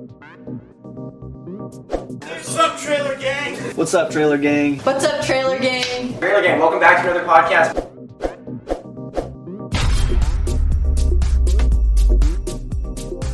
What's 0.00 0.16
up, 2.56 2.78
Trailer 2.78 3.18
Gang? 3.18 3.54
What's 3.76 3.92
up, 3.92 4.10
Trailer 4.10 4.38
Gang? 4.38 4.78
What's 4.78 5.04
up, 5.04 5.22
Trailer 5.26 5.58
Gang? 5.58 6.18
Trailer 6.18 6.40
Gang, 6.40 6.58
welcome 6.58 6.80
back 6.80 7.04
to 7.04 7.10
another 7.10 7.26
podcast. 7.26 7.76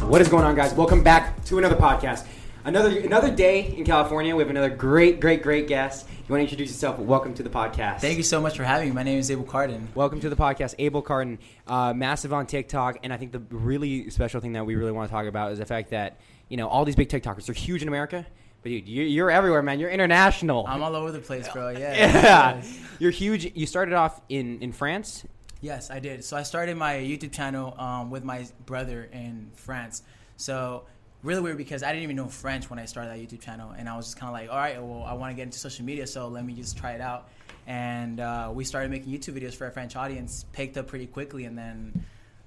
What 0.08 0.20
is 0.20 0.28
going 0.28 0.44
on, 0.44 0.56
guys? 0.56 0.74
Welcome 0.74 1.04
back 1.04 1.44
to 1.44 1.58
another 1.58 1.76
podcast. 1.76 2.26
Another 2.64 2.98
another 2.98 3.32
day 3.32 3.72
in 3.76 3.84
California. 3.84 4.34
We 4.34 4.42
have 4.42 4.50
another 4.50 4.70
great, 4.70 5.20
great, 5.20 5.44
great 5.44 5.68
guest. 5.68 6.08
You 6.08 6.32
want 6.32 6.40
to 6.40 6.46
introduce 6.46 6.70
yourself? 6.70 6.98
Welcome 6.98 7.34
to 7.34 7.44
the 7.44 7.50
podcast. 7.50 8.00
Thank 8.00 8.16
you 8.16 8.24
so 8.24 8.40
much 8.40 8.56
for 8.56 8.64
having 8.64 8.88
me. 8.88 8.94
My 8.96 9.04
name 9.04 9.20
is 9.20 9.30
Abel 9.30 9.44
Cardin. 9.44 9.86
Welcome 9.94 10.18
to 10.18 10.28
the 10.28 10.34
podcast, 10.34 10.74
Abel 10.80 11.00
Carton, 11.00 11.38
uh, 11.68 11.94
massive 11.94 12.32
on 12.32 12.48
TikTok, 12.48 12.98
and 13.04 13.12
I 13.12 13.18
think 13.18 13.30
the 13.30 13.38
really 13.50 14.10
special 14.10 14.40
thing 14.40 14.54
that 14.54 14.66
we 14.66 14.74
really 14.74 14.90
want 14.90 15.08
to 15.08 15.14
talk 15.14 15.26
about 15.26 15.52
is 15.52 15.60
the 15.60 15.64
fact 15.64 15.90
that 15.90 16.18
you 16.48 16.56
know 16.56 16.68
all 16.68 16.84
these 16.84 16.96
big 16.96 17.08
TikTokers. 17.08 17.46
They're 17.46 17.54
huge 17.54 17.82
in 17.82 17.88
America, 17.88 18.26
but 18.62 18.68
dude, 18.68 18.88
you're, 18.88 19.06
you're 19.06 19.30
everywhere, 19.30 19.62
man. 19.62 19.78
You're 19.78 19.90
international. 19.90 20.66
I'm 20.66 20.82
all 20.82 20.94
over 20.96 21.12
the 21.12 21.20
place, 21.20 21.48
bro. 21.48 21.68
Yeah. 21.76 21.94
yeah, 21.94 22.62
you're 22.98 23.10
huge. 23.10 23.52
You 23.54 23.66
started 23.66 23.94
off 23.94 24.20
in 24.28 24.60
in 24.60 24.72
France. 24.72 25.24
Yes, 25.60 25.90
I 25.90 25.98
did. 26.00 26.24
So 26.24 26.36
I 26.36 26.42
started 26.42 26.76
my 26.76 26.94
YouTube 26.94 27.32
channel 27.32 27.74
um, 27.78 28.10
with 28.10 28.24
my 28.24 28.46
brother 28.66 29.08
in 29.12 29.50
France. 29.54 30.02
So 30.36 30.84
really 31.22 31.40
weird 31.40 31.56
because 31.56 31.82
I 31.82 31.88
didn't 31.88 32.04
even 32.04 32.16
know 32.16 32.28
French 32.28 32.70
when 32.70 32.78
I 32.78 32.84
started 32.84 33.10
that 33.10 33.18
YouTube 33.18 33.40
channel, 33.40 33.72
and 33.76 33.88
I 33.88 33.96
was 33.96 34.06
just 34.06 34.18
kind 34.18 34.28
of 34.28 34.34
like, 34.34 34.50
all 34.50 34.56
right, 34.56 34.80
well, 34.82 35.02
I 35.02 35.14
want 35.14 35.32
to 35.32 35.36
get 35.36 35.42
into 35.42 35.58
social 35.58 35.84
media, 35.84 36.06
so 36.06 36.28
let 36.28 36.44
me 36.44 36.54
just 36.54 36.76
try 36.76 36.92
it 36.92 37.00
out. 37.00 37.28
And 37.66 38.20
uh, 38.20 38.50
we 38.54 38.64
started 38.64 38.90
making 38.90 39.12
YouTube 39.12 39.40
videos 39.40 39.54
for 39.54 39.66
a 39.66 39.72
French 39.72 39.96
audience, 39.96 40.44
picked 40.52 40.76
up 40.76 40.86
pretty 40.86 41.06
quickly, 41.06 41.44
and 41.46 41.58
then 41.58 42.04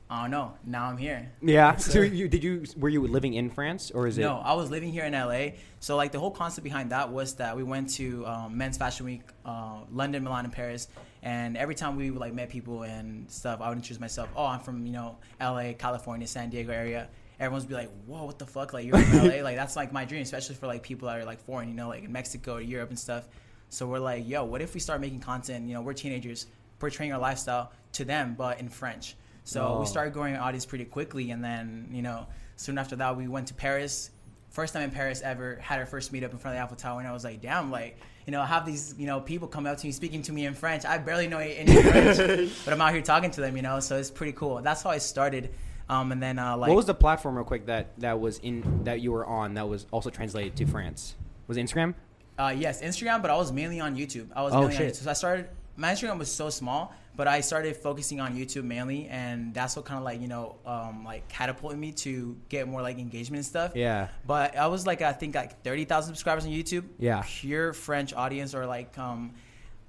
I 0.09 0.23
don't 0.23 0.31
know. 0.31 0.53
Now 0.65 0.85
I'm 0.85 0.97
here. 0.97 1.31
Yeah. 1.41 1.77
So 1.89 2.01
you 2.01 2.27
did 2.27 2.43
you 2.43 2.63
were 2.77 2.89
you 2.89 3.05
living 3.05 3.35
in 3.35 3.49
France 3.49 3.91
or 3.91 4.07
is 4.07 4.17
it? 4.17 4.21
No, 4.21 4.37
I 4.37 4.53
was 4.53 4.71
living 4.71 4.91
here 4.91 5.05
in 5.05 5.13
LA. 5.13 5.59
So 5.79 5.95
like 5.95 6.11
the 6.11 6.19
whole 6.19 6.31
concept 6.31 6.63
behind 6.63 6.91
that 6.91 7.11
was 7.11 7.35
that 7.35 7.55
we 7.55 7.63
went 7.63 7.91
to 7.91 8.25
um, 8.25 8.57
Men's 8.57 8.77
Fashion 8.77 9.05
Week, 9.05 9.21
uh, 9.45 9.81
London, 9.91 10.23
Milan, 10.23 10.45
and 10.45 10.53
Paris. 10.53 10.87
And 11.21 11.57
every 11.57 11.75
time 11.75 11.95
we 11.95 12.09
like 12.09 12.33
met 12.33 12.49
people 12.49 12.83
and 12.83 13.29
stuff, 13.29 13.61
I 13.61 13.69
would 13.69 13.77
introduce 13.77 13.99
myself. 13.99 14.29
Oh, 14.35 14.45
I'm 14.45 14.61
from 14.61 14.85
you 14.85 14.93
know 14.93 15.17
LA, 15.39 15.73
California, 15.77 16.25
San 16.25 16.49
Diego 16.49 16.71
area. 16.71 17.07
Everyone's 17.39 17.65
be 17.65 17.75
like, 17.75 17.91
"Whoa, 18.07 18.25
what 18.25 18.39
the 18.39 18.47
fuck? 18.47 18.73
Like 18.73 18.85
you're 18.85 18.97
from 18.97 19.27
LA? 19.27 19.35
Like 19.43 19.57
that's 19.57 19.75
like 19.75 19.93
my 19.93 20.05
dream, 20.05 20.23
especially 20.23 20.55
for 20.55 20.65
like 20.65 20.81
people 20.81 21.07
that 21.07 21.19
are 21.19 21.25
like 21.25 21.39
foreign, 21.39 21.69
you 21.69 21.75
know, 21.75 21.87
like 21.87 22.03
in 22.03 22.11
Mexico 22.11 22.55
or 22.55 22.61
Europe 22.61 22.89
and 22.89 22.97
stuff." 22.99 23.27
So 23.69 23.85
we're 23.85 23.99
like, 23.99 24.27
"Yo, 24.27 24.43
what 24.43 24.61
if 24.61 24.73
we 24.73 24.79
start 24.79 25.01
making 25.01 25.19
content? 25.19 25.67
You 25.67 25.75
know, 25.75 25.81
we're 25.81 25.93
teenagers, 25.93 26.47
portraying 26.79 27.13
our 27.13 27.19
lifestyle 27.19 27.71
to 27.93 28.05
them, 28.05 28.33
but 28.35 28.59
in 28.59 28.69
French." 28.69 29.15
So 29.49 29.65
Oh. 29.65 29.79
we 29.79 29.85
started 29.87 30.13
growing 30.13 30.35
our 30.35 30.41
audience 30.43 30.65
pretty 30.65 30.85
quickly, 30.85 31.31
and 31.31 31.43
then 31.43 31.89
you 31.91 32.01
know, 32.03 32.27
soon 32.55 32.77
after 32.77 32.95
that, 32.97 33.17
we 33.17 33.27
went 33.27 33.47
to 33.47 33.53
Paris. 33.55 34.11
First 34.49 34.73
time 34.73 34.83
in 34.83 34.91
Paris 34.91 35.21
ever. 35.23 35.57
Had 35.61 35.79
our 35.79 35.85
first 35.85 36.11
meetup 36.13 36.31
in 36.31 36.37
front 36.37 36.55
of 36.55 36.59
the 36.59 36.63
Eiffel 36.63 36.75
Tower, 36.77 36.99
and 36.99 37.07
I 37.07 37.11
was 37.13 37.23
like, 37.23 37.41
"Damn!" 37.41 37.71
Like, 37.71 37.97
you 38.27 38.31
know, 38.31 38.41
I 38.41 38.45
have 38.45 38.65
these 38.65 38.93
you 38.97 39.05
know 39.07 39.19
people 39.19 39.47
come 39.47 39.65
up 39.65 39.77
to 39.77 39.85
me 39.85 39.91
speaking 39.91 40.21
to 40.23 40.31
me 40.31 40.45
in 40.45 40.53
French. 40.53 40.85
I 40.85 40.97
barely 40.99 41.27
know 41.27 41.39
any 41.39 41.81
French, 41.81 42.51
but 42.65 42.73
I'm 42.73 42.81
out 42.81 42.93
here 42.93 43.01
talking 43.01 43.31
to 43.31 43.41
them. 43.41 43.55
You 43.55 43.61
know, 43.63 43.79
so 43.79 43.97
it's 43.97 44.11
pretty 44.11 44.33
cool. 44.33 44.61
That's 44.61 44.81
how 44.83 44.91
I 44.91 44.99
started. 44.99 45.51
Um, 45.87 46.11
and 46.11 46.21
then 46.21 46.37
uh, 46.37 46.55
like 46.57 46.67
what 46.69 46.75
was 46.75 46.85
the 46.85 46.93
platform, 46.93 47.35
real 47.35 47.43
quick, 47.45 47.65
that 47.67 47.99
that 47.99 48.19
was 48.19 48.37
in 48.39 48.83
that 48.83 49.01
you 49.01 49.11
were 49.11 49.25
on 49.25 49.55
that 49.55 49.67
was 49.67 49.87
also 49.91 50.09
translated 50.11 50.55
to 50.57 50.65
France? 50.67 51.15
Was 51.47 51.57
it 51.57 51.65
Instagram? 51.65 51.95
Uh, 52.37 52.53
yes, 52.55 52.81
Instagram, 52.81 53.21
but 53.23 53.31
I 53.31 53.35
was 53.35 53.51
mainly 53.51 53.79
on 53.79 53.95
YouTube. 53.97 54.27
I 54.35 54.43
was 54.43 54.53
Oh, 54.53 54.61
mainly 54.61 54.75
on 54.75 54.81
shit. 54.81 54.93
YouTube. 54.93 55.03
So 55.03 55.09
I 55.09 55.13
started. 55.13 55.49
My 55.79 55.93
Instagram 55.93 56.19
was 56.19 56.29
so 56.29 56.49
small, 56.49 56.93
but 57.15 57.27
I 57.27 57.39
started 57.39 57.75
focusing 57.77 58.19
on 58.19 58.35
YouTube 58.35 58.63
mainly, 58.63 59.07
and 59.07 59.53
that's 59.53 59.75
what 59.77 59.85
kind 59.85 59.97
of 59.97 60.03
like 60.03 60.19
you 60.21 60.27
know 60.27 60.57
um, 60.65 61.05
like 61.05 61.27
catapulted 61.29 61.79
me 61.79 61.93
to 62.03 62.35
get 62.49 62.67
more 62.67 62.81
like 62.81 62.99
engagement 62.99 63.39
and 63.39 63.45
stuff. 63.45 63.71
Yeah. 63.75 64.09
But 64.27 64.57
I 64.57 64.67
was 64.67 64.85
like 64.85 65.01
I 65.01 65.13
think 65.13 65.35
like 65.35 65.63
thirty 65.63 65.85
thousand 65.85 66.13
subscribers 66.13 66.45
on 66.45 66.51
YouTube. 66.51 66.83
Yeah. 66.97 67.23
Pure 67.25 67.73
French 67.73 68.13
audience 68.13 68.53
or 68.53 68.65
like 68.65 68.97
um, 68.97 69.33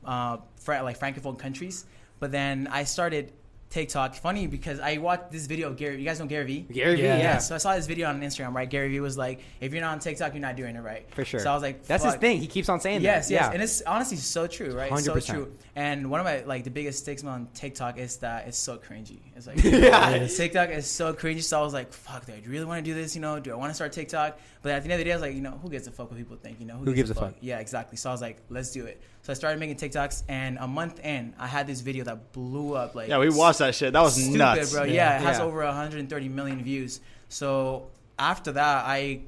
uh, 0.05 0.39
Fra- 0.57 0.83
like 0.83 0.99
francophone 0.99 1.39
countries. 1.39 1.87
But 2.21 2.31
then 2.31 2.69
I 2.71 2.85
started 2.85 3.33
TikTok. 3.71 4.17
Funny 4.17 4.49
because 4.49 4.81
I 4.81 4.99
watched 4.99 5.31
this 5.31 5.47
video 5.47 5.69
of 5.69 5.77
Gary. 5.77 5.99
You 5.99 6.05
guys 6.05 6.19
know 6.19 6.27
Gary 6.27 6.45
Vee? 6.45 6.61
Gary 6.73 6.97
Vee, 6.97 7.03
yeah. 7.03 7.39
So 7.39 7.55
I 7.55 7.59
saw 7.59 7.77
this 7.77 7.87
video 7.87 8.09
on 8.09 8.21
Instagram. 8.21 8.53
Right. 8.53 8.69
Gary 8.69 8.89
Vee 8.89 8.99
was 9.01 9.17
like, 9.17 9.41
"If 9.61 9.73
you're 9.73 9.81
not 9.81 9.93
on 9.93 9.99
TikTok, 10.01 10.35
you're 10.35 10.41
not 10.43 10.57
doing 10.57 10.75
it 10.75 10.81
right." 10.81 11.09
For 11.15 11.25
sure. 11.25 11.39
So 11.39 11.51
I 11.51 11.55
was 11.55 11.63
like, 11.63 11.85
that's 11.87 12.05
his 12.05 12.17
thing. 12.17 12.41
He 12.41 12.49
keeps 12.49 12.69
on 12.69 12.81
saying 12.81 13.03
Yes, 13.03 13.29
that. 13.29 13.35
yes, 13.35 13.41
Yeah. 13.43 13.53
and 13.53 13.63
it's 13.63 13.81
honestly 13.83 14.17
so 14.17 14.49
true, 14.49 14.73
right? 14.77 14.91
100%. 14.91 15.23
So 15.23 15.35
true. 15.35 15.53
And 15.77 16.11
one 16.11 16.19
of 16.19 16.25
my 16.27 16.41
like 16.43 16.65
the 16.65 16.71
biggest 16.71 16.99
stigma 16.99 17.31
on 17.31 17.49
TikTok 17.55 17.97
is 17.97 18.17
that 18.19 18.49
it's 18.49 18.59
so 18.59 18.77
cringy. 18.77 19.21
It's 19.37 19.47
like 19.47 19.63
Yeah. 19.65 20.27
TikTok 20.37 20.71
is 20.71 20.91
so 20.91 21.15
cringy. 21.15 21.43
So 21.43 21.61
I 21.61 21.63
was 21.63 21.73
like, 21.73 21.93
fuck, 21.93 22.27
do 22.27 22.33
I 22.33 22.43
really 22.49 22.65
want 22.65 22.85
to 22.85 22.91
do 22.91 22.95
this? 23.01 23.15
You 23.15 23.21
know, 23.23 23.39
do 23.39 23.53
I 23.53 23.55
want 23.55 23.71
to 23.71 23.75
start 23.75 23.93
TikTok? 23.93 24.39
But 24.63 24.73
at 24.73 24.83
the 24.83 24.87
end 24.91 24.93
of 24.95 24.99
the 24.99 25.05
day, 25.05 25.13
I 25.13 25.15
was 25.15 25.23
like, 25.23 25.35
you 25.35 25.41
know, 25.41 25.59
who 25.63 25.71
gives 25.71 25.87
a 25.87 25.91
fuck 25.93 26.11
what 26.11 26.19
people 26.19 26.37
think? 26.37 26.59
You 26.61 26.67
know, 26.67 26.75
Who 26.77 26.93
gives 26.93 27.09
a 27.09 27.15
fuck? 27.15 27.35
Yeah, 27.41 27.61
exactly. 27.61 27.97
So 27.97 28.11
I 28.11 28.13
was 28.13 28.21
like, 28.21 28.39
let's 28.51 28.73
do 28.73 28.85
it. 28.85 29.01
So 29.31 29.33
I 29.33 29.35
started 29.37 29.61
making 29.61 29.77
TikToks, 29.77 30.25
and 30.29 30.59
a 30.59 30.67
month 30.67 30.99
in, 31.05 31.35
I 31.39 31.47
had 31.47 31.69
this 31.69 31.83
video 31.83 32.03
that 32.03 32.33
blew 32.33 32.75
up. 32.75 32.97
Like 32.97 33.09
Yeah, 33.09 33.19
we 33.19 33.31
watched 33.31 33.61
that 33.61 33.77
shit. 33.77 33.93
That 33.93 34.01
was 34.03 34.15
stupid, 34.15 34.39
nuts. 34.39 34.73
bro. 34.73 34.83
Yeah, 34.83 35.19
it 35.19 35.23
has 35.23 35.39
Yeah. 35.39 35.45
over 35.45 35.63
130 35.65 36.29
million 36.29 36.65
views. 36.65 36.99
So 37.29 37.87
after 38.19 38.51
that, 38.51 38.85
I 38.87 39.21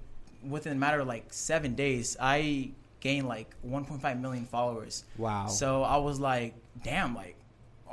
within 0.42 0.72
a 0.72 0.74
matter 0.74 0.98
of 0.98 1.06
like 1.06 1.32
seven 1.32 1.76
days, 1.76 2.16
I 2.18 2.70
gained 2.98 3.28
like 3.28 3.54
1.5 3.64 4.20
million 4.20 4.44
followers. 4.44 5.04
Wow. 5.18 5.46
So 5.46 5.84
I 5.84 5.98
was 5.98 6.18
like, 6.18 6.54
damn, 6.82 7.14
like, 7.14 7.36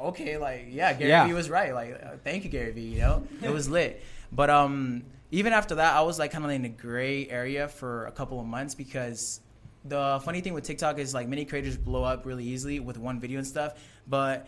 okay, 0.02 0.38
like, 0.40 0.66
yeah, 0.72 0.94
Gary 0.94 1.12
Yeah. 1.12 1.28
Vee 1.28 1.34
was 1.34 1.48
right. 1.48 1.76
Like, 1.76 2.02
uh, 2.04 2.18
thank 2.24 2.44
you, 2.44 2.50
Gary 2.50 2.72
Vee. 2.72 2.82
You 2.82 3.00
know, 3.02 3.28
it 3.44 3.52
was 3.54 3.70
lit. 3.70 4.02
But 4.32 4.50
um, 4.50 5.04
even 5.30 5.54
after 5.54 5.76
that, 5.76 5.96
I 5.96 6.02
was 6.02 6.18
like 6.18 6.32
kind 6.32 6.44
of 6.44 6.50
in 6.50 6.66
a 6.66 6.70
gray 6.70 7.30
area 7.30 7.68
for 7.68 8.08
a 8.08 8.12
couple 8.12 8.40
of 8.40 8.48
months 8.48 8.74
because 8.74 9.42
the 9.86 10.20
funny 10.24 10.42
thing 10.42 10.54
with 10.54 10.64
TikTok 10.64 11.00
is 11.00 11.14
like 11.14 11.28
many 11.28 11.46
creators 11.46 11.78
blow 11.78 12.04
up 12.04 12.26
really 12.26 12.44
easily 12.44 12.80
with 12.80 12.98
one 12.98 13.20
video 13.20 13.38
and 13.38 13.48
stuff, 13.48 13.74
but 14.08 14.48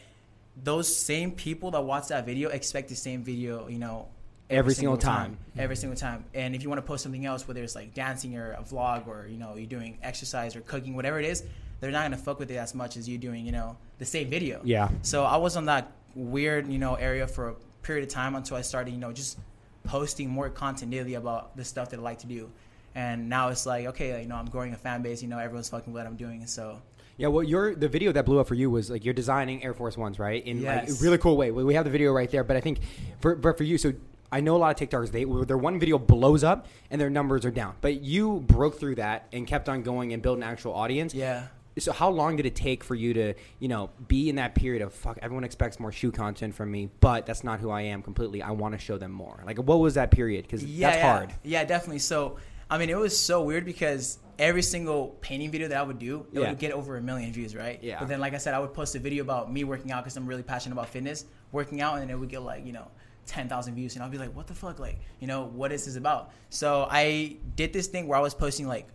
those 0.61 0.93
same 0.93 1.31
people 1.31 1.71
that 1.71 1.81
watch 1.81 2.09
that 2.09 2.25
video 2.25 2.49
expect 2.49 2.89
the 2.89 2.95
same 2.95 3.23
video, 3.23 3.67
you 3.67 3.79
know, 3.79 4.07
Every 4.49 4.73
single 4.73 4.97
time. 4.97 5.37
every 5.57 5.77
single 5.77 5.97
time. 5.97 6.25
And 6.33 6.53
if 6.53 6.61
you 6.61 6.67
want 6.69 6.79
to 6.79 6.85
post 6.85 7.03
something 7.03 7.25
else, 7.25 7.47
whether 7.47 7.63
it's 7.63 7.73
like 7.75 7.93
dancing 7.93 8.35
or 8.35 8.51
a 8.51 8.63
vlog 8.63 9.07
or 9.07 9.27
you 9.29 9.37
know 9.37 9.55
you're 9.55 9.65
doing 9.65 9.97
exercise 10.03 10.55
or 10.57 10.61
cooking, 10.61 10.93
whatever 10.93 11.19
it 11.19 11.25
is, 11.25 11.43
they're 11.79 11.91
not 11.91 12.03
gonna 12.03 12.17
fuck 12.17 12.37
with 12.37 12.51
it 12.51 12.57
as 12.57 12.75
much 12.75 12.97
as 12.97 13.07
you 13.07 13.17
doing 13.17 13.45
you 13.45 13.53
know 13.53 13.77
the 13.99 14.05
same 14.05 14.29
video. 14.29 14.59
Yeah. 14.65 14.89
So 15.03 15.23
I 15.23 15.37
was 15.37 15.55
on 15.55 15.65
that 15.65 15.91
weird 16.15 16.67
you 16.67 16.79
know 16.79 16.95
area 16.95 17.27
for 17.27 17.49
a 17.49 17.55
period 17.81 18.03
of 18.03 18.09
time 18.09 18.35
until 18.35 18.57
I 18.57 18.61
started 18.61 18.91
you 18.91 18.97
know 18.99 19.13
just 19.13 19.39
posting 19.85 20.29
more 20.29 20.49
content 20.49 20.91
daily 20.91 21.13
about 21.13 21.55
the 21.55 21.63
stuff 21.63 21.89
that 21.91 21.99
I 21.99 22.03
like 22.03 22.19
to 22.19 22.27
do. 22.27 22.51
And 22.95 23.29
now 23.29 23.49
it's 23.49 23.65
like 23.65 23.85
okay, 23.87 24.21
you 24.21 24.27
know 24.27 24.35
I'm 24.35 24.49
growing 24.49 24.73
a 24.73 24.77
fan 24.77 25.01
base. 25.01 25.21
You 25.21 25.27
know 25.27 25.39
everyone's 25.39 25.69
fucking 25.69 25.93
what 25.93 26.05
I'm 26.05 26.15
doing, 26.15 26.45
so 26.47 26.81
Yeah, 27.17 27.27
well, 27.27 27.43
your 27.43 27.75
the 27.75 27.87
video 27.87 28.11
that 28.11 28.25
blew 28.25 28.39
up 28.39 28.47
for 28.47 28.55
you 28.55 28.69
was 28.69 28.89
like 28.89 29.05
you're 29.05 29.13
designing 29.13 29.63
Air 29.63 29.73
Force 29.73 29.97
Ones, 29.97 30.19
right? 30.19 30.45
In 30.45 30.63
like 30.63 30.89
a 30.89 30.93
really 31.01 31.17
cool 31.17 31.37
way. 31.37 31.51
We 31.51 31.73
have 31.75 31.85
the 31.85 31.91
video 31.91 32.11
right 32.11 32.29
there, 32.29 32.43
but 32.43 32.57
I 32.57 32.61
think 32.61 32.79
for 33.19 33.35
but 33.35 33.57
for 33.57 33.63
you, 33.63 33.77
so 33.77 33.93
I 34.31 34.39
know 34.39 34.55
a 34.55 34.59
lot 34.59 34.81
of 34.81 34.89
TikTokers 34.89 35.11
they 35.11 35.25
their 35.45 35.57
one 35.57 35.79
video 35.79 35.97
blows 35.97 36.43
up 36.43 36.67
and 36.89 36.99
their 37.01 37.09
numbers 37.09 37.45
are 37.45 37.51
down, 37.51 37.75
but 37.81 38.01
you 38.01 38.39
broke 38.39 38.79
through 38.79 38.95
that 38.95 39.27
and 39.33 39.45
kept 39.45 39.67
on 39.67 39.83
going 39.83 40.13
and 40.13 40.23
built 40.23 40.37
an 40.37 40.43
actual 40.43 40.73
audience. 40.73 41.13
yeah. 41.13 41.47
So 41.79 41.93
how 41.93 42.09
long 42.09 42.35
did 42.35 42.45
it 42.45 42.53
take 42.53 42.83
for 42.83 42.95
you 42.95 43.13
to 43.13 43.33
you 43.59 43.69
know 43.69 43.91
be 44.07 44.29
in 44.29 44.35
that 44.35 44.55
period 44.55 44.81
of 44.81 44.93
fuck? 44.93 45.17
Everyone 45.21 45.45
expects 45.45 45.79
more 45.79 45.91
shoe 45.91 46.11
content 46.11 46.53
from 46.53 46.69
me, 46.69 46.89
but 46.99 47.25
that's 47.25 47.43
not 47.45 47.59
who 47.61 47.69
I 47.69 47.81
am 47.83 48.01
completely. 48.01 48.41
I 48.41 48.51
want 48.51 48.73
to 48.73 48.77
show 48.77 48.97
them 48.97 49.11
more. 49.11 49.41
Like 49.45 49.57
what 49.57 49.79
was 49.79 49.93
that 49.93 50.11
period? 50.11 50.43
Because 50.43 50.65
yeah, 50.65 50.87
that's 50.87 50.97
yeah. 50.97 51.13
hard. 51.13 51.33
Yeah, 51.43 51.63
definitely. 51.63 51.99
So, 51.99 52.37
I 52.71 52.77
mean, 52.77 52.89
it 52.89 52.97
was 52.97 53.19
so 53.19 53.43
weird 53.43 53.65
because 53.65 54.17
every 54.39 54.61
single 54.61 55.09
painting 55.19 55.51
video 55.51 55.67
that 55.67 55.77
I 55.77 55.83
would 55.83 55.99
do, 55.99 56.25
it 56.31 56.39
Yeah. 56.39 56.49
would 56.49 56.57
get 56.57 56.71
over 56.71 56.95
a 56.95 57.01
million 57.01 57.31
views, 57.33 57.53
right? 57.53 57.77
Yeah. 57.83 57.99
But 57.99 58.07
then, 58.07 58.21
like 58.21 58.33
I 58.33 58.37
said, 58.37 58.53
I 58.53 58.59
would 58.59 58.73
post 58.73 58.95
a 58.95 58.99
video 58.99 59.23
about 59.23 59.51
me 59.51 59.65
working 59.65 59.91
out 59.91 60.03
because 60.03 60.15
I'm 60.15 60.25
really 60.25 60.41
passionate 60.41 60.73
about 60.73 60.87
fitness, 60.87 61.25
working 61.51 61.81
out, 61.81 61.95
and 61.95 62.01
then 62.01 62.09
it 62.09 62.17
would 62.17 62.29
get 62.29 62.41
like, 62.41 62.65
you 62.65 62.71
know, 62.71 62.87
10,000 63.27 63.75
views. 63.75 63.95
And 63.95 64.03
I'll 64.03 64.09
be 64.09 64.17
like, 64.17 64.33
what 64.33 64.47
the 64.47 64.55
fuck? 64.55 64.79
Like, 64.79 64.99
you 65.19 65.27
know, 65.27 65.43
what 65.43 65.73
is 65.73 65.85
this 65.85 65.97
about? 65.97 66.31
So 66.49 66.87
I 66.89 67.35
did 67.57 67.73
this 67.73 67.87
thing 67.87 68.07
where 68.07 68.17
I 68.17 68.21
was 68.21 68.33
posting 68.33 68.67
like 68.67 68.87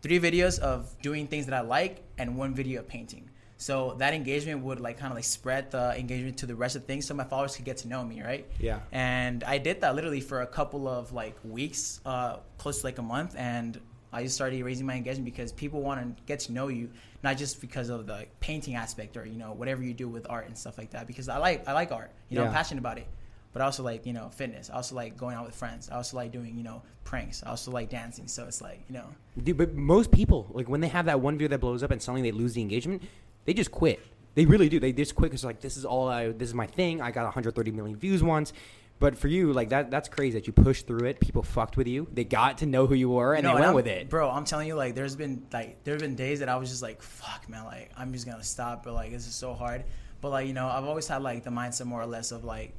three 0.00 0.18
videos 0.18 0.58
of 0.58 0.96
doing 1.02 1.26
things 1.26 1.44
that 1.46 1.54
I 1.54 1.60
like 1.60 2.02
and 2.16 2.36
one 2.38 2.54
video 2.54 2.80
of 2.80 2.88
painting. 2.88 3.28
So 3.64 3.94
that 3.96 4.12
engagement 4.12 4.62
would 4.64 4.78
like 4.78 4.98
kind 4.98 5.10
of 5.10 5.16
like 5.16 5.24
spread 5.24 5.70
the 5.70 5.98
engagement 5.98 6.36
to 6.36 6.44
the 6.44 6.54
rest 6.54 6.76
of 6.76 6.84
things 6.84 7.06
so 7.06 7.14
my 7.14 7.24
followers 7.24 7.56
could 7.56 7.64
get 7.64 7.78
to 7.78 7.88
know 7.88 8.04
me, 8.04 8.20
right? 8.22 8.46
Yeah. 8.60 8.80
And 8.92 9.42
I 9.42 9.56
did 9.56 9.80
that 9.80 9.94
literally 9.94 10.20
for 10.20 10.42
a 10.42 10.46
couple 10.46 10.86
of 10.86 11.14
like 11.14 11.34
weeks, 11.42 11.98
uh, 12.04 12.40
close 12.58 12.80
to 12.80 12.86
like 12.86 12.98
a 12.98 13.02
month, 13.02 13.34
and 13.38 13.80
I 14.12 14.22
just 14.24 14.34
started 14.34 14.62
raising 14.62 14.84
my 14.84 14.96
engagement 14.96 15.24
because 15.24 15.50
people 15.50 15.80
want 15.80 15.98
to 15.98 16.22
get 16.24 16.40
to 16.40 16.52
know 16.52 16.68
you, 16.68 16.90
not 17.22 17.38
just 17.38 17.62
because 17.62 17.88
of 17.88 18.06
the 18.06 18.26
painting 18.40 18.74
aspect 18.74 19.16
or 19.16 19.24
you 19.24 19.38
know 19.38 19.54
whatever 19.54 19.82
you 19.82 19.94
do 19.94 20.10
with 20.10 20.26
art 20.28 20.46
and 20.46 20.58
stuff 20.58 20.76
like 20.76 20.90
that. 20.90 21.06
Because 21.06 21.30
I 21.30 21.38
like 21.38 21.66
I 21.66 21.72
like 21.72 21.90
art, 21.90 22.10
you 22.28 22.36
know, 22.36 22.44
I'm 22.44 22.52
passionate 22.52 22.80
about 22.80 22.98
it. 22.98 23.06
But 23.54 23.62
I 23.62 23.64
also 23.64 23.82
like 23.82 24.04
you 24.04 24.12
know 24.12 24.28
fitness. 24.28 24.68
I 24.68 24.74
also 24.74 24.94
like 24.94 25.16
going 25.16 25.36
out 25.36 25.46
with 25.46 25.54
friends. 25.54 25.88
I 25.88 25.94
also 25.94 26.18
like 26.18 26.32
doing 26.32 26.54
you 26.54 26.64
know 26.64 26.82
pranks. 27.04 27.42
I 27.42 27.48
also 27.48 27.70
like 27.70 27.88
dancing. 27.88 28.28
So 28.28 28.44
it's 28.44 28.60
like 28.60 28.84
you 28.88 28.94
know 28.94 29.06
Dude, 29.42 29.56
but 29.56 29.72
most 29.72 30.10
people, 30.12 30.50
like 30.52 30.68
when 30.68 30.82
they 30.82 30.88
have 30.88 31.06
that 31.06 31.20
one 31.22 31.38
video 31.38 31.48
that 31.48 31.60
blows 31.60 31.82
up 31.82 31.92
and 31.92 32.02
suddenly 32.02 32.28
they 32.30 32.36
lose 32.36 32.52
the 32.52 32.60
engagement, 32.60 33.02
they 33.44 33.54
just 33.54 33.70
quit. 33.70 34.00
They 34.34 34.46
really 34.46 34.68
do. 34.68 34.80
They 34.80 34.92
just 34.92 35.14
quit 35.14 35.30
because 35.30 35.44
like 35.44 35.60
this 35.60 35.76
is 35.76 35.84
all 35.84 36.08
I, 36.08 36.28
this 36.32 36.48
is 36.48 36.54
my 36.54 36.66
thing. 36.66 37.00
I 37.00 37.10
got 37.10 37.24
130 37.24 37.70
million 37.70 37.96
views 37.96 38.22
once. 38.22 38.52
But 39.00 39.18
for 39.18 39.26
you, 39.26 39.52
like 39.52 39.70
that, 39.70 39.90
that's 39.90 40.08
crazy 40.08 40.38
that 40.38 40.46
you 40.46 40.52
pushed 40.52 40.86
through 40.86 41.06
it. 41.06 41.18
People 41.20 41.42
fucked 41.42 41.76
with 41.76 41.88
you. 41.88 42.06
They 42.12 42.22
got 42.24 42.58
to 42.58 42.66
know 42.66 42.86
who 42.86 42.94
you 42.94 43.10
were, 43.10 43.34
and 43.34 43.42
No, 43.42 43.50
they 43.50 43.54
went 43.54 43.66
I'm- 43.66 43.74
with 43.74 43.88
it. 43.88 44.08
bro. 44.08 44.30
I'm 44.30 44.44
telling 44.44 44.68
you, 44.68 44.76
like, 44.76 44.94
there's 44.94 45.16
been 45.16 45.42
like 45.52 45.82
there 45.84 45.94
have 45.94 46.00
been 46.00 46.14
days 46.14 46.38
that 46.40 46.48
I 46.48 46.56
was 46.56 46.70
just 46.70 46.80
like, 46.82 47.02
fuck, 47.02 47.48
man, 47.48 47.64
like 47.64 47.90
I'm 47.96 48.12
just 48.12 48.24
gonna 48.26 48.44
stop, 48.44 48.84
but 48.84 48.94
like 48.94 49.10
this 49.10 49.26
is 49.26 49.34
so 49.34 49.52
hard. 49.52 49.84
But 50.20 50.30
like 50.30 50.46
you 50.46 50.52
know, 50.54 50.68
I've 50.68 50.84
always 50.84 51.06
had 51.08 51.22
like 51.22 51.42
the 51.44 51.50
mindset 51.50 51.86
more 51.86 52.00
or 52.00 52.06
less 52.06 52.30
of 52.32 52.44
like, 52.44 52.72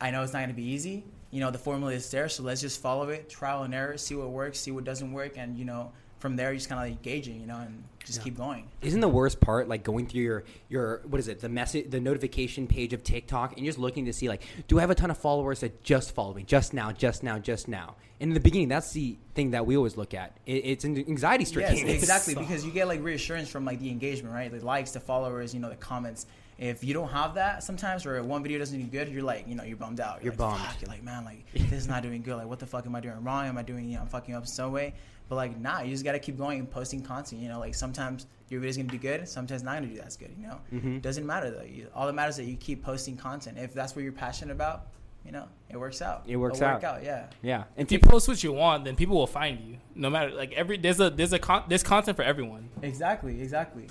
I 0.00 0.10
know 0.10 0.22
it's 0.22 0.32
not 0.32 0.40
gonna 0.40 0.54
be 0.54 0.64
easy. 0.70 1.04
You 1.30 1.40
know, 1.40 1.50
the 1.50 1.58
formula 1.58 1.92
is 1.92 2.10
there, 2.10 2.28
so 2.28 2.42
let's 2.42 2.60
just 2.62 2.80
follow 2.80 3.10
it, 3.10 3.28
trial 3.28 3.62
and 3.62 3.72
error, 3.74 3.96
see 3.98 4.14
what 4.16 4.30
works, 4.30 4.58
see 4.58 4.70
what 4.72 4.84
doesn't 4.84 5.12
work, 5.12 5.34
and 5.36 5.56
you 5.58 5.64
know, 5.66 5.92
from 6.20 6.36
there, 6.36 6.52
you 6.52 6.58
just 6.58 6.68
kind 6.68 6.80
of 6.80 6.88
like 6.88 7.02
gauging, 7.02 7.40
you 7.40 7.46
know, 7.46 7.56
and 7.56 7.82
just 8.04 8.22
keep 8.22 8.36
going. 8.36 8.68
Isn't 8.82 9.00
the 9.00 9.08
worst 9.08 9.40
part 9.40 9.68
like 9.68 9.82
going 9.82 10.06
through 10.06 10.22
your 10.22 10.44
your 10.68 11.00
what 11.04 11.18
is 11.18 11.28
it 11.28 11.40
the 11.40 11.48
message 11.48 11.90
the 11.90 12.00
notification 12.00 12.66
page 12.66 12.92
of 12.92 13.02
TikTok 13.04 13.52
and 13.52 13.64
you're 13.64 13.70
just 13.70 13.78
looking 13.78 14.06
to 14.06 14.12
see 14.12 14.28
like 14.28 14.42
do 14.68 14.78
I 14.78 14.80
have 14.80 14.90
a 14.90 14.94
ton 14.94 15.10
of 15.10 15.18
followers 15.18 15.60
that 15.60 15.82
just 15.82 16.14
follow 16.14 16.34
me 16.34 16.42
just 16.42 16.72
now 16.72 16.92
just 16.92 17.22
now 17.22 17.38
just 17.38 17.68
now 17.68 17.96
and 18.20 18.30
in 18.30 18.34
the 18.34 18.40
beginning 18.40 18.68
that's 18.68 18.92
the 18.92 19.16
thing 19.34 19.50
that 19.50 19.66
we 19.66 19.76
always 19.76 19.96
look 19.96 20.14
at 20.14 20.36
it, 20.46 20.52
it's 20.52 20.84
an 20.84 20.96
anxiety 20.96 21.44
stricken 21.44 21.70
Yes, 21.76 21.84
exactly, 21.88 22.34
because 22.34 22.64
you 22.64 22.72
get 22.72 22.88
like 22.88 23.02
reassurance 23.02 23.48
from 23.48 23.64
like 23.64 23.80
the 23.80 23.90
engagement, 23.90 24.34
right? 24.34 24.50
The 24.50 24.64
likes, 24.64 24.92
the 24.92 25.00
followers, 25.00 25.54
you 25.54 25.60
know, 25.60 25.70
the 25.70 25.76
comments. 25.76 26.26
If 26.58 26.84
you 26.84 26.92
don't 26.92 27.08
have 27.08 27.34
that 27.34 27.62
sometimes, 27.62 28.04
or 28.04 28.22
one 28.22 28.42
video 28.42 28.58
doesn't 28.58 28.78
do 28.78 28.86
good, 28.86 29.08
you're 29.08 29.22
like, 29.22 29.48
you 29.48 29.54
know, 29.54 29.64
you're 29.64 29.78
bummed 29.78 29.98
out. 29.98 30.22
You're 30.22 30.32
like, 30.32 30.38
bummed. 30.38 30.60
Fuck. 30.60 30.82
You're 30.82 30.90
like, 30.90 31.02
man, 31.02 31.24
like 31.24 31.50
this 31.54 31.72
is 31.72 31.88
not 31.88 32.02
doing 32.02 32.20
good. 32.22 32.36
Like, 32.36 32.46
what 32.46 32.58
the 32.58 32.66
fuck 32.66 32.84
am 32.84 32.94
I 32.94 33.00
doing 33.00 33.22
wrong? 33.24 33.46
Am 33.46 33.56
I 33.56 33.62
doing, 33.62 33.88
you 33.88 33.94
know, 33.94 34.02
I'm 34.02 34.08
fucking 34.08 34.34
up 34.34 34.46
some 34.46 34.72
way? 34.72 34.94
But 35.30 35.36
like, 35.36 35.58
nah, 35.60 35.80
you 35.80 35.92
just 35.92 36.04
gotta 36.04 36.18
keep 36.18 36.36
going 36.36 36.58
and 36.58 36.68
posting 36.70 37.00
content. 37.02 37.40
You 37.40 37.48
know, 37.48 37.60
like 37.60 37.74
sometimes 37.76 38.26
your 38.48 38.60
video's 38.60 38.76
gonna 38.76 38.88
do 38.88 38.98
good, 38.98 39.26
sometimes 39.28 39.62
not 39.62 39.74
gonna 39.74 39.86
do 39.86 40.00
as 40.00 40.16
good. 40.16 40.34
You 40.36 40.48
know, 40.48 40.60
Mhm. 40.74 41.00
doesn't 41.00 41.24
matter 41.24 41.50
though. 41.52 41.62
You, 41.62 41.86
all 41.94 42.06
that 42.08 42.14
matters 42.14 42.34
is 42.38 42.44
that 42.44 42.50
you 42.50 42.56
keep 42.56 42.82
posting 42.82 43.16
content. 43.16 43.56
If 43.56 43.72
that's 43.72 43.94
what 43.94 44.02
you're 44.02 44.10
passionate 44.12 44.52
about, 44.52 44.88
you 45.24 45.30
know, 45.30 45.46
it 45.68 45.76
works 45.78 46.02
out. 46.02 46.24
It 46.26 46.36
works 46.36 46.58
It'll 46.58 46.74
work 46.74 46.82
out. 46.82 46.96
out. 46.96 47.04
Yeah. 47.04 47.26
yeah 47.42 47.64
and 47.76 47.86
If 47.86 47.92
you 47.92 48.00
post 48.00 48.26
what 48.26 48.42
you 48.42 48.52
want, 48.52 48.84
then 48.84 48.96
people 48.96 49.16
will 49.16 49.28
find 49.28 49.60
you. 49.60 49.76
No 49.94 50.10
matter 50.10 50.32
like 50.32 50.52
every 50.54 50.76
there's 50.78 50.98
a 50.98 51.10
there's 51.10 51.32
a 51.32 51.38
con- 51.38 51.62
there's 51.68 51.84
content 51.84 52.16
for 52.16 52.24
everyone. 52.24 52.68
Exactly. 52.82 53.40
Exactly. 53.40 53.86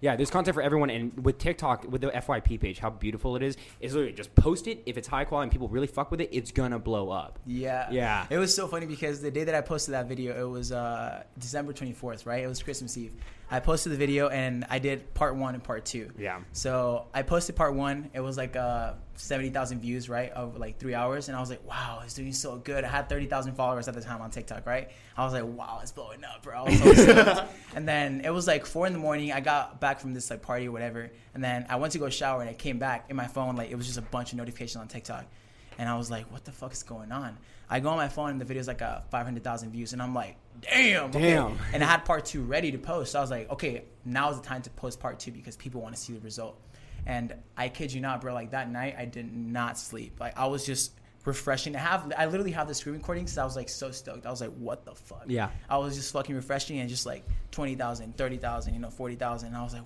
Yeah 0.00 0.16
there's 0.16 0.30
content 0.30 0.54
for 0.54 0.62
everyone 0.62 0.90
and 0.90 1.24
with 1.24 1.38
TikTok 1.38 1.84
with 1.90 2.00
the 2.00 2.08
FYP 2.08 2.60
page 2.60 2.78
how 2.78 2.90
beautiful 2.90 3.36
it 3.36 3.42
is 3.42 3.56
is 3.80 3.94
literally 3.94 4.12
just 4.14 4.34
post 4.34 4.66
it 4.66 4.82
if 4.86 4.96
it's 4.96 5.08
high 5.08 5.24
quality 5.24 5.44
and 5.44 5.52
people 5.52 5.68
really 5.68 5.86
fuck 5.86 6.10
with 6.10 6.20
it 6.20 6.28
it's 6.32 6.52
gonna 6.52 6.78
blow 6.78 7.10
up 7.10 7.38
Yeah. 7.46 7.88
Yeah. 7.90 8.26
It 8.30 8.38
was 8.38 8.54
so 8.54 8.66
funny 8.68 8.86
because 8.86 9.20
the 9.20 9.30
day 9.30 9.44
that 9.44 9.54
I 9.54 9.60
posted 9.60 9.94
that 9.94 10.06
video, 10.06 10.38
it 10.38 10.48
was 10.48 10.72
uh, 10.72 11.22
December 11.38 11.72
24th, 11.72 12.26
right? 12.26 12.42
It 12.42 12.46
was 12.48 12.62
Christmas 12.62 12.96
Eve. 12.96 13.12
I 13.50 13.60
posted 13.60 13.92
the 13.92 13.96
video 13.96 14.28
and 14.28 14.66
I 14.68 14.80
did 14.80 15.14
part 15.14 15.36
one 15.36 15.54
and 15.54 15.62
part 15.62 15.84
two. 15.84 16.10
yeah 16.18 16.40
So 16.52 17.06
I 17.14 17.22
posted 17.22 17.54
part 17.54 17.74
one. 17.74 18.10
It 18.12 18.20
was 18.20 18.36
like 18.36 18.56
uh, 18.56 18.94
70,000 19.14 19.80
views, 19.80 20.08
right? 20.08 20.32
Of 20.32 20.56
like 20.56 20.78
three 20.78 20.94
hours. 20.94 21.28
And 21.28 21.36
I 21.36 21.40
was 21.40 21.48
like, 21.48 21.64
wow, 21.66 22.00
it's 22.04 22.14
doing 22.14 22.32
so 22.32 22.56
good. 22.56 22.82
I 22.82 22.88
had 22.88 23.08
30,000 23.08 23.54
followers 23.54 23.86
at 23.86 23.94
the 23.94 24.00
time 24.00 24.20
on 24.20 24.30
TikTok, 24.30 24.66
right? 24.66 24.90
I 25.16 25.24
was 25.24 25.32
like, 25.32 25.44
wow, 25.44 25.78
it's 25.80 25.92
blowing 25.92 26.24
up, 26.24 26.42
bro. 26.42 26.64
I 26.64 26.88
was 26.88 27.04
so 27.04 27.48
and 27.76 27.88
then 27.88 28.22
it 28.24 28.30
was 28.30 28.48
like 28.48 28.66
four 28.66 28.86
in 28.86 28.92
the 28.92 28.98
morning. 28.98 29.32
I 29.32 29.40
got 29.40 29.80
back 29.80 30.00
from 30.00 30.12
this 30.12 30.28
like 30.28 30.42
party 30.42 30.66
or 30.66 30.72
whatever. 30.72 31.10
And 31.34 31.42
then 31.42 31.66
I 31.68 31.76
went 31.76 31.92
to 31.92 31.98
go 31.98 32.08
shower 32.08 32.40
and 32.40 32.50
I 32.50 32.54
came 32.54 32.78
back 32.78 33.06
in 33.10 33.16
my 33.16 33.28
phone. 33.28 33.54
Like 33.54 33.70
it 33.70 33.76
was 33.76 33.86
just 33.86 33.98
a 33.98 34.02
bunch 34.02 34.32
of 34.32 34.38
notifications 34.38 34.80
on 34.80 34.88
TikTok. 34.88 35.24
And 35.78 35.88
I 35.88 35.96
was 35.96 36.10
like, 36.10 36.30
what 36.32 36.44
the 36.44 36.52
fuck 36.52 36.72
is 36.72 36.82
going 36.82 37.12
on? 37.12 37.36
I 37.68 37.80
go 37.80 37.90
on 37.90 37.96
my 37.96 38.08
phone 38.08 38.30
and 38.30 38.40
the 38.40 38.44
video's 38.44 38.68
like 38.68 38.82
uh, 38.82 39.00
500,000 39.10 39.70
views. 39.70 39.92
And 39.92 40.00
I'm 40.02 40.14
like, 40.14 40.36
damn. 40.60 41.10
okay. 41.10 41.20
Damn. 41.20 41.58
And 41.72 41.82
I 41.82 41.86
had 41.86 42.04
part 42.04 42.24
two 42.24 42.42
ready 42.42 42.72
to 42.72 42.78
post. 42.78 43.12
So 43.12 43.18
I 43.18 43.22
was 43.22 43.30
like, 43.30 43.50
okay, 43.50 43.84
now 44.04 44.30
is 44.30 44.40
the 44.40 44.46
time 44.46 44.62
to 44.62 44.70
post 44.70 45.00
part 45.00 45.18
two 45.18 45.32
because 45.32 45.56
people 45.56 45.80
want 45.80 45.94
to 45.94 46.00
see 46.00 46.12
the 46.12 46.20
result. 46.20 46.60
And 47.06 47.34
I 47.56 47.68
kid 47.68 47.92
you 47.92 48.00
not, 48.00 48.20
bro, 48.20 48.34
like 48.34 48.50
that 48.50 48.70
night 48.70 48.96
I 48.98 49.04
did 49.04 49.32
not 49.32 49.78
sleep. 49.78 50.18
Like 50.18 50.36
I 50.36 50.46
was 50.46 50.66
just 50.66 50.92
refreshing. 51.24 51.76
I 51.76 51.80
have 51.80 52.12
I 52.16 52.26
literally 52.26 52.52
have 52.52 52.68
the 52.68 52.74
screen 52.74 52.96
recording 52.96 53.24
because 53.24 53.38
I 53.38 53.44
was 53.44 53.56
like 53.56 53.68
so 53.68 53.90
stoked. 53.90 54.26
I 54.26 54.30
was 54.30 54.40
like, 54.40 54.54
what 54.54 54.84
the 54.84 54.94
fuck? 54.94 55.24
Yeah. 55.26 55.50
I 55.68 55.78
was 55.78 55.96
just 55.96 56.12
fucking 56.12 56.34
refreshing 56.34 56.78
and 56.78 56.88
just 56.88 57.06
like 57.06 57.24
20,000, 57.50 58.16
30,000, 58.16 58.74
you 58.74 58.80
know, 58.80 58.90
40,000. 58.90 59.48
And 59.48 59.56
I 59.56 59.62
was 59.62 59.72
like, 59.72 59.82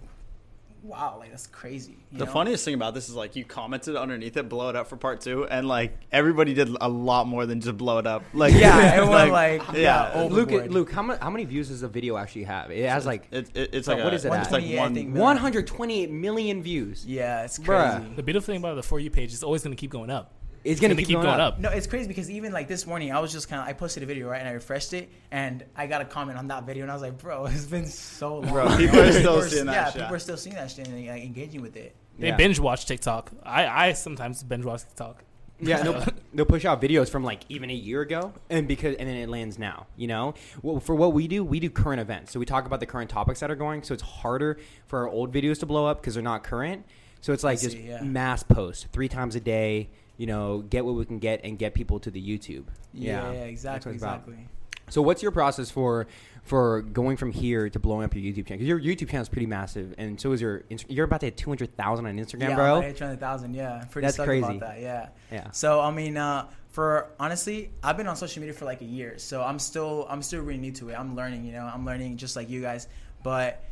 wow, 0.82 1.16
like 1.18 1.30
that's 1.30 1.46
crazy. 1.46 1.98
you 2.10 2.18
The 2.18 2.24
know? 2.26 2.30
funniest 2.32 2.64
thing 2.64 2.74
about 2.74 2.94
this 2.94 3.08
is 3.08 3.14
like 3.14 3.36
you 3.36 3.44
commented 3.44 3.96
underneath 3.96 4.36
it, 4.36 4.48
blow 4.48 4.68
it 4.70 4.76
up 4.76 4.86
for 4.88 4.96
part 4.96 5.20
two, 5.20 5.46
and 5.46 5.66
like 5.68 5.98
everybody 6.12 6.54
did 6.54 6.68
a 6.80 6.88
lot 6.88 7.26
more 7.26 7.46
than 7.46 7.60
just 7.60 7.76
blow 7.76 7.98
it 7.98 8.06
up. 8.06 8.22
Like 8.34 8.54
Yeah, 8.54 8.76
everyone 8.94 9.30
like, 9.30 9.62
yeah, 9.72 10.14
yeah. 10.14 10.22
Luke. 10.30 10.50
Luke, 10.70 10.90
how, 10.92 11.02
mu- 11.02 11.16
how 11.20 11.30
many 11.30 11.44
views 11.44 11.68
does 11.68 11.80
the 11.82 11.88
video 11.88 12.16
actually 12.16 12.44
have? 12.44 12.70
It 12.70 12.88
has 12.88 13.06
like 13.06 13.26
it, 13.30 13.50
it, 13.54 13.74
it's 13.74 13.86
So 13.86 13.94
like 13.94 14.04
what 14.04 14.12
a, 14.12 14.16
is 14.16 14.24
it 14.24 14.32
at? 14.32 14.42
It's 14.42 14.52
like 14.52 14.64
one, 14.78 14.94
128 15.12 16.10
million 16.10 16.62
views. 16.62 17.04
Yeah, 17.06 17.44
it's 17.44 17.58
Bruh. 17.58 17.98
crazy. 18.00 18.14
The 18.16 18.22
beautiful 18.22 18.46
thing 18.52 18.60
about 18.60 18.74
the 18.76 18.82
for 18.82 18.98
you 19.00 19.10
page 19.10 19.32
is 19.32 19.42
always 19.42 19.62
going 19.62 19.76
to 19.76 19.80
keep 19.80 19.90
going 19.90 20.10
up. 20.10 20.32
It's 20.62 20.80
gonna, 20.80 20.94
keep 20.94 21.06
keep 21.06 21.16
going 21.16 21.26
up. 21.40 21.58
No, 21.58 21.70
it's 21.70 21.86
crazy 21.86 22.06
because 22.06 22.30
even 22.30 22.52
like 22.52 22.68
this 22.68 22.86
morning, 22.86 23.12
I 23.12 23.20
was 23.20 23.32
just 23.32 23.48
kind 23.48 23.62
of 23.62 23.68
I 23.68 23.72
posted 23.72 24.02
a 24.02 24.06
video 24.06 24.28
right 24.28 24.40
and 24.40 24.48
I 24.48 24.52
refreshed 24.52 24.92
it 24.92 25.08
and 25.30 25.64
I 25.74 25.86
got 25.86 26.02
a 26.02 26.04
comment 26.04 26.38
on 26.38 26.48
that 26.48 26.64
video 26.64 26.82
and 26.82 26.90
I 26.90 26.94
was 26.94 27.02
like, 27.02 27.16
bro, 27.18 27.46
it's 27.46 27.64
been 27.64 27.86
so 27.86 28.38
long. 28.40 28.52
Bro, 28.52 28.76
people 28.76 29.00
are 29.00 29.12
still 29.12 29.36
People 29.36 29.42
seeing 29.42 29.66
that 29.66 29.72
Yeah, 29.72 29.84
shit. 29.90 30.00
people 30.02 30.16
are 30.16 30.18
still 30.18 30.36
seeing 30.36 30.56
that 30.56 30.70
shit 30.70 30.86
and 30.88 31.06
like, 31.06 31.22
engaging 31.22 31.62
with 31.62 31.76
it. 31.76 31.94
They 32.18 32.28
Yeah. 32.28 32.36
binge 32.36 32.58
watch 32.60 32.84
TikTok. 32.86 33.30
I 33.42 33.88
I 33.88 33.92
sometimes 33.94 34.42
binge 34.42 34.64
watch 34.64 34.82
TikTok. 34.82 35.24
Yeah, 35.62 35.82
they'll, 35.82 36.04
they'll 36.34 36.46
push 36.46 36.64
out 36.64 36.80
videos 36.80 37.10
from 37.10 37.22
like 37.22 37.42
even 37.50 37.68
a 37.70 37.74
year 37.74 38.00
ago, 38.00 38.32
and 38.48 38.66
because 38.66 38.96
and 38.96 39.08
then 39.08 39.16
it 39.16 39.28
lands 39.28 39.58
now. 39.58 39.86
You 39.96 40.06
know, 40.08 40.34
well, 40.62 40.80
for 40.80 40.94
what 40.94 41.12
we 41.12 41.28
do, 41.28 41.44
we 41.44 41.60
do 41.60 41.68
current 41.68 42.00
events. 42.00 42.32
So 42.32 42.40
we 42.40 42.46
talk 42.46 42.66
about 42.66 42.80
the 42.80 42.86
current 42.86 43.10
topics 43.10 43.40
that 43.40 43.50
are 43.50 43.56
going. 43.56 43.82
So 43.82 43.92
it's 43.94 44.02
harder 44.02 44.58
for 44.86 45.00
our 45.00 45.08
old 45.08 45.32
videos 45.34 45.60
to 45.60 45.66
blow 45.66 45.86
up 45.86 46.00
because 46.00 46.14
they're 46.14 46.22
not 46.22 46.44
current. 46.44 46.86
So 47.20 47.34
it's 47.34 47.44
like 47.44 47.58
see, 47.58 47.66
just 47.66 47.78
yeah. 47.78 48.02
mass 48.02 48.42
post 48.42 48.86
three 48.92 49.08
times 49.08 49.36
a 49.36 49.40
day. 49.40 49.90
You 50.20 50.26
know, 50.26 50.58
get 50.58 50.84
what 50.84 50.96
we 50.96 51.06
can 51.06 51.18
get 51.18 51.40
and 51.44 51.58
get 51.58 51.72
people 51.72 51.98
to 52.00 52.10
the 52.10 52.20
YouTube. 52.20 52.64
Yeah, 52.92 53.32
that's 53.32 53.48
exactly, 53.48 53.96
about. 53.96 54.16
exactly. 54.18 54.48
So 54.90 55.00
what's 55.00 55.22
your 55.22 55.32
process 55.32 55.70
for 55.70 56.08
for 56.42 56.82
going 56.82 57.16
from 57.16 57.32
here 57.32 57.70
to 57.70 57.78
blowing 57.78 58.04
up 58.04 58.14
your 58.14 58.22
YouTube 58.22 58.46
channel? 58.46 58.58
Because 58.62 58.68
your 58.68 58.80
YouTube 58.80 59.08
channel 59.08 59.22
is 59.22 59.30
pretty 59.30 59.46
massive, 59.46 59.94
and 59.96 60.20
so 60.20 60.32
is 60.32 60.42
your. 60.42 60.64
You're 60.88 61.06
about 61.06 61.20
to 61.20 61.26
hit 61.28 61.38
two 61.38 61.48
hundred 61.48 61.74
thousand 61.74 62.04
on 62.04 62.18
Instagram, 62.18 62.50
yeah, 62.50 62.54
bro. 62.54 62.76
I'm 62.76 62.82
at 62.82 62.96
800,000. 62.96 63.54
Yeah, 63.54 63.82
pretty 63.90 64.08
That's 64.08 64.18
crazy. 64.18 64.44
about 64.44 64.60
that. 64.60 64.80
Yeah. 64.82 65.08
Yeah. 65.32 65.50
So 65.52 65.80
I 65.80 65.90
mean, 65.90 66.18
uh, 66.18 66.48
for 66.68 67.06
honestly, 67.18 67.70
I've 67.82 67.96
been 67.96 68.06
on 68.06 68.14
social 68.16 68.40
media 68.42 68.52
for 68.52 68.66
like 68.66 68.82
a 68.82 68.84
year, 68.84 69.18
so 69.18 69.42
I'm 69.42 69.58
still 69.58 70.06
I'm 70.10 70.20
still 70.20 70.42
really 70.42 70.60
new 70.60 70.72
to 70.72 70.90
it. 70.90 70.96
I'm 70.98 71.16
learning, 71.16 71.46
you 71.46 71.52
know, 71.52 71.64
I'm 71.64 71.86
learning 71.86 72.18
just 72.18 72.36
like 72.36 72.50
you 72.50 72.60
guys. 72.60 72.88
But 73.22 73.64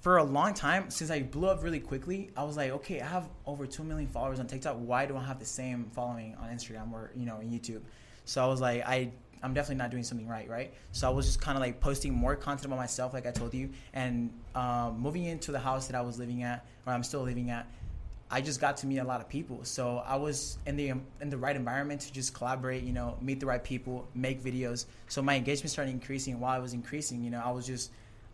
for 0.00 0.16
a 0.16 0.24
long 0.24 0.54
time, 0.54 0.90
since 0.90 1.10
I 1.10 1.20
blew 1.20 1.48
up 1.48 1.62
really 1.62 1.78
quickly, 1.80 2.30
I 2.36 2.44
was 2.44 2.56
like, 2.56 2.70
okay, 2.70 3.00
I 3.00 3.06
have 3.06 3.28
over 3.46 3.66
two 3.66 3.84
million 3.84 4.08
followers 4.08 4.40
on 4.40 4.46
TikTok. 4.46 4.76
Why 4.76 5.04
do 5.04 5.16
I 5.16 5.22
have 5.22 5.38
the 5.38 5.44
same 5.44 5.90
following 5.92 6.34
on 6.40 6.48
Instagram 6.48 6.92
or 6.92 7.10
you 7.14 7.26
know 7.26 7.40
YouTube? 7.44 7.82
So 8.24 8.42
I 8.42 8.46
was 8.46 8.60
like, 8.60 8.82
I 8.86 9.12
I'm 9.42 9.52
definitely 9.52 9.76
not 9.76 9.90
doing 9.90 10.02
something 10.02 10.26
right, 10.26 10.48
right? 10.48 10.72
So 10.92 11.06
I 11.06 11.10
was 11.10 11.26
just 11.26 11.40
kind 11.40 11.56
of 11.56 11.60
like 11.60 11.80
posting 11.80 12.14
more 12.14 12.34
content 12.34 12.66
about 12.66 12.78
myself, 12.78 13.12
like 13.12 13.26
I 13.26 13.30
told 13.30 13.52
you, 13.52 13.70
and 13.92 14.30
um, 14.54 14.98
moving 14.98 15.24
into 15.24 15.52
the 15.52 15.58
house 15.58 15.86
that 15.86 15.96
I 15.96 16.00
was 16.00 16.18
living 16.18 16.42
at, 16.42 16.64
or 16.86 16.92
I'm 16.94 17.02
still 17.02 17.22
living 17.22 17.50
at. 17.50 17.66
I 18.30 18.40
just 18.40 18.60
got 18.60 18.76
to 18.78 18.86
meet 18.86 18.98
a 18.98 19.04
lot 19.04 19.20
of 19.20 19.28
people. 19.28 19.60
So 19.64 19.98
I 20.06 20.16
was 20.16 20.56
in 20.64 20.76
the 20.76 20.88
in 21.20 21.28
the 21.28 21.36
right 21.36 21.56
environment 21.56 22.00
to 22.02 22.12
just 22.12 22.32
collaborate, 22.32 22.84
you 22.84 22.92
know, 22.92 23.18
meet 23.20 23.40
the 23.40 23.46
right 23.46 23.62
people, 23.62 24.08
make 24.14 24.42
videos. 24.42 24.86
So 25.08 25.20
my 25.20 25.34
engagement 25.34 25.70
started 25.70 25.90
increasing. 25.90 26.40
While 26.40 26.56
I 26.56 26.58
was 26.58 26.72
increasing, 26.72 27.22
you 27.22 27.30
know, 27.30 27.42
I 27.44 27.50
was 27.50 27.66
just, 27.66 27.90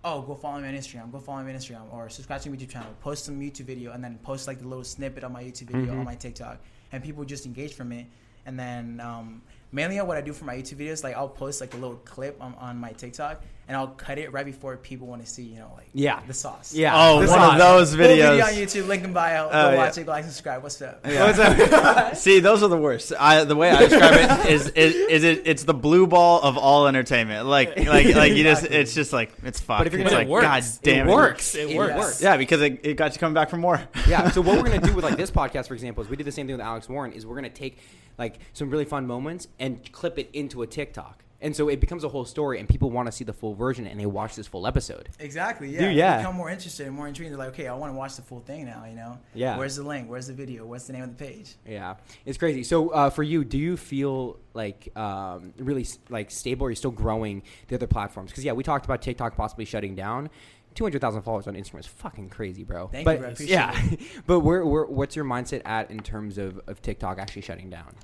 oh, 0.07 0.23
go 0.23 0.35
follow 0.37 0.61
me 0.61 0.69
on 0.69 0.75
Instagram, 0.75 1.11
go 1.11 1.19
follow 1.19 1.43
me 1.43 1.53
on 1.53 1.59
Instagram, 1.59 1.93
or 1.93 2.09
subscribe 2.09 2.41
to 2.41 2.49
my 2.51 2.57
YouTube 2.57 2.69
channel, 2.71 2.89
post 3.01 3.25
some 3.25 3.41
YouTube 3.41 3.65
video, 3.67 3.91
and 3.93 4.03
then 4.05 4.19
post 4.23 4.47
like 4.47 4.61
the 4.61 4.69
little 4.69 4.85
snippet 4.85 5.25
on 5.25 5.33
my 5.33 5.43
YouTube 5.43 5.67
video 5.73 5.95
Mhm. 5.95 5.99
on 5.99 6.05
my 6.05 6.15
TikTok, 6.15 6.59
and 6.93 7.03
people 7.03 7.25
just 7.25 7.45
engage 7.45 7.75
from 7.75 7.91
it. 7.91 8.07
And 8.47 8.57
then 8.59 9.01
um, 9.01 9.43
mainly 9.73 10.01
what 10.01 10.17
I 10.17 10.21
do 10.21 10.33
for 10.33 10.45
my 10.45 10.55
YouTube 10.57 10.77
videos, 10.79 11.03
like 11.03 11.17
I'll 11.17 11.29
post 11.29 11.61
like 11.61 11.75
a 11.75 11.77
little 11.77 11.97
clip 12.05 12.41
on, 12.41 12.55
on 12.55 12.79
my 12.79 12.93
TikTok, 12.93 13.43
and 13.69 13.77
I'll 13.77 13.89
cut 13.89 14.19
it 14.19 14.33
right 14.33 14.47
before 14.47 14.77
people 14.77 15.09
want 15.09 15.25
to 15.25 15.29
see, 15.31 15.43
you 15.43 15.57
know, 15.59 15.73
like 15.77 15.89
Yeah. 15.93 16.21
the 16.27 16.35
sauce. 16.35 16.73
Yeah. 16.73 16.93
Oh, 16.95 17.15
The 17.21 17.27
one 17.27 17.39
sauce. 17.39 17.53
of 17.55 17.59
those 17.59 17.89
Full 17.91 17.99
video 17.99 18.35
on 18.41 18.53
YouTube, 18.53 18.87
link 18.87 19.03
in 19.03 19.13
bio. 19.13 19.47
Oh, 19.47 19.51
Go 19.51 19.71
yeah. 19.71 19.77
watch 19.77 19.99
it, 19.99 20.05
go 20.05 20.13
like, 20.13 20.25
subscribe. 20.25 20.63
What's 20.63 20.81
up? 20.83 21.01
Yeah. 21.05 22.13
See, 22.15 22.39
those 22.41 22.63
are 22.63 22.69
the 22.69 22.77
worst. 22.77 23.13
I, 23.19 23.43
the 23.45 23.57
way 23.57 23.71
I 23.71 23.87
describe 23.89 24.47
it 24.47 24.51
is, 24.51 24.69
is, 24.69 24.95
is 24.95 25.25
it? 25.25 25.43
It's 25.47 25.65
the 25.65 25.75
blue 25.75 26.07
ball 26.07 26.41
of 26.43 26.57
all 26.57 26.87
entertainment. 26.87 27.47
Like, 27.47 27.77
like, 27.87 28.15
like 28.15 28.33
you 28.35 28.45
just. 28.45 28.65
It's 28.67 28.95
just 28.95 29.13
like 29.13 29.33
it's 29.43 29.61
fucked. 29.61 29.81
But 29.81 29.87
if 29.89 29.93
you're 29.95 30.05
gonna- 30.05 30.17
like, 30.17 30.27
it 30.29 30.31
works. 30.31 30.45
God 30.79 30.83
damn 30.85 31.09
it 31.09 31.11
it, 31.11 31.15
works. 31.15 31.55
It 31.57 31.71
It 31.71 31.77
works. 31.77 31.95
works. 31.97 32.23
Yeah, 32.23 32.37
because 32.37 32.63
it, 32.63 32.81
it 32.85 32.95
got 32.97 33.15
you 33.15 33.19
coming 33.19 33.35
back 33.35 33.51
for 33.51 33.57
more. 33.57 33.81
yeah. 34.09 34.31
So 34.31 34.41
what 34.43 34.57
we're 34.59 34.69
gonna 34.71 34.81
do 34.81 34.95
with 34.95 35.05
like 35.05 35.17
this 35.17 35.31
podcast, 35.31 35.67
for 35.69 35.75
example, 35.75 36.05
is 36.05 36.09
we 36.09 36.17
did 36.17 36.27
the 36.27 36.33
same 36.33 36.47
thing 36.47 36.57
with 36.57 36.65
Alex 36.65 36.89
Warren. 36.89 37.13
Is 37.13 37.27
we're 37.27 37.35
gonna 37.35 37.51
take 37.51 37.79
like 38.19 38.39
some 38.53 38.71
really 38.71 38.85
fun 38.85 39.07
moments 39.07 39.49
and 39.59 39.93
clip 39.93 40.19
it 40.19 40.31
into 40.33 40.63
a 40.63 40.67
TikTok, 40.67 41.23
and 41.41 41.55
so 41.55 41.69
it 41.69 41.81
becomes 41.81 42.05
a 42.05 42.09
whole 42.09 42.25
story, 42.25 42.59
and 42.59 42.69
people 42.69 42.91
want 42.91 43.07
to 43.07 43.13
see 43.13 43.25
the 43.25 43.33
full 43.33 43.55
version, 43.55 43.87
and 43.87 44.01
they 44.01 44.07
watch 44.07 44.37
this 44.37 44.47
full 44.47 44.67
episode. 44.67 45.11
Exactly. 45.19 45.71
Yeah. 45.71 45.81
Dude, 45.81 45.89
They 45.89 45.95
yeah. 45.95 46.19
Become 46.19 46.37
more 46.37 46.51
interested 46.51 46.87
and 46.87 46.97
more 46.97 47.09
intrigued. 47.09 47.33
They're 47.33 47.39
like, 47.39 47.49
okay, 47.49 47.69
I 47.69 47.75
want 47.75 47.93
to 47.93 47.97
watch 47.97 48.17
the 48.17 48.23
full 48.23 48.41
thing 48.41 48.65
now. 48.65 48.85
You 48.89 48.97
know. 48.97 49.19
Yeah. 49.35 49.59
Where's 49.59 49.77
the 49.77 49.83
link? 49.83 50.09
Where's 50.09 50.27
the 50.27 50.33
video? 50.33 50.67
What's 50.67 50.87
the 50.87 50.95
name 50.95 51.03
of 51.03 51.17
the 51.17 51.25
page? 51.25 51.55
Yeah, 51.67 51.97
it's 52.25 52.39
crazy. 52.39 52.65
So 52.65 52.91
uh, 52.91 53.11
for 53.11 53.23
you, 53.23 53.45
do 53.45 53.59
you 53.59 53.77
feel 53.77 54.39
like 54.55 54.89
um, 54.97 55.53
really 55.59 55.87
like 56.09 56.31
stable? 56.31 56.65
Or 56.65 56.69
are 56.69 56.71
you 56.71 56.77
still 56.77 56.91
growing 56.91 57.43
the 57.69 57.75
other 57.75 57.87
platforms? 57.87 58.31
Because 58.31 58.45
yeah, 58.45 58.53
we 58.53 58.63
talked 58.63 58.85
about 58.85 59.03
TikTok 59.03 59.37
possibly 59.37 59.65
shutting 59.65 59.95
down. 59.95 60.31
Two 60.75 60.85
hundred 60.85 61.01
thousand 61.01 61.23
followers 61.23 61.47
on 61.47 61.55
Instagram 61.55 61.81
is 61.81 61.87
fucking 61.87 62.29
crazy, 62.29 62.63
bro. 62.63 62.89
Thank 62.89 63.07
but, 63.07 63.13
you, 63.13 63.19
bro. 63.19 63.29
I 63.29 63.33
appreciate 63.33 63.55
yeah, 63.55 63.81
but 64.27 64.41
where, 64.41 64.65
where, 64.65 64.85
what's 64.85 65.17
your 65.17 65.25
mindset 65.25 65.63
at 65.65 65.91
in 65.91 66.01
terms 66.01 66.37
of, 66.37 66.61
of 66.67 66.83
TikTok 66.83 67.19
actually 67.19 67.43
shutting 67.43 67.71
down? 67.71 67.95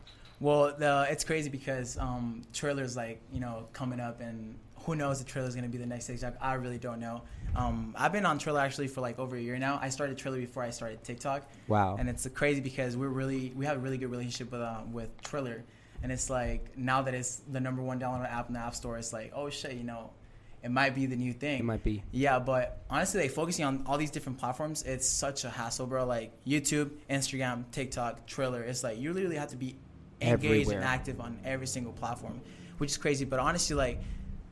Well, 0.42 0.74
the, 0.76 1.06
it's 1.08 1.22
crazy 1.22 1.48
because 1.50 1.96
um, 1.98 2.42
Triller's 2.52 2.96
like 2.96 3.22
you 3.32 3.38
know 3.38 3.68
coming 3.72 4.00
up, 4.00 4.20
and 4.20 4.58
who 4.80 4.96
knows 4.96 5.20
the 5.20 5.24
Triller's 5.24 5.54
gonna 5.54 5.68
be 5.68 5.78
the 5.78 5.86
next 5.86 6.06
TikTok. 6.06 6.34
I 6.40 6.54
really 6.54 6.78
don't 6.78 6.98
know. 6.98 7.22
Um, 7.54 7.94
I've 7.96 8.12
been 8.12 8.26
on 8.26 8.40
Triller 8.40 8.60
actually 8.60 8.88
for 8.88 9.02
like 9.02 9.20
over 9.20 9.36
a 9.36 9.40
year 9.40 9.56
now. 9.56 9.78
I 9.80 9.88
started 9.88 10.18
Triller 10.18 10.38
before 10.38 10.64
I 10.64 10.70
started 10.70 11.04
TikTok. 11.04 11.48
Wow. 11.68 11.96
And 11.96 12.08
it's 12.08 12.26
crazy 12.34 12.60
because 12.60 12.96
we're 12.96 13.08
really 13.08 13.52
we 13.54 13.66
have 13.66 13.76
a 13.76 13.80
really 13.80 13.98
good 13.98 14.10
relationship 14.10 14.50
with 14.50 14.62
uh, 14.62 14.80
with 14.90 15.22
Triller, 15.22 15.62
and 16.02 16.10
it's 16.10 16.28
like 16.28 16.76
now 16.76 17.02
that 17.02 17.14
it's 17.14 17.36
the 17.52 17.60
number 17.60 17.80
one 17.80 18.00
downloaded 18.00 18.32
app 18.32 18.48
in 18.48 18.54
the 18.54 18.60
App 18.60 18.74
Store, 18.74 18.98
it's 18.98 19.12
like 19.12 19.30
oh 19.36 19.48
shit, 19.48 19.74
you 19.74 19.84
know, 19.84 20.10
it 20.64 20.72
might 20.72 20.96
be 20.96 21.06
the 21.06 21.14
new 21.14 21.32
thing. 21.32 21.60
It 21.60 21.64
might 21.64 21.84
be. 21.84 22.02
Yeah, 22.10 22.40
but 22.40 22.82
honestly, 22.90 23.20
like 23.20 23.30
focusing 23.30 23.64
on 23.64 23.84
all 23.86 23.96
these 23.96 24.10
different 24.10 24.38
platforms, 24.38 24.82
it's 24.82 25.06
such 25.06 25.44
a 25.44 25.50
hassle, 25.50 25.86
bro. 25.86 26.04
Like 26.04 26.32
YouTube, 26.44 26.90
Instagram, 27.08 27.70
TikTok, 27.70 28.26
Triller. 28.26 28.64
It's 28.64 28.82
like 28.82 28.98
you 28.98 29.12
literally 29.12 29.36
have 29.36 29.50
to 29.50 29.56
be 29.56 29.76
engaged 30.22 30.44
Everywhere. 30.68 30.76
and 30.76 30.84
active 30.84 31.20
on 31.20 31.38
every 31.44 31.66
single 31.66 31.92
platform, 31.92 32.40
which 32.78 32.90
is 32.90 32.96
crazy. 32.96 33.24
But 33.24 33.38
honestly, 33.40 33.76
like 33.76 34.00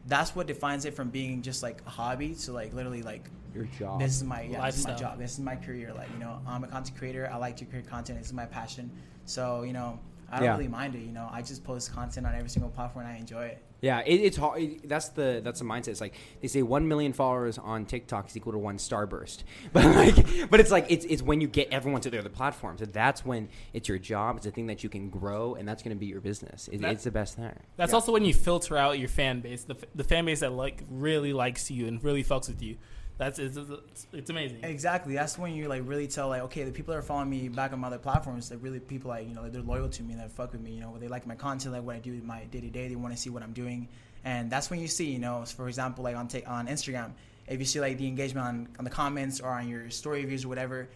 that's 0.06 0.34
what 0.34 0.46
defines 0.46 0.84
it 0.84 0.94
from 0.94 1.10
being 1.10 1.42
just 1.42 1.62
like 1.62 1.82
a 1.86 1.90
hobby 1.90 2.34
to 2.34 2.52
like 2.52 2.72
literally 2.72 3.02
like 3.02 3.28
Your 3.54 3.64
job. 3.78 4.00
this 4.00 4.14
is 4.16 4.24
my 4.24 4.42
yeah, 4.42 4.64
this 4.66 4.78
is 4.78 4.86
my 4.86 4.94
job. 4.94 5.18
This 5.18 5.32
is 5.32 5.40
my 5.40 5.56
career. 5.56 5.92
Like 5.94 6.10
you 6.12 6.18
know, 6.18 6.40
I'm 6.46 6.64
a 6.64 6.68
content 6.68 6.96
creator. 6.98 7.28
I 7.32 7.36
like 7.36 7.56
to 7.58 7.64
create 7.64 7.86
content. 7.88 8.18
This 8.18 8.28
is 8.28 8.32
my 8.32 8.46
passion. 8.46 8.90
So 9.26 9.62
you 9.62 9.72
know, 9.72 9.98
I 10.30 10.36
don't 10.36 10.44
Yeah. 10.46 10.52
really 10.52 10.68
mind 10.68 10.94
it. 10.94 11.00
You 11.00 11.12
know, 11.12 11.28
I 11.30 11.42
just 11.42 11.64
post 11.64 11.92
content 11.92 12.26
on 12.26 12.34
every 12.34 12.48
single 12.50 12.70
platform 12.70 13.04
and 13.06 13.14
I 13.14 13.18
enjoy 13.18 13.44
it. 13.46 13.62
Yeah, 13.82 14.00
it, 14.00 14.14
it's 14.20 14.36
hard. 14.36 14.60
It, 14.62 14.88
that's 14.88 15.08
the 15.08 15.40
that's 15.42 15.60
the 15.60 15.64
mindset. 15.64 15.88
It's 15.88 16.00
like 16.00 16.14
they 16.42 16.48
say 16.48 16.62
one 16.62 16.86
million 16.86 17.12
followers 17.12 17.56
on 17.58 17.86
TikTok 17.86 18.28
is 18.28 18.36
equal 18.36 18.52
to 18.52 18.58
one 18.58 18.76
starburst. 18.78 19.44
But 19.72 19.84
like, 19.84 20.50
but 20.50 20.60
it's 20.60 20.70
like 20.70 20.86
it's 20.88 21.04
it's 21.06 21.22
when 21.22 21.40
you 21.40 21.48
get 21.48 21.68
everyone 21.70 22.00
to 22.02 22.10
their 22.10 22.20
other 22.20 22.28
platforms. 22.28 22.82
And 22.82 22.92
that's 22.92 23.24
when 23.24 23.48
it's 23.72 23.88
your 23.88 23.98
job. 23.98 24.36
It's 24.36 24.46
a 24.46 24.50
thing 24.50 24.66
that 24.66 24.82
you 24.84 24.90
can 24.90 25.08
grow, 25.10 25.54
and 25.54 25.66
that's 25.66 25.82
going 25.82 25.96
to 25.96 26.00
be 26.00 26.06
your 26.06 26.20
business. 26.20 26.68
It, 26.72 26.80
That- 26.82 26.92
it's 26.92 27.04
the 27.04 27.10
best 27.10 27.36
thing. 27.36 27.52
That's 27.76 27.90
Yeah. 27.92 27.94
also 27.96 28.12
when 28.12 28.24
you 28.24 28.34
filter 28.34 28.76
out 28.76 28.98
your 28.98 29.08
fan 29.08 29.40
base, 29.40 29.64
the, 29.64 29.76
the 29.94 30.04
fan 30.04 30.24
base 30.26 30.40
that 30.40 30.52
like 30.52 30.82
really 30.90 31.32
likes 31.32 31.70
you 31.70 31.86
and 31.86 32.02
really 32.04 32.22
fucks 32.24 32.48
with 32.48 32.62
you. 32.62 32.76
That's 33.20 33.38
it's, 33.38 33.54
it's, 33.58 34.06
it's 34.14 34.30
amazing. 34.30 34.64
Exactly. 34.64 35.12
That's 35.12 35.36
when 35.36 35.52
you 35.52 35.68
like 35.68 35.82
really 35.84 36.06
tell 36.06 36.28
like, 36.28 36.40
okay, 36.44 36.64
the 36.64 36.72
people 36.72 36.92
that 36.92 36.98
are 37.00 37.02
following 37.02 37.28
me 37.28 37.50
back 37.50 37.74
on 37.74 37.78
my 37.78 37.88
other 37.88 37.98
platforms, 37.98 38.48
they're 38.48 38.56
really 38.56 38.80
people 38.80 39.10
like 39.10 39.28
you 39.28 39.34
know 39.34 39.46
they're 39.50 39.60
loyal 39.60 39.90
to 39.90 40.02
me, 40.02 40.14
that 40.14 40.32
fuck 40.32 40.52
with 40.52 40.62
me. 40.62 40.70
You 40.70 40.80
know, 40.80 40.96
they 40.98 41.06
like 41.06 41.26
my 41.26 41.34
content, 41.34 41.74
like 41.74 41.82
what 41.82 41.96
I 41.96 41.98
do 41.98 42.14
in 42.14 42.26
my 42.26 42.44
day 42.44 42.62
to 42.62 42.70
day. 42.70 42.88
They 42.88 42.96
want 42.96 43.14
to 43.14 43.20
see 43.20 43.28
what 43.28 43.42
I'm 43.42 43.52
doing, 43.52 43.88
and 44.24 44.50
that's 44.50 44.70
when 44.70 44.80
you 44.80 44.88
see, 44.88 45.10
you 45.10 45.18
know, 45.18 45.44
for 45.44 45.68
example, 45.68 46.02
like 46.02 46.16
on 46.16 46.28
ta- 46.28 46.46
on 46.46 46.66
Instagram, 46.66 47.12
if 47.46 47.60
you 47.60 47.66
see 47.66 47.78
like 47.78 47.98
the 47.98 48.08
engagement 48.08 48.46
on, 48.46 48.68
on 48.78 48.84
the 48.86 48.90
comments 48.90 49.38
or 49.38 49.50
on 49.50 49.68
your 49.68 49.90
story 49.90 50.24
views 50.24 50.46
or 50.46 50.48
whatever, 50.48 50.88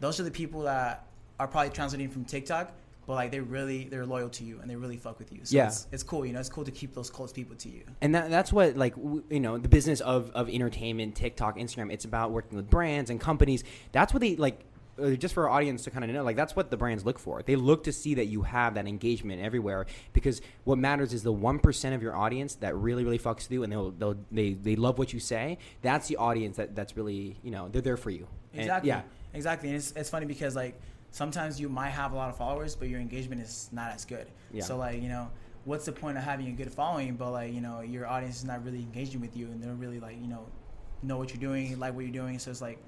those 0.00 0.20
are 0.20 0.24
the 0.24 0.30
people 0.30 0.60
that 0.64 1.06
are 1.38 1.48
probably 1.48 1.70
translating 1.70 2.10
from 2.10 2.26
TikTok. 2.26 2.72
But 3.10 3.16
like 3.16 3.32
they 3.32 3.40
really 3.40 3.88
they're 3.90 4.06
loyal 4.06 4.28
to 4.28 4.44
you 4.44 4.60
and 4.60 4.70
they 4.70 4.76
really 4.76 4.96
fuck 4.96 5.18
with 5.18 5.32
you. 5.32 5.40
So 5.42 5.56
Yeah. 5.56 5.66
it's, 5.66 5.88
it's 5.90 6.04
cool, 6.04 6.24
you 6.24 6.32
know. 6.32 6.38
It's 6.38 6.48
cool 6.48 6.62
to 6.62 6.70
keep 6.70 6.94
those 6.94 7.10
close 7.10 7.32
people 7.32 7.56
to 7.56 7.68
you. 7.68 7.82
and 8.00 8.14
that, 8.14 8.30
that's 8.30 8.52
what 8.52 8.76
like 8.76 8.94
w- 8.94 9.24
you 9.28 9.40
know 9.40 9.58
the 9.58 9.68
business 9.68 10.00
of 10.00 10.30
of 10.30 10.48
entertainment 10.48 11.16
tiktok 11.16 11.56
instagram 11.58 11.92
it's 11.92 12.04
about 12.04 12.30
working 12.30 12.54
with 12.56 12.70
brands 12.70 13.10
and 13.10 13.20
companies 13.20 13.64
that's 13.90 14.14
what 14.14 14.20
they 14.20 14.36
like 14.36 14.60
uh, 15.02 15.10
just 15.10 15.34
for 15.34 15.48
our 15.48 15.56
audience 15.56 15.82
to 15.84 15.90
kind 15.90 16.04
of 16.04 16.10
know 16.12 16.22
like 16.22 16.36
that's 16.36 16.54
what 16.54 16.70
the 16.70 16.76
brands 16.76 17.04
look 17.04 17.18
for 17.18 17.42
they 17.42 17.56
look 17.56 17.82
to 17.82 17.92
see 17.92 18.14
that 18.14 18.26
you 18.26 18.42
have 18.42 18.74
that 18.74 18.86
engagement 18.86 19.42
everywhere 19.42 19.86
because 20.12 20.40
what 20.62 20.78
matters 20.78 21.12
is 21.12 21.22
the 21.24 21.32
1% 21.32 21.94
of 21.96 22.02
your 22.02 22.14
audience 22.14 22.54
that 22.56 22.76
really 22.76 23.02
really 23.02 23.18
fucks 23.18 23.42
with 23.48 23.50
you 23.50 23.62
and 23.64 23.72
they'll, 23.72 23.90
they'll 23.90 24.16
they, 24.30 24.52
they 24.52 24.76
love 24.76 24.98
what 24.98 25.12
you 25.12 25.18
say 25.18 25.58
that's 25.82 26.06
the 26.06 26.16
audience 26.16 26.56
that 26.58 26.76
that's 26.76 26.96
really 26.96 27.36
you 27.42 27.50
know 27.50 27.68
they're 27.72 27.82
there 27.82 27.96
for 27.96 28.10
you 28.10 28.28
And- 28.52 28.60
Exactly. 28.62 28.88
yeah 28.88 29.02
Exactly. 29.32 29.68
And 29.68 29.76
it's, 29.78 29.92
it's 29.92 30.10
funny 30.10 30.26
because 30.26 30.56
like 30.56 30.74
sometimes 31.10 31.60
you 31.60 31.68
might 31.68 31.90
have 31.90 32.12
a 32.12 32.16
lot 32.16 32.28
of 32.30 32.36
followers, 32.36 32.74
but 32.74 32.88
your 32.88 33.00
engagement 33.00 33.40
is 33.40 33.68
not 33.72 33.92
as 33.92 34.04
good. 34.04 34.26
Yeah. 34.52 34.64
So 34.64 34.76
like 34.76 35.02
you 35.02 35.08
know, 35.08 35.30
what's 35.64 35.84
the 35.84 35.92
point 35.92 36.18
of 36.18 36.24
having 36.24 36.48
a 36.48 36.52
good 36.52 36.72
following, 36.72 37.14
but 37.16 37.30
like 37.30 37.52
you 37.52 37.60
know 37.60 37.80
your 37.80 38.06
audience 38.06 38.36
is 38.36 38.44
not 38.44 38.64
really 38.64 38.78
engaging 38.80 39.20
with 39.20 39.36
you, 39.36 39.46
and 39.46 39.62
they 39.62 39.66
don't 39.66 39.78
really 39.78 40.00
like 40.00 40.20
you 40.20 40.28
know 40.28 40.46
know 41.02 41.16
what 41.16 41.30
you're 41.32 41.40
doing, 41.40 41.78
like 41.78 41.94
what 41.94 42.04
you're 42.04 42.12
doing. 42.12 42.38
So 42.38 42.50
it's 42.50 42.60
like, 42.60 42.78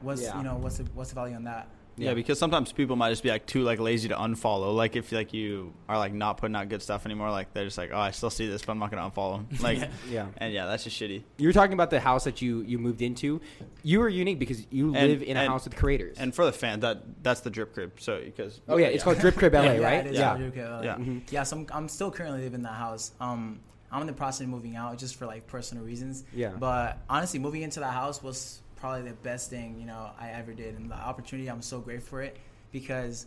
what's 0.00 0.22
Yeah. 0.22 0.36
you 0.38 0.44
know 0.44 0.56
what's 0.56 0.78
the 0.78 0.84
what's 0.94 1.10
the 1.10 1.14
value 1.16 1.34
on 1.36 1.44
that? 1.44 1.68
Yeah, 1.98 2.14
because 2.14 2.38
sometimes 2.38 2.72
people 2.72 2.94
might 2.96 3.10
just 3.10 3.22
be 3.22 3.30
like 3.30 3.46
too 3.46 3.62
like 3.62 3.78
lazy 3.80 4.08
to 4.08 4.14
unfollow. 4.16 4.74
Like 4.74 4.96
if 4.96 5.12
like 5.12 5.32
you 5.32 5.72
are 5.88 5.96
like 5.98 6.12
not 6.12 6.36
putting 6.38 6.54
out 6.54 6.68
good 6.68 6.82
stuff 6.82 7.06
anymore, 7.06 7.30
like 7.30 7.52
they're 7.54 7.64
just 7.64 7.78
like, 7.78 7.90
oh, 7.92 7.98
I 7.98 8.10
still 8.10 8.30
see 8.30 8.46
this, 8.46 8.62
but 8.64 8.72
I'm 8.72 8.78
not 8.78 8.90
gonna 8.90 9.10
unfollow. 9.10 9.38
'em." 9.38 9.48
Like, 9.60 9.88
yeah 10.10 10.26
and 10.36 10.52
yeah, 10.52 10.66
that's 10.66 10.84
just 10.84 11.00
shitty. 11.00 11.22
you 11.38 11.48
were 11.48 11.52
talking 11.52 11.72
about 11.72 11.90
the 11.90 12.00
house 12.00 12.24
that 12.24 12.42
you 12.42 12.60
you 12.62 12.78
moved 12.78 13.00
into 13.02 13.40
you 13.82 14.00
were 14.00 14.08
unique 14.08 14.38
because 14.38 14.66
you 14.70 14.94
And- 14.94 15.08
live 15.10 15.22
in 15.22 15.36
a 15.36 15.40
and- 15.40 15.48
house 15.48 15.64
with 15.64 15.76
creators 15.76 16.18
And 16.18 16.34
for 16.34 16.44
the 16.44 16.52
fan, 16.52 16.80
that 16.80 17.02
that's 17.22 17.40
the 17.40 17.50
drip 17.50 17.72
crib. 17.74 17.92
So 17.98 18.20
because 18.22 18.60
oh 18.68 18.76
yeah 18.76 18.88
it's 18.88 19.02
called 19.04 19.18
drip 19.18 19.36
crib 19.36 19.54
la 19.54 19.62
yeah, 19.62 19.78
right 19.78 20.06
It 20.06 20.12
is 20.12 20.18
Yeah. 20.18 20.36
Drip 20.36 20.52
Crib, 20.52 20.66
Yeah. 20.84 20.94
like- 20.96 20.98
Mhm. 20.98 21.32
Yeah. 21.32 21.42
So 21.44 21.56
I'm, 21.58 21.66
I'm 21.72 21.88
still 21.88 22.10
currently 22.10 22.40
living 22.42 22.56
in 22.60 22.62
that 22.64 22.74
house. 22.74 23.12
Um, 23.20 23.60
I'm 23.90 24.00
in 24.00 24.06
the 24.08 24.12
process 24.12 24.42
of 24.42 24.48
moving 24.48 24.74
out 24.76 24.98
just 24.98 25.14
for 25.14 25.26
like 25.26 25.46
personal 25.46 25.84
reasons. 25.84 26.24
Yeah. 26.34 26.50
But 26.58 26.98
honestly, 27.08 27.38
moving 27.38 27.62
into 27.62 27.80
that 27.80 27.92
house 27.94 28.22
was 28.22 28.60
probably 28.76 29.08
the 29.08 29.14
best 29.16 29.50
thing 29.50 29.78
you 29.80 29.86
know 29.86 30.10
I 30.18 30.30
ever 30.30 30.52
did, 30.52 30.76
and 30.78 30.90
the 30.90 30.94
opportunity 30.96 31.48
I'm 31.48 31.62
so 31.62 31.80
grateful 31.80 32.08
for 32.08 32.22
it 32.22 32.36
because 32.72 33.26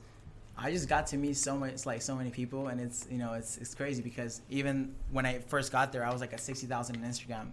I 0.58 0.72
just 0.72 0.90
got 0.90 1.08
to 1.08 1.18
meet 1.18 1.38
so 1.38 1.58
much 1.58 1.86
like 1.86 2.02
so 2.02 2.16
many 2.16 2.30
people, 2.30 2.68
and 2.68 2.80
it's 2.80 3.08
you 3.10 3.18
know 3.18 3.34
it's 3.34 3.58
it's 3.58 3.74
crazy 3.76 4.02
because 4.02 4.42
even 4.50 4.96
when 5.12 5.26
I 5.26 5.40
first 5.40 5.72
got 5.72 5.92
there, 5.92 6.06
I 6.06 6.12
was 6.12 6.22
like 6.22 6.34
at 6.34 6.40
sixty 6.40 6.68
thousand 6.68 6.98
on 6.98 7.10
Instagram, 7.10 7.48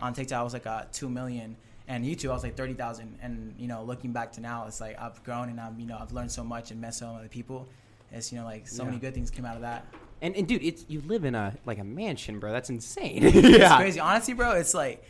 on 0.00 0.14
TikTok 0.14 0.38
I 0.38 0.42
was 0.42 0.52
like 0.52 0.66
at 0.66 0.92
two 0.92 1.08
million. 1.08 1.56
And 1.88 2.04
YouTube, 2.04 2.30
I 2.30 2.34
was 2.34 2.44
like 2.44 2.56
thirty 2.56 2.74
thousand, 2.74 3.18
and 3.20 3.54
you 3.58 3.66
know, 3.66 3.82
looking 3.82 4.12
back 4.12 4.30
to 4.34 4.40
now, 4.40 4.66
it's 4.68 4.80
like 4.80 4.98
I've 5.00 5.22
grown 5.24 5.48
and 5.48 5.60
I'm, 5.60 5.78
you 5.80 5.86
know, 5.86 5.98
I've 6.00 6.12
learned 6.12 6.30
so 6.30 6.44
much 6.44 6.70
and 6.70 6.80
met 6.80 6.94
so 6.94 7.12
many 7.12 7.26
people. 7.26 7.66
It's 8.12 8.30
you 8.32 8.38
know, 8.38 8.44
like 8.44 8.68
so 8.68 8.82
Yeah. 8.84 8.90
many 8.90 9.00
good 9.00 9.14
things 9.14 9.32
came 9.32 9.44
out 9.44 9.56
of 9.56 9.62
that. 9.62 9.84
And, 10.22 10.36
and 10.36 10.46
dude, 10.46 10.62
it's 10.62 10.84
you 10.88 11.02
live 11.06 11.24
in 11.24 11.34
a 11.34 11.54
like 11.66 11.80
a 11.80 11.84
mansion, 11.84 12.38
bro. 12.38 12.52
That's 12.52 12.70
insane. 12.70 13.18
It's 13.24 13.74
crazy. 13.76 13.98
Honestly, 13.98 14.32
bro, 14.32 14.52
it's 14.52 14.74
like 14.74 15.02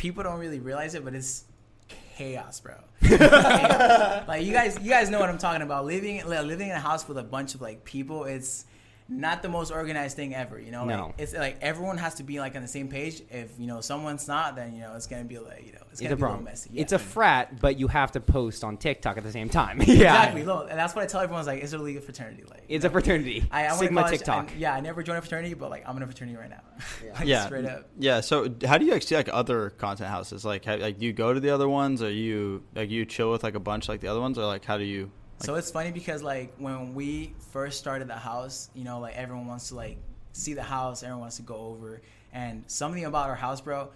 people 0.00 0.22
don't 0.22 0.40
really 0.40 0.60
realize 0.60 0.94
it, 0.94 1.04
but 1.04 1.14
it's 1.14 1.44
chaos, 2.16 2.58
bro. 2.58 2.74
Chaos. 3.02 4.26
like 4.26 4.44
you 4.44 4.52
guys, 4.52 4.78
you 4.80 4.88
guys 4.88 5.10
know 5.10 5.20
what 5.20 5.28
I'm 5.28 5.36
talking 5.36 5.60
about. 5.60 5.84
Living 5.84 6.26
living 6.26 6.70
in 6.70 6.74
a 6.74 6.80
house 6.80 7.06
with 7.06 7.18
a 7.18 7.22
bunch 7.22 7.54
of 7.54 7.60
like 7.60 7.84
people, 7.84 8.24
it's 8.24 8.64
not 9.10 9.42
the 9.42 9.48
most 9.48 9.72
organized 9.72 10.16
thing 10.16 10.34
ever. 10.34 10.58
You 10.60 10.70
know, 10.70 10.84
No. 10.84 11.14
it's 11.18 11.34
like 11.34 11.58
everyone 11.60 11.98
has 11.98 12.14
to 12.14 12.22
be 12.22 12.38
like 12.38 12.54
on 12.54 12.62
the 12.62 12.68
same 12.68 12.88
page. 12.88 13.22
If 13.28 13.50
you 13.58 13.66
know 13.66 13.80
someone's 13.80 14.28
not, 14.28 14.54
then 14.56 14.72
you 14.74 14.80
know 14.82 14.94
it's 14.94 15.06
gonna 15.08 15.24
be 15.24 15.38
like 15.38 15.66
you 15.66 15.72
know 15.72 15.78
it's 15.90 16.00
It's 16.00 16.00
gonna 16.02 16.14
a 16.14 16.16
be 16.16 16.22
a 16.22 16.24
little 16.26 16.28
problem. 16.36 16.44
messy. 16.44 16.70
It's 16.74 16.92
a 16.92 16.98
frat, 16.98 17.60
but 17.60 17.78
you 17.78 17.88
have 17.88 18.12
to 18.12 18.20
post 18.20 18.62
on 18.62 18.76
TikTok 18.76 19.16
at 19.18 19.24
the 19.24 19.32
same 19.32 19.48
time. 19.48 19.78
yeah, 19.86 19.94
exactly. 19.94 20.44
Look, 20.44 20.68
and 20.70 20.78
that's 20.78 20.94
what 20.94 21.02
I 21.02 21.06
tell 21.08 21.20
everyone. 21.20 21.40
Is 21.40 21.46
like 21.48 21.62
it's 21.62 21.72
a 21.72 21.78
legal 21.78 22.00
fraternity. 22.02 22.44
Like 22.48 22.64
It's 22.68 22.84
you 22.84 22.88
a 22.88 22.92
fraternity. 22.92 23.44
I, 23.50 23.66
I 23.66 23.68
went 23.70 23.72
to 23.80 23.84
Sigma 23.86 24.00
college, 24.02 24.18
TikTok. 24.18 24.50
and, 24.52 24.60
yeah, 24.60 24.74
I 24.74 24.80
never 24.80 25.02
joined 25.02 25.18
a 25.18 25.22
fraternity, 25.22 25.54
but 25.54 25.70
like 25.70 25.82
I'm 25.88 25.96
in 25.96 26.02
a 26.04 26.06
fraternity 26.06 26.36
right 26.38 26.50
now. 26.50 26.60
Like, 27.18 27.26
yeah, 27.26 27.46
straight 27.46 27.64
up. 27.66 27.88
Yeah. 27.98 28.20
So 28.20 28.48
how 28.64 28.78
do 28.78 28.84
you 28.84 28.92
like 28.92 29.02
see 29.02 29.16
like 29.16 29.28
other 29.32 29.70
content 29.70 30.08
houses? 30.08 30.44
Like, 30.44 30.64
how, 30.64 30.76
like 30.76 30.98
do 30.98 31.04
you 31.06 31.12
go 31.12 31.34
to 31.34 31.40
the 31.40 31.50
other 31.50 31.68
ones, 31.68 32.00
or 32.02 32.10
you 32.10 32.62
like 32.74 32.88
you 32.90 33.04
chill 33.04 33.30
with 33.32 33.42
like 33.42 33.54
a 33.56 33.60
bunch 33.60 33.88
like 33.88 34.00
the 34.00 34.08
other 34.08 34.20
ones, 34.20 34.38
or 34.38 34.46
like 34.46 34.64
how 34.64 34.78
do 34.78 34.84
you? 34.84 35.10
Like, 35.40 35.46
so 35.46 35.54
it's 35.54 35.70
funny 35.70 35.90
because 35.90 36.22
like 36.22 36.52
when 36.58 36.94
we 36.94 37.32
first 37.50 37.78
started 37.78 38.08
the 38.08 38.16
house, 38.16 38.68
you 38.74 38.84
know, 38.84 39.00
like 39.00 39.16
everyone 39.16 39.46
wants 39.46 39.68
to 39.68 39.74
like 39.74 39.96
see 40.32 40.52
the 40.54 40.62
house, 40.62 41.02
everyone 41.02 41.22
wants 41.22 41.36
to 41.36 41.42
go 41.42 41.56
over, 41.56 42.00
and 42.32 42.62
something 42.66 43.04
about 43.04 43.28
our 43.28 43.34
house, 43.34 43.60
bro. 43.60 43.88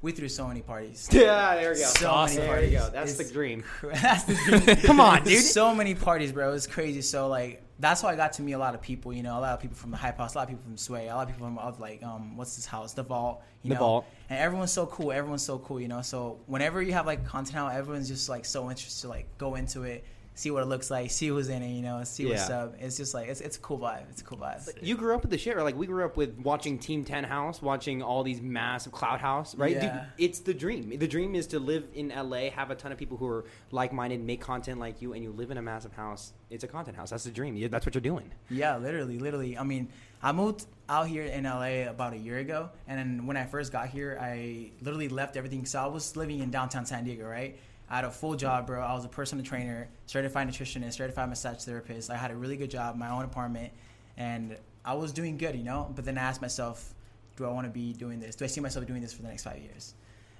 We 0.00 0.12
threw 0.12 0.28
so 0.28 0.46
many 0.46 0.62
parties. 0.62 1.08
Yeah, 1.12 1.56
there 1.56 1.70
we 1.72 1.76
go. 1.78 1.82
So 1.84 2.08
Awesome. 2.10 2.36
many 2.36 2.46
There 2.46 2.54
parties. 2.56 2.72
you 2.72 2.78
go. 2.78 2.90
That's 2.90 3.18
It's 3.18 3.28
the 3.28 3.32
dream. 3.34 3.64
that's 3.82 4.24
the 4.24 4.34
dream. 4.34 4.76
Come 4.84 5.00
on, 5.00 5.24
dude. 5.24 5.42
So 5.42 5.74
many 5.74 5.94
parties, 5.94 6.30
bro. 6.32 6.52
It's 6.52 6.66
crazy. 6.66 7.02
So 7.02 7.28
like 7.28 7.62
that's 7.80 8.02
how 8.02 8.08
I 8.08 8.16
got 8.16 8.32
to 8.34 8.42
meet 8.42 8.52
a 8.54 8.58
lot 8.58 8.74
of 8.74 8.80
people. 8.82 9.12
You 9.12 9.22
know, 9.22 9.38
a 9.38 9.40
lot 9.40 9.54
of 9.54 9.60
people 9.60 9.76
from 9.76 9.90
the 9.92 9.96
Hype 9.96 10.18
House, 10.18 10.34
a 10.34 10.38
lot 10.38 10.42
of 10.44 10.48
people 10.50 10.64
from 10.64 10.76
Sway, 10.76 11.08
a 11.08 11.14
lot 11.14 11.28
of 11.28 11.34
people 11.34 11.46
from 11.46 11.58
other, 11.58 11.78
like 11.80 12.02
um, 12.02 12.36
what's 12.36 12.54
this 12.56 12.66
house, 12.66 12.92
the 12.92 13.02
Vault. 13.02 13.42
You 13.62 13.70
The 13.70 13.74
know? 13.74 13.80
Vault. 13.80 14.04
And 14.30 14.38
everyone's 14.38 14.72
so 14.72 14.86
cool. 14.86 15.10
Everyone's 15.12 15.42
so 15.44 15.58
cool. 15.58 15.80
You 15.80 15.88
know. 15.88 16.02
So 16.02 16.38
whenever 16.46 16.80
you 16.82 16.92
have 16.92 17.06
like 17.06 17.24
content 17.26 17.56
out, 17.56 17.72
everyone's 17.74 18.08
just 18.08 18.28
like 18.28 18.44
so 18.44 18.68
interested 18.70 19.02
to 19.02 19.08
like 19.08 19.26
go 19.38 19.56
into 19.56 19.82
it, 19.82 20.04
see 20.38 20.52
what 20.52 20.62
it 20.62 20.66
looks 20.66 20.88
like, 20.88 21.10
see 21.10 21.26
who's 21.28 21.48
in 21.48 21.62
it. 21.62 21.70
You 21.72 21.82
know, 21.82 22.02
see 22.04 22.26
what's 22.26 22.48
Yeah. 22.48 22.62
up. 22.62 22.74
It's 22.78 22.96
just 22.96 23.12
like 23.12 23.28
it's 23.28 23.40
it's 23.40 23.56
a 23.56 23.60
cool 23.60 23.78
vibe. 23.78 24.08
It's 24.10 24.20
a 24.20 24.24
cool 24.24 24.38
vibe. 24.38 24.72
You 24.80 24.96
grew 24.96 25.14
up 25.14 25.22
with 25.22 25.30
the 25.32 25.38
shit, 25.38 25.56
right? 25.56 25.64
Like 25.64 25.76
we 25.76 25.86
grew 25.86 26.04
up 26.04 26.16
with 26.16 26.38
watching 26.38 26.78
Team 26.78 27.04
Ten 27.04 27.24
House, 27.24 27.60
watching 27.60 28.02
all 28.02 28.22
these 28.22 28.40
massive 28.40 28.92
Clout 28.92 29.20
House, 29.20 29.54
right? 29.56 29.74
Dude, 29.74 29.82
Yeah. 29.82 30.06
it's 30.16 30.38
the 30.40 30.54
dream. 30.54 30.96
The 30.96 31.08
dream 31.08 31.34
is 31.34 31.48
to 31.48 31.58
live 31.58 31.84
in 31.94 32.12
LA, 32.12 32.50
have 32.50 32.70
a 32.70 32.76
ton 32.76 32.92
of 32.92 32.98
people 32.98 33.16
who 33.16 33.26
are 33.26 33.44
like-minded, 33.72 34.22
make 34.24 34.40
content 34.40 34.78
like 34.78 35.02
you, 35.02 35.12
and 35.12 35.22
you 35.24 35.32
live 35.32 35.50
in 35.50 35.58
a 35.58 35.62
massive 35.62 35.92
house. 35.92 36.32
It's 36.50 36.62
a 36.64 36.68
content 36.68 36.96
house. 36.96 37.10
That's 37.10 37.24
the 37.24 37.30
dream. 37.30 37.58
That's 37.68 37.84
what 37.84 37.94
you're 37.94 38.00
doing. 38.00 38.30
Yeah, 38.48 38.76
literally, 38.76 39.18
literally. 39.18 39.58
I 39.58 39.64
mean, 39.64 39.88
I 40.22 40.32
moved 40.32 40.66
out 40.88 41.06
here 41.08 41.24
in 41.24 41.44
LA 41.44 41.88
about 41.88 42.12
a 42.12 42.16
year 42.16 42.38
ago, 42.38 42.70
and 42.86 42.98
then 42.98 43.26
when 43.26 43.36
I 43.36 43.44
first 43.44 43.72
got 43.72 43.88
here, 43.88 44.16
I 44.20 44.70
literally 44.80 45.08
left 45.08 45.36
everything. 45.36 45.66
So 45.66 45.80
I 45.80 45.86
was 45.86 46.16
living 46.16 46.38
in 46.40 46.50
downtown 46.50 46.86
San 46.86 47.04
Diego, 47.04 47.26
right? 47.28 47.58
I 47.90 47.96
had 47.96 48.04
a 48.04 48.10
full 48.10 48.34
job, 48.36 48.66
bro. 48.66 48.82
I 48.82 48.92
was 48.94 49.04
a 49.04 49.08
personal 49.08 49.44
trainer, 49.44 49.88
certified 50.06 50.48
nutritionist, 50.48 50.94
certified 50.94 51.28
massage 51.28 51.64
therapist. 51.64 52.10
I 52.10 52.16
had 52.16 52.30
a 52.30 52.36
really 52.36 52.56
good 52.56 52.70
job, 52.70 52.96
my 52.96 53.08
own 53.10 53.24
apartment, 53.24 53.72
and 54.16 54.56
I 54.84 54.94
was 54.94 55.12
doing 55.12 55.38
good, 55.38 55.54
you 55.56 55.64
know. 55.64 55.90
But 55.94 56.04
then 56.04 56.18
I 56.18 56.22
asked 56.22 56.42
myself, 56.42 56.94
do 57.36 57.44
I 57.46 57.48
want 57.50 57.66
to 57.66 57.72
be 57.72 57.92
doing 57.92 58.20
this? 58.20 58.34
Do 58.36 58.44
I 58.44 58.48
see 58.48 58.60
myself 58.60 58.86
doing 58.86 59.00
this 59.00 59.12
for 59.12 59.22
the 59.22 59.28
next 59.28 59.44
five 59.44 59.58
years? 59.58 59.94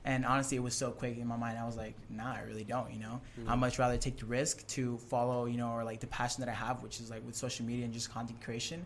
And 0.04 0.24
honestly, 0.24 0.56
it 0.56 0.60
was 0.62 0.74
so 0.74 0.90
quick 0.90 1.18
in 1.18 1.26
my 1.26 1.36
mind. 1.36 1.58
I 1.58 1.64
was 1.66 1.76
like, 1.76 1.94
nah, 2.08 2.32
I 2.34 2.40
really 2.40 2.64
don't. 2.64 2.92
You 2.92 3.00
know, 3.00 3.20
Mm-hmm. 3.40 3.50
I'd 3.50 3.58
much 3.58 3.78
rather 3.78 3.96
take 3.96 4.18
the 4.18 4.26
risk 4.26 4.66
to 4.68 4.96
follow, 4.98 5.46
you 5.46 5.56
know, 5.56 5.70
or 5.70 5.84
like 5.84 6.00
the 6.00 6.06
passion 6.06 6.40
that 6.44 6.48
I 6.50 6.54
have, 6.54 6.82
which 6.82 7.00
is 7.00 7.10
like 7.10 7.24
with 7.26 7.34
social 7.34 7.64
media 7.66 7.84
and 7.84 7.92
just 7.92 8.10
content 8.12 8.40
creation, 8.42 8.84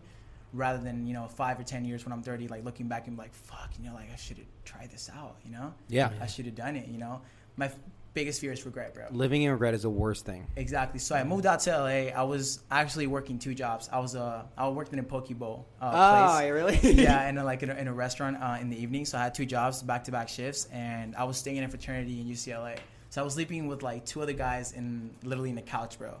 rather 0.53 0.79
than 0.79 1.05
you 1.07 1.13
know 1.13 1.27
five 1.27 1.59
or 1.59 1.63
ten 1.63 1.83
years 1.85 2.05
when 2.05 2.13
I'm 2.13 2.21
30, 2.23 2.47
like 2.47 2.63
looking 2.63 2.87
back 2.87 3.07
and 3.07 3.15
be 3.15 3.21
like, 3.23 3.33
fuck, 3.33 3.69
you 3.79 3.87
know, 3.87 3.93
like 3.93 4.11
I 4.11 4.15
should 4.15 4.37
have 4.37 4.45
tried 4.65 4.91
this 4.91 5.09
out. 5.15 5.35
You 5.45 5.51
know, 5.51 5.73
Yeah. 5.89 6.11
I 6.21 6.27
should 6.27 6.45
have 6.45 6.55
done 6.55 6.75
it. 6.75 6.87
You 6.87 6.97
know, 6.97 7.21
my 7.57 7.69
biggest 8.13 8.39
fear 8.41 8.51
is 8.51 8.65
regret, 8.65 8.93
bro. 8.93 9.05
Living 9.11 9.41
in 9.43 9.51
regret 9.51 9.73
is 9.73 9.81
the 9.83 9.89
worst 9.89 10.25
thing. 10.25 10.45
Exactly. 10.55 10.99
So 10.99 11.15
I 11.15 11.23
moved 11.23 11.45
out 11.45 11.59
to 11.61 11.71
LA. 11.71 12.11
I 12.15 12.23
was 12.23 12.59
actually 12.69 13.07
working 13.07 13.39
two 13.39 13.53
jobs. 13.55 13.89
I 13.91 13.99
was 13.99 14.15
uh, 14.15 14.43
I 14.57 14.69
worked 14.69 14.93
in 14.93 14.99
a 14.99 15.03
poke 15.03 15.29
bowl 15.29 15.65
uh, 15.81 15.91
Oh, 15.93 16.37
place. 16.39 16.51
really? 16.51 16.79
yeah, 17.03 17.21
and 17.27 17.39
uh, 17.39 17.43
like 17.43 17.63
in 17.63 17.69
a, 17.69 17.73
in 17.75 17.87
a 17.87 17.93
restaurant 17.93 18.37
uh, 18.41 18.57
in 18.61 18.69
the 18.69 18.81
evening. 18.81 19.05
So 19.05 19.17
I 19.17 19.23
had 19.23 19.33
two 19.33 19.45
jobs, 19.45 19.81
back 19.81 20.03
to 20.05 20.11
back 20.11 20.29
shifts, 20.29 20.67
and 20.71 21.15
I 21.15 21.23
was 21.23 21.37
staying 21.37 21.57
in 21.57 21.63
a 21.63 21.69
fraternity 21.69 22.21
in 22.21 22.27
UCLA. 22.27 22.77
So 23.09 23.21
I 23.21 23.23
was 23.23 23.33
sleeping 23.33 23.67
with 23.67 23.83
like 23.83 24.05
two 24.05 24.21
other 24.21 24.33
guys 24.33 24.71
in 24.73 25.11
literally 25.23 25.49
in 25.49 25.55
the 25.55 25.61
couch, 25.61 25.97
bro. 25.99 26.15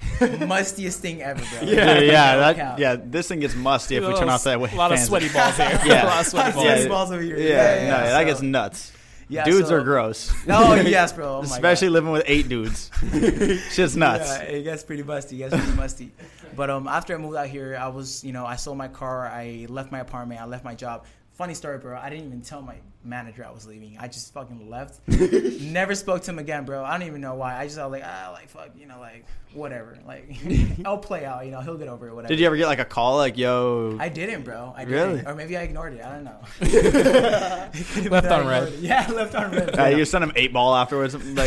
Mustiest 0.18 0.96
thing 0.98 1.22
ever, 1.22 1.40
bro. 1.40 1.68
Yeah, 1.68 1.98
yeah, 2.00 2.32
No 2.34 2.40
that, 2.40 2.56
count. 2.56 2.78
yeah. 2.78 2.96
This 3.02 3.28
thing 3.28 3.40
gets 3.40 3.54
musty 3.54 3.96
if 3.96 4.06
we 4.06 4.14
turn 4.14 4.28
off 4.28 4.44
that. 4.44 4.60
Way. 4.60 4.70
A 4.72 4.76
lot 4.76 4.92
of 4.92 4.98
sweaty 4.98 5.28
balls 5.28 5.56
here. 5.56 5.80
Yeah. 5.84 6.04
a 6.04 6.06
lot 6.06 6.20
of 6.20 6.26
sweaty 6.26 6.52
balls. 6.52 6.64
Sweaty 6.64 6.82
Yeah. 6.82 6.88
balls 6.88 7.10
over 7.12 7.22
here. 7.22 7.38
Yeah, 7.38 7.90
no, 7.90 8.06
that 8.08 8.24
gets 8.24 8.42
nuts. 8.42 8.92
Yeah, 9.28 9.44
Dudes 9.44 9.68
so- 9.68 9.76
are 9.76 9.82
gross. 9.82 10.32
Oh 10.48 10.74
yes, 10.74 11.12
bro. 11.12 11.24
Oh, 11.38 11.42
Especially 11.42 11.88
God. 11.88 11.92
living 11.94 12.10
with 12.12 12.24
eight 12.26 12.48
dudes. 12.48 12.90
Shit's 13.72 13.96
nuts. 13.96 14.28
Yeah, 14.28 14.42
it 14.42 14.62
gets 14.64 14.82
pretty 14.82 15.02
musty. 15.02 15.36
It 15.42 15.50
gets 15.50 15.62
pretty 15.62 15.76
musty. 15.76 16.12
But 16.56 16.70
um, 16.70 16.86
after 16.86 17.14
I 17.14 17.18
moved 17.18 17.36
out 17.36 17.48
here, 17.48 17.76
I 17.80 17.88
was, 17.88 18.22
you 18.22 18.32
know, 18.32 18.46
I 18.46 18.56
sold 18.56 18.78
my 18.78 18.88
car. 18.88 19.26
I 19.26 19.66
left 19.68 19.90
my 19.90 20.00
apartment. 20.00 20.40
I 20.40 20.44
left 20.44 20.64
my 20.64 20.74
job. 20.74 21.04
Funny 21.32 21.54
story, 21.54 21.78
bro. 21.78 21.98
I 21.98 22.10
didn't 22.10 22.26
even 22.26 22.42
tell 22.42 22.62
my 22.62 22.76
manager 23.04 23.44
I 23.44 23.50
was 23.50 23.66
leaving. 23.66 23.96
I 23.98 24.08
just 24.08 24.32
fucking 24.32 24.68
left. 24.68 25.00
Never 25.08 25.94
spoke 25.94 26.22
to 26.22 26.30
him 26.30 26.38
again, 26.38 26.64
bro. 26.64 26.84
I 26.84 26.98
don't 26.98 27.06
even 27.06 27.20
know 27.20 27.34
why. 27.34 27.58
I 27.58 27.66
just 27.66 27.78
I 27.78 27.86
was 27.86 27.92
like, 28.00 28.02
ah, 28.04 28.30
like 28.32 28.48
fuck, 28.48 28.70
you 28.76 28.86
know, 28.86 28.98
like 28.98 29.24
whatever. 29.52 29.96
Like 30.06 30.36
I'll 30.84 30.98
play 30.98 31.24
out. 31.24 31.44
You 31.44 31.52
know, 31.52 31.60
he'll 31.60 31.76
get 31.78 31.88
over 31.88 32.08
it. 32.08 32.14
Whatever. 32.14 32.28
Did 32.28 32.40
you 32.40 32.46
ever 32.46 32.56
get 32.56 32.66
like 32.66 32.78
a 32.78 32.84
call 32.84 33.16
like, 33.16 33.36
"Yo"? 33.36 33.96
I 34.00 34.08
didn't, 34.08 34.42
bro. 34.42 34.72
I 34.76 34.84
didn't. 34.84 35.08
Really? 35.08 35.26
Or 35.26 35.34
maybe 35.34 35.56
I 35.56 35.62
ignored 35.62 35.94
it. 35.94 36.04
I 36.04 36.14
don't 36.14 36.24
know. 36.24 36.40
Left 38.10 38.26
on 38.28 38.46
red. 38.46 38.68
it. 38.68 38.78
Yeah, 38.80 39.06
left 39.10 39.34
on 39.34 39.50
red. 39.52 39.78
Uh, 39.78 39.86
you 39.86 40.04
sent 40.04 40.24
him 40.24 40.32
eight 40.36 40.52
ball 40.52 40.74
afterwards. 40.74 41.14
Like, 41.14 41.46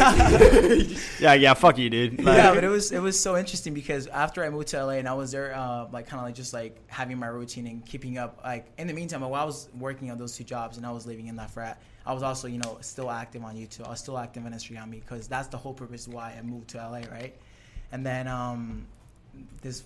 yeah, 1.20 1.34
yeah, 1.34 1.54
fuck 1.54 1.78
you, 1.78 1.90
dude. 1.90 2.24
Like, 2.24 2.38
yeah, 2.38 2.54
but 2.54 2.64
it 2.64 2.70
was 2.70 2.92
it 2.92 3.00
was 3.00 3.20
so 3.20 3.38
interesting 3.38 3.74
because 3.74 4.08
after 4.08 4.44
I 4.44 4.50
moved 4.50 4.70
to 4.70 4.84
LA 4.84 4.94
and 4.94 5.08
I 5.08 5.14
was 5.14 5.32
there, 5.32 5.54
uh, 5.56 5.88
like 5.92 6.08
kind 6.08 6.20
of 6.20 6.26
like 6.26 6.36
just 6.36 6.54
like 6.54 6.78
having 6.88 7.18
my 7.18 7.28
routine 7.28 7.68
and 7.68 7.86
keeping 7.86 8.18
up. 8.18 8.40
Like 8.44 8.68
in 8.78 8.88
the 8.88 8.94
meantime, 8.94 9.22
while 9.22 9.34
I 9.36 9.46
was 9.46 9.70
working 9.78 10.12
on 10.12 10.18
those 10.18 10.36
two 10.36 10.44
jobs 10.44 10.78
and 10.78 10.86
I 10.86 10.92
was 10.92 11.06
living 11.06 11.28
in 11.28 11.36
that 11.38 11.47
frat, 11.50 11.82
I 12.06 12.14
was 12.14 12.24
also 12.24 12.48
you 12.48 12.58
know 12.60 12.78
still 12.82 13.12
active 13.12 13.44
on 13.44 13.56
YouTube. 13.56 13.86
I 13.86 13.90
was 13.90 14.00
still 14.00 14.18
active 14.18 14.46
on 14.46 14.54
Instagram 14.54 14.92
because 14.92 15.28
that's 15.28 15.48
the 15.48 15.58
whole 15.58 15.74
purpose 15.74 16.08
why 16.08 16.36
I 16.38 16.42
moved 16.42 16.70
to 16.70 16.78
LA, 16.78 17.02
right? 17.12 17.36
And 17.92 18.06
then 18.06 18.28
um, 18.28 18.86
this, 19.62 19.84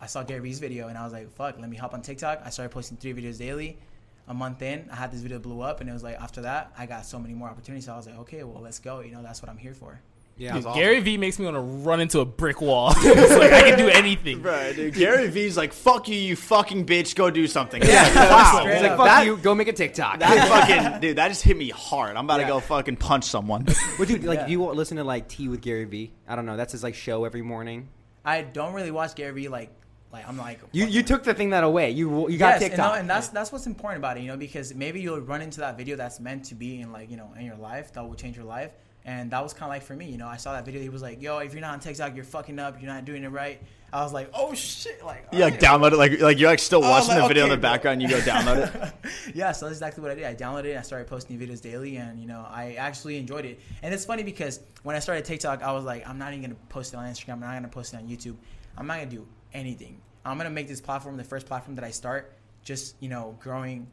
I 0.00 0.06
saw 0.06 0.22
Gary 0.22 0.40
Vee's 0.40 0.58
video 0.58 0.88
and 0.88 0.98
I 0.98 1.04
was 1.04 1.12
like, 1.12 1.30
fuck, 1.30 1.58
let 1.58 1.68
me 1.68 1.76
hop 1.76 1.94
on 1.94 2.02
TikTok. 2.02 2.42
I 2.44 2.50
started 2.50 2.72
posting 2.72 2.96
three 2.96 3.14
videos 3.14 3.38
daily. 3.38 3.78
A 4.26 4.34
month 4.34 4.62
in, 4.62 4.88
I 4.90 4.96
had 4.96 5.12
this 5.12 5.20
video 5.20 5.38
blew 5.38 5.60
up, 5.60 5.82
and 5.82 5.90
it 5.90 5.92
was 5.92 6.02
like 6.02 6.18
after 6.18 6.40
that, 6.42 6.72
I 6.78 6.86
got 6.86 7.04
so 7.04 7.18
many 7.18 7.34
more 7.34 7.48
opportunities. 7.48 7.84
So 7.84 7.92
I 7.92 7.96
was 7.96 8.06
like, 8.06 8.18
okay, 8.20 8.42
well, 8.42 8.62
let's 8.62 8.78
go. 8.78 9.00
You 9.00 9.12
know, 9.12 9.22
that's 9.22 9.42
what 9.42 9.50
I'm 9.50 9.58
here 9.58 9.74
for. 9.74 10.00
Yeah. 10.36 10.54
Dude, 10.54 10.64
Gary 10.74 10.98
Vee 11.00 11.16
makes 11.16 11.38
me 11.38 11.44
want 11.44 11.56
to 11.56 11.60
run 11.60 12.00
into 12.00 12.18
a 12.20 12.24
brick 12.24 12.60
wall. 12.60 12.92
it's 12.96 13.36
like 13.36 13.52
I 13.52 13.62
can 13.70 13.78
do 13.78 13.88
anything. 13.92 14.42
Bro, 14.42 14.72
dude, 14.72 14.94
Gary 14.94 15.28
V's 15.28 15.56
like, 15.56 15.72
"Fuck 15.72 16.08
you, 16.08 16.16
you 16.16 16.34
fucking 16.34 16.86
bitch. 16.86 17.14
Go 17.14 17.30
do 17.30 17.46
something." 17.46 17.80
Yeah, 17.82 18.12
wow. 18.30 18.58
straight 18.60 18.74
He's 18.74 18.82
like, 18.82 18.96
fuck 18.96 19.06
That- 19.06 19.26
you, 19.26 19.36
go 19.36 19.54
make 19.54 19.68
a 19.68 19.72
TikTok. 19.72 20.18
That 20.18 20.48
fucking 20.90 21.00
dude, 21.00 21.16
that 21.18 21.28
just 21.28 21.42
hit 21.42 21.56
me 21.56 21.68
hard. 21.70 22.16
I'm 22.16 22.24
about 22.24 22.40
Yeah. 22.40 22.46
to 22.46 22.52
go 22.54 22.60
fucking 22.60 22.96
punch 22.96 23.24
someone. 23.24 23.66
Well, 23.98 24.08
dude, 24.08 24.24
like, 24.24 24.40
Yeah. 24.40 24.46
do 24.46 24.52
you 24.52 24.64
listen 24.64 24.96
to 24.96 25.04
like 25.04 25.28
Tea 25.28 25.48
with 25.48 25.60
Gary 25.60 25.84
Vee? 25.84 26.12
I 26.26 26.34
don't 26.34 26.46
know. 26.46 26.56
That's 26.56 26.72
his 26.72 26.82
like 26.82 26.94
show 26.96 27.24
every 27.24 27.42
morning. 27.42 27.88
I 28.24 28.42
don't 28.42 28.72
really 28.74 28.90
watch 28.90 29.14
Gary 29.14 29.32
Vee 29.42 29.48
like 29.48 29.70
like 30.12 30.26
I'm 30.28 30.36
like 30.38 30.60
You 30.72 30.86
you 30.86 31.02
took 31.04 31.22
the 31.22 31.34
thing 31.34 31.50
that 31.50 31.62
away. 31.62 31.90
You 31.90 32.28
you 32.28 32.38
got 32.38 32.54
yes, 32.54 32.62
and, 32.62 32.70
TikTok. 32.72 32.92
no, 32.94 32.98
and 32.98 33.08
that's 33.08 33.28
that's 33.28 33.52
what's 33.52 33.66
important 33.66 33.98
about 34.00 34.16
it, 34.16 34.22
you 34.22 34.28
know, 34.28 34.36
because 34.36 34.74
maybe 34.74 35.00
you'll 35.00 35.20
run 35.20 35.42
into 35.42 35.60
that 35.60 35.76
video 35.76 35.94
that's 35.96 36.18
meant 36.18 36.44
to 36.46 36.54
be 36.56 36.80
in 36.80 36.90
like 36.92 37.08
you 37.10 37.16
know 37.16 37.30
in 37.38 37.44
your 37.46 37.56
life 37.56 37.92
that 37.92 38.02
will 38.04 38.14
change 38.16 38.34
your 38.36 38.46
life, 38.46 38.72
and 39.06 39.30
that 39.32 39.42
was 39.42 39.52
kind 39.52 39.64
of 39.64 39.68
like 39.68 39.82
for 39.82 39.94
me, 39.94 40.06
you 40.06 40.16
know, 40.16 40.26
I 40.26 40.38
saw 40.38 40.52
that 40.54 40.64
video. 40.64 40.80
He 40.80 40.88
was 40.88 41.02
like, 41.02 41.20
"Yo, 41.20 41.38
if 41.38 41.52
you're 41.52 41.60
not 41.60 41.74
on 41.74 41.80
TikTok, 41.80 42.14
you're 42.14 42.24
fucking 42.24 42.58
up. 42.58 42.80
You're 42.80 42.90
not 42.90 43.04
doing 43.04 43.22
it 43.24 43.28
right." 43.28 43.60
I 43.92 44.02
was 44.02 44.12
like, 44.14 44.30
"Oh 44.32 44.54
shit!" 44.54 45.04
Like 45.04 45.26
You 45.30 45.40
like 45.40 45.54
okay. 45.54 45.66
download 45.66 45.92
it, 45.92 45.98
like 45.98 46.20
like 46.20 46.38
you're 46.38 46.48
like 46.48 46.58
still 46.58 46.80
watching 46.80 47.10
like, 47.10 47.22
the 47.22 47.28
video 47.28 47.44
in 47.44 47.50
okay, 47.50 47.56
the 47.56 47.60
bro. 47.60 47.70
background. 47.70 48.00
You 48.00 48.08
go 48.08 48.18
download 48.20 48.74
it. 48.74 48.92
yeah, 49.34 49.52
so 49.52 49.66
that's 49.66 49.76
exactly 49.76 50.02
what 50.02 50.10
I 50.10 50.14
did. 50.14 50.24
I 50.24 50.34
downloaded 50.34 50.64
it. 50.64 50.70
And 50.70 50.78
I 50.78 50.82
started 50.82 51.06
posting 51.06 51.38
videos 51.38 51.60
daily, 51.60 51.96
and 51.96 52.18
you 52.18 52.26
know, 52.26 52.46
I 52.48 52.74
actually 52.74 53.18
enjoyed 53.18 53.44
it. 53.44 53.60
And 53.82 53.92
it's 53.92 54.06
funny 54.06 54.22
because 54.22 54.60
when 54.84 54.96
I 54.96 55.00
started 55.00 55.26
TikTok, 55.26 55.62
I 55.62 55.72
was 55.72 55.84
like, 55.84 56.08
I'm 56.08 56.18
not 56.18 56.32
even 56.32 56.42
gonna 56.42 56.60
post 56.70 56.94
it 56.94 56.96
on 56.96 57.04
Instagram. 57.04 57.34
I'm 57.34 57.40
not 57.40 57.54
gonna 57.54 57.68
post 57.68 57.92
it 57.92 57.98
on 57.98 58.08
YouTube. 58.08 58.36
I'm 58.78 58.86
not 58.86 58.98
gonna 58.98 59.10
do 59.10 59.26
anything. 59.52 60.00
I'm 60.24 60.38
gonna 60.38 60.50
make 60.50 60.66
this 60.66 60.80
platform 60.80 61.18
the 61.18 61.24
first 61.24 61.46
platform 61.46 61.76
that 61.76 61.84
I 61.84 61.90
start, 61.90 62.32
just 62.62 62.96
you 63.00 63.10
know, 63.10 63.36
growing 63.40 63.86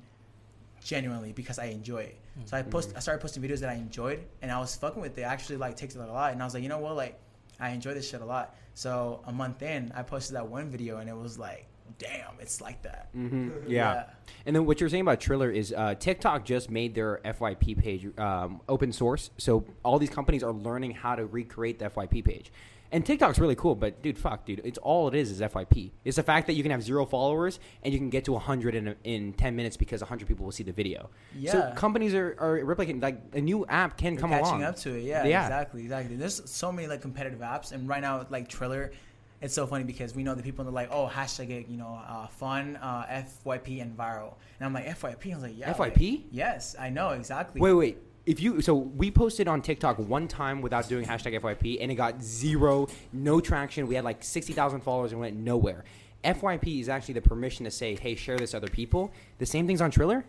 genuinely 0.81 1.33
because 1.33 1.59
I 1.59 1.65
enjoy 1.65 2.03
it. 2.03 2.17
So 2.45 2.57
I 2.57 2.61
post, 2.61 2.93
I 2.95 2.99
started 2.99 3.21
posting 3.21 3.43
videos 3.43 3.59
that 3.59 3.69
I 3.69 3.73
enjoyed, 3.73 4.23
and 4.41 4.51
I 4.51 4.59
was 4.59 4.75
fucking 4.75 5.01
with 5.01 5.17
it. 5.17 5.23
I 5.23 5.33
actually 5.33 5.57
like 5.57 5.75
TikTok 5.75 6.07
a 6.07 6.11
lot, 6.11 6.31
and 6.33 6.41
I 6.41 6.45
was 6.45 6.53
like, 6.53 6.63
you 6.63 6.69
know 6.69 6.79
what, 6.79 6.95
like 6.95 7.19
I 7.59 7.69
enjoy 7.71 7.93
this 7.93 8.09
shit 8.09 8.21
a 8.21 8.25
lot. 8.25 8.55
So 8.73 9.21
a 9.27 9.31
month 9.31 9.61
in, 9.61 9.91
I 9.95 10.01
posted 10.03 10.35
that 10.35 10.47
one 10.47 10.69
video, 10.69 10.97
and 10.97 11.09
it 11.09 11.15
was 11.15 11.37
like, 11.37 11.67
damn, 11.99 12.33
it's 12.39 12.61
like 12.61 12.81
that. 12.83 13.09
hmm 13.13 13.49
Yeah. 13.67 14.05
And 14.45 14.55
then 14.55 14.65
what 14.65 14.79
you're 14.79 14.89
saying 14.89 15.01
about 15.01 15.19
Triller 15.19 15.51
is 15.51 15.73
uh, 15.75 15.93
TikTok 15.95 16.45
just 16.45 16.71
made 16.71 16.95
their 16.95 17.19
FYP 17.25 17.77
page 17.77 18.17
um, 18.17 18.61
open 18.69 18.91
source, 18.91 19.29
so 19.37 19.65
all 19.83 19.99
these 19.99 20.09
companies 20.09 20.41
are 20.41 20.53
learning 20.53 20.91
how 20.91 21.15
to 21.15 21.25
recreate 21.25 21.79
the 21.79 21.89
FYP 21.89 22.23
page. 22.23 22.51
And 22.93 23.05
TikTok's 23.05 23.39
really 23.39 23.55
cool, 23.55 23.73
but 23.75 24.01
dude, 24.01 24.17
fuck, 24.17 24.45
dude, 24.45 24.61
it's 24.65 24.77
all 24.79 25.07
it 25.07 25.15
is 25.15 25.31
is 25.31 25.39
FYP. 25.39 25.91
It's 26.03 26.17
the 26.17 26.23
fact 26.23 26.47
that 26.47 26.53
you 26.53 26.61
can 26.63 26.71
have 26.71 26.83
zero 26.83 27.05
followers 27.05 27.59
and 27.83 27.93
you 27.93 27.99
can 27.99 28.09
get 28.09 28.25
to 28.25 28.33
100 28.33 28.75
in, 28.75 28.95
in 29.05 29.31
10 29.33 29.55
minutes 29.55 29.77
because 29.77 30.01
100 30.01 30.27
people 30.27 30.43
will 30.43 30.51
see 30.51 30.63
the 30.63 30.73
video. 30.73 31.09
Yeah. 31.33 31.51
So 31.51 31.73
companies 31.75 32.13
are, 32.13 32.35
are 32.37 32.59
replicating 32.59 33.01
like 33.01 33.21
a 33.33 33.39
new 33.39 33.65
app 33.67 33.97
can 33.97 34.15
They're 34.15 34.21
come 34.21 34.31
catching 34.31 34.45
along. 34.47 34.63
up 34.63 34.75
to 34.77 34.93
it. 34.95 35.03
Yeah, 35.03 35.23
Yeah. 35.23 35.43
exactly, 35.45 35.83
exactly. 35.83 36.15
There's 36.17 36.41
so 36.49 36.69
many 36.71 36.87
like 36.89 37.01
competitive 37.01 37.39
apps, 37.39 37.71
and 37.71 37.87
right 37.87 38.01
now 38.01 38.25
like 38.29 38.49
Triller, 38.49 38.91
it's 39.39 39.53
so 39.55 39.65
funny 39.65 39.85
because 39.85 40.13
we 40.13 40.23
know 40.23 40.35
the 40.35 40.43
people 40.43 40.65
that 40.65 40.69
are 40.69 40.73
like, 40.73 40.89
oh, 40.91 41.09
hashtag 41.11 41.49
it, 41.49 41.67
you 41.69 41.77
know, 41.77 41.99
uh, 42.07 42.27
fun, 42.27 42.75
uh, 42.81 43.23
FYP, 43.45 43.81
and 43.81 43.97
viral. 43.97 44.33
And 44.59 44.65
I'm 44.67 44.73
like 44.73 44.85
FYP. 44.85 45.31
I 45.31 45.35
was 45.35 45.43
like, 45.43 45.57
yeah, 45.57 45.73
like, 45.77 45.95
FYP? 45.95 46.23
yes, 46.29 46.75
I 46.79 46.89
know 46.89 47.09
exactly. 47.11 47.59
Wait, 47.61 47.73
wait. 47.73 47.97
If 48.25 48.39
you 48.39 48.61
so 48.61 48.75
we 48.75 49.09
posted 49.09 49.47
on 49.47 49.61
TikTok 49.61 49.97
one 49.97 50.27
time 50.27 50.61
without 50.61 50.87
doing 50.87 51.05
hashtag 51.05 51.39
FYP 51.39 51.79
and 51.81 51.91
it 51.91 51.95
got 51.95 52.21
zero, 52.21 52.87
no 53.11 53.39
traction. 53.41 53.87
We 53.87 53.95
had 53.95 54.03
like 54.03 54.23
sixty 54.23 54.53
thousand 54.53 54.81
followers 54.81 55.11
and 55.11 55.19
went 55.19 55.35
nowhere. 55.35 55.83
FYP 56.23 56.81
is 56.81 56.87
actually 56.89 57.15
the 57.15 57.21
permission 57.21 57.65
to 57.65 57.71
say, 57.71 57.95
hey, 57.95 58.13
share 58.13 58.37
this 58.37 58.51
to 58.51 58.57
other 58.57 58.67
people. 58.67 59.11
The 59.39 59.45
same 59.47 59.65
thing's 59.65 59.81
on 59.81 59.89
Triller. 59.89 60.23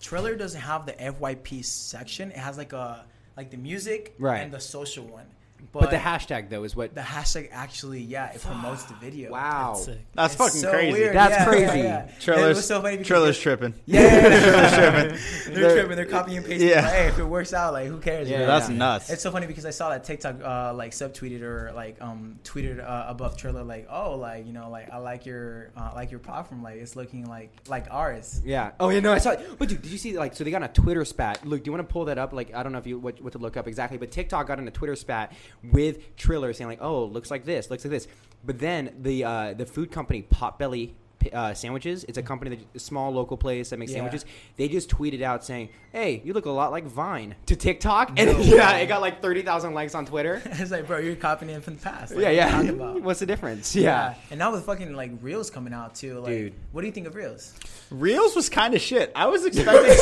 Triller 0.00 0.34
doesn't 0.34 0.60
have 0.60 0.84
the 0.86 0.92
FYP 0.94 1.64
section. 1.64 2.30
It 2.32 2.38
has 2.38 2.58
like 2.58 2.72
a 2.72 3.04
like 3.36 3.50
the 3.50 3.56
music 3.56 4.14
Right. 4.18 4.38
and 4.38 4.52
the 4.52 4.60
social 4.60 5.04
one. 5.06 5.26
But, 5.72 5.80
But, 5.82 5.90
the 5.90 5.96
hashtag 5.98 6.48
though 6.48 6.64
is 6.64 6.74
what. 6.74 6.94
the 6.94 7.00
hashtag 7.02 7.48
actually, 7.52 8.00
yeah, 8.00 8.32
it 8.32 8.40
promotes 8.42 8.84
the 8.84 8.94
video. 8.94 9.30
wow. 9.30 9.72
That's 9.74 9.84
sick. 9.84 9.98
That's 10.14 10.34
fucking 10.34 10.60
so 10.60 10.70
crazy. 10.70 10.92
weird. 10.98 11.14
That's 11.16 11.30
Yeah, 11.32 11.44
crazy. 11.44 11.64
Yeah, 11.78 11.84
yeah. 11.84 12.04
It 12.04 12.20
Triller's, 12.20 12.64
so 12.66 12.80
funny 12.80 12.96
because 12.96 13.06
Triller's 13.08 13.38
tripping. 13.38 13.74
Yeah, 13.84 14.00
yeah, 14.00 14.28
yeah. 14.28 14.40
Triller's 14.40 14.72
tripping. 14.74 15.54
they're, 15.54 15.54
They're- 15.54 15.74
tripping. 15.74 15.96
They're 15.96 16.04
copying 16.06 16.36
and 16.38 16.46
pasting. 16.46 16.68
Yeah. 16.68 16.80
Like, 16.82 16.92
hey, 16.92 17.06
if 17.08 17.18
it 17.18 17.24
works 17.24 17.52
out, 17.52 17.72
like 17.74 17.88
who 17.88 17.98
cares? 17.98 18.30
Yeah, 18.30 18.38
know? 18.40 18.46
That's 18.46 18.68
yeah. 18.70 18.76
nuts. 18.76 19.10
It's 19.10 19.22
so 19.22 19.30
funny 19.30 19.46
because 19.46 19.66
I 19.66 19.70
saw 19.70 19.90
that 19.90 20.04
TikTok 20.04 20.36
uh, 20.42 20.72
like 20.74 20.92
subtweeted 20.92 21.42
or 21.42 21.72
like 21.74 22.00
um 22.00 22.38
tweeted 22.44 22.82
uh, 22.82 23.04
above 23.08 23.36
Triller 23.36 23.62
like 23.64 23.86
oh 23.90 24.16
like 24.16 24.46
you 24.46 24.52
know 24.52 24.70
like 24.70 24.90
I 24.90 24.98
like 24.98 25.26
your 25.26 25.70
uh, 25.76 25.92
like 25.94 26.10
your 26.10 26.20
platform 26.20 26.62
like 26.62 26.76
it's 26.76 26.96
looking 26.96 27.26
like 27.26 27.52
like 27.68 27.86
ours. 27.90 28.40
Yeah. 28.44 28.70
Oh 28.80 28.88
yeah, 28.88 29.00
no, 29.00 29.12
I 29.12 29.18
saw 29.18 29.32
it. 29.32 29.58
But 29.58 29.68
dude, 29.68 29.82
did 29.82 29.90
you 29.92 29.98
see 29.98 30.16
like 30.16 30.34
so 30.34 30.44
they 30.44 30.50
got 30.50 30.58
in 30.58 30.62
a 30.64 30.72
Twitter 30.72 31.04
spat? 31.04 31.44
Look, 31.46 31.64
do 31.64 31.68
you 31.68 31.72
want 31.76 31.86
to 31.86 31.92
pull 31.92 32.06
that 32.06 32.16
up? 32.18 32.32
Like 32.32 32.54
I 32.54 32.62
don't 32.62 32.72
know 32.72 32.78
if 32.78 32.86
you 32.86 32.98
what, 32.98 33.20
what 33.20 33.32
to 33.32 33.38
look 33.38 33.56
up 33.56 33.66
exactly, 33.68 33.98
but 33.98 34.10
TikTok 34.10 34.46
got 34.46 34.58
in 34.58 34.66
a 34.66 34.70
Twitter 34.70 34.96
spat 34.96 35.32
with 35.62 36.16
Triller 36.16 36.52
saying 36.52 36.68
like, 36.68 36.82
oh, 36.82 37.04
looks 37.04 37.30
like 37.30 37.44
this, 37.44 37.70
looks 37.70 37.84
like 37.84 37.90
this. 37.90 38.08
But 38.44 38.58
then 38.58 38.94
the 39.00 39.24
uh, 39.24 39.54
the 39.54 39.66
food 39.66 39.90
company 39.90 40.26
Potbelly 40.32 40.92
uh, 41.32 41.52
sandwiches. 41.54 42.04
It's 42.04 42.16
a 42.18 42.22
company 42.22 42.56
that 42.56 42.64
a 42.74 42.78
small 42.78 43.10
local 43.12 43.36
place 43.36 43.70
that 43.70 43.78
makes 43.78 43.90
Yeah. 43.92 43.98
sandwiches. 43.98 44.24
They 44.56 44.68
just 44.68 44.88
tweeted 44.88 45.20
out 45.22 45.44
saying, 45.44 45.70
"Hey, 45.92 46.22
you 46.24 46.32
look 46.32 46.46
a 46.46 46.50
lot 46.50 46.70
like 46.70 46.84
Vine" 46.84 47.34
to 47.46 47.56
TikTok, 47.56 48.12
and 48.16 48.32
No 48.32 48.38
yeah, 48.56 48.76
it 48.76 48.86
got 48.86 49.00
like 49.00 49.20
thirty 49.20 49.42
thousand 49.42 49.74
likes 49.74 49.94
on 49.94 50.06
Twitter. 50.06 50.40
it's 50.46 50.70
like 50.70 50.86
bro, 50.86 50.98
you're 50.98 51.16
copying 51.16 51.50
it 51.50 51.62
from 51.64 51.74
the 51.74 51.80
past. 51.82 52.14
Like, 52.14 52.20
yeah, 52.22 52.24
what 52.24 52.28
are 52.28 52.32
you 52.32 52.36
yeah. 52.38 52.50
talking 52.50 52.68
about? 52.80 53.02
What's 53.02 53.20
the 53.20 53.26
difference? 53.26 53.74
Yeah. 53.74 54.14
And 54.30 54.38
now 54.38 54.52
with 54.52 54.64
fucking 54.64 54.94
like 54.94 55.12
reels 55.20 55.50
coming 55.50 55.72
out 55.72 55.94
too, 55.94 56.20
like 56.20 56.26
Dude. 56.32 56.54
what 56.72 56.82
do 56.82 56.86
you 56.86 56.92
think 56.92 57.06
of 57.06 57.14
reels? 57.14 57.52
Reels 57.90 58.36
was 58.36 58.48
kind 58.48 58.74
of 58.74 58.80
shit. 58.80 59.10
I 59.16 59.26
was 59.26 59.44
expecting, 59.44 59.96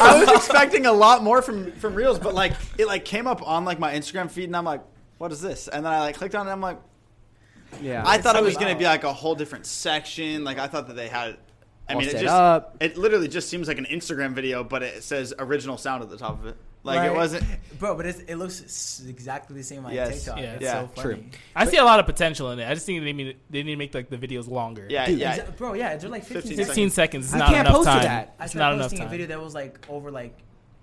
I 0.00 0.20
was 0.24 0.28
expecting 0.36 0.86
a 0.86 0.92
lot 0.92 1.22
more 1.22 1.40
from 1.42 1.72
from 1.72 1.94
Reels, 1.94 2.18
but 2.18 2.34
like 2.34 2.52
it 2.76 2.86
like 2.86 3.04
came 3.04 3.26
up 3.26 3.46
on 3.46 3.64
like 3.64 3.78
my 3.78 3.94
Instagram 3.94 4.30
feed, 4.30 4.44
and 4.44 4.56
I'm 4.56 4.64
like, 4.64 4.82
what 5.18 5.32
is 5.32 5.40
this? 5.40 5.68
And 5.68 5.84
then 5.84 5.92
I 5.92 6.00
like 6.00 6.16
clicked 6.16 6.34
on 6.34 6.46
it, 6.46 6.50
and 6.50 6.56
I'm 6.56 6.60
like, 6.60 6.78
Yeah. 7.82 8.02
I 8.06 8.18
thought 8.18 8.36
it 8.36 8.42
was 8.42 8.56
gonna 8.56 8.76
be 8.76 8.84
like 8.84 9.04
a 9.04 9.12
whole 9.12 9.34
different 9.34 9.66
section. 9.66 10.44
Like 10.44 10.58
I 10.58 10.66
thought 10.66 10.86
that 10.88 10.96
they 10.96 11.08
had 11.08 11.36
I 11.88 11.94
all 11.94 12.00
mean, 12.00 12.08
it 12.08 12.12
set 12.12 12.20
just 12.22 12.34
up. 12.34 12.76
it 12.80 12.96
literally 12.96 13.28
just 13.28 13.48
seems 13.48 13.68
like 13.68 13.78
an 13.78 13.86
Instagram 13.86 14.32
video, 14.34 14.62
but 14.64 14.82
it 14.82 15.02
says 15.02 15.32
original 15.38 15.78
sound 15.78 16.02
at 16.02 16.10
the 16.10 16.16
top 16.18 16.38
of 16.40 16.46
it. 16.46 16.56
Like 16.84 17.10
it 17.10 17.14
wasn't. 17.14 17.44
bro. 17.78 17.94
But 17.96 18.06
it's, 18.06 18.20
it 18.20 18.36
looks 18.36 18.62
s- 18.62 19.02
exactly 19.06 19.56
the 19.56 19.62
same 19.62 19.82
like 19.82 19.94
Yes. 19.94 20.24
TikTok. 20.24 20.38
Yeah. 20.40 20.52
it's 20.54 20.62
Yeah, 20.62 20.80
so 20.94 21.02
true. 21.02 21.14
funny. 21.16 21.30
I 21.54 21.66
see 21.66 21.76
a 21.76 21.84
lot 21.84 21.98
of 22.00 22.06
potential 22.06 22.50
in 22.52 22.58
it. 22.60 22.68
I 22.68 22.72
just 22.74 22.86
think 22.86 23.02
they 23.04 23.12
need 23.12 23.36
they 23.50 23.62
need 23.62 23.72
to 23.72 23.76
make 23.76 23.94
like 23.94 24.08
the 24.08 24.16
videos 24.16 24.48
longer. 24.48 24.86
Yeah, 24.88 25.06
Dude, 25.06 25.18
yeah. 25.18 25.38
Exa- 25.38 25.56
bro. 25.56 25.74
Yeah, 25.74 25.96
they're 25.96 26.08
like 26.08 26.24
15, 26.24 26.42
15 26.42 26.56
seconds. 26.56 26.68
15 26.68 26.90
seconds 26.90 27.26
is 27.26 27.34
I 27.34 27.38
not 27.38 27.48
can't 27.48 27.60
enough 27.68 27.74
post 27.76 27.88
to 27.88 27.92
time. 27.94 28.02
that. 28.04 28.34
I 28.38 28.44
It's 28.44 28.52
tried 28.52 28.60
not 28.60 28.72
enough 28.74 28.84
posting 28.84 28.98
a 29.00 29.02
time. 29.02 29.10
video 29.10 29.26
that 29.26 29.40
was 29.42 29.54
like 29.54 29.86
over 29.88 30.10
like 30.10 30.38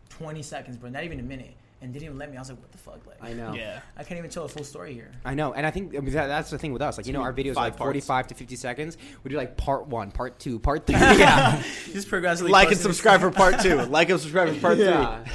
20 0.09 0.43
seconds, 0.43 0.77
bro. 0.77 0.89
Not 0.89 1.03
even 1.03 1.19
a 1.19 1.23
minute, 1.23 1.55
and 1.81 1.93
didn't 1.93 2.05
even 2.05 2.17
let 2.17 2.31
me. 2.31 2.37
I 2.37 2.41
was 2.41 2.49
like, 2.49 2.59
what 2.59 2.71
the 2.71 2.77
fuck? 2.77 3.05
Like, 3.05 3.17
I 3.21 3.33
know. 3.33 3.53
Yeah. 3.53 3.81
I 3.97 4.03
can't 4.03 4.17
even 4.17 4.29
tell 4.29 4.45
a 4.45 4.47
full 4.49 4.63
story 4.63 4.93
here. 4.93 5.11
I 5.23 5.33
know, 5.33 5.53
and 5.53 5.65
I 5.65 5.71
think 5.71 5.95
I 5.95 5.99
mean, 5.99 6.13
that, 6.13 6.27
that's 6.27 6.49
the 6.49 6.57
thing 6.57 6.73
with 6.73 6.81
us. 6.81 6.97
Like, 6.97 7.05
you 7.05 7.13
know, 7.13 7.21
our 7.21 7.33
videos 7.33 7.51
are 7.51 7.55
like 7.55 7.77
parts. 7.77 8.05
45 8.05 8.27
to 8.27 8.35
50 8.35 8.55
seconds. 8.55 8.97
We 9.23 9.29
do 9.29 9.37
like 9.37 9.57
part 9.57 9.87
one, 9.87 10.11
part 10.11 10.39
two, 10.39 10.59
part 10.59 10.87
three. 10.87 10.95
yeah. 10.99 11.61
Just 11.91 12.09
progressively 12.09 12.51
like 12.51 12.69
and 12.69 12.77
subscribe 12.77 13.21
for 13.21 13.31
part 13.31 13.59
two. 13.59 13.75
Like 13.83 14.09
and 14.09 14.19
subscribe 14.19 14.53
for 14.53 14.59
part 14.59 14.77
yeah. 14.79 15.23
three. 15.23 15.33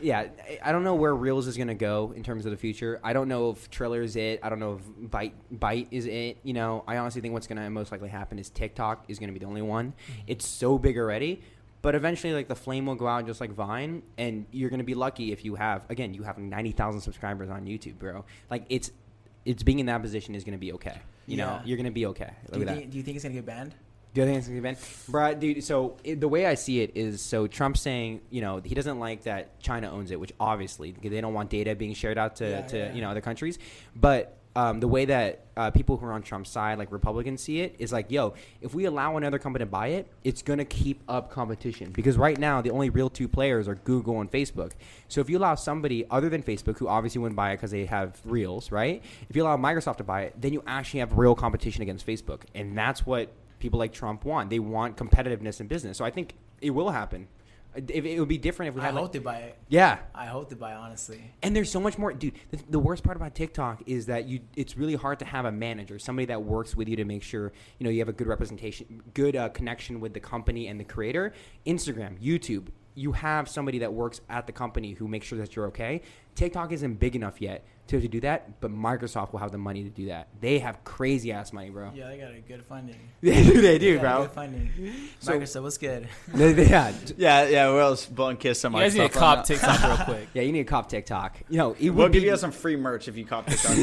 Yeah, 0.00 0.20
I- 0.20 0.58
I 0.62 0.70
don't 0.72 0.84
know 0.84 0.94
where 0.94 1.14
Reels 1.14 1.48
is 1.48 1.56
gonna 1.56 1.74
go 1.74 2.12
in 2.14 2.22
terms 2.22 2.44
of 2.46 2.52
the 2.52 2.56
future. 2.56 3.00
I 3.02 3.12
don't 3.12 3.26
know 3.26 3.50
if 3.50 3.68
Triller 3.70 4.02
is 4.02 4.14
it. 4.14 4.38
I 4.44 4.48
don't 4.48 4.60
know 4.60 4.74
if 4.78 5.10
Bite 5.10 5.34
Bite 5.50 5.88
is 5.90 6.06
it. 6.06 6.38
You 6.44 6.52
know, 6.52 6.84
I 6.86 6.98
honestly 6.98 7.20
think 7.20 7.34
what's 7.34 7.48
gonna 7.48 7.68
most 7.70 7.90
likely 7.90 8.08
happen 8.08 8.38
is 8.38 8.48
TikTok 8.50 9.06
is 9.08 9.18
gonna 9.18 9.32
be 9.32 9.40
the 9.40 9.46
only 9.46 9.62
one. 9.62 9.88
Mm-hmm. 9.92 10.20
It's 10.28 10.46
so 10.46 10.78
big 10.78 10.96
already, 10.98 11.42
but 11.82 11.94
eventually, 11.94 12.32
like 12.32 12.48
the 12.48 12.56
flame 12.56 12.86
will 12.86 12.94
go 12.94 13.06
out 13.06 13.26
just 13.26 13.40
like 13.40 13.52
Vine, 13.52 14.02
and 14.16 14.46
you're 14.50 14.70
gonna 14.70 14.84
be 14.84 14.94
lucky 14.94 15.32
if 15.32 15.44
you 15.44 15.54
have 15.54 15.82
again 15.90 16.14
you 16.14 16.22
have 16.22 16.38
ninety 16.38 16.72
thousand 16.72 17.00
subscribers 17.00 17.50
on 17.50 17.66
YouTube, 17.66 17.98
bro. 17.98 18.24
Like 18.50 18.64
it's 18.68 18.90
it's 19.44 19.62
being 19.62 19.78
in 19.78 19.86
that 19.86 20.02
position 20.02 20.34
is 20.34 20.44
gonna 20.44 20.58
be 20.58 20.72
okay. 20.74 20.98
You 21.26 21.36
know, 21.36 21.60
you're 21.64 21.76
gonna 21.76 21.90
be 21.90 22.06
okay. 22.06 22.30
Do 22.52 22.60
you, 22.60 22.64
that. 22.64 22.76
think, 22.76 22.90
do 22.90 22.96
you 22.96 23.02
think 23.02 23.16
it's 23.16 23.24
gonna 23.24 23.34
get 23.34 23.44
banned? 23.46 23.74
Do 24.14 24.22
you 24.22 24.26
think 24.26 24.38
it's 24.38 24.46
gonna 24.48 24.58
be 24.58 24.62
banned, 24.62 24.78
Bruh, 24.78 25.38
dude? 25.38 25.62
So 25.62 25.98
it, 26.02 26.20
the 26.20 26.28
way 26.28 26.46
I 26.46 26.54
see 26.54 26.80
it 26.80 26.92
is, 26.94 27.20
so 27.20 27.46
Trump's 27.46 27.82
saying, 27.82 28.22
you 28.30 28.40
know, 28.40 28.60
he 28.64 28.74
doesn't 28.74 28.98
like 28.98 29.24
that 29.24 29.60
China 29.60 29.90
owns 29.92 30.10
it, 30.10 30.18
which 30.18 30.32
obviously 30.40 30.92
they 30.92 31.20
don't 31.20 31.34
want 31.34 31.50
data 31.50 31.74
being 31.74 31.92
shared 31.92 32.16
out 32.16 32.36
to, 32.36 32.48
Yeah, 32.48 32.60
to 32.62 32.78
yeah. 32.78 32.92
you 32.94 33.02
know 33.02 33.10
other 33.10 33.20
countries. 33.20 33.58
But 33.94 34.37
um, 34.58 34.80
the 34.80 34.88
way 34.88 35.04
that 35.04 35.44
uh, 35.56 35.70
people 35.70 35.96
who 35.96 36.04
are 36.06 36.12
on 36.12 36.20
Trump's 36.20 36.50
side, 36.50 36.78
like 36.78 36.90
Republicans, 36.90 37.40
see 37.40 37.60
it 37.60 37.76
is 37.78 37.92
like, 37.92 38.10
yo, 38.10 38.34
if 38.60 38.74
we 38.74 38.86
allow 38.86 39.16
another 39.16 39.38
company 39.38 39.64
to 39.64 39.70
buy 39.70 39.88
it, 39.88 40.08
it's 40.24 40.42
gonna 40.42 40.64
keep 40.64 41.00
up 41.08 41.30
competition 41.30 41.92
because 41.92 42.18
right 42.18 42.36
now 42.36 42.60
the 42.60 42.70
only 42.70 42.90
real 42.90 43.08
two 43.08 43.28
players 43.28 43.68
are 43.68 43.76
Google 43.76 44.20
and 44.20 44.28
Facebook. 44.28 44.72
So 45.06 45.20
if 45.20 45.30
you 45.30 45.38
allow 45.38 45.54
somebody 45.54 46.06
other 46.10 46.28
than 46.28 46.42
Facebook, 46.42 46.76
who 46.76 46.88
obviously 46.88 47.20
wouldn't 47.20 47.36
buy 47.36 47.52
it 47.52 47.58
because 47.58 47.70
they 47.70 47.84
have 47.84 48.20
Reels, 48.24 48.72
right? 48.72 49.00
If 49.30 49.36
you 49.36 49.44
allow 49.44 49.56
Microsoft 49.56 49.98
to 49.98 50.04
buy 50.04 50.22
it, 50.22 50.34
then 50.40 50.52
you 50.52 50.64
actually 50.66 51.00
have 51.00 51.16
real 51.16 51.36
competition 51.36 51.82
against 51.82 52.04
Facebook, 52.04 52.40
and 52.52 52.76
that's 52.76 53.06
what 53.06 53.30
people 53.60 53.78
like 53.78 53.92
Trump 53.92 54.24
want. 54.24 54.50
They 54.50 54.58
want 54.58 54.96
competitiveness 54.96 55.60
in 55.60 55.68
business. 55.68 55.96
So 55.96 56.04
I 56.04 56.10
think 56.10 56.34
it 56.60 56.70
will 56.70 56.90
happen. 56.90 57.28
If 57.88 58.04
it 58.04 58.18
would 58.18 58.28
be 58.28 58.38
different 58.38 58.70
if 58.70 58.74
we 58.74 58.80
had. 58.80 58.88
I 58.88 58.90
had 58.90 58.94
hope 58.94 59.02
like, 59.04 59.12
they 59.12 59.18
buy 59.18 59.36
it. 59.38 59.58
yeah. 59.68 59.98
I 60.14 60.26
hope 60.26 60.48
they 60.48 60.56
buy 60.56 60.72
it, 60.72 60.76
honestly. 60.76 61.32
And 61.42 61.54
there's 61.54 61.70
so 61.70 61.80
much 61.80 61.98
more, 61.98 62.12
dude. 62.12 62.34
The, 62.50 62.58
the 62.70 62.78
worst 62.78 63.04
part 63.04 63.16
about 63.16 63.34
TikTok 63.34 63.82
is 63.86 64.06
that 64.06 64.26
you 64.26 64.40
it's 64.56 64.76
really 64.76 64.94
hard 64.94 65.18
to 65.20 65.24
have 65.24 65.44
a 65.44 65.52
manager, 65.52 65.98
somebody 65.98 66.26
that 66.26 66.42
works 66.42 66.74
with 66.74 66.88
you 66.88 66.96
to 66.96 67.04
make 67.04 67.22
sure 67.22 67.52
you 67.78 67.84
know 67.84 67.90
you 67.90 68.00
have 68.00 68.08
a 68.08 68.12
good 68.12 68.26
representation, 68.26 69.02
good 69.14 69.36
uh, 69.36 69.48
connection 69.50 70.00
with 70.00 70.14
the 70.14 70.20
company 70.20 70.68
and 70.68 70.78
the 70.78 70.84
creator. 70.84 71.32
Instagram, 71.66 72.20
YouTube, 72.20 72.68
you 72.94 73.12
have 73.12 73.48
somebody 73.48 73.78
that 73.78 73.92
works 73.92 74.20
at 74.28 74.46
the 74.46 74.52
company 74.52 74.92
who 74.92 75.06
makes 75.06 75.26
sure 75.26 75.38
that 75.38 75.54
you're 75.54 75.66
okay. 75.66 76.02
TikTok 76.34 76.72
isn't 76.72 76.94
big 76.94 77.16
enough 77.16 77.40
yet 77.40 77.64
to, 77.88 78.00
to 78.00 78.08
do 78.08 78.20
that, 78.20 78.60
but 78.60 78.70
Microsoft 78.70 79.32
will 79.32 79.40
have 79.40 79.50
the 79.52 79.58
money 79.58 79.82
to 79.84 79.90
do 79.90 80.06
that. 80.06 80.28
They 80.40 80.58
have 80.60 80.84
crazy 80.84 81.32
ass 81.32 81.52
money, 81.52 81.70
bro. 81.70 81.90
Yeah, 81.94 82.08
they 82.08 82.18
got 82.18 82.32
a 82.32 82.40
good 82.40 82.64
funding. 82.64 82.96
they 83.20 83.42
do, 83.42 83.60
they 83.60 83.78
do, 83.78 83.96
They 83.96 84.02
got 84.02 84.16
bro. 84.16 84.22
Good 84.26 84.30
funding. 84.32 84.70
So- 85.20 85.32
Microsoft, 85.38 85.62
what's 85.62 85.78
good? 85.78 86.08
They- 86.34 86.52
they- 86.52 86.68
yeah, 86.68 86.92
Yeah, 87.16 87.48
yeah. 87.48 87.68
We're 87.70 87.80
else 87.80 88.06
blowing 88.06 88.36
kiss 88.36 88.60
some 88.60 88.74
You 88.74 88.80
guys 88.80 88.94
need 88.94 89.10
to 89.12 89.18
cop 89.18 89.44
TikTok 89.44 89.82
real 89.82 90.04
quick. 90.04 90.28
yeah. 90.34 90.42
You 90.42 90.52
need 90.52 90.60
a 90.60 90.64
cop 90.64 90.88
TikTok. 90.88 91.36
You 91.48 91.58
know, 91.58 91.76
it 91.78 91.90
We'll 91.90 92.08
give 92.08 92.20
be- 92.22 92.26
you 92.26 92.30
guys 92.32 92.40
some 92.40 92.52
free 92.52 92.76
merch 92.76 93.08
if 93.08 93.16
you 93.16 93.24
cop 93.24 93.46
TikTok. 93.46 93.76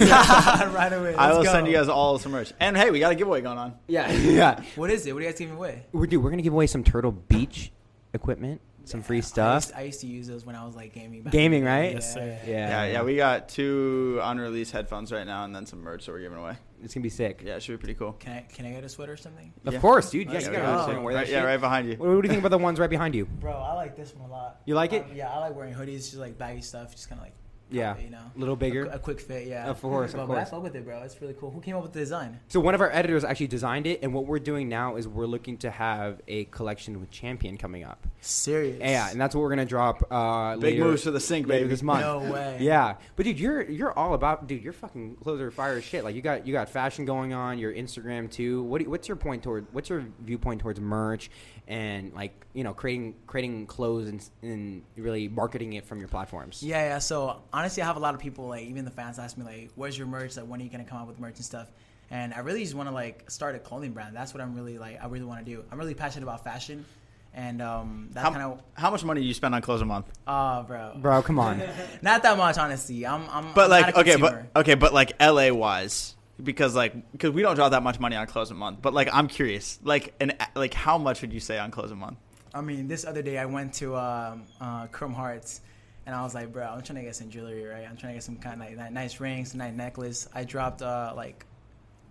right 0.74 0.94
away. 0.94 1.16
I 1.16 1.28
let's 1.28 1.38
will 1.38 1.44
go. 1.44 1.52
send 1.52 1.68
you 1.68 1.74
guys 1.74 1.90
all 1.90 2.18
some 2.20 2.32
merch. 2.32 2.54
And 2.60 2.78
hey, 2.78 2.92
we 2.92 3.00
got 3.00 3.12
a 3.12 3.16
giveaway 3.16 3.42
going 3.42 3.58
on. 3.58 3.74
Yeah, 3.88 4.12
yeah. 4.12 4.62
What 4.76 4.90
is 4.92 5.06
it? 5.06 5.14
What 5.14 5.20
are 5.22 5.26
you 5.26 5.32
guys 5.32 5.40
giving 5.40 5.56
away? 5.56 5.84
We're 5.92 6.06
dude, 6.08 6.24
we're 6.24 6.30
gonna 6.30 6.42
give 6.42 6.54
away 6.54 6.68
some 6.68 6.84
Turtle 6.84 7.12
Beach 7.12 7.72
equipment, 8.14 8.62
some 8.86 9.02
free 9.02 9.18
I 9.18 9.22
stuff. 9.22 9.66
used, 9.66 9.76
I 9.76 9.82
used 9.82 10.00
to 10.02 10.08
use 10.08 10.28
those 10.28 10.46
when 10.46 10.56
I 10.56 10.66
was 10.66 10.76
like 10.76 10.94
gaming. 10.94 11.24
Back 11.24 11.34
Gaming, 11.34 11.62
in 11.62 11.66
right? 11.68 11.94
Yes, 11.94 12.14
sir. 12.14 12.38
Yeah, 12.46 12.86
yeah. 12.86 13.02
We 13.04 13.16
got 13.16 13.50
two 13.50 14.20
unreleased 14.22 14.72
headphones 14.72 15.12
right 15.12 15.26
now, 15.26 15.44
and 15.44 15.56
then 15.56 15.66
some 15.66 15.82
merch 15.82 16.06
that 16.06 16.12
we're 16.12 16.22
giving 16.22 16.38
away. 16.38 16.56
It's 16.84 16.94
gonna 16.94 17.04
be 17.04 17.10
sick. 17.10 17.42
Yeah, 17.44 17.56
it 17.56 17.64
should 17.64 17.74
be 17.74 17.78
pretty 17.78 17.96
cool. 17.96 18.14
Can 18.14 18.34
I 18.34 18.42
can 18.42 18.66
I 18.66 18.72
get 18.72 18.84
a 18.84 18.90
sweater 18.90 19.14
or 19.14 19.18
something? 19.18 19.52
Of 19.66 19.74
Yeah. 19.74 19.80
course, 19.80 20.10
dude. 20.12 20.28
Yeah, 20.28 20.34
Let's 20.34 20.46
you 20.46 20.52
go. 20.52 20.58
gotta 20.60 20.98
Oh, 20.98 21.02
wear 21.02 21.14
that 21.16 21.20
right, 21.22 21.30
yeah, 21.30 21.44
right 21.44 21.60
behind 21.60 21.88
you. 21.90 21.96
What, 21.98 22.10
what 22.10 22.22
do 22.22 22.28
you 22.28 22.30
think 22.32 22.40
about 22.42 22.52
the 22.52 22.58
ones 22.60 22.80
right 22.80 22.90
behind 22.90 23.16
you? 23.16 23.26
Bro, 23.26 23.54
I 23.54 23.74
like 23.74 23.96
this 23.96 24.14
one 24.16 24.30
a 24.30 24.32
lot. 24.32 24.62
You 24.66 24.76
like 24.76 24.94
it? 24.94 25.04
Um, 25.04 25.16
yeah, 25.16 25.32
I 25.32 25.40
like 25.40 25.56
wearing 25.56 25.74
hoodies, 25.74 26.06
just 26.10 26.16
like 26.18 26.38
baggy 26.38 26.62
stuff, 26.62 26.92
just 26.96 27.10
kind 27.10 27.20
of 27.20 27.26
like 27.26 27.34
Yeah, 27.72 27.98
you 27.98 28.10
know, 28.12 28.20
a 28.36 28.40
little 28.40 28.56
bigger. 28.56 28.86
a, 28.86 28.96
a 28.96 29.00
quick 29.00 29.20
fit. 29.20 29.48
Yeah, 29.48 29.68
Of 29.70 29.82
course, 29.82 30.12
of 30.14 30.18
But- 30.20 30.28
but 30.28 30.34
I 30.34 30.36
course. 30.42 30.50
fuck 30.52 30.64
with 30.64 30.76
it, 30.76 30.86
bro. 30.86 31.02
It's 31.02 31.20
really 31.20 31.34
cool. 31.34 31.50
Who 31.52 31.62
came 31.62 31.76
up 31.76 31.82
with 31.84 31.94
the 31.94 32.00
design? 32.00 32.40
So 32.48 32.60
one 32.60 32.76
of 32.76 32.82
our 32.82 32.92
editors 32.92 33.24
actually 33.24 33.48
designed 33.48 33.88
it, 33.88 34.02
and 34.04 34.14
what 34.14 34.28
we're 34.28 34.40
doing 34.40 34.70
now 34.70 34.98
is 34.98 35.08
we're 35.08 35.26
looking 35.26 35.58
to 35.60 35.72
have 35.72 36.22
a 36.28 36.46
collection 36.46 37.00
with 37.00 37.10
Champion 37.10 37.58
coming 37.58 37.84
up. 37.84 38.06
Serious? 38.22 38.78
Yeah, 38.80 39.10
and 39.10 39.20
that's 39.20 39.34
what 39.34 39.42
we're 39.42 39.50
gonna 39.50 39.66
drop. 39.66 40.04
Uh, 40.12 40.56
Big 40.56 40.64
later, 40.76 40.84
moves 40.86 41.04
for 41.04 41.12
the 41.12 41.20
sink, 41.20 41.48
baby. 41.48 41.68
this 41.68 41.82
month. 41.84 42.02
No 42.02 42.20
way. 42.32 42.58
Yeah, 42.62 42.96
but 43.16 43.24
dude, 43.26 43.40
you're 43.40 43.62
you're 43.64 43.92
all 43.98 44.14
about 44.14 44.48
dude. 44.48 44.64
Your 44.64 44.74
fucking 44.74 45.16
clothes 45.18 45.42
are 45.42 45.52
fire 45.52 45.78
as 45.78 45.84
shit. 45.84 46.04
Like 46.04 46.16
you 46.16 46.22
got 46.22 46.46
you 46.46 46.54
got 46.54 46.70
fashion 46.70 47.06
going 47.06 47.34
on. 47.34 47.58
Your 47.58 47.74
Instagram 47.74 48.30
too. 48.32 48.64
What 48.64 48.78
do 48.80 48.86
you- 48.86 48.90
what's 48.92 49.08
your 49.08 49.18
point 49.18 49.44
toward? 49.44 49.66
What's 49.74 49.90
your 49.90 50.06
viewpoint 50.22 50.62
towards 50.62 50.80
merch 50.80 51.30
and 51.68 52.14
like 52.14 52.46
you 52.54 52.64
know 52.64 52.74
creating 52.74 53.16
creating 53.28 53.66
clothes 53.68 54.08
and 54.08 54.30
and 54.42 54.84
really 54.98 55.28
marketing 55.28 55.74
it 55.74 55.86
from 55.86 56.00
your 56.00 56.08
platforms? 56.08 56.62
Yeah, 56.64 56.84
yeah. 56.90 57.00
So 57.00 57.42
honestly, 57.52 57.82
I 57.84 57.86
have 57.86 57.98
a 57.98 58.00
lot 58.00 58.14
of 58.14 58.22
people 58.22 58.48
like 58.48 58.66
even 58.68 58.86
the 58.86 58.92
fans 58.92 59.20
ask 59.20 59.38
me 59.38 59.44
like, 59.46 59.72
"Where's 59.76 59.98
your 59.98 60.08
merch? 60.08 60.38
Like, 60.38 60.46
when 60.46 60.60
are 60.62 60.64
you 60.64 60.70
gonna 60.70 60.84
come 60.84 61.00
out 61.00 61.08
with 61.08 61.20
merch 61.20 61.36
and 61.38 61.46
stuff?" 61.46 61.68
And 62.12 62.34
I 62.34 62.40
really 62.40 62.62
just 62.62 62.76
want 62.76 62.88
to 62.90 62.94
like 62.94 63.30
start 63.32 63.56
a 63.56 63.60
clothing 63.60 63.94
brand. 63.94 64.16
That's 64.16 64.34
what 64.34 64.42
I'm 64.42 64.54
really 64.56 64.78
like. 64.78 65.04
I 65.04 65.08
really 65.08 65.26
want 65.26 65.44
to 65.44 65.52
do. 65.52 65.64
I'm 65.72 65.80
really 65.80 65.96
passionate 65.96 66.22
about 66.24 66.44
fashion, 66.44 66.86
and 67.34 67.62
um, 67.64 68.10
that's 68.14 68.24
kind 68.30 68.38
How, 68.38 68.52
of 68.52 68.62
how 68.76 68.92
much 68.92 69.04
money 69.04 69.22
do 69.22 69.28
you 69.28 69.34
spend 69.34 69.56
on 69.56 69.62
clothes 69.64 69.82
a 69.82 69.86
month? 69.86 70.06
uh, 70.28 70.62
bro. 70.64 70.94
Bro, 70.98 71.24
come 71.24 71.40
on. 71.40 71.62
Not 72.04 72.22
that 72.24 72.38
much, 72.38 72.58
honestly. 72.60 73.08
I'm, 73.08 73.28
I'm. 73.32 73.54
But 73.54 73.66
I'm 73.66 73.70
like, 73.72 73.86
not 73.88 73.96
a 73.96 74.00
okay, 74.02 74.16
but 74.18 74.46
okay, 74.56 74.76
but 74.76 74.94
like 74.94 75.14
LA 75.20 75.50
wise, 75.52 76.15
because 76.42 76.76
like, 76.76 77.12
because 77.12 77.32
we 77.32 77.42
don't 77.42 77.56
draw 77.56 77.70
that 77.70 77.84
much 77.84 78.00
money 78.00 78.16
on 78.16 78.28
clothes 78.28 78.52
a 78.52 78.54
month. 78.54 78.82
But 78.82 78.94
like, 78.94 79.10
I'm 79.12 79.28
curious, 79.28 79.80
like, 79.84 80.14
and 80.20 80.36
like, 80.56 80.74
how 80.74 80.98
much 80.98 81.22
would 81.22 81.34
you 81.34 81.40
say 81.40 81.58
on 81.58 81.72
clothes 81.72 81.92
a 81.92 81.96
month? 81.96 82.18
I 82.54 82.62
mean, 82.62 82.88
this 82.88 83.06
other 83.06 83.22
day 83.22 83.38
I 83.38 83.46
went 83.46 83.74
to 83.76 83.98
um, 83.98 84.44
uh, 84.62 84.88
Chrome 84.88 85.14
Hearts, 85.14 85.62
and 86.06 86.16
I 86.16 86.24
was 86.24 86.34
like, 86.34 86.54
bro, 86.54 86.64
I'm 86.64 86.82
trying 86.82 87.00
to 87.00 87.04
get 87.04 87.16
some 87.16 87.30
jewelry, 87.30 87.66
right? 87.66 87.86
I'm 87.90 87.98
trying 87.98 88.14
to 88.14 88.18
get 88.18 88.24
some 88.24 88.38
kind 88.38 88.62
of 88.62 88.78
like, 88.78 88.92
nice 88.92 89.20
rings, 89.20 89.54
nice 89.56 89.74
necklace. 89.74 90.30
I 90.34 90.44
dropped 90.44 90.82
uh, 90.82 91.14
like 91.16 91.46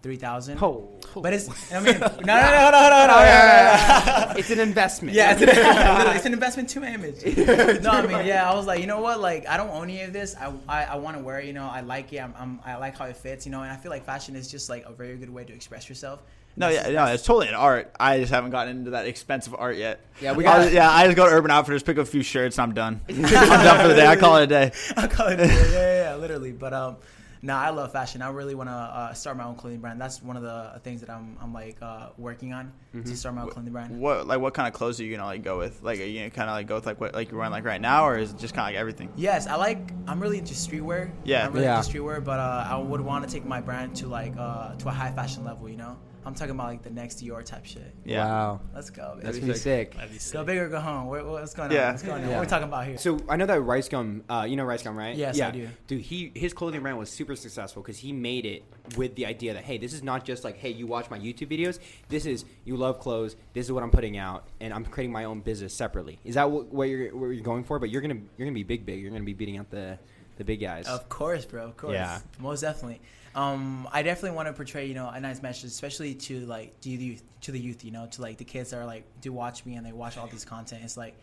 three 0.04 0.16
thousand. 0.16 0.58
Oh, 0.62 0.90
But 1.16 1.32
it's, 1.32 1.48
I 1.72 1.80
mean, 1.80 1.98
no, 1.98 2.06
no, 2.06 2.10
no, 2.10 2.20
no, 2.20 2.70
no, 2.70 2.80
no, 2.90 3.06
no, 3.06 3.06
no, 3.06 3.16
no, 3.16 4.26
no. 4.26 4.34
it's 4.36 4.50
an 4.50 4.60
investment. 4.60 5.16
Yeah, 5.16 5.32
it's 5.32 5.40
an, 5.40 5.48
it's 6.16 6.26
an 6.26 6.34
investment 6.34 6.68
to 6.68 6.80
my 6.80 6.88
image. 6.92 7.24
No, 7.82 7.90
I 7.90 8.06
mean, 8.06 8.26
yeah, 8.26 8.48
I 8.48 8.54
was 8.54 8.66
like, 8.66 8.80
you 8.80 8.86
know 8.86 9.00
what? 9.00 9.20
Like, 9.20 9.48
I 9.48 9.56
don't 9.56 9.70
own 9.70 9.84
any 9.84 10.02
of 10.02 10.12
this. 10.12 10.36
I, 10.36 10.52
I, 10.68 10.84
I 10.84 10.96
want 10.96 11.16
to 11.16 11.22
wear 11.22 11.40
it. 11.40 11.46
You 11.46 11.54
know, 11.54 11.64
I 11.64 11.80
like 11.80 12.12
it. 12.12 12.18
I'm, 12.18 12.34
I'm, 12.38 12.60
I 12.66 12.76
like 12.76 12.98
how 12.98 13.06
it 13.06 13.16
fits. 13.16 13.46
You 13.46 13.52
know, 13.52 13.62
and 13.62 13.72
I 13.72 13.76
feel 13.76 13.90
like 13.90 14.04
fashion 14.04 14.36
is 14.36 14.50
just 14.50 14.68
like 14.68 14.84
a 14.84 14.92
very 14.92 15.16
good 15.16 15.30
way 15.30 15.44
to 15.44 15.52
express 15.54 15.88
yourself. 15.88 16.22
No, 16.56 16.68
yeah, 16.68 16.88
no, 16.90 17.06
it's 17.06 17.24
totally 17.24 17.48
an 17.48 17.54
art. 17.54 17.90
I 17.98 18.20
just 18.20 18.30
haven't 18.30 18.50
gotten 18.50 18.76
into 18.76 18.90
that 18.90 19.06
expensive 19.06 19.56
art 19.58 19.76
yet. 19.76 20.00
Yeah, 20.20 20.32
we 20.32 20.44
got- 20.44 20.70
yeah, 20.70 20.88
I 20.90 21.06
just 21.06 21.16
go 21.16 21.24
to 21.26 21.32
Urban 21.34 21.50
Outfitters, 21.50 21.82
pick 21.82 21.96
up 21.98 22.02
a 22.02 22.06
few 22.06 22.22
shirts, 22.22 22.58
and 22.58 22.64
I'm 22.64 22.74
done. 22.74 23.00
I'm 23.08 23.22
done 23.22 23.80
for 23.80 23.88
the 23.88 23.94
day. 23.94 24.06
I 24.06 24.16
call 24.16 24.36
it 24.36 24.44
a 24.44 24.46
day. 24.46 24.72
I 24.96 25.06
call 25.06 25.28
it, 25.28 25.40
a 25.40 25.46
day. 25.46 25.46
yeah, 25.48 25.72
yeah, 25.72 26.02
yeah, 26.10 26.16
literally. 26.16 26.52
But 26.52 26.72
um, 26.74 26.96
no, 27.44 27.54
I 27.54 27.68
love 27.70 27.92
fashion. 27.92 28.22
I 28.22 28.30
really 28.30 28.54
want 28.54 28.70
to 28.70 28.74
uh, 28.74 29.12
start 29.12 29.36
my 29.36 29.44
own 29.44 29.54
clothing 29.54 29.80
brand. 29.80 30.00
That's 30.00 30.22
one 30.22 30.36
of 30.36 30.42
the 30.42 30.80
things 30.82 31.00
that 31.02 31.10
I'm, 31.10 31.36
I'm 31.42 31.52
like 31.52 31.76
uh, 31.82 32.08
working 32.16 32.54
on 32.54 32.72
to 32.94 33.14
start 33.16 33.34
my 33.34 33.42
own 33.42 33.50
clothing 33.50 33.72
brand. 33.72 34.00
What 34.00 34.26
like 34.26 34.40
what 34.40 34.54
kind 34.54 34.66
of 34.66 34.72
clothes 34.72 34.98
are 34.98 35.04
you 35.04 35.14
gonna 35.14 35.26
like 35.28 35.42
go 35.42 35.58
with? 35.58 35.82
Like 35.82 36.00
are 36.00 36.04
you 36.04 36.20
gonna 36.20 36.30
kind 36.30 36.48
of 36.48 36.54
like 36.54 36.66
go 36.66 36.76
with 36.76 36.86
like 36.86 37.00
what 37.00 37.12
like 37.14 37.30
you're 37.30 37.38
wearing 37.38 37.52
like 37.52 37.64
right 37.64 37.80
now, 37.80 38.06
or 38.08 38.16
is 38.16 38.30
it 38.32 38.38
just 38.38 38.54
kind 38.54 38.66
of 38.68 38.72
like 38.74 38.80
everything? 38.80 39.12
Yes, 39.16 39.46
I 39.46 39.56
like. 39.56 39.90
I'm 40.06 40.20
really 40.20 40.38
into 40.38 40.54
streetwear. 40.54 41.10
Yeah. 41.24 41.46
I'm 41.46 41.52
really 41.52 41.66
Yeah. 41.66 41.78
into 41.78 41.90
streetwear, 41.90 42.24
but 42.24 42.40
uh, 42.40 42.66
I 42.70 42.76
would 42.78 43.00
want 43.02 43.28
to 43.28 43.30
take 43.32 43.44
my 43.44 43.60
brand 43.60 43.94
to 43.96 44.06
like 44.06 44.32
uh, 44.38 44.74
to 44.76 44.88
a 44.88 44.92
high 44.92 45.12
fashion 45.12 45.44
level. 45.44 45.68
You 45.68 45.76
know, 45.76 45.98
I'm 46.26 46.34
talking 46.34 46.52
about 46.52 46.68
like 46.68 46.82
the 46.82 46.90
next 46.90 47.22
Dior 47.22 47.44
type 47.44 47.66
shit. 47.66 47.94
Yeah. 48.04 48.24
Wow, 48.24 48.60
Let's 48.74 48.90
go. 48.90 49.18
that's 49.20 49.36
Baby. 49.36 49.40
gonna 49.40 49.52
be 49.52 49.58
sick. 49.58 49.94
That'd 49.94 50.10
be 50.10 50.18
Go 50.32 50.44
big 50.44 50.58
or 50.58 50.68
go 50.68 50.80
home. 50.80 51.06
What, 51.06 51.26
what's 51.26 51.54
going 51.54 51.70
on? 51.70 51.74
Yeah. 51.74 51.90
What's 51.90 52.02
going 52.02 52.22
on? 52.22 52.28
Yeah. 52.28 52.28
What 52.28 52.36
are 52.36 52.40
we 52.40 52.46
talking 52.46 52.68
about 52.68 52.86
here? 52.86 52.98
So 52.98 53.20
I 53.28 53.36
know 53.36 53.46
that 53.46 53.60
Rice 53.60 53.88
Gum, 53.88 54.24
uh, 54.28 54.46
you 54.48 54.56
know 54.56 54.64
Rice 54.64 54.82
Gum, 54.82 54.96
right? 54.96 55.14
Yes, 55.14 55.36
I 55.36 55.38
yeah. 55.38 55.50
do. 55.50 55.68
Dude, 55.86 56.00
he 56.00 56.32
his 56.34 56.54
clothing 56.54 56.80
brand 56.80 56.98
was 56.98 57.10
super 57.10 57.36
successful 57.36 57.82
because 57.82 57.98
he 57.98 58.12
made 58.12 58.46
it 58.46 58.64
with 58.96 59.14
the 59.16 59.26
idea 59.26 59.54
that 59.54 59.64
hey, 59.64 59.78
this 59.78 59.92
is 59.92 60.02
not 60.02 60.24
just 60.24 60.44
like 60.44 60.56
hey, 60.56 60.70
you 60.70 60.86
watch 60.86 61.10
my 61.10 61.18
YouTube 61.18 61.48
videos. 61.48 61.78
This 62.08 62.26
is 62.26 62.44
you 62.64 62.76
love 62.76 63.00
clothes. 63.00 63.36
This 63.52 63.66
is 63.66 63.72
what 63.72 63.82
I'm 63.82 63.90
putting 63.90 64.16
out, 64.16 64.48
and 64.60 64.72
I'm 64.72 64.84
creating 64.84 65.12
my 65.12 65.24
own 65.24 65.40
business 65.40 65.74
separately. 65.74 66.18
Is 66.24 66.36
that 66.36 66.50
what, 66.50 66.66
what 66.72 66.88
you're 66.88 67.14
what 67.14 67.26
you're 67.28 67.44
going 67.44 67.64
for? 67.64 67.78
But 67.78 67.90
you're 67.90 68.02
gonna 68.02 68.20
you're 68.36 68.46
gonna 68.46 68.52
be 68.54 68.62
big, 68.62 68.86
big. 68.86 69.00
You're 69.00 69.10
gonna 69.10 69.24
be 69.24 69.34
beating 69.34 69.58
out 69.58 69.70
the 69.70 69.98
the 70.36 70.44
big 70.44 70.60
guys. 70.60 70.86
Of 70.86 71.08
course, 71.08 71.44
bro. 71.44 71.64
Of 71.64 71.76
course. 71.76 71.94
Yeah. 71.94 72.18
Most 72.40 72.60
definitely. 72.60 73.00
Um, 73.34 73.88
I 73.92 74.02
definitely 74.02 74.36
want 74.36 74.48
to 74.48 74.52
portray, 74.52 74.86
you 74.86 74.94
know, 74.94 75.08
a 75.08 75.20
nice 75.20 75.42
message, 75.42 75.64
especially 75.64 76.14
to 76.14 76.46
like 76.46 76.80
to 76.80 76.88
the 76.88 77.04
youth, 77.04 77.22
to 77.42 77.52
the 77.52 77.58
youth, 77.58 77.84
you 77.84 77.90
know, 77.90 78.06
to 78.12 78.22
like 78.22 78.38
the 78.38 78.44
kids 78.44 78.70
that 78.70 78.78
are 78.78 78.86
like 78.86 79.04
do 79.20 79.32
watch 79.32 79.66
me 79.66 79.74
and 79.74 79.84
they 79.84 79.92
watch 79.92 80.16
all 80.16 80.26
these 80.28 80.44
content. 80.44 80.82
It's 80.84 80.96
like, 80.96 81.16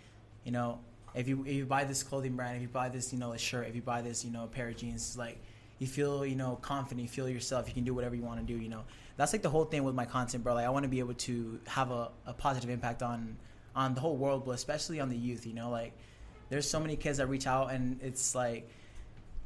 you 0.44 0.52
know, 0.52 0.80
if 1.16 1.28
you 1.28 1.44
if 1.46 1.54
you 1.54 1.66
buy 1.66 1.86
this 1.86 2.04
clothing 2.04 2.36
brand, 2.36 2.58
if 2.58 2.62
you 2.62 2.68
buy 2.68 2.90
this, 2.90 3.14
you 3.14 3.20
know, 3.20 3.32
a 3.32 3.38
shirt, 3.38 3.68
if 3.68 3.76
you 3.76 3.82
buy 3.82 4.02
this, 4.02 4.26
you 4.26 4.32
know, 4.32 4.44
a 4.44 4.48
pair 4.48 4.68
of 4.68 4.76
jeans, 4.76 5.18
like 5.18 5.38
you 5.80 5.88
feel, 5.88 6.26
you 6.26 6.36
know, 6.36 6.58
confident, 6.62 7.02
you 7.02 7.08
feel 7.08 7.30
yourself, 7.30 7.68
you 7.68 7.74
can 7.74 7.86
do 7.86 7.94
whatever 7.94 8.16
you 8.16 8.24
want 8.24 8.46
to 8.46 8.46
do, 8.46 8.60
you 8.60 8.70
know. 8.70 8.84
That's 9.16 9.34
like 9.34 9.42
the 9.42 9.50
whole 9.50 9.66
thing 9.66 9.84
with 9.84 9.96
my 9.96 10.06
content, 10.06 10.44
bro. 10.44 10.56
Like 10.56 10.66
I 10.66 10.70
want 10.70 10.84
to 10.84 10.90
be 10.90 11.00
able 11.00 11.14
to 11.14 11.60
have 11.68 11.92
a, 11.92 12.12
a 12.26 12.34
positive 12.34 12.70
impact 12.70 13.04
on 13.04 13.38
on 13.74 13.94
the 13.94 14.02
whole 14.02 14.18
world, 14.18 14.46
but 14.46 14.52
especially 14.52 15.00
on 15.00 15.08
the 15.08 15.18
youth, 15.18 15.48
you 15.48 15.54
know, 15.54 15.70
like 15.70 15.94
there's 16.50 16.70
so 16.70 16.80
many 16.80 16.98
kids 16.98 17.20
that 17.20 17.28
reach 17.28 17.48
out 17.48 17.72
and 17.72 18.00
it's 18.02 18.36
like 18.36 18.70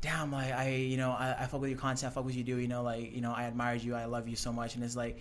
damn 0.01 0.31
like 0.31 0.51
i 0.51 0.69
you 0.69 0.97
know 0.97 1.11
I, 1.11 1.35
I 1.39 1.45
fuck 1.47 1.61
with 1.61 1.69
your 1.69 1.79
content 1.79 2.11
i 2.11 2.13
fuck 2.13 2.25
with 2.25 2.35
you 2.35 2.43
do 2.43 2.57
you 2.57 2.67
know 2.67 2.83
like 2.83 3.13
you 3.13 3.21
know 3.21 3.31
i 3.33 3.43
admire 3.45 3.75
you 3.75 3.95
i 3.95 4.05
love 4.05 4.27
you 4.27 4.35
so 4.35 4.51
much. 4.53 4.75
And 4.75 4.83
it's 4.83 4.95
like 4.95 5.19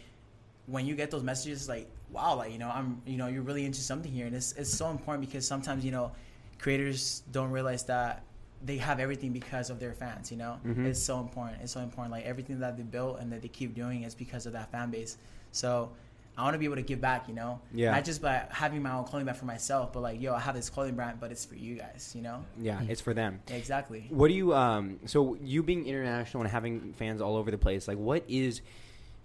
when 0.66 0.86
you 0.86 0.94
get 0.94 1.10
those 1.10 1.22
messages 1.22 1.60
it's 1.60 1.68
like 1.68 1.88
wow 2.10 2.36
like 2.36 2.52
you 2.52 2.58
know 2.58 2.68
i'm 2.68 3.00
you 3.06 3.16
know 3.16 3.26
you're 3.26 3.42
really 3.42 3.64
into 3.64 3.80
something 3.80 4.10
here. 4.12 4.26
And 4.26 4.34
it's, 4.34 4.52
it's 4.52 4.72
so 4.72 4.90
important 4.90 5.26
because 5.26 5.46
sometimes 5.46 5.84
you 5.84 5.90
know 5.90 6.12
creators 6.58 7.22
don't 7.32 7.50
realize 7.50 7.84
that 7.84 8.22
they 8.64 8.78
have 8.78 8.98
everything 9.00 9.32
because 9.32 9.68
of 9.70 9.78
their 9.80 9.92
fans 9.92 10.30
you 10.30 10.36
know? 10.38 10.58
Mhm. 10.64 10.86
it's 10.86 11.02
so 11.02 11.20
important 11.20 11.62
it's 11.62 11.72
so 11.72 11.80
important. 11.80 12.12
Like 12.12 12.24
everything 12.24 12.60
that 12.60 12.76
they 12.76 12.82
built 12.82 13.20
and 13.20 13.30
that 13.32 13.42
they 13.42 13.48
keep 13.48 13.74
doing 13.74 14.02
is 14.02 14.14
because 14.14 14.46
of 14.46 14.52
that 14.54 14.70
fan 14.70 14.90
base. 14.90 15.16
So 15.52 15.92
I 16.36 16.42
want 16.42 16.54
to 16.54 16.58
be 16.58 16.64
able 16.64 16.76
to 16.76 16.82
give 16.82 17.00
back, 17.00 17.28
you 17.28 17.34
know, 17.34 17.60
Yeah. 17.72 17.92
not 17.92 18.04
just 18.04 18.20
by 18.20 18.42
having 18.50 18.82
my 18.82 18.92
own 18.92 19.04
clothing 19.04 19.24
brand 19.24 19.38
for 19.38 19.44
myself, 19.44 19.92
but 19.92 20.00
like, 20.00 20.20
yo, 20.20 20.34
I 20.34 20.40
have 20.40 20.54
this 20.56 20.68
clothing 20.68 20.94
brand, 20.96 21.20
but 21.20 21.30
it's 21.30 21.44
for 21.44 21.54
you 21.54 21.76
guys, 21.76 22.12
you 22.16 22.22
know. 22.22 22.44
Yeah, 22.60 22.80
it's 22.88 23.00
for 23.00 23.14
them. 23.14 23.40
Exactly. 23.48 24.06
What 24.10 24.28
do 24.28 24.34
you 24.34 24.52
um 24.54 24.98
so 25.06 25.36
you 25.42 25.62
being 25.62 25.86
international 25.86 26.42
and 26.42 26.50
having 26.50 26.92
fans 26.94 27.20
all 27.20 27.36
over 27.36 27.50
the 27.50 27.58
place, 27.58 27.86
like 27.86 27.98
what 27.98 28.24
is 28.28 28.62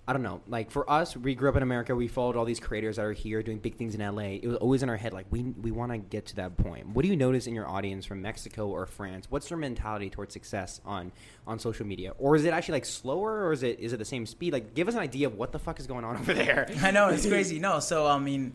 I 0.09 0.13
don't 0.13 0.23
know, 0.23 0.41
like 0.47 0.71
for 0.71 0.89
us, 0.89 1.15
we 1.15 1.35
grew 1.35 1.49
up 1.49 1.55
in 1.55 1.61
America, 1.61 1.95
we 1.95 2.07
followed 2.07 2.35
all 2.35 2.43
these 2.43 2.59
creators 2.59 2.95
that 2.95 3.05
are 3.05 3.13
here 3.13 3.43
doing 3.43 3.59
big 3.59 3.75
things 3.75 3.93
in 3.93 4.01
LA. 4.01 4.39
It 4.41 4.47
was 4.47 4.57
always 4.57 4.81
in 4.81 4.89
our 4.89 4.97
head 4.97 5.13
like 5.13 5.27
we 5.29 5.43
we 5.43 5.69
want 5.69 5.91
to 5.91 5.99
get 5.99 6.25
to 6.27 6.35
that 6.37 6.57
point. 6.57 6.87
What 6.87 7.03
do 7.03 7.09
you 7.09 7.15
notice 7.15 7.45
in 7.45 7.53
your 7.53 7.69
audience 7.69 8.07
from 8.07 8.19
Mexico 8.23 8.67
or 8.69 8.87
France? 8.87 9.27
What's 9.29 9.49
their 9.49 9.57
mentality 9.59 10.09
towards 10.09 10.33
success 10.33 10.81
on 10.83 11.11
on 11.45 11.59
social 11.59 11.85
media? 11.85 12.13
Or 12.17 12.35
is 12.35 12.43
it 12.43 12.53
actually 12.53 12.73
like 12.77 12.85
slower 12.85 13.45
or 13.45 13.53
is 13.53 13.61
it 13.61 13.79
is 13.79 13.93
it 13.93 13.97
the 13.97 14.05
same 14.05 14.25
speed? 14.25 14.51
Like 14.51 14.73
give 14.73 14.87
us 14.87 14.95
an 14.95 15.01
idea 15.01 15.27
of 15.27 15.35
what 15.35 15.51
the 15.51 15.59
fuck 15.59 15.79
is 15.79 15.85
going 15.85 16.03
on 16.03 16.17
over 16.21 16.33
there. 16.33 16.67
I 16.81 16.89
know 16.89 17.09
it's 17.09 17.27
crazy. 17.27 17.59
No, 17.59 17.79
so 17.79 18.07
I 18.07 18.17
mean, 18.17 18.53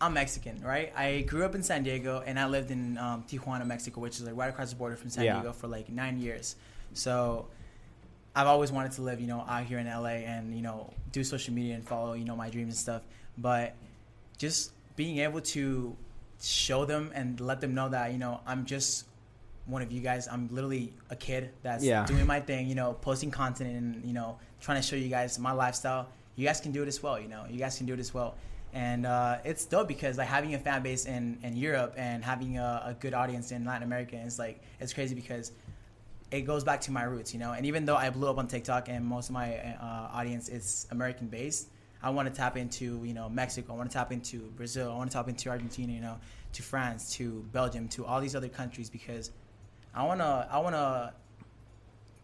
I'm 0.00 0.14
Mexican, 0.14 0.62
right? 0.62 0.90
I 0.96 1.20
grew 1.20 1.44
up 1.44 1.54
in 1.54 1.62
San 1.62 1.82
Diego 1.82 2.22
and 2.24 2.40
I 2.40 2.46
lived 2.46 2.70
in 2.70 2.96
um, 2.96 3.24
Tijuana, 3.28 3.66
Mexico, 3.66 4.00
which 4.00 4.16
is 4.16 4.22
like 4.22 4.36
right 4.38 4.48
across 4.48 4.70
the 4.70 4.76
border 4.76 4.96
from 4.96 5.10
San 5.10 5.24
Yeah. 5.26 5.34
Diego 5.34 5.52
for 5.52 5.66
like 5.68 5.90
nine 5.90 6.18
years. 6.18 6.56
So 6.94 7.48
I've 8.38 8.46
always 8.46 8.70
wanted 8.70 8.92
to 8.92 9.02
live, 9.02 9.20
you 9.20 9.26
know, 9.26 9.44
out 9.48 9.64
here 9.64 9.78
in 9.80 9.86
LA 9.88 10.22
and 10.32 10.54
you 10.54 10.62
know 10.62 10.92
do 11.10 11.24
social 11.24 11.52
media 11.52 11.74
and 11.74 11.84
follow, 11.84 12.12
you 12.12 12.24
know, 12.24 12.36
my 12.36 12.48
dreams 12.50 12.68
and 12.74 12.76
stuff. 12.78 13.02
But 13.36 13.74
just 14.36 14.72
being 14.94 15.18
able 15.18 15.40
to 15.40 15.96
show 16.40 16.84
them 16.84 17.10
and 17.14 17.40
let 17.40 17.60
them 17.60 17.74
know 17.74 17.88
that 17.88 18.12
you 18.12 18.18
know 18.18 18.40
I'm 18.46 18.64
just 18.64 19.06
one 19.66 19.82
of 19.82 19.90
you 19.90 20.00
guys. 20.00 20.28
I'm 20.28 20.48
literally 20.52 20.92
a 21.10 21.16
kid 21.16 21.50
that's 21.62 21.82
Yeah. 21.84 22.06
doing 22.06 22.26
my 22.26 22.38
thing, 22.40 22.68
you 22.68 22.76
know, 22.76 22.92
posting 22.94 23.30
content 23.32 23.70
and 23.76 24.04
you 24.04 24.12
know 24.12 24.38
trying 24.60 24.80
to 24.80 24.86
show 24.86 24.94
you 24.96 25.08
guys 25.08 25.36
my 25.40 25.52
lifestyle. 25.52 26.06
You 26.36 26.46
guys 26.46 26.60
can 26.60 26.70
do 26.70 26.82
it 26.84 26.88
as 26.88 27.02
well, 27.02 27.18
you 27.18 27.26
know. 27.26 27.44
You 27.50 27.58
guys 27.58 27.76
can 27.76 27.86
do 27.86 27.94
it 27.94 27.98
as 28.00 28.14
well. 28.14 28.36
And 28.72 29.04
uh, 29.04 29.38
it's 29.44 29.64
dope 29.64 29.88
because 29.88 30.16
like 30.16 30.28
having 30.28 30.54
a 30.54 30.58
fan 30.58 30.82
base 30.82 31.06
in, 31.06 31.38
in 31.42 31.56
Europe 31.56 31.94
and 31.96 32.22
having 32.22 32.58
a, 32.58 32.82
a 32.90 32.94
good 32.94 33.14
audience 33.14 33.50
in 33.50 33.64
Latin 33.64 33.82
America 33.82 34.14
is 34.16 34.38
like 34.38 34.60
it's 34.78 34.92
crazy 34.92 35.14
because 35.16 35.50
it 36.30 36.42
goes 36.42 36.62
back 36.64 36.80
to 36.82 36.90
my 36.92 37.04
roots, 37.04 37.32
you 37.32 37.40
know. 37.40 37.52
And 37.52 37.64
even 37.66 37.84
though 37.86 37.96
I 37.96 38.10
blew 38.10 38.28
up 38.28 38.38
on 38.38 38.46
TikTok 38.48 38.88
and 38.88 39.04
most 39.04 39.28
of 39.28 39.34
my 39.34 39.56
uh, 39.58 40.10
audience 40.12 40.48
is 40.48 40.86
American 40.90 41.28
based, 41.28 41.68
I 42.02 42.10
want 42.10 42.28
to 42.28 42.34
tap 42.34 42.56
into 42.56 43.02
you 43.04 43.14
know 43.14 43.28
Mexico. 43.28 43.72
I 43.72 43.76
want 43.76 43.90
to 43.90 43.94
tap 43.96 44.12
into 44.12 44.38
Brazil. 44.56 44.92
I 44.92 44.96
want 44.96 45.10
to 45.10 45.16
tap 45.16 45.28
into 45.28 45.48
Argentina. 45.48 45.92
You 45.92 46.00
know, 46.00 46.16
to 46.52 46.62
France, 46.62 47.12
to 47.14 47.44
Belgium, 47.52 47.88
to 47.88 48.04
all 48.06 48.20
these 48.20 48.36
other 48.36 48.48
countries 48.48 48.88
because 48.90 49.30
I 49.94 50.04
wanna 50.04 50.48
I 50.50 50.58
wanna 50.58 51.14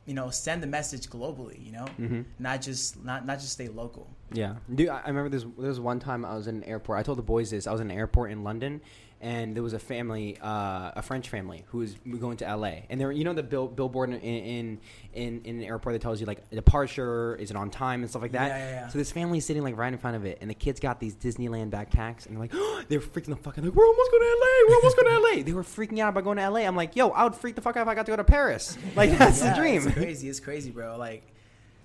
you 0.07 0.15
know 0.15 0.29
send 0.31 0.63
the 0.63 0.67
message 0.67 1.09
globally. 1.09 1.65
You 1.65 1.73
know, 1.73 1.87
Mhm. 1.99 2.25
not 2.39 2.61
just 2.63 3.03
not 3.05 3.25
not 3.27 3.39
just 3.41 3.53
stay 3.53 3.69
local. 3.69 4.07
Yeah, 4.33 4.57
dude. 4.75 4.89
I 4.91 5.01
I 5.01 5.09
remember 5.09 5.31
this. 5.31 5.43
There 5.59 5.69
was 5.69 5.81
one 5.81 5.99
time 5.99 6.25
I 6.25 6.35
was 6.37 6.47
in 6.47 6.57
an 6.57 6.65
airport. 6.65 6.99
I 6.99 7.03
told 7.03 7.19
the 7.19 7.23
boys 7.23 7.51
this. 7.51 7.67
I 7.67 7.73
was 7.73 7.81
in 7.81 7.91
an 7.91 7.97
airport 7.97 8.31
in 8.31 8.45
London, 8.45 8.81
and 9.25 9.57
there 9.57 9.63
was 9.63 9.73
a 9.73 9.79
family, 9.79 10.37
uh, 10.43 10.93
a 10.97 11.03
French 11.03 11.31
family, 11.31 11.65
who 11.69 11.79
was 11.79 11.95
going 12.21 12.37
to 12.37 12.57
LA. 12.57 12.83
And 12.91 13.01
there, 13.01 13.11
you 13.11 13.25
know, 13.25 13.33
the 13.33 13.43
bill, 13.43 13.67
billboard 13.67 14.11
in, 14.11 14.21
in 14.21 14.81
in 15.15 15.41
in 15.45 15.57
an 15.61 15.65
airport 15.65 15.95
that 15.95 16.03
tells 16.03 16.21
you 16.21 16.27
like 16.27 16.49
departure, 16.51 17.35
is 17.37 17.51
it 17.51 17.57
on 17.57 17.71
time, 17.71 18.03
and 18.03 18.11
stuff 18.11 18.21
like 18.21 18.33
that. 18.33 18.49
Yeah, 18.49 18.59
yeah, 18.59 18.71
yeah. 18.71 18.89
So 18.89 18.99
this 18.99 19.11
family 19.11 19.39
is 19.39 19.47
sitting 19.47 19.63
like 19.63 19.79
right 19.79 19.91
in 19.91 19.99
front 19.99 20.17
of 20.17 20.27
it, 20.27 20.39
and 20.43 20.51
the 20.51 20.55
kids 20.55 20.79
got 20.79 21.01
these 21.01 21.17
Disneyland 21.17 21.71
backpacks, 21.71 22.27
and 22.27 22.37
they're 22.37 22.43
like, 22.43 22.51
oh, 22.55 22.83
they're 22.89 23.01
freaking 23.01 23.31
the 23.31 23.37
fuck 23.37 23.57
out. 23.57 23.65
Like, 23.65 23.75
we're 23.75 23.87
almost 23.87 24.11
going 24.11 24.23
to 24.23 24.29
LA. 24.29 24.69
We're 24.69 24.77
almost 24.77 24.97
going 24.99 25.09
to 25.09 25.21
LA. 25.21 25.43
They 25.43 25.53
were 25.55 25.63
freaking 25.63 25.99
out 26.01 26.11
about 26.11 26.25
going 26.25 26.37
to 26.37 26.51
LA. 26.51 26.61
I'm 26.61 26.77
like, 26.77 26.95
yo, 26.95 27.09
I 27.09 27.25
would 27.25 27.35
freak 27.35 27.55
the 27.55 27.63
fuck 27.63 27.79
out 27.79 27.83
if 27.83 27.89
I 27.89 27.95
got 27.95 28.05
to 28.05 28.13
go 28.13 28.17
to 28.17 28.25
Paris. 28.25 28.77
Like 28.95 29.19
that's 29.19 29.41
the 29.41 29.53
dream. 29.57 29.83
It's 29.87 29.95
crazy. 29.95 30.29
It's 30.29 30.39
crazy, 30.39 30.71
bro. 30.71 30.97
Like 30.97 31.23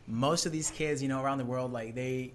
most 0.08 0.46
of 0.46 0.52
these 0.52 0.70
kids, 0.70 1.02
you 1.02 1.08
know, 1.08 1.24
around 1.24 1.40
the 1.40 1.46
world, 1.46 1.72
like 1.72 1.96
they 1.96 2.34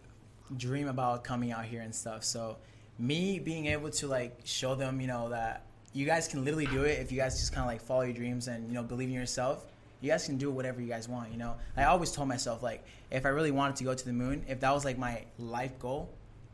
dream 0.56 0.88
about 0.88 1.22
coming 1.22 1.52
out 1.52 1.64
here 1.64 1.80
and 1.80 1.94
stuff. 1.94 2.24
So 2.24 2.56
me 2.98 3.38
being 3.38 3.66
able 3.66 3.90
to 3.90 4.06
like 4.06 4.38
show 4.44 4.74
them, 4.74 5.00
you 5.00 5.06
know, 5.06 5.28
that 5.30 5.64
you 5.92 6.06
guys 6.06 6.26
can 6.28 6.44
literally 6.44 6.66
do 6.66 6.82
it 6.82 6.98
if 7.00 7.12
you 7.12 7.18
guys 7.18 7.38
just 7.38 7.52
kind 7.52 7.64
of 7.64 7.68
like 7.72 7.80
follow 7.80 8.02
your 8.02 8.12
dreams 8.12 8.48
and 8.48 8.66
you 8.68 8.74
know 8.74 8.82
believe 8.82 9.08
in 9.08 9.14
yourself. 9.14 9.64
You 10.00 10.10
guys 10.10 10.26
can 10.26 10.36
do 10.36 10.50
whatever 10.50 10.80
you 10.82 10.88
guys 10.88 11.08
want. 11.08 11.30
You 11.32 11.38
know, 11.38 11.54
I 11.76 11.84
always 11.84 12.12
told 12.12 12.28
myself 12.28 12.62
like 12.62 12.84
if 13.10 13.24
I 13.24 13.30
really 13.30 13.50
wanted 13.52 13.76
to 13.76 13.84
go 13.84 13.94
to 13.94 14.04
the 14.04 14.12
moon, 14.12 14.44
if 14.48 14.60
that 14.60 14.72
was 14.72 14.84
like 14.84 14.98
my 14.98 15.22
life 15.38 15.78
goal, 15.78 16.10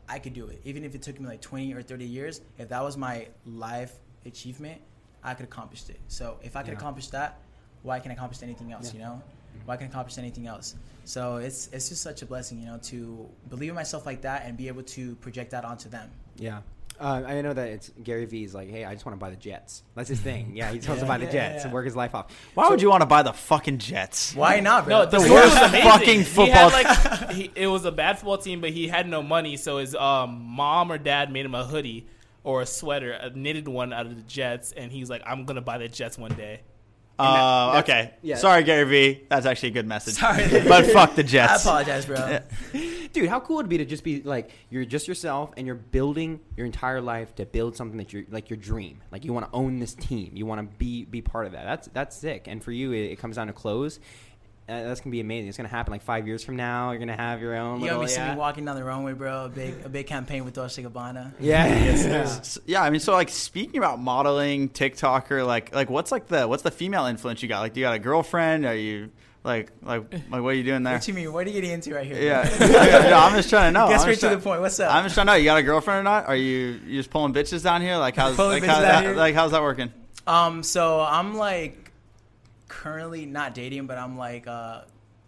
I 0.07 0.19
could 0.19 0.33
do 0.33 0.47
it. 0.47 0.61
Even 0.63 0.83
if 0.83 0.95
it 0.95 1.01
took 1.01 1.19
me 1.19 1.27
like 1.27 1.41
20 1.41 1.73
or 1.73 1.81
30 1.81 2.05
years, 2.05 2.41
if 2.57 2.69
that 2.69 2.81
was 2.83 2.97
my 2.97 3.27
life 3.45 3.93
achievement, 4.25 4.79
I 5.23 5.33
could 5.33 5.45
accomplish 5.45 5.89
it. 5.89 5.99
So 6.07 6.37
if 6.43 6.55
I 6.55 6.61
could 6.63 6.71
Yeah. 6.71 6.77
accomplish 6.77 7.07
that, 7.07 7.39
why 7.83 7.99
can 7.99 8.11
I 8.11 8.13
accomplish 8.13 8.41
anything 8.43 8.71
else? 8.71 8.87
Yeah. 8.93 8.93
You 8.93 9.05
know, 9.05 9.21
why 9.65 9.75
can 9.77 9.87
I 9.87 9.89
accomplish 9.89 10.17
anything 10.17 10.47
else? 10.47 10.75
So 11.03 11.37
it's 11.37 11.67
it's 11.73 11.89
just 11.89 12.01
such 12.03 12.21
a 12.21 12.25
blessing, 12.25 12.59
you 12.59 12.67
know, 12.67 12.77
to 12.83 13.27
believe 13.49 13.69
in 13.69 13.75
myself 13.75 14.05
like 14.05 14.21
that 14.21 14.45
and 14.45 14.55
be 14.55 14.67
able 14.67 14.83
to 14.83 15.15
project 15.15 15.51
that 15.51 15.65
onto 15.65 15.89
them. 15.89 16.09
Yeah. 16.37 16.59
Uh, 16.99 17.23
I 17.25 17.41
know 17.41 17.51
that 17.53 17.67
it's 17.69 17.89
Gary 18.03 18.25
Vee's 18.25 18.53
like, 18.53 18.69
hey, 18.69 18.85
I 18.85 18.93
just 18.93 19.07
want 19.07 19.15
to 19.15 19.19
buy 19.19 19.31
the 19.31 19.35
Jets. 19.35 19.81
That's 19.95 20.07
his 20.09 20.19
thing. 20.19 20.51
Yeah, 20.55 20.69
he 20.71 20.77
just 20.77 20.87
wants 20.87 21.01
to 21.01 21.07
buy 21.07 21.17
the 21.17 21.25
yeah, 21.25 21.31
Jets 21.31 21.55
yeah. 21.57 21.63
and 21.63 21.73
work 21.73 21.85
his 21.85 21.95
life 21.95 22.13
off. 22.13 22.27
Why 22.53 22.69
would 22.69 22.79
you 22.79 22.91
want 22.91 23.01
to 23.01 23.07
buy 23.07 23.23
the 23.23 23.33
fucking 23.33 23.79
Jets? 23.79 24.35
Why 24.35 24.59
not, 24.59 24.85
bro? 24.85 24.99
No, 24.99 25.05
the 25.05 25.17
The 25.17 25.23
story 25.23 25.41
was 25.41 25.51
worst 25.51 25.63
amazing. 25.69 25.89
fucking 25.89 26.17
He 26.19 26.23
football- 26.25 26.69
had, 26.69 27.19
like, 27.19 27.31
he, 27.31 27.51
it 27.55 27.65
was 27.65 27.85
a 27.85 27.91
bad 27.91 28.19
football 28.19 28.37
team, 28.37 28.61
but 28.61 28.69
he 28.69 28.87
had 28.87 29.09
no 29.09 29.23
money, 29.23 29.57
so 29.57 29.79
his 29.79 29.95
um, 29.95 30.43
mom 30.45 30.91
or 30.91 30.99
dad 30.99 31.31
made 31.31 31.43
him 31.45 31.55
a 31.55 31.65
hoodie 31.65 32.05
or 32.43 32.61
a 32.61 32.67
sweater, 32.67 33.13
a 33.13 33.31
knitted 33.31 33.67
one 33.67 33.93
out 33.93 34.05
of 34.05 34.15
the 34.15 34.21
Jets, 34.23 34.71
and 34.71 34.91
he's 34.91 35.09
like, 35.09 35.23
"I'm 35.25 35.45
gonna 35.45 35.61
buy 35.61 35.79
the 35.79 35.87
Jets 35.87 36.17
one 36.19 36.33
day." 36.35 36.61
Uh, 37.21 37.73
that's- 37.73 37.83
okay. 37.83 38.13
yeah. 38.21 38.35
Sorry, 38.35 38.63
Gary 38.63 38.83
V. 38.89 39.23
That's 39.29 39.45
actually 39.45 39.69
a 39.69 39.73
good 39.73 39.87
message. 39.87 40.15
Sorry. 40.15 40.47
but 40.67 40.85
fuck 40.87 41.15
the 41.15 41.23
Jets. 41.23 41.65
I 41.65 41.69
apologize, 41.69 42.05
bro. 42.05 42.39
Dude, 43.13 43.27
how 43.29 43.39
cool 43.39 43.57
would 43.57 43.65
it 43.65 43.69
be 43.69 43.77
to 43.79 43.85
just 43.85 44.03
be 44.03 44.21
like 44.21 44.51
you're 44.69 44.85
just 44.85 45.07
yourself 45.07 45.53
and 45.57 45.65
you're 45.67 45.75
building 45.75 46.39
your 46.55 46.65
entire 46.65 47.01
life 47.01 47.35
to 47.35 47.45
build 47.45 47.75
something 47.75 47.97
that 47.97 48.13
you're 48.13 48.23
like 48.29 48.49
your 48.49 48.57
dream. 48.57 49.01
Like 49.11 49.25
you 49.25 49.33
want 49.33 49.47
to 49.47 49.51
own 49.55 49.79
this 49.79 49.93
team. 49.93 50.31
You 50.33 50.45
want 50.45 50.61
to 50.61 50.77
be 50.77 51.05
be 51.05 51.21
part 51.21 51.45
of 51.45 51.51
that. 51.53 51.65
That's 51.65 51.87
that's 51.89 52.15
sick. 52.15 52.45
And 52.47 52.63
for 52.63 52.71
you, 52.71 52.91
it, 52.93 53.11
it 53.11 53.19
comes 53.19 53.35
down 53.35 53.47
to 53.47 53.53
clothes. 53.53 53.99
Uh, 54.69 54.83
that's 54.83 55.01
gonna 55.01 55.11
be 55.11 55.19
amazing. 55.19 55.49
It's 55.49 55.57
gonna 55.57 55.69
happen 55.69 55.91
like 55.91 56.03
five 56.03 56.27
years 56.27 56.43
from 56.43 56.55
now. 56.55 56.91
You're 56.91 56.99
gonna 56.99 57.15
have 57.15 57.41
your 57.41 57.55
own. 57.55 57.79
You 57.79 57.85
little, 57.85 57.97
gonna 57.97 58.07
be 58.07 58.11
seeing 58.13 58.27
yeah. 58.27 58.35
walking 58.35 58.63
down 58.63 58.75
the 58.75 58.83
runway, 58.83 59.13
bro. 59.13 59.45
A 59.45 59.49
big 59.49 59.73
a 59.83 59.89
big 59.89 60.07
campaign 60.07 60.45
with 60.45 60.53
Dolce 60.53 60.81
Gabbana. 60.83 61.33
Yeah, 61.39 61.65
S- 61.65 62.59
yeah, 62.65 62.81
I 62.81 62.89
mean, 62.89 62.99
so 63.01 63.11
like 63.13 63.29
speaking 63.29 63.79
about 63.79 63.99
modeling, 63.99 64.69
TikToker, 64.69 65.45
like 65.45 65.73
like 65.75 65.89
what's 65.89 66.11
like 66.11 66.27
the 66.27 66.47
what's 66.47 66.63
the 66.63 66.71
female 66.71 67.05
influence 67.05 67.41
you 67.41 67.49
got? 67.49 67.59
Like, 67.59 67.73
do 67.73 67.79
you 67.81 67.85
got 67.85 67.95
a 67.95 67.99
girlfriend? 67.99 68.65
Are 68.65 68.75
you 68.75 69.09
like 69.43 69.71
like 69.81 70.03
like 70.13 70.41
what 70.41 70.49
are 70.49 70.53
you 70.53 70.63
doing 70.63 70.83
there? 70.83 70.93
What 70.93 71.07
you 71.07 71.15
mean? 71.15 71.33
What 71.33 71.47
are 71.47 71.49
you 71.49 71.55
getting 71.55 71.71
into 71.71 71.93
right 71.95 72.05
here? 72.05 72.21
Yeah, 72.21 72.47
bro? 72.57 72.67
no, 72.69 73.17
I'm 73.17 73.35
just 73.35 73.49
trying 73.49 73.73
to 73.73 73.79
know. 73.79 73.87
Get 73.87 73.95
I'm 73.95 74.01
straight 74.01 74.19
to 74.19 74.29
the 74.29 74.37
point. 74.37 74.61
What's 74.61 74.79
up? 74.79 74.93
I'm 74.93 75.03
just 75.03 75.15
trying 75.15 75.25
to 75.27 75.33
know. 75.33 75.37
You 75.37 75.45
got 75.45 75.57
a 75.57 75.63
girlfriend 75.63 75.99
or 75.99 76.03
not? 76.03 76.27
Are 76.27 76.35
you 76.35 76.79
you 76.85 76.99
just 76.99 77.09
pulling 77.09 77.33
bitches 77.33 77.63
down 77.63 77.81
here? 77.81 77.97
Like 77.97 78.15
how's 78.15 78.37
like, 78.37 78.61
bitches 78.63 78.67
how, 78.67 78.73
down 78.75 78.81
that- 78.83 79.03
here? 79.03 79.15
like 79.15 79.33
how's 79.35 79.51
that 79.51 79.63
working? 79.63 79.91
Um, 80.27 80.61
so 80.61 81.01
I'm 81.01 81.35
like 81.35 81.80
currently 82.71 83.25
not 83.25 83.53
dating, 83.53 83.85
but 83.87 83.97
I'm 83.97 84.17
like 84.17 84.47
uh 84.47 84.81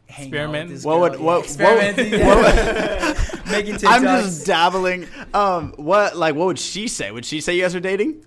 hanging 0.07 0.35
out 0.35 0.49
with 0.51 0.69
Experimenting? 0.69 0.73
this 0.75 0.85
What 0.85 0.93
girl. 0.93 1.01
would- 1.01 1.13
yeah, 1.19 1.25
what- 1.25 1.35
what- 1.37 1.43
experimenting, 1.45 2.25
what 2.25 2.55
yeah. 2.55 3.51
making 3.51 3.75
TikToks. 3.75 3.87
I'm 3.89 4.03
just 4.03 4.45
dabbling. 4.47 5.07
Um, 5.33 5.73
what 5.77 6.15
like 6.17 6.35
what 6.35 6.45
would 6.47 6.59
she 6.59 6.87
say? 6.87 7.11
Would 7.11 7.25
she 7.25 7.41
say 7.41 7.55
you 7.55 7.61
guys 7.61 7.75
are 7.75 7.79
dating? 7.79 8.25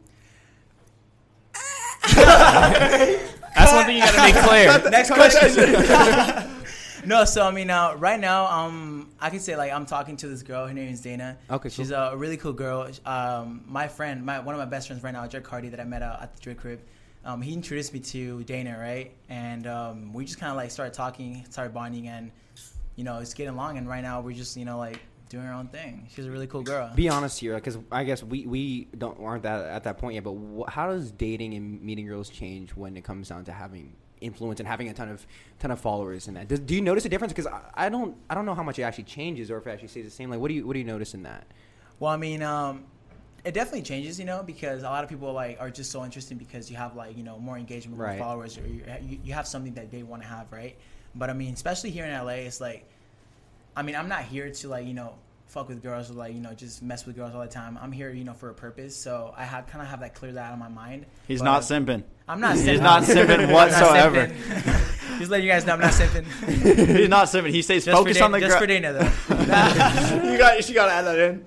That's 2.15 3.73
one 3.73 3.87
thing 3.87 3.97
you 3.97 4.03
gotta 4.03 4.19
make 4.19 4.35
clear. 4.45 4.91
Next 4.91 5.11
question. 5.11 7.09
no, 7.09 7.25
so 7.25 7.47
I 7.47 7.51
mean, 7.51 7.71
uh, 7.71 7.95
right 7.97 8.21
now, 8.21 8.47
um, 8.47 9.11
I 9.21 9.31
can 9.31 9.41
say 9.41 9.57
like 9.57 9.73
I'm 9.73 9.87
talking 9.87 10.17
to 10.19 10.29
this 10.29 10.43
girl. 10.43 10.67
Her 10.67 10.75
name 10.75 10.93
is 10.93 11.01
Dana. 11.01 11.37
Okay, 11.51 11.69
she's 11.69 11.91
a 11.91 12.13
really 12.17 12.37
cool 12.37 12.53
girl. 12.53 12.89
Um, 13.05 13.63
my 13.67 13.89
friend, 13.89 14.25
my 14.25 14.39
one 14.41 14.55
of 14.55 14.59
my 14.59 14.67
best 14.67 14.87
friends 14.89 15.03
right 15.03 15.13
now, 15.13 15.27
Drake 15.27 15.47
Hardy, 15.47 15.69
that 15.71 15.81
I 15.81 15.85
met 15.85 16.03
uh, 16.03 16.19
at 16.21 16.35
the 16.35 16.41
Drake 16.41 16.59
crib. 16.59 16.81
Um, 17.27 17.43
he 17.43 17.53
introduced 17.53 17.93
me 17.93 17.99
to 18.01 18.45
Dana, 18.45 18.79
right? 18.79 19.13
And 19.29 19.67
um, 19.67 20.13
we 20.13 20.25
just 20.25 20.39
kind 20.39 20.51
of 20.51 20.57
like 20.57 20.71
started 20.71 20.95
talking, 20.95 21.45
started 21.51 21.75
bonding, 21.75 22.07
and 22.07 22.31
you 22.95 23.03
know, 23.03 23.19
it's 23.19 23.35
getting 23.35 23.53
along. 23.53 23.79
And 23.79 23.89
right 23.89 24.01
now, 24.01 24.21
we're 24.21 24.33
just 24.33 24.57
you 24.57 24.65
know 24.65 24.79
like 24.79 25.01
doing 25.29 25.45
our 25.45 25.53
own 25.53 25.67
thing. 25.67 26.09
She's 26.15 26.27
a 26.27 26.31
really 26.31 26.47
cool 26.47 26.63
girl. 26.63 26.93
Be 26.95 27.09
honest 27.09 27.41
here, 27.41 27.57
because 27.57 27.79
I 27.91 28.05
guess 28.05 28.23
we, 28.23 28.47
we 28.47 28.89
don't 28.97 29.19
aren't 29.21 29.43
that 29.43 29.67
at 29.67 29.83
that 29.85 29.99
point 29.99 30.15
yet. 30.15 30.23
But 30.23 30.35
wh- 30.35 30.71
how 30.71 30.89
does 30.89 31.11
dating 31.11 31.55
and 31.55 31.83
meeting 31.83 32.07
girls 32.07 32.31
change 32.31 32.71
when 32.77 32.97
it 32.97 33.03
comes 33.03 33.29
down 33.29 33.45
to 33.47 33.53
having 33.53 33.95
influence 34.21 34.61
and 34.61 34.69
having 34.69 34.89
a 34.89 34.95
ton 34.95 35.09
of 35.09 35.27
ton 35.59 35.73
of 35.73 35.81
followers 35.81 36.29
and 36.29 36.37
that? 36.37 36.47
Does, 36.47 36.61
do 36.61 36.77
you 36.77 36.81
notice 36.81 37.05
a 37.07 37.09
difference? 37.09 37.33
Because 37.33 37.49
I, 37.49 37.63
I 37.75 37.89
don't 37.89 38.17
I 38.31 38.37
don't 38.37 38.47
know 38.47 38.55
how 38.55 38.63
much 38.63 38.79
it 38.79 38.83
actually 38.83 39.05
changes 39.05 39.51
or 39.51 39.59
if 39.59 39.67
it 39.67 39.71
actually 39.71 39.89
stays 39.89 40.05
the 40.05 40.13
same. 40.13 40.31
Like, 40.31 40.39
what 40.39 40.47
do 40.47 40.55
you 40.55 40.65
what 40.65 40.75
do 40.75 40.79
you 40.79 40.85
notice 40.85 41.13
in 41.13 41.25
that? 41.25 41.45
Well, 41.99 42.13
I 42.13 42.19
mean, 42.19 42.43
um, 42.43 42.85
it 43.47 43.55
definitely 43.55 43.83
changes, 43.83 44.19
you 44.19 44.25
know, 44.27 44.43
because 44.43 44.83
a 44.83 44.87
lot 44.91 45.05
of 45.05 45.09
people 45.11 45.33
like 45.33 45.57
are 45.61 45.71
just 45.71 45.91
so 45.91 46.05
interested 46.05 46.39
because 46.39 46.71
you 46.71 46.77
have 46.77 46.97
like 46.97 47.17
you 47.17 47.23
know 47.23 47.39
more 47.39 47.57
engagement, 47.57 47.97
with 47.97 48.07
Right. 48.07 48.19
followers, 48.19 48.59
or 48.59 48.67
you, 48.67 48.83
you- 49.25 49.33
have 49.35 49.47
something 49.47 49.75
that 49.75 49.91
they 49.91 50.03
want 50.03 50.23
to 50.23 50.29
have, 50.29 50.51
right? 50.53 50.77
But 51.15 51.31
I 51.31 51.33
mean, 51.33 51.55
especially 51.55 51.91
here 51.91 52.05
in 52.05 52.13
LA, 52.13 52.45
it's 52.49 52.61
like, 52.61 52.85
I 53.77 53.83
mean, 53.83 53.97
I'm 53.97 54.09
not 54.09 54.23
here 54.25 54.51
to 54.51 54.69
like 54.69 54.87
you 54.87 54.95
know 54.95 55.15
fuck 55.47 55.69
with 55.69 55.81
girls 55.81 56.11
or 56.11 56.15
like 56.15 56.35
you 56.35 56.41
know 56.41 56.53
just 56.55 56.83
mess 56.83 57.07
with 57.07 57.15
girls 57.17 57.35
all 57.35 57.41
the 57.41 57.47
time. 57.49 57.79
I'm 57.81 57.93
here, 57.93 58.11
you 58.11 58.25
know, 58.25 58.35
for 58.35 58.51
a 58.51 58.55
purpose. 58.55 58.97
So 58.97 59.33
I 59.37 59.45
have 59.45 59.67
kind 59.69 59.81
of 59.81 59.89
have 59.89 60.01
that 60.01 60.15
cleared 60.15 60.37
out 60.37 60.53
of 60.53 60.59
my 60.59 60.69
mind. 60.69 61.07
He's 61.29 61.39
But 61.41 61.45
not 61.47 61.63
simping. 61.63 62.03
I'm 62.29 62.41
not. 62.41 62.57
Simping. 62.57 62.71
He's 62.73 62.81
not 62.81 63.03
simping 63.05 63.31
I'm 63.39 63.43
not 63.43 63.53
whatsoever. 63.53 64.27
simping. 64.27 65.19
just 65.19 65.31
letting 65.31 65.47
you 65.47 65.53
guys 65.53 65.65
know, 65.65 65.75
I'm 65.75 65.81
not 65.81 65.93
simping. 65.93 66.27
He's 66.99 67.09
not 67.09 67.29
simping. 67.29 67.51
He 67.51 67.63
stays 67.63 67.85
Just 67.87 67.97
focused 67.97 68.19
for 68.19 68.25
on 68.25 68.33
the 68.33 68.41
Dana, 68.41 68.49
just 68.49 68.59
gra- 68.59 68.61
for 68.61 68.67
Dana 68.67 68.93
though. 68.93 70.31
you 70.33 70.37
got. 70.39 70.69
You 70.69 70.75
got 70.75 70.87
to 70.87 70.93
add 70.93 71.03
that 71.03 71.19
in. 71.19 71.47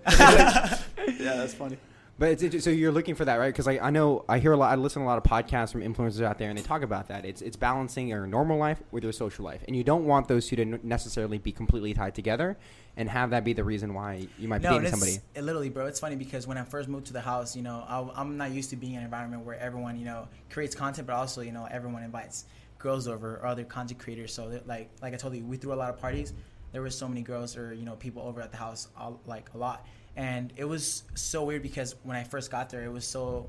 yeah, 1.20 1.36
that's 1.36 1.54
funny. 1.54 1.78
But 2.20 2.44
it's, 2.44 2.66
so 2.66 2.70
you're 2.70 2.92
looking 2.92 3.16
for 3.16 3.24
that, 3.24 3.38
right? 3.38 3.48
Because 3.48 3.66
like 3.66 3.82
I 3.82 3.92
know 3.92 4.26
I 4.28 4.40
hear 4.40 4.52
a 4.52 4.58
lot, 4.58 4.74
I 4.74 4.76
listen 4.76 5.02
to 5.02 5.06
a 5.06 5.08
lot 5.08 5.18
of 5.18 5.24
podcasts 5.24 5.72
from 5.72 5.82
influencers 5.82 6.22
out 6.22 6.38
there, 6.38 6.50
and 6.50 6.58
they 6.60 6.62
talk 6.62 6.82
about 6.82 7.08
that. 7.08 7.24
It's 7.24 7.42
it's 7.42 7.56
balancing 7.56 8.10
your 8.10 8.28
normal 8.28 8.58
life 8.58 8.84
with 8.92 9.04
your 9.04 9.14
social 9.14 9.46
life, 9.46 9.64
and 9.68 9.76
you 9.76 9.86
don't 9.86 10.06
want 10.06 10.28
those 10.28 10.46
two 10.46 10.58
to 10.58 10.66
necessarily 10.86 11.38
be 11.38 11.54
completely 11.54 11.94
tied 11.94 12.14
together, 12.14 12.58
and 12.98 13.10
have 13.10 13.30
that 13.30 13.46
be 13.46 13.54
the 13.54 13.64
reason 13.64 13.94
why 13.94 14.28
you 14.38 14.50
might 14.50 14.58
be 14.58 14.66
No, 14.66 14.72
dating 14.72 14.88
it's, 14.88 14.92
somebody. 14.92 15.20
it 15.34 15.44
literally, 15.44 15.70
bro. 15.70 15.86
It's 15.86 16.02
funny 16.02 16.18
because 16.18 16.46
when 16.46 16.58
I 16.58 16.66
first 16.66 16.90
moved 16.90 17.08
to 17.08 17.14
the 17.14 17.22
house, 17.22 17.56
you 17.56 17.62
know, 17.62 17.86
I, 17.88 18.06
I'm 18.20 18.36
not 18.36 18.52
used 18.52 18.70
to 18.72 18.76
being 18.76 18.94
in 18.96 19.00
an 19.00 19.06
environment 19.06 19.46
where 19.46 19.58
everyone, 19.58 19.98
you 19.98 20.04
know, 20.04 20.28
creates 20.50 20.76
content, 20.76 21.08
but 21.08 21.14
also, 21.14 21.40
you 21.40 21.54
know, 21.54 21.70
everyone 21.72 22.04
invites 22.04 22.44
girls 22.80 23.08
over 23.08 23.38
or 23.38 23.46
other 23.46 23.64
content 23.64 23.98
creators. 23.98 24.34
So, 24.34 24.60
like, 24.66 24.90
like 25.02 25.14
I 25.14 25.18
told 25.18 25.36
you, 25.36 25.46
we 25.46 25.56
threw 25.56 25.72
a 25.72 25.76
lot 25.76 25.90
of 25.90 25.98
parties. 26.02 26.34
There 26.74 26.82
were 26.82 26.90
so 26.90 27.08
many 27.08 27.22
girls 27.22 27.56
or 27.56 27.74
you 27.74 27.86
know 27.86 27.96
people 27.96 28.22
over 28.24 28.42
at 28.42 28.52
the 28.52 28.58
house, 28.58 28.90
all, 28.98 29.22
like 29.26 29.50
a 29.56 29.58
lot, 29.58 29.88
and 30.20 30.52
it 30.58 30.66
was 30.66 31.04
so 31.16 31.46
weird 31.46 31.64
because 31.64 31.96
when 32.04 32.18
I 32.18 32.26
first 32.26 32.52
got 32.52 32.70
there, 32.70 32.84
it 32.84 32.92
was 32.92 33.08
so. 33.08 33.48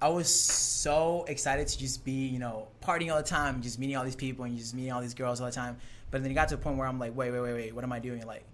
I 0.00 0.08
was 0.08 0.34
so 0.34 1.26
excited 1.28 1.68
to 1.68 1.78
just 1.78 2.06
be, 2.06 2.26
you 2.26 2.38
know, 2.38 2.68
partying 2.82 3.10
all 3.10 3.18
the 3.18 3.22
time, 3.22 3.60
just 3.60 3.78
meeting 3.78 3.96
all 3.96 4.04
these 4.04 4.16
people 4.16 4.46
and 4.46 4.56
just 4.56 4.74
meeting 4.74 4.92
all 4.92 5.02
these 5.02 5.12
girls 5.12 5.42
all 5.42 5.46
the 5.46 5.52
time. 5.52 5.76
But 6.10 6.22
then 6.22 6.30
it 6.30 6.34
got 6.34 6.48
to 6.48 6.54
a 6.54 6.58
point 6.58 6.78
where 6.78 6.86
I'm 6.86 6.98
like, 6.98 7.14
wait, 7.14 7.30
wait, 7.32 7.40
wait, 7.40 7.52
wait, 7.52 7.74
what 7.74 7.84
am 7.84 7.92
I 7.92 7.98
doing? 7.98 8.26
Like, 8.26 8.44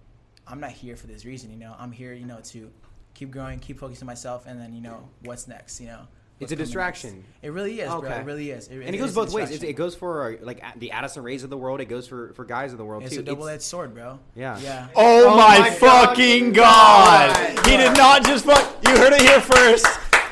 I'm 0.45 0.59
not 0.59 0.71
here 0.71 0.97
for 0.97 1.07
this 1.07 1.23
reason, 1.23 1.49
you 1.49 1.55
know. 1.55 1.73
I'm 1.79 1.93
here, 1.93 2.13
you 2.13 2.25
know, 2.25 2.39
to 2.47 2.69
keep 3.13 3.31
growing, 3.31 3.59
keep 3.59 3.79
focusing 3.79 4.03
on 4.03 4.07
myself, 4.07 4.45
and 4.45 4.59
then 4.59 4.73
you 4.73 4.81
know 4.81 5.07
what's 5.23 5.47
next, 5.47 5.79
you 5.79 5.87
know. 5.87 6.01
It's 6.39 6.51
a 6.51 6.55
distraction. 6.55 7.15
next. 7.17 7.27
It 7.41 7.49
really 7.49 7.79
is, 7.79 7.89
bro. 7.89 8.01
It 8.09 8.25
really 8.25 8.51
is. 8.51 8.67
It, 8.67 8.81
and 8.83 8.93
it 8.93 8.97
goes 8.99 9.13
both 9.15 9.33
ways. 9.33 9.49
It's, 9.51 9.63
it 9.63 9.73
goes 9.73 9.95
for 9.95 10.33
uh, 10.33 10.45
like 10.45 10.63
the 10.79 10.91
Addison 10.91 11.23
Rays 11.23 11.43
of 11.43 11.49
the 11.49 11.57
world. 11.57 11.81
It 11.81 11.85
goes 11.85 12.07
for, 12.07 12.33
for 12.33 12.45
guys 12.45 12.71
of 12.71 12.77
the 12.77 12.85
world 12.85 13.03
It's 13.03 13.15
too. 13.15 13.21
a 13.21 13.23
double-edged 13.23 13.63
sword, 13.63 13.93
bro. 13.95 14.19
Yeah. 14.35 14.59
Yeah. 14.59 14.87
Oh, 14.95 15.29
Oh 15.33 15.37
my, 15.37 15.59
my 15.59 15.69
fucking 15.71 16.53
god! 16.53 17.35
He 17.65 17.77
did 17.77 17.95
not 17.97 18.23
just 18.25 18.45
fuck. 18.45 18.75
You 18.87 18.95
heard 18.97 19.13
it 19.13 19.21
here 19.21 19.41
first. 19.41 19.85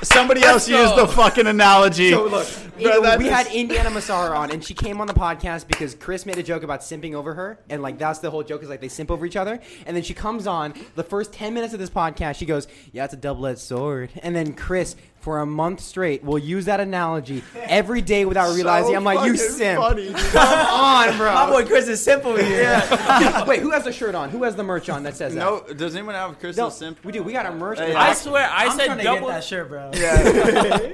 Somebody 0.04 0.44
else 0.44 0.68
go. 0.68 0.80
used 0.82 0.96
the 0.98 1.08
fucking 1.08 1.48
analogy. 1.48 2.12
So 2.12 2.26
look, 2.26 2.48
Bro, 2.82 3.18
we 3.18 3.26
is- 3.26 3.32
had 3.32 3.48
Indiana 3.48 3.89
Massara 3.89 4.38
on, 4.38 4.52
and 4.52 4.63
she 4.63 4.74
came 4.74 5.00
on 5.00 5.08
the 5.08 5.13
podcast 5.13 5.65
because 5.68 5.96
Chris 5.96 6.26
made 6.26 6.38
a 6.38 6.44
joke 6.44 6.62
about 6.63 6.82
simping 6.82 7.13
over 7.13 7.34
her, 7.34 7.58
and 7.70 7.82
like 7.82 7.98
that's 7.98 8.20
the 8.20 8.30
whole 8.30 8.44
joke 8.44 8.62
is 8.62 8.70
like 8.70 8.82
they 8.82 8.89
simp 8.89 9.10
over 9.10 9.26
each 9.26 9.38
other. 9.38 9.60
And 9.86 9.96
then 9.96 10.04
she 10.04 10.13
comes 10.13 10.46
on 10.46 10.74
the 10.96 11.04
first 11.04 11.32
ten 11.34 11.54
minutes 11.54 11.74
of 11.74 11.80
this 11.80 11.89
podcast, 11.89 12.36
she 12.36 12.46
goes, 12.46 12.68
"Yeah, 12.91 13.06
it's 13.06 13.13
a 13.13 13.18
double-edged 13.18 13.60
sword." 13.60 14.10
And 14.22 14.36
then 14.36 14.54
Chris, 14.54 14.96
for 15.26 15.42
a 15.42 15.46
month 15.46 15.80
straight, 15.82 16.24
will 16.24 16.38
use 16.38 16.66
that 16.66 16.80
analogy 16.80 17.44
every 17.64 18.00
day 18.02 18.26
without 18.26 18.54
realizing. 18.56 18.92
So 18.92 18.96
I'm 18.96 19.04
like, 19.04 19.26
"You 19.26 19.36
fucking 19.36 19.52
simp." 19.52 19.82
funny. 19.82 20.14
Come 20.14 20.68
on, 20.70 21.18
bro. 21.18 21.34
My 21.34 21.50
boy 21.50 21.66
Chris 21.66 21.88
is 21.88 22.02
simple 22.02 22.36
here. 22.38 22.82
Wait, 23.48 23.60
who 23.60 23.72
has 23.72 23.84
the 23.84 23.92
shirt 23.92 24.14
on? 24.16 24.30
Who 24.30 24.44
has 24.44 24.56
the 24.56 24.64
merch 24.64 24.88
on 24.88 25.02
that 25.04 25.18
says 25.18 25.34
that? 25.34 25.40
No, 25.40 25.62
does 25.74 25.96
anyone 25.96 26.14
have 26.16 26.40
Chris 26.40 26.56
No, 26.56 26.70
simp? 26.70 27.04
we 27.04 27.12
do. 27.12 27.24
We 27.24 27.34
got 27.34 27.48
a 27.48 27.52
merch. 27.52 27.80
Hey, 27.80 27.94
I 27.96 28.12
I- 28.12 28.14
swear, 28.14 28.48
I 28.50 28.66
I'm 28.68 28.78
said 28.78 28.86
trying 28.86 29.04
double. 29.04 29.28
get 29.28 29.34
that 29.34 29.44
shirt, 29.44 29.68
bro. 29.68 29.92
Yeah. 29.96 30.92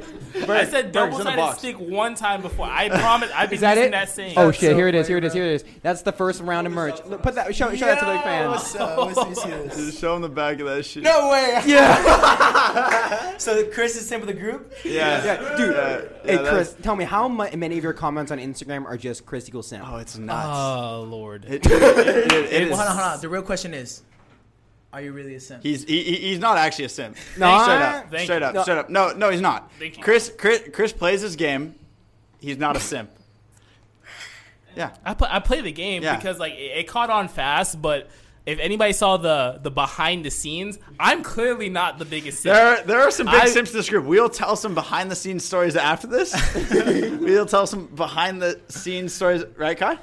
I 0.47 0.65
said 0.65 0.93
Berg's 0.93 1.19
in 1.19 1.25
the 1.25 1.31
double-sided 1.31 1.59
stick 1.59 1.75
one 1.77 2.15
time 2.15 2.41
before. 2.41 2.65
I 2.65 2.87
promise. 2.87 3.29
I've 3.35 3.49
been 3.49 3.55
Is 3.55 3.61
that 3.61 3.75
using 3.75 3.89
it? 3.89 3.91
that 3.91 4.09
saying. 4.09 4.33
Oh 4.37 4.51
shit! 4.51 4.71
so 4.71 4.75
Here 4.75 4.87
it 4.87 4.95
is. 4.95 5.07
Here 5.07 5.17
it 5.17 5.25
is. 5.25 5.33
Here 5.33 5.43
it 5.43 5.55
is. 5.55 5.65
That's 5.81 6.03
the 6.03 6.13
first 6.13 6.41
round 6.41 6.67
of 6.67 6.73
merch. 6.73 7.03
Look, 7.05 7.21
Put 7.21 7.35
that. 7.35 7.53
Show, 7.53 7.75
show 7.75 7.85
that 7.85 7.99
to 7.99 8.05
the 8.05 8.19
fans. 8.19 8.49
What's 8.49 8.75
up? 8.75 8.97
Let's- 8.97 9.17
let 9.17 9.29
me 9.29 9.35
see 9.35 9.49
this. 9.49 9.75
Just 9.75 9.99
show 9.99 10.13
them 10.13 10.21
the 10.21 10.29
back 10.29 10.59
of 10.61 10.67
that 10.67 10.85
shit. 10.85 11.03
No 11.03 11.29
way. 11.29 11.61
Yeah. 11.65 13.37
So 13.37 13.65
Chris 13.67 13.95
is 13.95 14.07
simple 14.21 14.33
the 14.33 14.39
group. 14.39 14.73
Yeah. 14.85 15.23
Yeah, 15.23 15.57
dude. 15.57 15.75
Yeah, 15.75 15.97
hey, 15.97 16.03
yeah, 16.25 16.35
that's- 16.41 16.49
Chris, 16.49 16.75
tell 16.81 16.95
me 16.95 17.03
how 17.05 17.27
mu- 17.27 17.49
many 17.55 17.77
of 17.77 17.83
your 17.83 17.93
comments 17.93 18.31
on 18.31 18.37
Instagram 18.39 18.85
are 18.85 18.97
just 18.97 19.25
Chris 19.25 19.47
equals 19.47 19.67
Sam? 19.67 19.83
Oh, 19.85 19.97
it's 19.97 20.17
nuts. 20.17 20.47
Oh 20.49 21.03
lord. 21.09 21.45
It, 21.45 21.65
it, 21.65 21.71
it, 21.71 22.31
it 22.33 22.61
is. 22.63 22.69
Well, 22.71 22.77
hold 22.79 22.89
on, 22.89 22.95
hold 22.97 23.13
on. 23.15 23.21
The 23.21 23.29
real 23.29 23.41
question 23.41 23.73
is, 23.73 24.01
are 24.93 25.01
you 25.01 25.13
really 25.13 25.35
a 25.35 25.39
simp? 25.39 25.63
He's 25.63 25.83
he, 25.83 26.03
he- 26.03 26.15
he's 26.17 26.39
not 26.39 26.57
actually 26.57 26.85
a 26.85 26.89
simp. 26.89 27.15
No, 27.37 27.59
straight 27.63 27.75
up, 27.81 28.11
Thank 28.11 28.23
straight 28.23 28.39
you. 28.39 28.45
up, 28.45 28.53
No. 28.55 28.61
straight 28.63 28.77
up. 28.77 28.89
No, 28.89 29.13
no, 29.13 29.29
he's 29.29 29.41
not. 29.41 29.71
Thank 29.79 29.97
you. 29.97 30.03
Chris, 30.03 30.31
Chris, 30.37 30.63
Chris 30.73 30.91
plays 30.93 31.21
his 31.21 31.35
game. 31.35 31.75
He's 32.39 32.57
not 32.57 32.75
a 32.75 32.79
simp. 32.79 33.09
Yeah. 34.75 34.91
I 35.03 35.13
play, 35.15 35.27
I 35.29 35.39
play 35.39 35.59
the 35.61 35.71
game 35.71 36.01
Yeah. 36.01 36.15
because 36.15 36.39
like 36.39 36.53
it, 36.53 36.77
it 36.79 36.87
caught 36.87 37.09
on 37.09 37.27
fast, 37.27 37.81
but 37.81 38.09
if 38.45 38.59
anybody 38.59 38.93
saw 38.93 39.17
the 39.17 39.59
the 39.61 39.71
behind 39.71 40.25
the 40.25 40.31
scenes, 40.31 40.79
I'm 40.99 41.23
clearly 41.23 41.69
not 41.69 41.99
the 41.99 42.05
biggest. 42.05 42.41
simp. 42.41 42.55
There, 42.55 42.65
are, 42.67 42.83
there 42.83 43.01
are 43.01 43.11
some 43.11 43.27
big 43.27 43.35
I- 43.41 43.45
simps 43.45 43.71
in 43.71 43.77
this 43.77 43.89
group. 43.89 44.05
We'll 44.05 44.29
tell 44.29 44.55
some 44.55 44.73
behind 44.75 45.11
the 45.11 45.15
scenes 45.15 45.43
stories 45.45 45.75
after 45.75 46.07
this. 46.07 46.33
we'll 47.19 47.45
tell 47.45 47.67
some 47.67 47.87
behind 47.87 48.41
the 48.41 48.59
scenes 48.67 49.13
stories, 49.13 49.43
right, 49.57 49.77
Kai? 49.77 49.97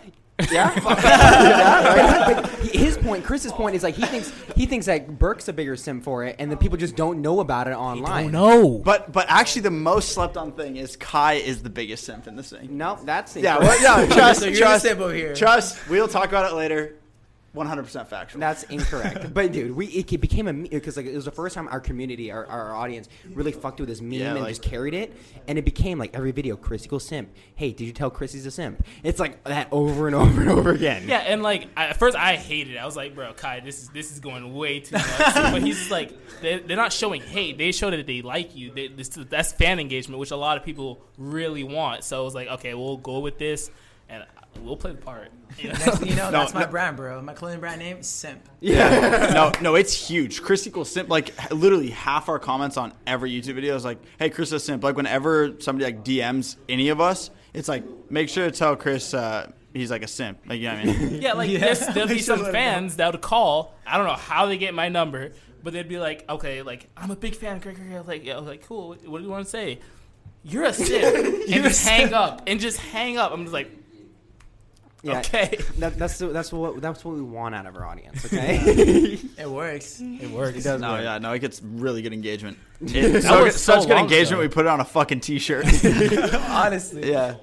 Yeah. 0.53 0.73
yeah 0.73 2.27
but, 2.33 2.43
but 2.45 2.51
his 2.73 2.97
point, 2.97 3.25
Chris's 3.25 3.51
point 3.51 3.75
is 3.75 3.83
like 3.83 3.97
he 3.97 4.05
thinks 4.07 4.33
he 4.55 4.67
thinks 4.67 4.87
that 4.87 5.19
Burke's 5.19 5.49
a 5.49 5.53
bigger 5.53 5.75
sim 5.75 6.01
for 6.01 6.23
it, 6.25 6.37
and 6.39 6.51
the 6.51 6.57
people 6.57 6.79
just 6.79 6.95
don't 6.95 7.21
know 7.23 7.41
about 7.41 7.67
it 7.67 7.73
online. 7.75 8.31
no. 8.31 8.79
But 8.79 9.11
but 9.13 9.27
actually, 9.29 9.63
the 9.63 9.73
most 9.73 10.13
slept 10.13 10.37
on 10.37 10.53
thing 10.53 10.77
is 10.77 10.97
Kai 10.97 11.35
is 11.35 11.63
the 11.65 11.71
biggest 11.71 12.05
sim 12.05 12.23
in 12.27 12.37
this 12.37 12.51
thing. 12.51 12.77
No, 12.79 12.99
that's 13.03 13.35
Yeah, 13.35 13.59
well, 13.59 14.07
no, 14.07 14.15
trust, 14.15 14.41
So 14.43 14.47
you're 14.47 14.59
trust, 14.59 14.85
the 14.85 14.91
simp 14.91 15.01
over 15.01 15.13
here. 15.13 15.35
trust. 15.35 15.89
We'll 15.89 16.07
talk 16.07 16.29
about 16.29 16.53
it 16.53 16.55
later. 16.55 16.95
100% 17.59 18.07
factual. 18.07 18.41
That's 18.41 18.63
incorrect. 18.71 19.35
but 19.35 19.53
dude, 19.53 19.75
we 19.75 19.87
it 19.87 20.21
became 20.21 20.49
a 20.49 20.53
because 20.53 20.97
like 20.97 21.07
it 21.07 21.15
was 21.15 21.25
the 21.25 21.31
first 21.31 21.55
time 21.55 21.69
our 21.69 21.81
community, 21.81 22.31
our, 22.31 22.47
our 22.47 22.75
audience, 22.75 23.09
really 23.35 23.53
fucked 23.53 23.81
with 23.81 23.89
this 23.89 24.01
meme 24.01 24.13
Yeah, 24.13 24.31
and 24.33 24.41
like- 24.41 24.49
just 24.51 24.63
carried 24.63 24.95
it, 24.95 25.15
and 25.47 25.59
it 25.59 25.65
became 25.65 25.99
like 25.99 26.15
every 26.15 26.31
video, 26.33 26.57
Chris 26.57 26.85
equals 26.85 27.07
simp. 27.07 27.31
Hey, 27.55 27.73
did 27.73 27.85
you 27.85 27.93
tell 27.93 28.11
Chris 28.11 28.33
he's 28.33 28.47
a 28.47 28.51
simp? 28.51 28.85
It's 29.03 29.21
like 29.21 29.43
that 29.45 29.69
over 29.73 30.07
and 30.07 30.15
over 30.23 30.41
and 30.41 30.51
over 30.51 30.71
again. 30.71 31.05
Yeah, 31.09 31.19
and 31.19 31.43
like 31.43 31.69
I, 31.77 31.87
at 31.87 31.97
first 31.99 32.17
I 32.17 32.37
hated 32.37 32.75
it. 32.75 32.79
I 32.79 32.87
was 32.87 32.97
like, 32.97 33.15
bro, 33.15 33.33
Kai, 33.35 33.61
this 33.61 33.83
is 33.83 33.89
this 33.91 34.13
is 34.13 34.21
going 34.21 34.55
way 34.55 34.81
too 34.81 34.97
much. 34.97 35.19
but 35.35 35.63
he's 35.63 35.91
like, 35.91 36.13
they're, 36.41 36.61
they're 36.61 36.77
not 36.77 36.93
showing 36.93 37.21
hate. 37.23 37.59
They 37.59 37.73
show 37.73 37.91
that 37.91 38.07
they 38.07 38.23
like 38.23 38.55
you. 38.57 38.71
They, 38.73 38.89
this, 38.89 39.09
that's 39.09 39.53
fan 39.53 39.81
engagement, 39.81 40.19
which 40.21 40.31
a 40.31 40.37
lot 40.37 40.57
of 40.57 40.65
people 40.65 41.01
really 41.17 41.65
want. 41.65 42.05
So 42.05 42.21
I 42.21 42.25
was 42.25 42.35
like, 42.35 42.49
okay, 42.49 42.75
we'll 42.75 42.97
go 42.97 43.19
with 43.21 43.39
this, 43.39 43.69
and 43.69 43.75
we'll 44.63 44.77
play 44.77 44.93
the 44.93 44.99
part. 44.99 45.31
You 45.59 45.69
know? 45.73 45.79
Next 45.79 45.99
thing 45.99 46.09
you 46.09 46.15
know, 46.17 46.31
No, 46.31 46.41
that's 46.41 46.55
my 46.55 46.63
no. 46.63 46.69
brand, 46.69 46.97
bro. 46.97 47.21
My 47.23 47.33
clothing 47.35 47.61
brand 47.61 47.79
name, 47.81 48.03
Simp. 48.03 48.49
Yeah. 48.61 49.31
no, 49.33 49.53
no, 49.63 49.75
it's 49.75 49.93
huge. 49.93 50.43
Chris 50.43 50.67
equals 50.67 50.91
simp. 50.91 51.09
Like 51.09 51.31
h- 51.43 51.51
literally 51.53 51.91
half 51.91 52.29
our 52.29 52.39
comments 52.39 52.77
on 52.77 52.93
every 53.07 53.31
YouTube 53.33 53.55
video 53.55 53.75
is 53.77 53.85
like, 53.85 53.99
"Hey, 54.19 54.31
Chris 54.31 54.53
is 54.53 54.63
simp." 54.65 54.83
Like 54.85 54.97
whenever 54.97 55.55
somebody 55.61 55.85
like 55.93 56.05
DMs 56.05 56.57
any 56.69 56.91
of 56.91 57.01
us, 57.01 57.31
it's 57.55 57.69
like, 57.69 57.85
make 58.11 58.29
sure 58.29 58.45
to 58.45 58.57
tell 58.57 58.77
Chris 58.77 59.15
uh, 59.15 59.51
he's 59.73 59.91
like 59.91 60.03
a 60.03 60.09
simp. 60.09 60.39
Like 60.47 60.61
you 60.61 60.69
know 60.69 60.75
what 60.75 60.83
I 60.83 60.85
mean? 60.87 61.23
Yeah, 61.23 61.33
like 61.33 61.51
Yeah. 61.51 61.59
there's, 61.61 61.87
there'll 61.89 62.09
be 62.09 62.19
some 62.21 62.39
to 62.39 62.45
let 62.45 62.49
him 62.55 62.55
know. 62.55 62.59
fans 62.61 62.97
that 62.97 63.13
would 63.13 63.23
call. 63.23 63.75
I 63.87 63.97
don't 63.97 64.07
know 64.07 64.15
how 64.15 64.47
they 64.47 64.59
get 64.59 64.75
my 64.75 64.89
number, 64.91 65.33
but 65.63 65.73
they'd 65.73 65.89
be 65.89 65.99
like, 65.99 66.25
"Okay, 66.29 66.63
like 66.63 66.89
I'm 66.97 67.11
a 67.11 67.17
big 67.17 67.35
fan." 67.35 67.59
Greg, 67.59 67.77
Greg, 67.77 67.89
Greg. 67.89 68.07
Like, 68.07 68.25
yeah, 68.25 68.37
I 68.37 68.39
was 68.39 68.49
like, 68.49 68.67
cool. 68.67 68.89
What, 68.91 69.09
what 69.09 69.19
do 69.19 69.25
you 69.25 69.31
want 69.31 69.45
to 69.45 69.51
say? 69.51 69.81
You're 70.45 70.65
a 70.65 70.73
simp, 70.73 71.17
and 71.17 71.49
You're 71.49 71.61
a 71.65 71.69
just 71.69 71.87
hang 71.87 72.15
up, 72.15 72.43
and 72.47 72.61
just 72.61 72.79
hang 72.79 73.19
up. 73.19 73.33
I'm 73.33 73.43
just 73.43 73.53
like, 73.53 73.71
Yeah. 75.03 75.19
okay, 75.21 75.59
That, 75.79 75.97
that's 75.99 76.19
the, 76.19 76.29
that's 76.29 76.53
what 76.53 76.81
that's 76.83 77.05
what 77.05 77.15
we 77.15 77.23
want 77.23 77.55
out 77.55 77.67
of 77.67 77.77
our 77.77 77.85
audience. 77.87 78.25
Okay. 78.25 79.19
It 79.39 79.49
works. 79.49 80.01
it 80.01 80.31
works. 80.31 80.59
It 80.59 80.65
does 80.65 80.81
No, 80.81 80.93
work. 80.95 81.03
yeah, 81.05 81.19
no, 81.19 81.33
it 81.33 81.39
gets 81.39 81.63
really 81.63 82.03
good 82.03 82.13
engagement. 82.13 82.59
It, 82.81 83.13
That 83.13 83.23
so 83.23 83.45
was 83.45 83.55
so 83.63 83.75
such 83.81 83.89
good 83.89 83.97
engagement. 83.99 84.33
ago. 84.33 84.41
We 84.41 84.49
put 84.49 84.67
it 84.67 84.69
on 84.69 84.81
a 84.81 84.85
fucking 84.85 85.21
t-shirt. 85.21 85.65
Honestly. 86.49 87.11
yeah. 87.11 87.37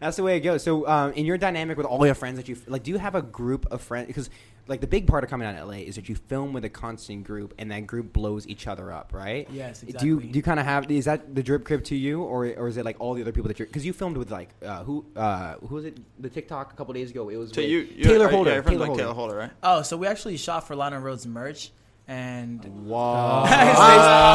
That's 0.00 0.16
the 0.16 0.22
way 0.22 0.36
it 0.36 0.40
goes. 0.40 0.62
So, 0.62 0.86
um, 0.88 1.12
in 1.12 1.26
your 1.26 1.38
dynamic 1.38 1.76
with 1.76 1.86
all 1.86 2.04
your 2.06 2.14
friends 2.14 2.36
that 2.38 2.48
you 2.48 2.56
like, 2.66 2.82
do 2.82 2.90
you 2.90 2.98
have 2.98 3.14
a 3.14 3.22
group 3.22 3.66
of 3.70 3.80
friends? 3.82 4.06
Because 4.08 4.30
like 4.66 4.80
the 4.80 4.86
big 4.86 5.06
part 5.06 5.24
of 5.24 5.30
coming 5.30 5.46
out 5.48 5.56
of 5.56 5.66
LA 5.68 5.74
is 5.76 5.96
that 5.96 6.08
you 6.08 6.14
film 6.14 6.52
with 6.52 6.64
a 6.64 6.68
constant 6.68 7.24
group, 7.24 7.54
and 7.58 7.70
that 7.72 7.86
group 7.86 8.12
blows 8.12 8.46
each 8.46 8.66
other 8.66 8.92
up, 8.92 9.12
right? 9.12 9.48
Yes, 9.52 9.82
exactly. 9.82 9.98
Do 9.98 10.06
you 10.06 10.20
do 10.32 10.38
you 10.38 10.42
kind 10.42 10.58
of 10.60 10.66
have 10.66 10.90
is 10.90 11.04
that 11.06 11.34
the 11.34 11.42
drip 11.42 11.64
crib 11.64 11.84
to 11.84 11.96
you, 11.96 12.22
or 12.22 12.46
or 12.56 12.68
is 12.68 12.76
it 12.76 12.84
like 12.84 12.96
all 13.00 13.14
the 13.14 13.22
other 13.22 13.32
people 13.32 13.48
that 13.48 13.58
you're? 13.58 13.66
Because 13.66 13.84
you 13.84 13.92
filmed 13.92 14.16
with 14.16 14.30
like 14.30 14.48
uh, 14.64 14.84
who 14.84 15.04
uh, 15.16 15.54
who 15.66 15.74
was 15.74 15.84
it? 15.84 15.98
The 16.22 16.28
TikTok 16.30 16.72
a 16.72 16.76
couple 16.76 16.94
days 16.94 17.10
ago. 17.10 17.28
It 17.28 17.36
was 17.36 17.50
So 17.50 17.60
with 17.60 17.68
you, 17.70 17.78
you 17.80 18.04
Taylor 18.04 18.28
Holder. 18.28 18.50
Yeah, 18.54 18.60
Taylor 18.62 18.78
like 18.78 18.86
Holder. 18.88 19.02
Taylor 19.02 19.14
Holder, 19.14 19.36
right? 19.36 19.50
Oh, 19.62 19.82
so 19.82 19.96
we 19.96 20.06
actually 20.06 20.36
shot 20.36 20.66
for 20.66 20.76
Lana 20.76 21.00
Rhoades 21.00 21.26
merch, 21.26 21.72
and 22.08 22.64
Wow. 22.86 23.44
his 23.46 23.54
face, 23.56 23.66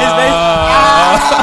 his 0.04 0.12
face. 0.20 1.35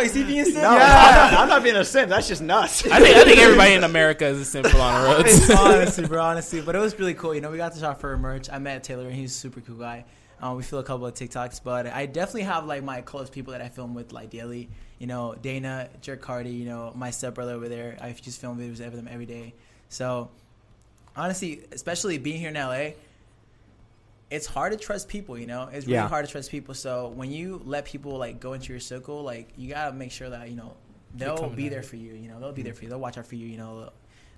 Is 0.00 0.14
he 0.14 0.22
a 0.22 0.24
simp 0.24 0.24
now? 0.24 0.24
Is 0.24 0.24
he 0.24 0.24
being 0.24 0.40
a 0.40 0.44
simp? 0.44 0.62
No, 0.62 0.70
I'm, 0.70 0.78
not, 0.78 1.34
I'm 1.34 1.48
not 1.48 1.62
being 1.62 1.76
a 1.76 1.84
simp. 1.84 2.08
That's 2.08 2.28
just 2.28 2.42
nuts. 2.42 2.86
I 2.86 3.00
think 3.00 3.16
I 3.16 3.24
think 3.24 3.38
everybody 3.38 3.74
in 3.74 3.84
America 3.92 4.26
is 4.26 4.40
a 4.40 4.44
simple 4.44 4.80
on 4.80 5.02
the 5.02 5.08
roads. 5.08 5.50
honestly, 5.50 6.06
bro, 6.06 6.22
honestly. 6.24 6.60
But 6.60 6.76
it 6.76 6.78
was 6.78 6.98
really 6.98 7.14
cool. 7.14 7.34
You 7.34 7.40
know, 7.40 7.50
we 7.50 7.56
got 7.56 7.74
to 7.74 7.80
shop 7.80 8.00
for 8.00 8.16
merch. 8.16 8.48
I 8.50 8.58
met 8.58 8.84
Taylor, 8.84 9.06
and 9.06 9.14
he's 9.14 9.32
a 9.32 9.38
super 9.38 9.60
cool 9.60 9.76
guy. 9.76 10.04
Um, 10.40 10.56
we 10.56 10.62
feel 10.62 10.78
a 10.78 10.84
couple 10.84 11.06
of 11.06 11.14
TikToks, 11.14 11.62
but 11.64 11.86
I 11.86 12.06
definitely 12.06 12.42
have 12.42 12.64
like 12.64 12.84
my 12.84 13.00
close 13.00 13.28
people 13.28 13.52
that 13.52 13.60
I 13.60 13.68
film 13.68 13.94
with, 13.94 14.12
like 14.12 14.30
daily. 14.30 14.68
You 14.98 15.06
know, 15.06 15.34
Dana, 15.40 15.88
Jerk 16.00 16.20
Cardi. 16.20 16.50
You 16.50 16.66
know, 16.66 16.92
my 16.94 17.10
stepbrother 17.10 17.52
over 17.52 17.68
there. 17.68 17.96
I 18.00 18.12
just 18.12 18.40
film 18.40 18.58
videos 18.58 18.84
of 18.84 18.94
them 18.94 19.08
every 19.10 19.26
day. 19.26 19.54
So, 19.88 20.30
honestly, 21.16 21.62
especially 21.72 22.18
being 22.18 22.38
here 22.38 22.50
in 22.50 22.54
LA, 22.54 22.90
it's 24.30 24.46
hard 24.46 24.72
to 24.72 24.78
trust 24.78 25.08
people. 25.08 25.38
You 25.38 25.46
know, 25.46 25.68
it's 25.72 25.86
really 25.86 25.96
Yeah. 25.96 26.08
hard 26.08 26.26
to 26.26 26.30
trust 26.30 26.50
people. 26.50 26.74
So 26.74 27.08
when 27.08 27.30
you 27.30 27.62
let 27.64 27.84
people 27.84 28.18
like 28.18 28.40
go 28.40 28.52
into 28.52 28.72
your 28.72 28.80
circle, 28.80 29.22
like 29.22 29.48
you 29.56 29.68
gotta 29.70 29.92
make 29.92 30.12
sure 30.12 30.30
that 30.30 30.50
you 30.50 30.56
know 30.56 30.74
they'll 31.14 31.48
be 31.48 31.68
there 31.68 31.80
it. 31.80 31.86
for 31.86 31.96
you. 31.96 32.14
You 32.14 32.28
know, 32.28 32.38
they'll 32.40 32.52
be 32.52 32.62
there 32.62 32.74
for 32.74 32.84
you. 32.84 32.90
They'll 32.90 33.00
watch 33.00 33.18
out 33.18 33.26
for 33.26 33.36
you. 33.36 33.46
You 33.46 33.56
know, 33.56 33.90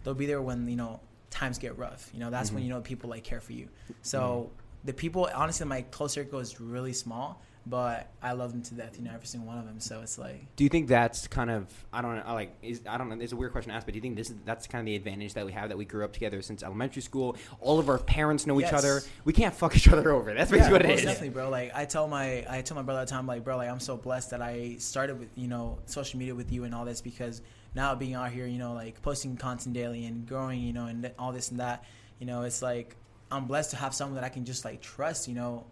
they'll 0.04 0.14
be 0.14 0.26
there 0.26 0.40
when 0.40 0.68
you 0.68 0.76
know 0.76 1.00
times 1.30 1.58
get 1.58 1.76
rough. 1.78 2.10
You 2.12 2.20
know, 2.20 2.30
that's 2.30 2.50
when 2.50 2.62
mm-hmm. 2.62 2.68
you 2.68 2.74
know 2.74 2.80
people 2.80 3.10
like 3.10 3.24
care 3.24 3.40
for 3.40 3.52
you. 3.52 3.68
So 4.02 4.20
mm-hmm. 4.20 4.86
the 4.86 4.92
people, 4.92 5.28
honestly, 5.34 5.66
my 5.66 5.82
close 5.82 6.12
circle 6.12 6.38
is 6.38 6.60
really 6.60 6.92
small, 6.92 7.42
but 7.70 8.08
I 8.22 8.32
love 8.32 8.52
them 8.52 8.62
to 8.62 8.74
death. 8.74 8.96
You 8.98 9.04
know, 9.04 9.12
every 9.14 9.26
single 9.26 9.48
one 9.48 9.58
of 9.58 9.64
them. 9.64 9.80
So 9.80 10.00
it's 10.02 10.18
like. 10.18 10.56
Do 10.56 10.64
you 10.64 10.70
think 10.70 10.88
that's 10.88 11.26
kind 11.28 11.50
of 11.50 11.66
I 11.92 12.02
don't 12.02 12.16
know 12.16 12.22
I 12.26 12.32
like 12.32 12.54
is 12.62 12.82
I 12.88 12.98
don't 12.98 13.08
know 13.08 13.16
it's 13.20 13.32
a 13.32 13.36
weird 13.36 13.52
question 13.52 13.70
to 13.70 13.76
ask 13.76 13.86
but 13.86 13.92
do 13.92 13.98
you 13.98 14.02
think 14.02 14.16
this 14.16 14.30
is 14.30 14.36
that's 14.44 14.66
kind 14.66 14.80
of 14.80 14.86
the 14.86 14.96
advantage 14.96 15.34
that 15.34 15.46
we 15.46 15.52
have 15.52 15.68
that 15.68 15.78
we 15.78 15.84
grew 15.84 16.04
up 16.04 16.12
together 16.12 16.42
since 16.42 16.62
elementary 16.62 17.02
school 17.02 17.36
all 17.60 17.78
of 17.78 17.88
our 17.88 17.98
parents 17.98 18.46
know 18.46 18.60
each 18.60 18.72
other 18.72 19.00
we 19.24 19.32
can't 19.32 19.54
fuck 19.54 19.74
each 19.76 19.88
other 19.88 20.10
over 20.12 20.34
that's 20.34 20.50
basically 20.50 20.72
what 20.72 20.84
it 20.84 20.90
is 20.90 21.04
Definitely, 21.20 21.30
bro. 21.30 21.50
Like 21.50 21.72
I 21.74 21.84
tell 21.84 22.08
my 22.08 22.44
I 22.48 22.62
tell 22.62 22.74
my 22.74 22.82
brother 22.82 23.00
all 23.00 23.06
the 23.06 23.10
time, 23.10 23.26
like, 23.26 23.44
bro, 23.44 23.56
like 23.56 23.68
I'm 23.68 23.80
so 23.80 23.96
blessed 23.96 24.30
that 24.30 24.42
I 24.42 24.76
started 24.78 25.18
with 25.18 25.28
you 25.36 25.48
know 25.48 25.78
social 25.86 26.18
media 26.18 26.34
with 26.34 26.52
you 26.52 26.64
and 26.64 26.74
all 26.74 26.84
this 26.84 27.00
because 27.00 27.42
now 27.74 27.94
being 27.94 28.14
out 28.14 28.30
here, 28.32 28.46
you 28.46 28.58
know, 28.58 28.72
like 28.72 29.00
posting 29.02 29.36
content 29.36 29.74
daily 29.74 30.06
and 30.06 30.26
growing, 30.26 30.60
you 30.60 30.72
know, 30.72 30.86
and 30.86 31.10
all 31.18 31.32
this 31.32 31.50
and 31.50 31.60
that, 31.60 31.84
you 32.18 32.26
know, 32.26 32.42
it's 32.42 32.62
like 32.62 32.96
I'm 33.30 33.46
blessed 33.46 33.70
to 33.70 33.76
have 33.76 33.94
someone 33.94 34.16
that 34.16 34.24
I 34.24 34.28
can 34.28 34.44
just 34.44 34.64
like 34.64 34.80
trust, 34.80 35.28
you 35.28 35.34
know, 35.34 35.66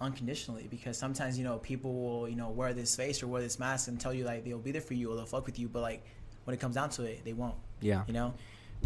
unconditionally 0.00 0.66
because 0.70 0.96
sometimes 0.98 1.38
you 1.38 1.44
know 1.44 1.58
people 1.58 1.92
will 1.94 2.28
you 2.28 2.36
know 2.36 2.50
wear 2.50 2.72
this 2.74 2.94
face 2.96 3.22
or 3.22 3.26
wear 3.26 3.42
this 3.42 3.58
mask 3.58 3.88
and 3.88 4.00
tell 4.00 4.12
you 4.14 4.24
like 4.24 4.44
they'll 4.44 4.58
be 4.58 4.72
there 4.72 4.80
for 4.80 4.94
you 4.94 5.10
or 5.12 5.16
they'll 5.16 5.26
fuck 5.26 5.46
with 5.46 5.58
you, 5.58 5.68
but 5.68 5.80
like 5.82 6.04
when 6.44 6.54
it 6.54 6.60
comes 6.60 6.74
down 6.74 6.90
to 6.90 7.02
it, 7.04 7.24
they 7.24 7.32
won't. 7.32 7.54
yeah 7.80 8.04
You 8.06 8.12
know. 8.14 8.34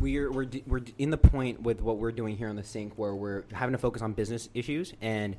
we're 0.01 0.31
we're 0.31 0.47
we're 0.67 0.81
in 0.99 1.11
the 1.11 1.19
point 1.19 1.61
with 1.63 1.81
what 1.81 1.99
we're 1.99 2.13
doing 2.13 2.37
here 2.37 2.49
on 2.49 2.57
the 2.57 2.65
Sync 2.65 2.97
where 2.97 3.15
we're 3.15 3.45
having 3.53 3.73
to 3.73 3.79
focus 3.79 4.03
on 4.03 4.13
business 4.13 4.49
issues 4.55 4.95
and 5.01 5.37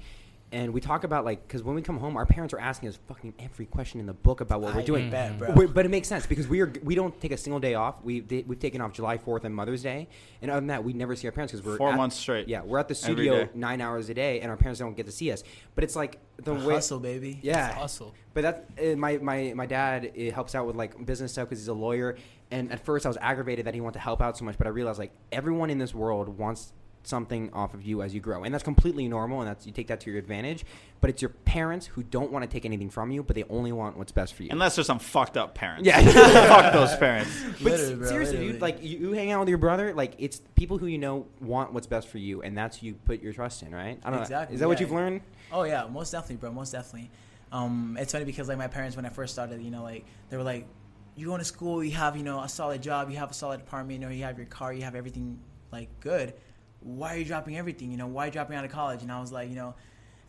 and 0.54 0.74
we 0.74 0.82
talk 0.82 1.04
about 1.04 1.24
like 1.24 1.48
because 1.48 1.64
when 1.64 1.76
we 1.76 1.82
come 1.82 1.98
home 1.98 2.18
our 2.18 2.26
parents 2.26 2.54
are 2.54 2.60
asking 2.60 2.90
us 2.90 3.00
fucking 3.08 3.34
every 3.40 3.66
question 3.66 4.00
in 4.00 4.06
the 4.06 4.14
book 4.14 4.42
about 4.42 4.60
what 4.62 4.76
we're 4.76 4.82
doing 4.84 5.10
bet, 5.10 5.38
bro. 5.38 5.52
We- 5.52 5.66
but 5.68 5.86
it 5.86 5.90
makes 5.90 6.08
sense 6.08 6.26
because 6.26 6.48
we 6.48 6.60
are 6.62 6.72
we 6.84 6.94
don't 6.96 7.20
take 7.22 7.32
a 7.32 7.38
single 7.38 7.60
day 7.60 7.74
off 7.76 7.96
we 8.04 8.20
they, 8.20 8.44
we've 8.44 8.60
taken 8.60 8.82
off 8.82 8.92
July 8.94 9.18
4th 9.18 9.44
and 9.46 9.56
Mother's 9.56 9.82
Day 9.82 10.08
and 10.42 10.52
other 10.52 10.60
than 10.60 10.68
that 10.68 10.84
we 10.84 10.94
never 10.94 11.16
see 11.16 11.28
our 11.28 11.32
parents 11.32 11.52
because 11.54 11.66
we're 11.66 11.78
Four 11.78 11.92
at- 11.92 11.98
months 11.98 12.16
straight. 12.18 12.48
yeah 12.48 12.62
we're 12.64 12.80
at 12.80 12.88
the 12.88 12.96
studio 12.96 13.48
nine 13.54 13.82
hours 13.82 14.10
a 14.10 14.14
day 14.14 14.42
and 14.42 14.50
our 14.52 14.58
parents 14.58 14.80
don't 14.80 14.96
get 14.98 15.06
to 15.06 15.12
see 15.12 15.32
us 15.32 15.44
but 15.76 15.84
it's 15.84 15.96
like 15.96 16.20
the 16.38 16.54
way 16.54 16.74
Hustle, 16.76 17.00
baby. 17.00 17.40
yeah 17.44 17.74
hustle. 17.74 18.14
but 18.34 18.42
that 18.42 18.70
uh, 18.82 18.96
my 18.96 19.18
my 19.20 19.54
my 19.56 19.66
dad 19.66 20.12
uh, 20.18 20.32
helps 20.34 20.56
out 20.56 20.66
with 20.68 20.76
like 20.76 21.06
business 21.06 21.32
stuff 21.32 21.48
because 21.50 21.60
he's 21.60 21.68
a 21.68 21.74
lawyer. 21.74 22.18
And 22.54 22.70
at 22.74 22.84
first, 22.84 23.06
I 23.06 23.10
was 23.10 23.18
aggravated 23.22 23.66
that 23.68 23.74
he 23.74 23.80
wanted 23.80 23.94
to 23.94 24.00
help 24.00 24.22
out 24.22 24.38
so 24.38 24.44
much, 24.44 24.58
but 24.58 24.68
I 24.68 24.72
realized 24.72 25.00
like 25.00 25.14
everyone 25.32 25.70
in 25.70 25.78
this 25.78 25.96
world 25.96 26.28
wants 26.38 26.74
something 27.04 27.52
off 27.54 27.74
of 27.74 27.84
you 27.84 28.02
as 28.02 28.14
you 28.14 28.20
grow, 28.20 28.44
and 28.44 28.54
that's 28.54 28.64
completely 28.64 29.08
normal, 29.08 29.42
and 29.42 29.50
that's 29.50 29.66
you 29.66 29.72
take 29.72 29.88
that 29.88 30.02
to 30.02 30.10
your 30.12 30.20
advantage. 30.20 30.66
But 31.00 31.10
it's 31.10 31.22
your 31.22 31.30
parents 31.30 31.88
who 31.88 32.04
don't 32.04 32.32
want 32.32 32.44
to 32.44 32.50
take 32.50 32.64
anything 32.64 32.90
from 32.90 33.12
you, 33.12 33.24
but 33.24 33.36
they 33.36 33.44
only 33.46 33.72
want 33.72 33.98
what's 33.98 34.12
best 34.12 34.34
for 34.36 34.44
you. 34.44 34.50
Unless 34.52 34.76
there's 34.76 34.86
some 34.88 35.00
fucked 35.00 35.36
up 35.36 35.56
parents. 35.56 35.86
Yeah. 35.88 36.00
Fuck 36.48 36.74
those 36.74 36.96
parents. 36.98 37.32
but 37.44 37.62
Literally, 37.62 37.96
bro, 37.96 38.08
seriously, 38.08 38.38
literally. 38.38 38.52
dude, 38.54 38.62
like 38.62 38.84
you, 38.84 38.98
you 39.00 39.12
hang 39.14 39.32
out 39.32 39.40
with 39.40 39.50
your 39.50 39.58
brother, 39.58 39.94
like 39.94 40.14
it's 40.20 40.42
people 40.56 40.78
who 40.78 40.86
you 40.86 40.98
know 41.00 41.26
want 41.40 41.74
what's 41.74 41.88
best 41.88 42.08
for 42.08 42.20
you, 42.20 42.42
and 42.42 42.58
that's 42.58 42.78
who 42.78 42.88
you 42.88 42.94
put 42.94 43.22
your 43.22 43.34
trust 43.34 43.64
in, 43.64 43.74
right? 43.74 44.00
I 44.04 44.10
don't 44.10 44.18
know. 44.18 44.22
Exactly, 44.22 44.54
Is 44.54 44.60
that 44.60 44.68
what 44.68 44.80
you've 44.80 44.92
learned? 44.92 45.22
Oh 45.52 45.64
yeah, 45.64 45.88
most 45.88 46.12
definitely, 46.12 46.38
bro. 46.38 46.52
Most 46.52 46.72
definitely. 46.72 47.10
Um, 47.52 47.98
it's 48.00 48.12
funny 48.14 48.26
because 48.26 48.48
like 48.48 48.58
my 48.58 48.68
parents 48.68 48.96
when 48.96 49.06
I 49.06 49.10
first 49.10 49.34
started, 49.34 49.62
you 49.62 49.72
know, 49.72 49.84
like 49.84 50.06
they 50.30 50.38
were 50.38 50.44
like, 50.44 50.68
"You 51.16 51.26
going 51.28 51.40
to 51.40 51.46
school? 51.46 51.84
You 51.84 51.92
have 51.92 52.16
you 52.16 52.24
know 52.24 52.42
a 52.42 52.48
solid 52.48 52.82
job. 52.82 53.10
You 53.10 53.18
have 53.18 53.32
a 53.32 53.34
solid 53.34 53.60
apartment. 53.60 54.00
You 54.00 54.08
know, 54.08 54.14
you 54.14 54.24
have 54.24 54.38
your 54.38 54.48
car. 54.48 54.72
You 54.72 54.84
have 54.84 54.96
everything 54.96 55.40
like 55.72 55.90
good. 56.00 56.34
Why 56.82 57.16
are 57.16 57.18
you 57.18 57.26
dropping 57.26 57.58
everything? 57.58 57.92
You 57.92 57.98
know, 57.98 58.08
why 58.08 58.24
are 58.24 58.26
you 58.28 58.32
dropping 58.34 58.56
out 58.58 58.66
of 58.66 58.72
college?" 58.72 59.02
And 59.02 59.12
I 59.12 59.20
was 59.22 59.32
like, 59.32 59.50
you 59.50 59.56
know. 59.56 59.74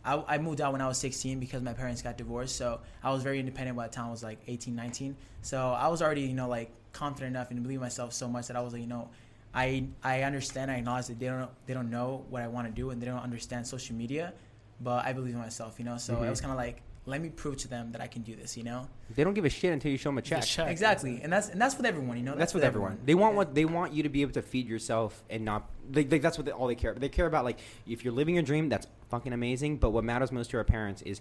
I, 0.05 0.21
I 0.27 0.37
moved 0.37 0.59
out 0.59 0.73
when 0.73 0.81
I 0.81 0.87
was 0.89 0.97
16 0.97 1.39
because 1.39 1.61
my 1.63 1.71
parents 1.71 2.01
got 2.01 2.17
divorced. 2.17 2.57
So 2.57 2.81
I 3.01 3.11
was 3.13 3.23
very 3.23 3.39
independent 3.39 3.77
by 3.77 3.87
the 3.87 3.93
time 3.93 4.07
I 4.07 4.11
was 4.11 4.21
like 4.21 4.37
18, 4.47 4.75
19. 4.75 5.15
So 5.43 5.69
I 5.69 5.87
was 5.87 6.01
already, 6.01 6.23
you 6.23 6.33
know, 6.33 6.49
like 6.49 6.71
confident 6.91 7.33
enough 7.37 7.51
and 7.51 7.63
believe 7.63 7.79
myself 7.79 8.11
so 8.11 8.27
much 8.27 8.47
that 8.47 8.57
I 8.57 8.59
was 8.59 8.73
like, 8.73 8.81
you 8.81 8.87
know, 8.87 9.07
I 9.53 9.87
I 10.03 10.23
understand, 10.23 10.69
I 10.71 10.75
acknowledge 10.75 11.07
that 11.07 11.19
they 11.19 11.27
don't 11.27 11.49
they 11.67 11.73
don't 11.73 11.89
know 11.89 12.25
what 12.29 12.41
I 12.41 12.49
want 12.49 12.67
to 12.67 12.73
do 12.73 12.89
and 12.89 13.01
they 13.01 13.05
don't 13.05 13.19
understand 13.23 13.65
social 13.65 13.95
media, 13.95 14.33
but 14.81 15.05
I 15.05 15.13
believe 15.13 15.35
in 15.35 15.39
myself, 15.39 15.79
you 15.79 15.85
know. 15.85 15.95
So 15.97 16.15
Mhm. 16.15 16.27
it 16.27 16.29
was 16.31 16.41
kind 16.41 16.51
of 16.51 16.57
like, 16.57 16.81
let 17.05 17.21
me 17.21 17.29
prove 17.29 17.57
to 17.57 17.67
them 17.67 17.91
that 17.91 17.99
I 18.01 18.07
can 18.07 18.21
do 18.21 18.35
this, 18.35 18.55
you 18.55 18.63
know. 18.63 18.87
They 19.13 19.23
don't 19.25 19.33
give 19.33 19.43
a 19.45 19.49
shit 19.49 19.73
until 19.73 19.91
you 19.91 19.97
show 19.97 20.09
them 20.09 20.17
a 20.19 20.21
check. 20.21 20.43
check. 20.43 20.69
Exactly, 20.69 21.19
and 21.21 21.31
that's 21.33 21.49
and 21.49 21.61
that's 21.61 21.75
with 21.75 21.85
everyone, 21.85 22.15
you 22.17 22.23
know. 22.23 22.35
That's, 22.35 22.53
with 22.53 22.63
everyone. 22.63 22.97
They 23.05 23.13
want 23.15 23.33
Yeah. 23.33 23.37
what 23.37 23.55
they 23.55 23.65
want 23.65 23.93
you 23.93 24.03
to 24.03 24.09
be 24.09 24.21
able 24.21 24.31
to 24.33 24.41
feed 24.41 24.67
yourself 24.67 25.21
and 25.29 25.43
not. 25.43 25.69
Like, 25.91 26.09
like 26.11 26.21
that's 26.21 26.37
what 26.37 26.45
they, 26.45 26.51
all 26.51 26.67
they 26.67 26.75
care. 26.75 26.91
about. 26.91 27.01
They 27.01 27.09
care 27.09 27.25
about 27.25 27.43
like 27.43 27.59
if 27.85 28.05
you're 28.05 28.13
living 28.13 28.35
your 28.35 28.43
dream, 28.43 28.69
that's 28.69 28.87
fucking 29.09 29.33
amazing. 29.33 29.77
But 29.77 29.89
what 29.91 30.03
matters 30.05 30.31
most 30.31 30.51
to 30.51 30.57
our 30.57 30.63
parents 30.63 31.01
is, 31.01 31.19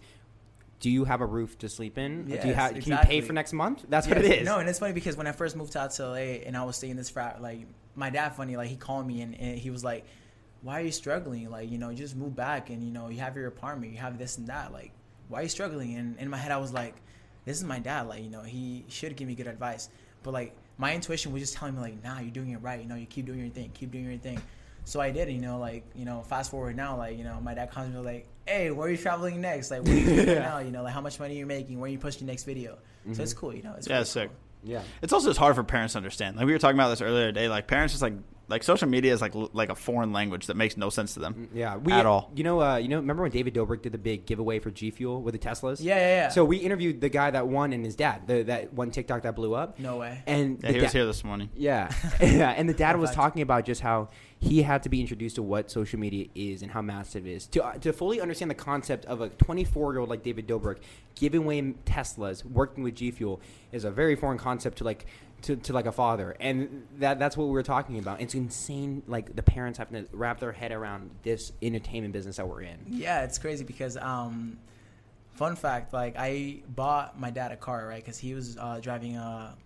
do 0.78 0.88
you 0.88 1.04
have 1.04 1.20
a 1.20 1.26
roof 1.26 1.58
to 1.58 1.68
sleep 1.68 1.98
in? 1.98 2.26
do 2.26 2.30
you 2.30 2.36
Yes, 2.36 2.54
have? 2.54 2.74
Can 2.82 2.92
you 2.92 2.98
pay 2.98 3.20
for 3.20 3.32
next 3.32 3.52
month? 3.52 3.84
That's 3.88 4.06
what 4.06 4.18
it 4.18 4.24
is. 4.24 4.46
No, 4.46 4.58
and 4.60 4.68
it's 4.68 4.78
funny 4.78 4.92
because 4.92 5.16
when 5.16 5.26
I 5.26 5.32
first 5.32 5.56
moved 5.56 5.76
out 5.76 5.90
to 5.92 6.06
LA 6.10 6.14
and 6.46 6.56
I 6.56 6.62
was 6.64 6.76
staying 6.76 6.92
in 6.92 6.96
this 6.96 7.10
frat, 7.10 7.42
like 7.42 7.66
my 7.96 8.08
dad, 8.10 8.36
funny, 8.36 8.56
like 8.56 8.68
he 8.68 8.76
called 8.76 9.06
me 9.06 9.20
and, 9.22 9.34
and 9.38 9.58
he 9.58 9.70
was 9.70 9.82
like, 9.82 10.04
"Why 10.62 10.80
are 10.80 10.84
you 10.84 10.92
struggling? 10.92 11.50
Like, 11.50 11.70
you 11.72 11.78
know, 11.78 11.90
you 11.90 11.96
just 11.96 12.14
move 12.14 12.36
back 12.36 12.70
and 12.70 12.84
you 12.84 12.92
know 12.92 13.08
you 13.08 13.18
have 13.18 13.34
your 13.36 13.48
apartment, 13.48 13.92
you 13.92 13.98
have 13.98 14.16
this 14.16 14.38
and 14.38 14.46
that. 14.46 14.72
Like, 14.72 14.92
why 15.32 15.40
are 15.40 15.42
you 15.42 15.48
struggling?" 15.48 15.96
And 15.96 16.18
in 16.18 16.30
my 16.30 16.36
head, 16.36 16.52
I 16.52 16.58
was 16.58 16.72
like, 16.72 16.94
"This 17.44 17.56
is 17.56 17.64
my 17.64 17.78
dad. 17.78 18.08
Like, 18.08 18.22
you 18.22 18.30
know, 18.30 18.42
he 18.42 18.84
should 18.88 19.16
give 19.16 19.26
me 19.26 19.34
good 19.34 19.48
advice." 19.48 19.88
But 20.22 20.32
like 20.32 20.56
my 20.78 20.94
intuition 20.94 21.32
was 21.32 21.42
just 21.42 21.54
telling 21.54 21.74
me 21.74 21.80
like, 21.80 22.04
"Nah, 22.04 22.20
you're 22.20 22.30
doing 22.30 22.50
it 22.50 22.62
right. 22.62 22.80
You 22.80 22.88
know, 22.88 22.94
you 22.94 23.06
keep 23.06 23.26
doing 23.26 23.40
your 23.40 23.48
thing, 23.48 23.70
keep 23.74 23.90
doing 23.90 24.04
your 24.04 24.18
thing." 24.18 24.40
So 24.84 25.00
I 25.00 25.10
did, 25.10 25.30
you 25.30 25.40
know, 25.40 25.58
like, 25.58 25.84
you 25.94 26.04
know, 26.04 26.22
fast 26.22 26.50
forward 26.50 26.76
now, 26.76 26.96
like, 26.96 27.16
you 27.16 27.24
know, 27.24 27.38
my 27.40 27.54
dad 27.54 27.70
comes 27.70 27.88
to 27.88 27.96
me 27.96 28.04
like, 28.04 28.26
hey, 28.46 28.70
where 28.72 28.88
are 28.88 28.90
you 28.90 28.96
traveling 28.96 29.40
next? 29.40 29.70
Like, 29.70 29.82
what 29.82 29.90
are 29.90 29.94
you 29.94 30.04
doing 30.04 30.26
right 30.26 30.38
now? 30.40 30.58
You 30.58 30.72
know, 30.72 30.82
like, 30.82 30.92
how 30.92 31.00
much 31.00 31.20
money 31.20 31.36
you're 31.36 31.46
making? 31.46 31.78
Where 31.78 31.88
are 31.88 31.92
you 31.92 31.98
pushing 31.98 32.26
your 32.26 32.32
next 32.32 32.44
video? 32.44 32.78
So 33.04 33.10
mm-hmm. 33.10 33.22
it's 33.22 33.32
cool, 33.32 33.54
you 33.54 33.62
know. 33.62 33.74
It's 33.76 33.86
Yeah, 33.86 33.94
really 33.94 34.02
it's 34.02 34.10
sick. 34.10 34.30
Yeah. 34.64 34.82
It's 35.00 35.12
also 35.12 35.28
just 35.28 35.38
hard 35.38 35.54
for 35.54 35.64
parents 35.64 35.94
to 35.94 35.98
understand. 35.98 36.36
Like 36.36 36.46
we 36.46 36.52
were 36.52 36.58
talking 36.58 36.76
about 36.76 36.90
this 36.90 37.00
earlier 37.00 37.26
today. 37.26 37.48
Like 37.48 37.66
parents 37.66 37.92
just 37.92 38.02
like 38.02 38.14
like 38.52 38.62
social 38.62 38.86
media 38.86 39.14
is 39.14 39.22
like 39.22 39.32
like 39.34 39.70
a 39.70 39.74
foreign 39.74 40.12
language 40.12 40.46
that 40.46 40.56
makes 40.56 40.76
no 40.76 40.90
sense 40.90 41.14
to 41.14 41.20
them. 41.20 41.48
Yeah, 41.54 41.76
we, 41.76 41.90
At 41.92 42.04
all. 42.04 42.30
You 42.34 42.44
know, 42.44 42.60
uh, 42.60 42.76
you 42.76 42.88
know. 42.88 42.96
Remember 42.96 43.22
when 43.22 43.32
David 43.32 43.54
Dobrik 43.54 43.80
did 43.80 43.92
the 43.92 43.98
big 43.98 44.26
giveaway 44.26 44.58
for 44.58 44.70
G 44.70 44.90
Fuel 44.90 45.22
with 45.22 45.32
the 45.32 45.38
Teslas? 45.38 45.78
Yeah, 45.80 45.96
yeah, 45.96 46.06
yeah. 46.06 46.28
So 46.28 46.44
we 46.44 46.58
interviewed 46.58 47.00
the 47.00 47.08
guy 47.08 47.30
that 47.30 47.48
won 47.48 47.72
and 47.72 47.82
his 47.82 47.96
dad, 47.96 48.26
the, 48.26 48.42
that 48.42 48.74
one 48.74 48.90
TikTok 48.90 49.22
that 49.22 49.34
blew 49.34 49.54
up. 49.54 49.78
no 49.78 49.96
way. 49.96 50.22
And 50.26 50.62
Yeah, 50.62 50.68
the 50.68 50.76
he 50.76 50.82
was 50.82 50.92
here 50.92 51.06
this 51.06 51.24
morning. 51.24 51.48
Yeah, 51.62 51.92
yeah, 52.20 52.50
and 52.50 52.68
the 52.68 52.74
dad 52.74 52.98
was 52.98 53.10
talking 53.12 53.40
about 53.40 53.64
just 53.64 53.80
how 53.80 54.08
he 54.38 54.62
had 54.62 54.82
to 54.82 54.88
be 54.88 55.00
introduced 55.00 55.36
to 55.36 55.42
what 55.42 55.70
social 55.70 55.98
media 55.98 56.26
is 56.34 56.62
and 56.62 56.70
how 56.70 56.82
massive 56.82 57.26
it 57.26 57.30
is 57.30 57.46
to 57.46 57.64
uh, 57.64 57.74
to 57.74 57.92
fully 57.92 58.20
understand 58.20 58.50
the 58.50 58.56
concept 58.56 59.04
of 59.06 59.20
a 59.20 59.28
24 59.28 59.92
year 59.92 60.00
old 60.00 60.10
like 60.10 60.22
David 60.22 60.48
Dobrik 60.48 60.78
giving 61.14 61.44
away 61.44 61.62
Teslas, 61.86 62.44
working 62.44 62.82
with 62.82 62.96
G 62.96 63.10
Fuel 63.12 63.40
is 63.70 63.84
a 63.84 63.90
very 63.90 64.16
foreign 64.16 64.38
concept 64.38 64.78
to 64.78 64.84
like 64.84 65.06
to, 65.42 65.56
to 65.56 65.72
like 65.72 65.86
a 65.86 65.92
father, 65.92 66.36
and 66.40 66.86
that 66.98 67.18
that's 67.18 67.36
what 67.36 67.46
we 67.46 67.52
were 67.52 67.62
talking 67.62 67.98
about. 67.98 68.20
It's 68.20 68.34
insane, 68.34 69.02
like 69.06 69.34
the 69.36 69.42
parents 69.42 69.78
have 69.78 69.90
to 69.90 70.06
wrap 70.12 70.40
their 70.40 70.52
head 70.52 70.72
around 70.72 71.10
this 71.22 71.52
entertainment 71.62 72.12
business 72.12 72.36
that 72.36 72.48
we're 72.48 72.62
in. 72.62 72.78
Yeah, 72.88 73.22
it's 73.24 73.38
crazy 73.38 73.64
because, 73.64 73.96
um, 73.96 74.58
fun 75.34 75.56
fact, 75.56 75.92
like, 75.92 76.14
I 76.18 76.62
bought 76.68 77.18
my 77.18 77.30
dad 77.30 77.52
a 77.52 77.56
car, 77.56 77.86
right? 77.86 78.02
Because 78.02 78.18
he 78.18 78.34
was 78.34 78.56
uh, 78.56 78.80
driving 78.80 79.16
a, 79.16 79.56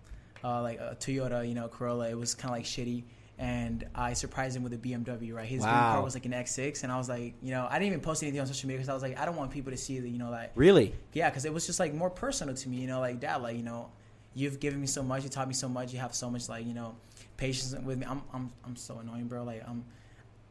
uh, 0.43 0.61
like 0.61 0.79
a 0.79 0.95
Toyota, 0.99 1.47
you 1.47 1.55
know, 1.55 1.67
Corolla. 1.67 2.09
It 2.09 2.17
was 2.17 2.35
kind 2.35 2.51
of 2.51 2.57
like 2.57 2.65
shitty. 2.65 3.03
And 3.39 3.85
I 3.93 4.13
surprised 4.13 4.57
him 4.57 4.63
with 4.63 4.73
a 4.73 4.77
BMW, 4.77 5.31
right? 5.35 5.45
His 5.47 5.63
dream 5.63 5.75
Wow. 5.75 5.91
car 5.91 6.01
was 6.01 6.15
like 6.15 6.25
an 6.25 6.31
X6, 6.31 6.81
and 6.81 6.91
I 6.91 6.97
was 6.97 7.07
like, 7.07 7.35
you 7.43 7.51
know, 7.51 7.67
I 7.69 7.73
didn't 7.77 7.89
even 7.89 7.99
post 7.99 8.23
anything 8.23 8.39
on 8.41 8.47
social 8.47 8.67
media 8.67 8.79
because 8.79 8.89
I 8.89 8.95
was 8.95 9.03
like, 9.03 9.19
I 9.19 9.25
don't 9.25 9.35
want 9.35 9.51
people 9.51 9.71
to 9.71 9.77
see 9.77 9.99
that, 9.99 10.09
you 10.09 10.17
know, 10.17 10.31
like 10.31 10.53
Really? 10.55 10.95
Yeah, 11.13 11.29
because 11.29 11.45
it 11.45 11.53
was 11.53 11.67
just 11.67 11.79
like 11.79 11.93
more 11.93 12.09
personal 12.09 12.55
to 12.55 12.69
me, 12.69 12.77
you 12.77 12.87
know, 12.87 12.99
like 12.99 13.19
dad, 13.19 13.43
like 13.43 13.55
you 13.55 13.61
know, 13.61 13.89
you've 14.37 14.59
given 14.59 14.79
me 14.79 14.87
so 14.87 15.01
much. 15.03 15.23
You 15.23 15.29
taught 15.29 15.47
me 15.47 15.53
so 15.53 15.67
much. 15.67 15.91
You 15.93 15.99
have 15.99 16.13
so 16.13 16.29
much 16.29 16.47
like 16.53 16.65
you 16.65 16.73
know 16.79 16.95
patience 17.37 17.75
with 17.83 17.97
me. 17.97 18.05
I'm 18.07 18.21
I'm 18.33 18.45
I'm 18.65 18.75
so 18.75 18.99
annoying, 18.99 19.27
bro. 19.27 19.43
Like 19.43 19.63
I'm 19.67 19.83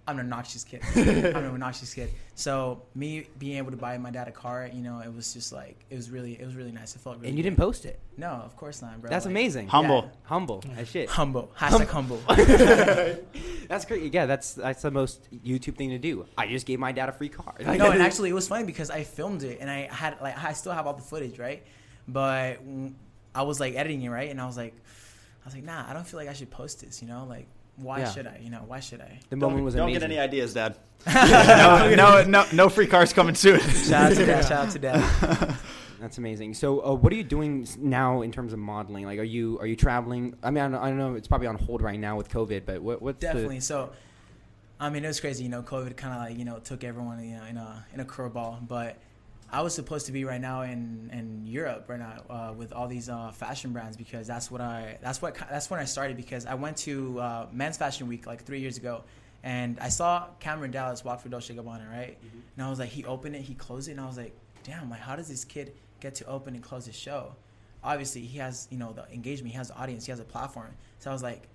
I'm 0.09 0.18
an 0.20 0.26
obnoxious 0.26 0.62
kid. 0.62 0.82
I'm 0.95 1.37
an 1.37 1.47
obnoxious 1.47 1.93
kid. 1.93 2.11
So 2.37 2.82
me 2.95 3.26
being 3.41 3.57
able 3.59 3.72
to 3.72 3.76
buy 3.76 3.99
my 3.99 4.11
dad 4.11 4.28
a 4.28 4.30
car, 4.30 4.70
you 4.72 4.80
know, 4.80 5.01
it 5.01 5.12
was 5.12 5.32
just 5.34 5.53
like 5.53 5.76
it 5.91 5.97
was 5.97 6.11
really 6.11 6.32
it 6.41 6.45
was 6.45 6.55
really 6.55 6.70
nice. 6.70 6.95
It 6.95 7.01
felt 7.01 7.16
really. 7.16 7.28
And 7.30 7.37
you 7.39 7.43
good. 7.43 7.51
didn't 7.51 7.59
post 7.61 7.87
it. 7.87 7.99
No, 8.16 8.28
of 8.28 8.57
course 8.57 8.82
not, 8.82 9.01
bro. 9.01 9.11
That's 9.11 9.24
Like, 9.26 9.32
amazing. 9.32 9.66
Humble. 9.68 10.11
Humble 10.24 10.62
as 10.76 10.89
shit. 10.93 11.09
Humble. 11.09 11.51
Hashtag 11.59 11.89
humble. 11.89 12.20
That's 13.68 13.84
great. 13.84 14.14
Yeah, 14.14 14.26
that's 14.26 14.55
that's 14.55 14.82
the 14.82 14.93
most 14.93 15.28
YouTube 15.45 15.76
thing 15.76 15.91
to 15.91 15.99
do. 15.99 16.24
I 16.39 16.47
just 16.47 16.66
gave 16.66 16.78
my 16.78 16.93
dad 16.93 17.09
a 17.09 17.12
free 17.12 17.28
car. 17.28 17.55
Like, 17.61 17.78
no, 17.78 17.91
and 17.91 18.01
actually, 18.01 18.30
it 18.30 18.34
was 18.34 18.47
funny 18.47 18.64
because 18.64 18.91
I 18.91 19.03
filmed 19.03 19.43
it 19.43 19.59
and 19.61 19.68
I 19.68 19.89
had 19.93 20.20
like 20.20 20.39
I 20.39 20.53
still 20.53 20.70
have 20.72 20.87
all 20.87 20.95
the 20.95 21.03
footage, 21.03 21.39
right? 21.41 21.64
But 22.07 22.61
I 23.37 23.43
was 23.43 23.61
like 23.61 23.74
editing 23.74 24.03
it, 24.03 24.09
right? 24.09 24.30
And 24.30 24.41
I 24.41 24.47
was 24.47 24.57
like, 24.57 24.74
I 25.43 25.45
was 25.47 25.55
like, 25.55 25.64
nah, 25.64 25.89
I 25.89 25.93
don't 25.93 26.07
feel 26.07 26.18
like 26.18 26.28
I 26.28 26.32
should 26.32 26.51
post 26.51 26.80
this. 26.80 27.03
You 27.03 27.09
know, 27.09 27.26
like 27.28 27.47
why 27.76 27.99
Yeah. 28.01 28.11
should 28.11 28.26
I? 28.26 28.41
You 28.43 28.51
know, 28.51 28.62
why 28.66 28.80
should 28.80 29.01
I? 29.01 29.18
the 29.30 29.37
moment 29.37 29.64
was 29.64 29.74
Don't 29.74 29.84
amazing. 29.84 30.01
get 30.01 30.11
any 30.11 30.18
ideas, 30.18 30.55
Dad. 30.55 30.76
no, 31.14 31.95
no, 31.95 32.24
no, 32.24 32.45
no 32.53 32.68
free 32.68 32.87
cars 32.87 33.12
coming 33.12 33.34
soon. 33.34 33.61
Shout 33.61 34.11
out 34.12 34.16
to 34.16 34.26
Dad. 34.26 34.43
Shout 34.49 34.66
out 34.66 34.70
to 34.72 34.78
that. 34.80 35.57
That's 36.01 36.18
amazing. 36.18 36.55
So, 36.55 36.84
uh, 36.84 36.95
what 36.95 37.12
are 37.12 37.16
you 37.16 37.24
doing 37.24 37.66
now 37.78 38.22
in 38.22 38.30
terms 38.32 38.53
of 38.53 38.59
modeling? 38.59 39.05
Like, 39.07 39.18
are 39.18 39.22
you 39.24 39.59
are 39.61 39.66
you 39.66 39.76
traveling? 39.76 40.34
I 40.43 40.51
mean, 40.51 40.62
I 40.64 40.68
don't, 40.68 40.80
I 40.82 40.89
don't 40.89 40.99
know. 40.99 41.14
It's 41.14 41.28
probably 41.28 41.47
on 41.47 41.57
hold 41.57 41.80
right 41.80 41.99
now 41.99 42.16
with 42.16 42.28
COVID, 42.28 42.64
but 42.66 42.82
what 42.82 43.01
what's 43.03 43.18
the- 43.20 43.26
Definitely. 43.28 43.61
So, 43.61 43.91
I 44.80 44.91
mean, 44.91 45.05
it 45.05 45.09
was 45.09 45.20
crazy. 45.20 45.45
You 45.45 45.49
know, 45.51 45.62
COVID 45.62 45.97
kind 45.97 46.12
of 46.14 46.20
like 46.20 46.39
you 46.39 46.45
know 46.45 46.59
took 46.59 46.84
everyone 46.84 47.22
you 47.26 47.37
know 47.37 47.45
in 47.45 47.57
a 47.57 47.84
in 47.95 48.01
a 48.01 48.05
curveball. 48.05 48.66
But 48.68 48.97
I 49.51 49.62
was 49.62 49.74
supposed 49.74 50.07
to 50.07 50.12
be 50.12 50.24
right 50.24 50.40
now 50.40 50.62
in 50.62 51.11
in 51.12 51.47
Europe 51.47 51.86
right 51.88 51.99
now 52.01 52.22
uh, 52.28 52.53
with 52.53 52.72
all 52.72 52.88
these 52.88 53.09
uh, 53.09 53.30
fashion 53.30 53.72
brands 53.72 53.97
because 53.97 54.26
that's 54.26 54.51
what 54.51 54.61
I 54.61 54.99
that's 55.03 55.22
what 55.22 55.34
that's 55.36 55.70
when 55.70 55.78
I 55.80 55.84
started 55.84 56.16
because 56.16 56.47
I 56.47 56.55
went 56.55 56.76
to 56.78 57.20
uh, 57.20 57.47
Men's 57.53 57.76
Fashion 57.76 58.09
Week 58.09 58.26
like 58.26 58.42
three 58.44 58.61
years 58.61 58.76
ago. 58.76 59.05
And 59.44 59.78
I 59.80 59.90
saw 59.90 60.26
Cameron 60.40 60.72
Dallas 60.72 61.05
walk 61.05 61.20
through 61.22 61.30
Dolce 61.30 61.55
Gabbana, 61.55 61.88
right? 61.88 62.18
And 62.57 62.66
I 62.66 62.68
was 62.68 62.80
like, 62.80 62.88
he 62.88 63.05
opened 63.05 63.36
it, 63.36 63.42
he 63.42 63.55
closed 63.55 63.86
it, 63.88 63.92
and 63.92 64.01
I 64.01 64.07
was 64.07 64.16
like, 64.16 64.34
damn, 64.64 64.90
like, 64.90 64.99
how 64.99 65.14
does 65.14 65.28
this 65.28 65.44
kid 65.44 65.72
get 66.01 66.16
to 66.16 66.26
open 66.26 66.55
and 66.57 66.64
close 66.64 66.84
his 66.86 66.97
show? 66.97 67.36
Obviously, 67.84 68.22
he 68.22 68.38
has, 68.38 68.66
you 68.72 68.78
know, 68.78 68.92
the 68.92 69.07
engagement, 69.12 69.53
he 69.53 69.57
has 69.57 69.68
the 69.68 69.76
audience, 69.76 70.05
he 70.05 70.11
has 70.11 70.18
a 70.18 70.24
platform. 70.24 70.70
So 70.99 71.11
I 71.11 71.12
was 71.12 71.22
like, 71.22 71.47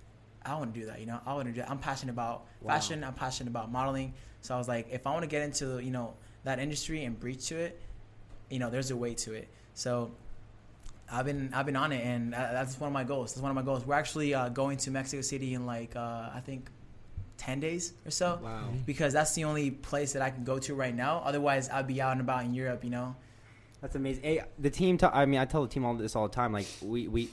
I 0.42 0.54
want 0.54 0.72
to 0.72 0.80
do 0.80 0.86
that. 0.86 1.00
You 1.00 1.06
know, 1.06 1.20
I 1.26 1.34
want 1.34 1.48
to 1.48 1.52
do 1.52 1.60
that. 1.60 1.70
I'm 1.70 1.78
passionate 1.78 2.12
about 2.12 2.46
Wow. 2.62 2.72
fashion. 2.74 3.04
I'm 3.04 3.12
passionate 3.12 3.50
about 3.50 3.70
modeling. 3.70 4.14
So 4.40 4.54
I 4.54 4.58
was 4.58 4.68
like, 4.68 4.88
if 4.90 5.06
I 5.06 5.10
want 5.10 5.24
to 5.24 5.28
get 5.28 5.42
into 5.42 5.78
you 5.80 5.90
know 5.90 6.14
that 6.44 6.58
industry 6.58 7.04
and 7.04 7.18
breach 7.18 7.46
to 7.48 7.56
it, 7.58 7.80
you 8.50 8.58
know, 8.58 8.70
there's 8.70 8.90
a 8.90 8.96
way 8.96 9.14
to 9.14 9.32
it. 9.34 9.48
So 9.74 10.10
I've 11.10 11.26
been 11.26 11.50
I've 11.54 11.66
been 11.66 11.76
on 11.76 11.92
it, 11.92 12.04
and 12.04 12.34
uh, 12.34 12.38
that's 12.52 12.78
one 12.80 12.88
of 12.88 12.92
my 12.94 13.04
goals. 13.04 13.32
That's 13.34 13.42
one 13.42 13.50
of 13.50 13.54
my 13.54 13.62
goals. 13.62 13.86
We're 13.86 13.94
actually 13.94 14.34
uh, 14.34 14.48
going 14.48 14.76
to 14.78 14.90
Mexico 14.90 15.22
City 15.22 15.54
in 15.54 15.66
like 15.66 15.94
uh, 15.96 16.30
I 16.34 16.40
think 16.44 16.70
ten 17.36 17.60
days 17.60 17.92
or 18.06 18.10
so, 18.10 18.38
Wow. 18.42 18.68
because 18.86 19.12
that's 19.12 19.34
the 19.34 19.44
only 19.44 19.70
place 19.70 20.12
that 20.14 20.22
I 20.22 20.30
can 20.30 20.44
go 20.44 20.58
to 20.60 20.74
right 20.74 20.94
now. 20.94 21.22
Otherwise, 21.24 21.68
I'd 21.70 21.86
be 21.86 22.00
out 22.00 22.12
and 22.12 22.20
about 22.20 22.44
in 22.44 22.54
Europe. 22.54 22.84
You 22.84 22.90
know. 22.90 23.16
That's 23.80 23.96
amazing. 23.96 24.22
Hey, 24.22 24.42
the 24.60 24.70
team. 24.70 24.96
T- 24.96 25.06
I 25.06 25.26
mean, 25.26 25.40
I 25.40 25.44
tell 25.44 25.62
the 25.62 25.68
team 25.68 25.84
all 25.84 25.94
this 25.94 26.14
all 26.14 26.28
the 26.28 26.34
time. 26.34 26.52
Like, 26.52 26.66
we 26.82 27.08
we. 27.08 27.30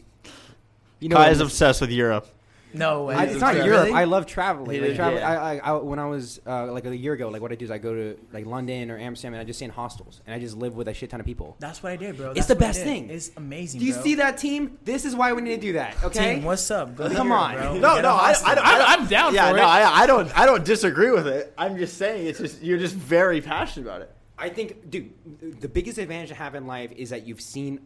You 0.99 1.09
Kai 1.09 1.29
is 1.29 1.39
obsessed 1.39 1.79
with 1.79 1.91
Europe. 1.91 2.27
No 2.73 3.05
way. 3.05 3.15
I, 3.15 3.23
it's 3.25 3.39
not 3.39 3.55
Really? 3.55 3.67
Europe. 3.67 3.91
I 3.93 4.03
love 4.03 4.25
traveling. 4.25 4.67
Like, 4.67 4.81
did, 4.81 4.95
traveling. 4.95 5.21
yeah. 5.21 5.41
I, 5.41 5.55
I, 5.55 5.57
I, 5.57 5.73
when 5.77 5.99
I 5.99 6.05
was 6.05 6.39
uh, 6.45 6.71
like 6.71 6.85
a 6.85 6.95
year 6.95 7.13
ago, 7.13 7.29
like 7.29 7.41
what 7.41 7.51
I 7.51 7.55
do 7.55 7.65
is 7.65 7.71
I 7.71 7.77
go 7.77 7.93
to 7.93 8.19
like 8.31 8.45
London 8.45 8.91
or 8.91 8.97
Amsterdam 8.97 9.33
and 9.33 9.41
I 9.41 9.43
just 9.43 9.59
stay 9.59 9.65
in 9.65 9.71
hostels 9.71 10.21
and 10.25 10.35
I 10.35 10.39
just 10.39 10.55
live 10.55 10.75
with 10.75 10.87
a 10.87 10.93
shit 10.93 11.09
ton 11.09 11.19
of 11.19 11.25
people. 11.25 11.55
That's 11.59 11.81
what 11.81 11.91
I 11.91 11.95
did, 11.95 12.17
bro. 12.17 12.31
It's 12.31 12.47
the 12.47 12.55
best 12.55 12.83
thing. 12.83 13.09
It's 13.09 13.31
amazing. 13.37 13.79
Do 13.79 13.85
you 13.85 13.93
bro. 13.93 14.03
see 14.03 14.15
that 14.15 14.37
team? 14.37 14.77
This 14.83 15.05
is 15.05 15.15
why 15.15 15.33
we 15.33 15.41
need 15.41 15.55
to 15.55 15.61
do 15.61 15.73
that. 15.73 16.01
Okay. 16.03 16.35
Team, 16.35 16.43
what's 16.43 16.69
up? 16.69 16.95
Go 16.95 17.09
Come 17.09 17.29
Europe, 17.29 17.43
on. 17.43 17.55
bro. 17.55 17.73
No, 17.77 17.95
Get 17.95 18.01
no, 18.01 18.09
a 18.09 18.13
I. 18.13 18.35
I'm 18.45 18.99
I'm 19.01 19.07
down 19.07 19.33
yeah, 19.33 19.49
for 19.49 19.57
no, 19.57 19.63
it. 19.63 19.65
I, 19.65 20.03
I 20.03 20.05
don't, 20.05 20.39
I 20.39 20.45
don't 20.45 20.63
disagree 20.65 21.11
with 21.11 21.27
it. 21.27 21.53
I'm 21.57 21.77
just 21.77 21.97
saying 21.97 22.27
it's 22.27 22.39
just 22.39 22.61
you're 22.61 22.77
just 22.77 22.95
very 22.95 23.41
passionate 23.41 23.87
about 23.87 24.01
it. 24.01 24.15
I 24.37 24.49
think, 24.49 24.89
dude, 24.89 25.11
the 25.59 25.67
biggest 25.67 25.97
advantage 25.97 26.29
to 26.29 26.35
have 26.35 26.55
in 26.55 26.65
life 26.65 26.91
is 26.95 27.09
that 27.09 27.27
you've 27.27 27.41
seen 27.41 27.81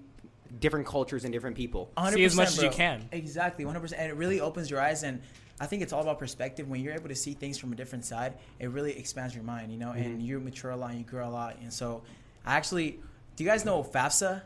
different 0.60 0.86
cultures 0.86 1.24
and 1.24 1.34
different 1.34 1.56
people. 1.56 1.92
100%, 1.98 2.14
See 2.14 2.24
as 2.26 2.36
much 2.36 2.48
as 2.50 2.62
you 2.62 2.70
can. 2.70 3.08
Exactly, 3.12 3.66
100%. 3.66 3.94
And 3.98 4.10
it 4.12 4.16
really 4.16 4.40
opens 4.40 4.70
your 4.70 4.80
eyes. 4.80 5.04
And 5.04 5.22
I 5.60 5.66
think 5.66 5.82
it's 5.82 5.94
all 5.94 6.02
about 6.02 6.20
perspective. 6.20 6.68
When 6.68 6.82
you're 6.82 6.94
able 6.94 7.10
to 7.10 7.16
see 7.16 7.34
things 7.34 7.58
from 7.58 7.74
a 7.74 7.76
different 7.76 8.06
side, 8.06 8.36
it 8.60 8.70
really 8.70 8.98
expands 8.98 9.34
your 9.36 9.44
mind, 9.44 9.72
you 9.72 9.78
know, 9.78 9.92
and 9.92 10.06
mm-hmm. 10.06 10.22
you 10.22 10.40
mature 10.40 10.72
a 10.72 10.76
lot 10.76 10.92
and 10.92 11.00
you 11.00 11.06
grow 11.06 11.28
a 11.28 11.32
lot. 11.32 11.58
And 11.62 11.72
so 11.72 12.04
I 12.46 12.56
actually, 12.56 13.00
do 13.36 13.44
you 13.44 13.50
guys 13.50 13.66
know 13.66 13.84
FAFSA? 13.84 14.42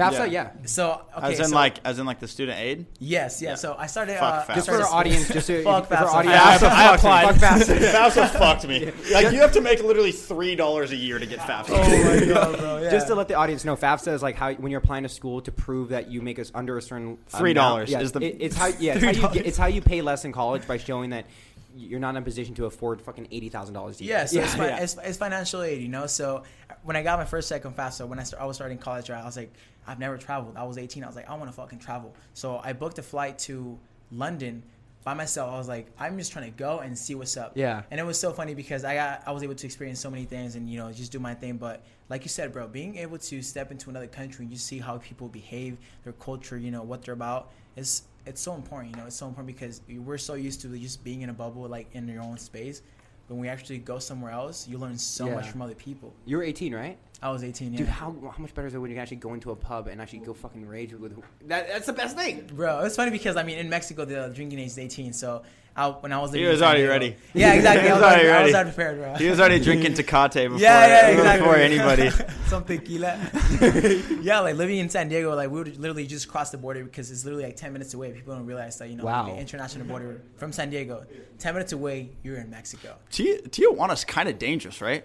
FAFSA, 0.00 0.18
Yeah. 0.18 0.24
yeah. 0.26 0.50
So, 0.66 1.00
okay. 1.18 1.32
as 1.32 1.38
in 1.40 1.44
so- 1.46 1.54
like, 1.54 1.76
as 1.84 1.98
in 1.98 2.06
like 2.06 2.18
the 2.20 2.28
student 2.28 2.58
aid. 2.58 2.86
yes, 2.98 3.40
yeah. 3.42 3.50
Yeah. 3.50 3.54
So 3.56 3.76
I 3.78 3.86
started. 3.86 4.18
Fuck 4.18 4.22
uh, 4.22 4.52
FAFSA. 4.52 4.54
Just 4.54 4.66
for 4.68 4.74
started- 4.74 4.86
our 4.92 4.94
audience, 5.00 5.28
just 5.28 5.46
to, 5.46 5.62
Fuck 5.64 5.86
for 5.88 5.94
our 5.96 6.06
FAFSA. 6.06 6.14
audience. 6.14 6.36
I- 6.36 6.54
I 6.54 6.56
FAFSA 6.58 6.94
applied. 6.96 7.40
fucked 7.40 7.68
me. 7.68 7.76
FAFSA 7.76 8.28
fucked 8.38 8.66
me. 8.68 8.92
Like 9.12 9.32
you 9.32 9.40
have 9.40 9.52
to 9.52 9.60
make 9.60 9.82
literally 9.82 10.12
three 10.12 10.56
dollars 10.56 10.90
a 10.92 10.96
year 10.96 11.18
to 11.18 11.26
get 11.26 11.38
FAFSA. 11.40 11.66
Oh 11.70 12.18
my 12.20 12.26
god, 12.34 12.58
bro! 12.58 12.70
Yeah. 12.80 12.90
Just 12.90 13.08
to 13.08 13.14
let 13.14 13.28
the 13.28 13.34
audience 13.34 13.64
know, 13.64 13.76
FAFSA 13.76 14.12
is 14.14 14.22
like 14.22 14.36
how 14.36 14.52
when 14.54 14.70
you're 14.72 14.80
applying 14.80 15.02
to 15.02 15.08
school 15.08 15.40
to 15.42 15.52
prove 15.52 15.90
that 15.90 16.10
you 16.10 16.22
make 16.22 16.38
us 16.38 16.50
under 16.54 16.78
a 16.78 16.82
certain 16.82 17.18
$3. 17.32 17.88
Yeah, 17.88 18.00
is 18.00 18.12
the- 18.12 18.20
it- 18.22 18.36
it's 18.40 18.56
how 18.56 18.68
yeah 18.78 18.94
it's 18.94 19.04
how, 19.20 19.28
you 19.28 19.34
get, 19.34 19.46
it's 19.46 19.58
how 19.58 19.66
you 19.66 19.80
pay 19.82 20.00
less 20.02 20.24
in 20.24 20.32
college 20.32 20.66
by 20.66 20.76
showing 20.78 21.10
that 21.10 21.26
you're 21.76 22.00
not 22.00 22.10
in 22.10 22.16
a 22.16 22.22
position 22.22 22.54
to 22.56 22.66
afford 22.66 23.00
fucking 23.00 23.28
eighty 23.30 23.48
thousand 23.48 23.74
dollars 23.74 24.00
a 24.00 24.04
year. 24.04 24.16
Yeah, 24.16 24.24
so 24.24 24.40
it's, 24.40 24.56
yeah. 24.56 24.82
it's, 24.82 24.96
it's 25.02 25.18
financial 25.18 25.62
aid, 25.62 25.82
you 25.82 25.88
know. 25.88 26.06
So 26.06 26.42
when 26.82 26.96
I 26.96 27.02
got 27.02 27.18
my 27.18 27.24
first 27.24 27.48
second 27.48 27.76
FAFSA, 27.76 28.06
when 28.08 28.18
I, 28.18 28.24
start, 28.24 28.42
I 28.42 28.46
was 28.46 28.56
starting 28.56 28.78
college, 28.78 29.10
right, 29.10 29.22
I 29.22 29.26
was 29.26 29.36
like, 29.36 29.52
I've 29.86 29.98
never 29.98 30.16
traveled. 30.16 30.56
I 30.56 30.64
was 30.64 30.78
18. 30.78 31.04
I 31.04 31.06
was 31.06 31.16
like, 31.16 31.28
I 31.28 31.34
want 31.34 31.50
to 31.50 31.56
fucking 31.56 31.78
travel. 31.78 32.14
So 32.34 32.60
I 32.62 32.72
booked 32.72 32.98
a 32.98 33.02
flight 33.02 33.38
to 33.40 33.78
London 34.12 34.62
by 35.04 35.14
myself. 35.14 35.52
I 35.52 35.58
was 35.58 35.68
like, 35.68 35.86
I'm 35.98 36.18
just 36.18 36.32
trying 36.32 36.50
to 36.50 36.56
go 36.56 36.80
and 36.80 36.96
see 36.96 37.14
what's 37.14 37.36
up. 37.36 37.52
Yeah. 37.54 37.82
And 37.90 37.98
it 37.98 38.04
was 38.04 38.18
so 38.18 38.32
funny 38.32 38.54
because 38.54 38.84
I 38.84 38.94
got 38.94 39.22
I 39.26 39.32
was 39.32 39.42
able 39.42 39.54
to 39.54 39.66
experience 39.66 40.00
so 40.00 40.10
many 40.10 40.24
things 40.24 40.56
and 40.56 40.68
you 40.68 40.78
know 40.78 40.92
just 40.92 41.12
do 41.12 41.18
my 41.18 41.34
thing. 41.34 41.56
But 41.56 41.82
like 42.08 42.22
you 42.22 42.28
said, 42.28 42.52
bro, 42.52 42.68
being 42.68 42.96
able 42.96 43.18
to 43.18 43.42
step 43.42 43.70
into 43.70 43.90
another 43.90 44.06
country 44.06 44.44
and 44.44 44.52
you 44.52 44.58
see 44.58 44.78
how 44.78 44.98
people 44.98 45.28
behave, 45.28 45.78
their 46.04 46.12
culture, 46.14 46.58
you 46.58 46.70
know 46.70 46.82
what 46.82 47.02
they're 47.02 47.14
about, 47.14 47.50
is 47.76 48.02
it's 48.26 48.40
so 48.40 48.54
important. 48.54 48.94
You 48.94 49.00
know, 49.00 49.06
it's 49.06 49.16
so 49.16 49.26
important 49.26 49.54
because 49.56 49.80
we're 49.88 50.18
so 50.18 50.34
used 50.34 50.60
to 50.62 50.68
just 50.78 51.02
being 51.04 51.22
in 51.22 51.30
a 51.30 51.32
bubble, 51.32 51.66
like 51.68 51.88
in 51.94 52.06
your 52.08 52.22
own 52.22 52.38
space. 52.38 52.82
When 53.28 53.38
we 53.38 53.48
actually 53.48 53.78
go 53.78 54.00
somewhere 54.00 54.32
else, 54.32 54.66
you 54.66 54.76
learn 54.76 54.98
so 54.98 55.26
Yeah. 55.28 55.34
much 55.36 55.48
from 55.50 55.62
other 55.62 55.74
people. 55.76 56.12
You 56.26 56.36
were 56.38 56.42
18, 56.42 56.74
right? 56.74 56.98
I 57.22 57.30
was 57.30 57.44
18, 57.44 57.72
yeah. 57.72 57.78
Dude, 57.78 57.86
how, 57.88 58.10
how 58.22 58.38
much 58.38 58.52
better 58.54 58.66
is 58.66 58.74
it 58.74 58.78
when 58.78 58.90
you 58.90 58.96
can 58.96 59.02
actually 59.02 59.18
go 59.18 59.34
into 59.34 59.52
a 59.52 59.56
pub 59.56 59.86
and 59.86 60.00
actually 60.00 60.20
go 60.20 60.34
fucking 60.34 60.66
rage 60.66 60.92
with? 60.94 61.14
That, 61.46 61.68
that's 61.68 61.86
the 61.86 61.92
best 61.92 62.16
thing. 62.16 62.48
Bro, 62.52 62.80
it's 62.80 62.96
funny 62.96 63.12
because 63.12 63.36
I 63.36 63.44
mean, 63.44 63.58
in 63.58 63.68
Mexico, 63.70 64.04
the 64.04 64.32
drinking 64.34 64.58
age 64.58 64.66
is 64.68 64.78
18. 64.78 65.12
So 65.12 65.42
I, 65.76 65.88
when 65.88 66.12
I 66.12 66.18
was 66.18 66.32
there. 66.32 66.40
He 66.42 66.46
was 66.46 66.60
already 66.62 66.84
ready. 66.84 67.16
Yeah, 67.32 67.54
exactly. 67.54 67.84
He 67.84 67.88
I 67.88 67.92
was 67.94 68.02
was, 68.02 68.12
already 68.12 68.28
already, 68.28 68.38
I 68.38 68.42
was 68.42 68.52
ready. 68.52 68.54
already 68.54 68.70
prepared, 68.70 68.98
bro. 68.98 69.14
He 69.14 69.30
was 69.30 69.40
already 69.40 69.60
drinking 69.60 69.92
Tecate 69.94 70.34
before, 70.44 70.58
yeah, 70.58 70.86
yeah, 70.86 71.08
exactly. 71.08 71.40
before 71.40 71.56
anybody. 71.56 72.10
Some 72.48 72.64
tequila. 72.64 73.18
yeah, 74.22 74.40
like 74.40 74.56
living 74.56 74.78
in 74.78 74.88
San 74.88 75.08
Diego, 75.08 75.34
like 75.34 75.50
we 75.50 75.58
would 75.58 75.76
literally 75.78 76.06
just 76.06 76.28
cross 76.28 76.50
the 76.50 76.58
border 76.58 76.84
because 76.84 77.10
it's 77.10 77.24
literally 77.24 77.44
like 77.44 77.56
10 77.56 77.72
minutes 77.72 77.94
away. 77.94 78.12
People 78.12 78.34
don't 78.34 78.46
realize 78.46 78.78
that, 78.78 78.88
you 78.90 78.96
know, 78.96 79.04
Wow. 79.04 79.24
like, 79.24 79.34
the 79.34 79.40
international 79.40 79.86
border 79.86 80.22
from 80.36 80.52
San 80.52 80.70
Diego, 80.70 81.04
10 81.38 81.54
minutes 81.54 81.72
away, 81.72 82.10
you're 82.22 82.36
in 82.38 82.50
Mexico. 82.50 82.96
Ti- 83.10 83.38
Tijuana's 83.48 84.04
kind 84.04 84.28
of 84.28 84.38
dangerous, 84.38 84.80
right? 84.80 85.04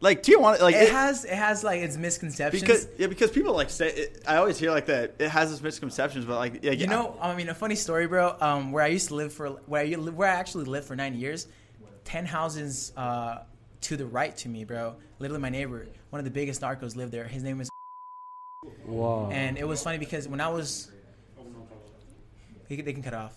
Like 0.00 0.22
Tijuana, 0.22 0.60
like 0.60 0.76
It, 0.76 0.82
it- 0.84 0.92
has 0.92 1.24
it 1.24 1.34
has 1.34 1.64
like 1.64 1.80
its 1.80 1.96
misconceptions. 1.96 2.62
because 2.62 2.86
yeah, 2.98 3.08
because 3.08 3.30
people 3.32 3.52
like 3.54 3.68
say 3.68 3.88
it, 3.88 4.22
I 4.28 4.36
always 4.36 4.56
hear 4.58 4.70
like 4.70 4.86
that 4.86 5.14
it 5.18 5.28
has 5.28 5.50
its 5.52 5.60
misconceptions, 5.60 6.24
but 6.24 6.36
like 6.36 6.62
yeah, 6.62 6.70
You 6.70 6.86
know, 6.86 7.16
I 7.20 7.34
mean, 7.34 7.48
a 7.48 7.54
funny 7.54 7.74
story, 7.74 8.06
bro. 8.06 8.36
Um, 8.40 8.70
where 8.70 8.84
I 8.84 8.88
used 8.88 9.08
to 9.08 9.16
live 9.16 9.32
for, 9.32 9.48
where 9.66 9.82
I 9.84 9.92
where 9.94 10.28
I 10.30 10.34
actually 10.34 10.66
lived 10.66 10.86
for 10.86 10.94
nine 10.94 11.14
years, 11.14 11.48
ten 12.04 12.26
houses 12.26 12.92
uh, 12.96 13.38
to 13.82 13.96
the 13.96 14.06
right 14.06 14.36
to 14.36 14.48
me, 14.48 14.64
bro. 14.64 14.94
Literally, 15.18 15.42
my 15.42 15.48
neighbor, 15.48 15.88
one 16.10 16.20
of 16.20 16.24
the 16.24 16.30
biggest 16.30 16.60
narcos, 16.60 16.94
lived 16.94 17.10
there. 17.10 17.24
His 17.26 17.42
name 17.42 17.60
is, 17.60 17.68
Whoa. 18.86 19.28
and 19.32 19.58
it 19.58 19.66
was 19.66 19.82
funny 19.82 19.98
because 19.98 20.28
when 20.28 20.40
I 20.40 20.46
was, 20.48 20.92
they 22.68 22.76
can, 22.76 22.84
they 22.84 22.92
can 22.92 23.02
cut 23.02 23.14
off. 23.14 23.36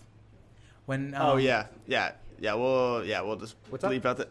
When 0.86 1.12
um, 1.14 1.22
oh 1.22 1.36
yeah, 1.38 1.66
yeah, 1.88 2.12
yeah. 2.38 2.54
We'll 2.54 3.04
yeah, 3.04 3.20
we'll 3.22 3.34
just 3.36 3.56
What's 3.68 3.82
up? 3.82 3.90
bleep 3.90 4.04
out 4.04 4.16
the. 4.18 4.28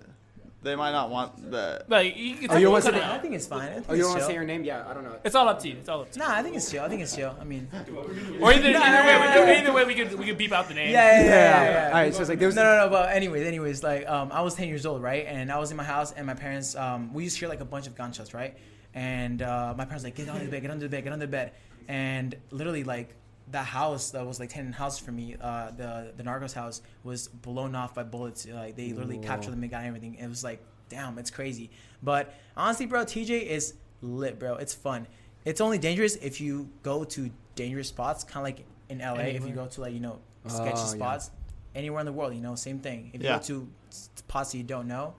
They 0.64 0.76
might 0.76 0.92
not 0.92 1.10
want 1.10 1.50
that. 1.52 1.90
Like, 1.90 2.16
you 2.16 2.36
can 2.36 2.52
Oh, 2.52 2.58
you 2.58 2.70
want 2.70 2.84
cut 2.84 2.92
to- 2.92 2.98
it 2.98 3.04
I 3.04 3.16
out. 3.16 3.22
think 3.24 3.34
it's 3.34 3.48
fine. 3.48 3.70
I 3.70 3.74
think 3.74 3.86
Oh, 3.90 3.94
you 3.94 4.02
it's 4.02 4.04
don't 4.04 4.10
want 4.10 4.14
to 4.14 4.20
chill. 4.20 4.28
say 4.28 4.34
your 4.36 4.44
name? 4.44 4.64
Yeah, 4.64 4.86
I 4.88 4.94
don't 4.94 5.04
know. 5.04 5.16
It's 5.24 5.34
all 5.34 5.48
up 5.50 5.60
to 5.62 5.68
you. 5.68 5.78
It's 5.80 5.90
all 5.90 6.02
up 6.02 6.12
to 6.12 6.20
you. 6.20 6.24
Nah, 6.26 6.36
I 6.36 6.44
think 6.44 6.56
it's 6.56 6.70
chill. 6.70 6.84
I 6.84 6.88
think 6.90 7.02
it's 7.02 7.16
chill. 7.16 7.36
I 7.42 7.44
mean, 7.44 7.68
Or 8.40 8.54
either, 8.54 8.70
either 8.70 8.76
way, 9.08 9.46
we, 9.46 9.52
either 9.60 9.74
way, 9.74 9.86
we 9.86 9.96
could 9.96 10.20
we 10.20 10.26
could 10.28 10.38
beep 10.38 10.52
out 10.52 10.68
the 10.68 10.76
name. 10.76 10.92
yeah, 10.92 11.20
yeah, 11.20 11.24
yeah. 11.24 11.26
yeah, 11.26 11.64
yeah. 11.64 11.86
All 11.88 11.94
right, 11.94 12.14
so 12.14 12.20
it's 12.22 12.30
like 12.30 12.38
there's 12.38 12.56
no, 12.56 12.64
no, 12.64 12.86
no. 12.86 12.90
But 12.92 13.10
anyways, 13.12 13.48
anyways, 13.48 13.82
like 13.82 14.08
um, 14.08 14.32
I 14.32 14.42
was 14.42 14.54
ten 14.54 14.68
years 14.68 14.86
old, 14.86 15.02
right? 15.02 15.26
And 15.28 15.52
I 15.52 15.58
was 15.58 15.72
in 15.72 15.78
my 15.78 15.84
house, 15.84 16.12
and 16.12 16.28
my 16.28 16.36
parents, 16.36 16.76
um, 16.76 17.12
we 17.12 17.24
used 17.24 17.38
to 17.38 17.40
hear 17.40 17.50
like 17.50 17.62
a 17.62 17.66
bunch 17.66 17.88
of 17.88 17.96
gunshots, 17.96 18.34
right? 18.36 18.56
And 18.94 19.42
uh, 19.42 19.74
my 19.76 19.86
parents 19.86 20.04
like 20.04 20.14
get 20.16 20.30
under 20.30 20.46
the 20.46 20.52
bed, 20.52 20.62
get 20.62 20.70
under 20.70 20.86
the 20.86 20.90
bed, 20.90 21.04
get 21.06 21.14
under 21.14 21.26
the 21.26 21.32
bed, 21.32 21.54
and 21.88 22.36
literally 22.52 22.84
like 22.84 23.16
that 23.52 23.66
house 23.66 24.12
that 24.12 24.26
was 24.26 24.40
like 24.40 24.50
ten 24.50 24.72
house 24.72 24.98
for 25.00 25.12
me, 25.12 25.36
uh, 25.40 25.72
the 25.72 26.14
the 26.16 26.24
Narcos 26.24 26.54
house 26.54 26.82
was 27.04 27.28
blown 27.28 27.76
off 27.76 27.94
by 27.94 28.04
bullets. 28.04 28.48
Like 28.48 28.76
they 28.76 28.92
literally 28.94 29.18
captured 29.20 29.52
them 29.52 29.62
and 29.62 29.72
got 29.72 29.84
everything. 29.86 30.16
It 30.16 30.28
was 30.28 30.44
like, 30.44 30.64
damn, 30.90 31.18
it's 31.18 31.32
crazy. 31.32 31.70
But 32.02 32.34
honestly, 32.56 32.86
bro, 32.86 33.04
TJ 33.06 33.44
is 33.46 33.74
lit, 34.02 34.40
bro. 34.40 34.56
It's 34.56 34.74
fun. 34.74 35.08
it's 35.46 35.62
only 35.62 35.78
dangerous 35.78 36.16
if 36.18 36.40
you 36.40 36.70
go 36.84 37.04
to 37.04 37.30
dangerous 37.56 37.88
spots, 37.90 38.24
kind 38.24 38.38
of 38.38 38.44
like 38.44 38.66
in 38.90 39.00
LA. 39.00 39.24
If 39.36 39.46
you 39.48 39.54
go 39.54 39.68
to 39.68 39.82
like 39.82 39.94
you 39.94 40.00
know 40.00 40.20
sketchy 40.48 40.70
yeah. 40.78 40.86
spots, 40.86 41.32
anywhere 41.76 42.00
in 42.00 42.06
the 42.06 42.12
world, 42.14 42.34
you 42.34 42.42
know, 42.42 42.56
same 42.56 42.80
thing. 42.80 43.12
If 43.14 43.22
you 43.22 43.28
Yeah. 43.30 43.38
go 43.38 43.44
to 43.44 43.68
spots 43.90 44.52
that 44.52 44.58
you 44.58 44.64
don't 44.64 44.88
know, 44.88 45.14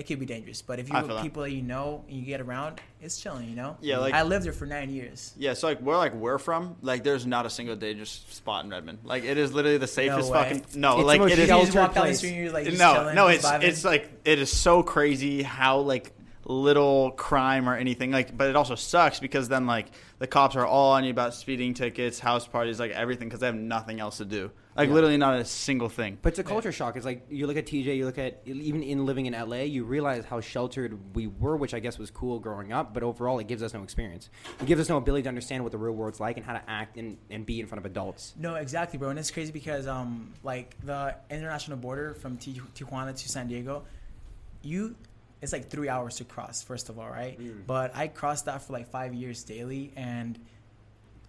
it 0.00 0.06
could 0.06 0.18
be 0.18 0.24
dangerous. 0.24 0.62
But 0.62 0.78
if 0.78 0.88
you 0.88 0.96
I 0.96 1.02
go 1.02 1.08
that. 1.08 1.22
people 1.22 1.42
that 1.42 1.50
you 1.50 1.60
know 1.60 2.02
and 2.08 2.16
you 2.16 2.24
get 2.24 2.40
around, 2.40 2.80
it's 3.02 3.20
chilling. 3.20 3.50
You 3.50 3.54
know. 3.54 3.76
Yeah, 3.82 3.98
like- 3.98 4.14
I 4.14 4.22
lived 4.22 4.46
there 4.46 4.52
for 4.54 4.64
nine 4.64 4.88
years. 4.88 5.34
Yeah, 5.36 5.52
so 5.52 5.66
like 5.66 5.78
where 5.80 5.98
like 5.98 6.14
we're 6.14 6.38
from, 6.38 6.76
like 6.80 7.04
there's 7.04 7.26
not 7.26 7.44
a 7.44 7.50
single 7.50 7.76
dangerous 7.76 8.24
spot 8.30 8.64
in 8.64 8.70
Redmond. 8.70 9.00
Like 9.04 9.24
it 9.24 9.36
is 9.36 9.52
literally 9.52 9.76
the 9.76 9.86
safest 9.86 10.30
way. 10.30 10.42
fucking 10.42 10.80
no, 10.80 10.98
It's 11.00 11.06
like 11.06 11.20
most 11.20 11.32
it 11.32 11.38
You 11.40 11.46
just 11.46 11.74
walk 11.74 11.94
down 11.94 12.06
the 12.06 12.14
street 12.14 12.30
and 12.30 12.38
you're 12.38 12.50
like 12.52 12.64
just 12.64 12.78
no, 12.78 12.94
chilling, 12.94 13.14
no, 13.14 13.26
it's 13.28 13.44
vibing. 13.44 13.62
it's 13.64 13.84
like 13.84 14.10
it 14.24 14.38
is 14.38 14.50
so 14.50 14.82
crazy 14.82 15.42
how 15.42 15.80
like 15.80 16.12
little 16.46 17.10
crime 17.12 17.68
or 17.68 17.76
anything 17.76 18.10
like, 18.10 18.34
but 18.36 18.48
it 18.48 18.56
also 18.56 18.74
sucks 18.74 19.20
because 19.20 19.48
then 19.48 19.66
like 19.66 19.88
the 20.18 20.26
cops 20.26 20.56
are 20.56 20.66
all 20.66 20.92
on 20.92 21.04
you 21.04 21.10
about 21.10 21.34
speeding 21.34 21.74
tickets, 21.74 22.18
house 22.18 22.46
parties, 22.46 22.80
like 22.80 22.90
everything 22.92 23.28
because 23.28 23.40
they 23.40 23.46
have 23.46 23.54
nothing 23.54 24.00
else 24.00 24.16
to 24.16 24.24
do. 24.24 24.50
Like 24.80 24.88
Yeah. 24.88 24.94
literally 24.94 25.16
not 25.18 25.34
a 25.34 25.44
single 25.44 25.90
thing. 25.90 26.16
But 26.22 26.30
it's 26.30 26.38
a 26.38 26.42
culture 26.44 26.72
shock. 26.72 26.96
It's 26.96 27.04
like 27.04 27.26
you 27.28 27.46
look 27.46 27.58
at 27.58 27.66
TJ, 27.66 27.98
you 27.98 28.06
look 28.06 28.16
at 28.16 28.40
even 28.46 28.82
in 28.82 29.04
living 29.04 29.26
in 29.26 29.34
LA, 29.34 29.64
you 29.64 29.84
realize 29.84 30.24
how 30.24 30.40
sheltered 30.40 31.14
we 31.14 31.26
were, 31.26 31.54
which 31.54 31.74
I 31.74 31.80
guess 31.80 31.98
was 31.98 32.10
cool 32.10 32.38
growing 32.38 32.72
up. 32.72 32.94
But 32.94 33.02
overall, 33.02 33.38
it 33.40 33.46
gives 33.46 33.62
us 33.62 33.74
no 33.74 33.82
experience. 33.82 34.30
It 34.58 34.64
gives 34.64 34.80
us 34.80 34.88
no 34.88 34.96
ability 34.96 35.24
to 35.24 35.28
understand 35.28 35.64
what 35.64 35.72
the 35.72 35.76
real 35.76 35.92
world's 35.92 36.18
like 36.18 36.38
and 36.38 36.46
how 36.46 36.54
to 36.54 36.62
act 36.66 36.96
and, 36.96 37.18
and 37.28 37.44
be 37.44 37.60
in 37.60 37.66
front 37.66 37.78
of 37.84 37.84
adults. 37.84 38.32
No, 38.38 38.54
exactly, 38.54 38.98
bro. 38.98 39.10
And 39.10 39.18
it's 39.18 39.30
crazy 39.30 39.52
because 39.52 39.86
um, 39.86 40.32
like 40.42 40.76
the 40.82 41.14
international 41.28 41.76
border 41.76 42.14
from 42.14 42.38
Ti- 42.38 42.62
Tijuana 42.74 43.14
to 43.14 43.28
San 43.28 43.48
Diego, 43.48 43.82
you, 44.62 44.94
it's 45.42 45.52
like 45.52 45.68
three 45.68 45.90
hours 45.90 46.16
to 46.16 46.24
cross. 46.24 46.62
First 46.62 46.88
of 46.88 46.98
all, 46.98 47.08
right? 47.10 47.38
But 47.66 47.94
I 47.94 48.08
crossed 48.08 48.46
that 48.46 48.62
for 48.62 48.72
like 48.72 48.88
five 48.88 49.12
years 49.12 49.42
daily, 49.44 49.92
and 49.94 50.38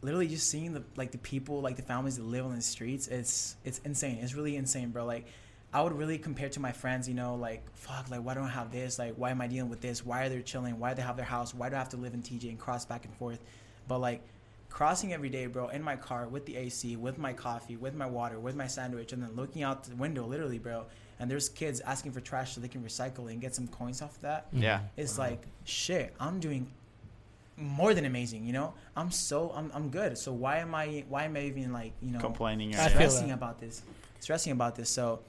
literally 0.02 0.28
just 0.28 0.50
seeing 0.50 0.74
the 0.74 0.84
like 0.96 1.12
the 1.12 1.18
people, 1.18 1.62
like 1.62 1.76
the 1.76 1.82
families 1.82 2.18
that 2.18 2.26
live 2.26 2.46
on 2.46 2.56
the 2.56 2.62
streets, 2.62 3.08
it's 3.08 3.56
it's 3.64 3.80
insane. 3.86 4.20
It's 4.22 4.36
really 4.36 4.56
insane, 4.56 4.90
bro. 4.90 5.06
Like. 5.06 5.26
I 5.74 5.82
would 5.82 5.94
really 5.94 6.18
compare 6.18 6.50
to 6.50 6.60
my 6.60 6.74
friends, 6.74 7.08
you 7.08 7.14
know, 7.14 7.36
like 7.36 7.64
fuck, 7.78 8.12
like 8.12 8.26
why 8.26 8.34
don't 8.34 8.44
I 8.44 8.50
have 8.50 8.74
this? 8.74 9.00
Like 9.00 9.14
why 9.16 9.32
am 9.32 9.40
I 9.40 9.48
dealing 9.48 9.70
with 9.70 9.80
this? 9.80 10.06
Why 10.06 10.26
are 10.26 10.28
they 10.28 10.42
chilling? 10.42 10.78
Why 10.80 10.90
do 10.90 10.96
they 10.98 11.02
have 11.04 11.16
their 11.16 11.24
house? 11.24 11.54
Why 11.54 11.70
do 11.70 11.78
I 11.78 11.80
have 11.80 11.88
to 11.92 11.96
live 11.96 12.14
in 12.14 12.22
TJ 12.22 12.50
and 12.50 12.60
cross 12.60 12.84
back 12.84 13.06
and 13.06 13.14
forth? 13.16 13.40
But 13.88 14.00
like 14.00 14.22
crossing 14.70 15.14
every 15.14 15.30
day, 15.30 15.46
bro, 15.46 15.70
in 15.70 15.82
my 15.82 15.96
car 15.96 16.28
with 16.28 16.46
the 16.46 16.58
AC, 16.58 16.98
with 16.98 17.18
my 17.18 17.32
coffee, 17.32 17.78
with 17.78 17.96
my 17.96 18.06
water, 18.06 18.38
with 18.38 18.58
my 18.58 18.68
sandwich, 18.68 19.14
and 19.14 19.24
then 19.24 19.34
looking 19.34 19.64
out 19.64 19.86
the 19.86 19.96
window, 19.96 20.26
literally, 20.26 20.60
bro. 20.60 20.88
And 21.20 21.32
there's 21.32 21.48
kids 21.48 21.80
asking 21.80 22.12
for 22.12 22.20
trash 22.20 22.54
so 22.54 22.60
they 22.60 22.68
can 22.68 22.84
recycle 22.84 23.32
and 23.32 23.40
get 23.40 23.56
some 23.56 23.70
coins 23.70 24.02
off 24.02 24.18
of 24.18 24.22
that. 24.24 24.48
Yeah. 24.52 24.82
It's 24.98 25.18
like 25.18 25.42
shit. 25.64 26.14
I'm 26.20 26.42
doing 26.42 26.70
more 27.62 27.94
than 27.94 28.06
amazing, 28.06 28.46
you 28.46 28.54
know. 28.54 28.74
I'm 28.96 29.12
so 29.12 29.52
I'm 29.56 29.72
I'm 29.74 29.90
good. 29.90 30.18
So 30.18 30.34
why 30.34 30.58
am 30.58 30.74
I 30.76 31.04
why 31.10 31.24
am 31.26 31.36
I 31.36 31.42
even 31.44 31.72
like 31.72 31.94
you 32.02 32.12
know 32.12 32.20
Complaining. 32.20 32.76
Or- 32.76 32.90
stressing 32.90 33.28
that. 33.30 33.34
about 33.36 33.60
this, 33.60 33.82
stressing 34.20 34.52
about 34.52 34.76
this? 34.76 34.90
So 34.90 35.20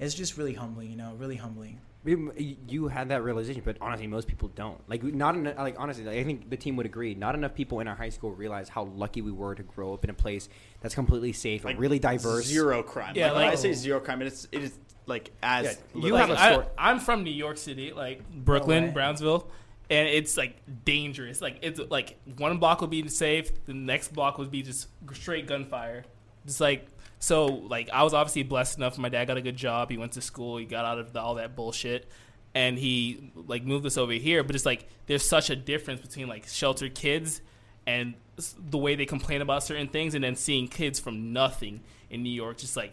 it's 0.00 0.14
just 0.14 0.36
really 0.36 0.54
humbling, 0.54 0.90
you 0.90 0.96
know, 0.96 1.14
really 1.18 1.36
humbling. 1.36 1.78
You- 2.04 2.32
You 2.68 2.88
had 2.88 3.08
that 3.08 3.22
realization, 3.22 3.62
but 3.64 3.78
honestly, 3.80 4.06
most 4.06 4.28
people 4.28 4.48
don't. 4.54 4.78
Like, 4.90 5.02
not 5.04 5.36
enough, 5.36 5.56
like 5.56 5.76
honestly, 5.78 6.04
like, 6.04 6.18
I 6.18 6.24
think 6.24 6.50
the 6.50 6.56
team 6.56 6.76
would 6.76 6.84
agree. 6.84 7.14
Not 7.14 7.34
enough 7.34 7.54
people 7.54 7.80
in 7.80 7.88
our 7.88 7.94
high 7.94 8.10
school 8.10 8.32
realize 8.32 8.68
how 8.68 8.84
lucky 8.84 9.22
we 9.22 9.32
were 9.32 9.54
to 9.54 9.62
grow 9.62 9.94
up 9.94 10.04
in 10.04 10.10
a 10.10 10.14
place 10.14 10.48
that's 10.80 10.94
completely 10.94 11.32
safe, 11.32 11.64
Like, 11.64 11.78
really 11.78 11.98
diverse. 11.98 12.44
Zero 12.44 12.82
crime. 12.82 13.14
Yeah, 13.16 13.30
like, 13.32 13.44
when 13.44 13.48
I 13.52 13.54
say 13.54 13.72
zero 13.72 14.00
crime, 14.00 14.20
it's 14.20 14.46
it 14.52 14.62
is 14.62 14.78
like 15.06 15.30
as 15.42 15.64
Yeah, 15.94 16.02
you 16.06 16.12
like, 16.14 16.20
have 16.28 16.30
a 16.36 16.40
I, 16.40 16.52
story- 16.52 16.66
I'm 16.76 16.98
from 17.00 17.24
New 17.24 17.30
York 17.30 17.56
City, 17.56 17.92
like 17.92 18.20
Brooklyn, 18.30 18.84
way. 18.84 18.90
Brownsville, 18.90 19.48
and 19.90 20.08
it's 20.08 20.36
like 20.36 20.56
dangerous. 20.84 21.40
Like 21.40 21.58
it's 21.62 21.80
like 21.90 22.18
one 22.38 22.58
block 22.58 22.80
will 22.80 22.88
be 22.88 23.06
safe, 23.08 23.64
the 23.66 23.74
next 23.74 24.12
block 24.12 24.38
would 24.38 24.50
be 24.50 24.62
just 24.62 24.88
straight 25.12 25.46
gunfire. 25.46 26.04
Just 26.46 26.60
like 26.60 26.88
so, 27.18 27.46
like 27.46 27.88
I 27.90 28.02
was 28.02 28.12
obviously 28.12 28.42
blessed 28.42 28.76
enough. 28.78 28.98
My 28.98 29.08
dad 29.08 29.26
got 29.26 29.36
a 29.36 29.42
good 29.42 29.56
job. 29.56 29.90
He 29.90 29.96
went 29.96 30.12
to 30.12 30.20
school. 30.20 30.58
He 30.58 30.66
got 30.66 30.84
out 30.84 30.98
of 30.98 31.12
the, 31.12 31.20
all 31.20 31.36
that 31.36 31.56
bullshit, 31.56 32.06
and 32.54 32.78
he 32.78 33.32
like 33.34 33.64
moved 33.64 33.86
us 33.86 33.96
over 33.96 34.12
here. 34.12 34.42
But 34.42 34.56
it's 34.56 34.66
like 34.66 34.86
there's 35.06 35.26
such 35.26 35.50
a 35.50 35.56
difference 35.56 36.00
between 36.00 36.28
like 36.28 36.46
sheltered 36.46 36.94
kids 36.94 37.40
and 37.86 38.14
the 38.58 38.78
way 38.78 38.94
they 38.94 39.06
complain 39.06 39.40
about 39.42 39.62
certain 39.62 39.88
things, 39.88 40.14
and 40.14 40.24
then 40.24 40.36
seeing 40.36 40.68
kids 40.68 41.00
from 41.00 41.32
nothing 41.32 41.80
in 42.10 42.22
New 42.22 42.30
York, 42.30 42.58
just 42.58 42.76
like 42.76 42.92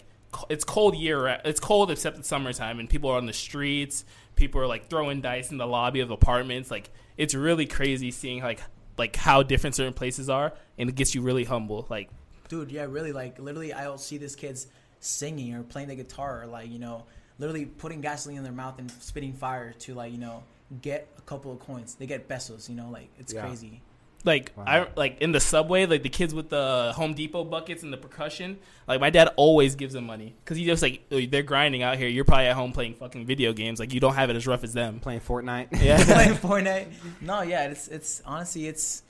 it's 0.50 0.64
cold 0.64 0.96
year. 0.96 1.28
It's 1.44 1.60
cold 1.60 1.92
except 1.92 2.18
in 2.18 2.24
summertime, 2.24 2.80
and 2.80 2.90
people 2.90 3.10
are 3.10 3.18
on 3.18 3.26
the 3.26 3.34
streets. 3.34 4.06
People 4.42 4.60
are 4.62 4.66
like 4.68 4.90
throwing 4.90 5.22
dice 5.22 5.52
in 5.52 5.58
the 5.58 5.68
lobby 5.68 6.00
of 6.00 6.10
apartments. 6.10 6.72
Like 6.72 6.90
it's 7.16 7.36
really 7.36 7.68
crazy 7.68 8.10
seeing 8.10 8.42
like 8.42 8.60
like 8.98 9.16
how 9.16 9.44
different 9.44 9.76
certain 9.76 9.94
places 9.94 10.32
are, 10.32 10.52
and 10.80 10.90
it 10.90 10.96
gets 10.96 11.14
you 11.14 11.22
really 11.22 11.44
humble. 11.44 11.86
Like 11.90 12.10
dude 12.50 12.70
yeah 12.72 12.84
really 12.84 13.14
like 13.14 13.40
literally 13.40 13.72
i'll 13.72 13.98
see 13.98 14.18
these 14.18 14.36
kids 14.36 14.68
singing 15.00 15.54
or 15.54 15.64
playing 15.64 15.88
the 15.88 15.96
guitar 15.96 16.42
or 16.42 16.48
like 16.48 16.70
you 16.70 16.80
know 16.80 17.06
literally 17.40 17.66
putting 17.66 18.02
gasoline 18.02 18.38
in 18.40 18.44
their 18.44 18.52
mouth 18.52 18.78
and 18.78 18.92
spitting 18.92 19.32
fire 19.32 19.72
to 19.80 19.94
like 19.94 20.12
you 20.12 20.18
know 20.18 20.44
get 20.82 21.08
a 21.18 21.22
couple 21.22 21.50
of 21.54 21.60
coins 21.60 21.96
they 21.96 22.06
get 22.06 22.28
pesos 22.28 22.68
you 22.70 22.76
know 22.76 22.90
like 22.90 23.08
it's 23.20 23.32
Yeah. 23.34 23.42
crazy 23.46 23.82
Like 24.26 24.52
Wow. 24.56 24.64
I 24.68 24.88
like 24.96 25.22
in 25.22 25.32
the 25.32 25.40
subway, 25.40 25.86
like 25.86 26.04
the 26.04 26.10
kids 26.10 26.34
with 26.34 26.50
the 26.50 26.94
Home 26.96 27.14
Depot 27.14 27.44
buckets 27.44 27.84
and 27.84 27.92
the 27.92 27.98
percussion. 27.98 28.60
Like 28.88 29.00
my 29.00 29.10
dad 29.10 29.30
always 29.36 29.76
gives 29.76 29.94
them 29.94 30.06
money 30.06 30.36
because 30.44 30.58
he 30.58 30.66
just 30.66 30.82
like 30.82 31.02
"Oh, 31.12 31.22
they're 31.26 31.44
grinding 31.44 31.82
out 31.84 31.98
here. 31.98 32.08
You're 32.08 32.26
probably 32.26 32.48
at 32.48 32.56
home 32.56 32.72
playing 32.72 32.96
fucking 32.96 33.26
video 33.26 33.54
games. 33.54 33.80
Like 33.80 33.94
you 33.94 34.00
don't 34.00 34.16
have 34.16 34.30
it 34.30 34.36
as 34.36 34.46
rough 34.48 34.64
as 34.64 34.74
them. 34.74 35.00
playing 35.00 35.22
Fortnite. 35.22 35.68
Yeah. 35.82 36.04
playing 36.06 36.34
Fortnite. 36.36 36.88
No, 37.22 37.42
yeah, 37.42 37.68
it's 37.70 37.88
it's 37.88 38.22
honestly 38.26 38.68
it's 38.68 39.04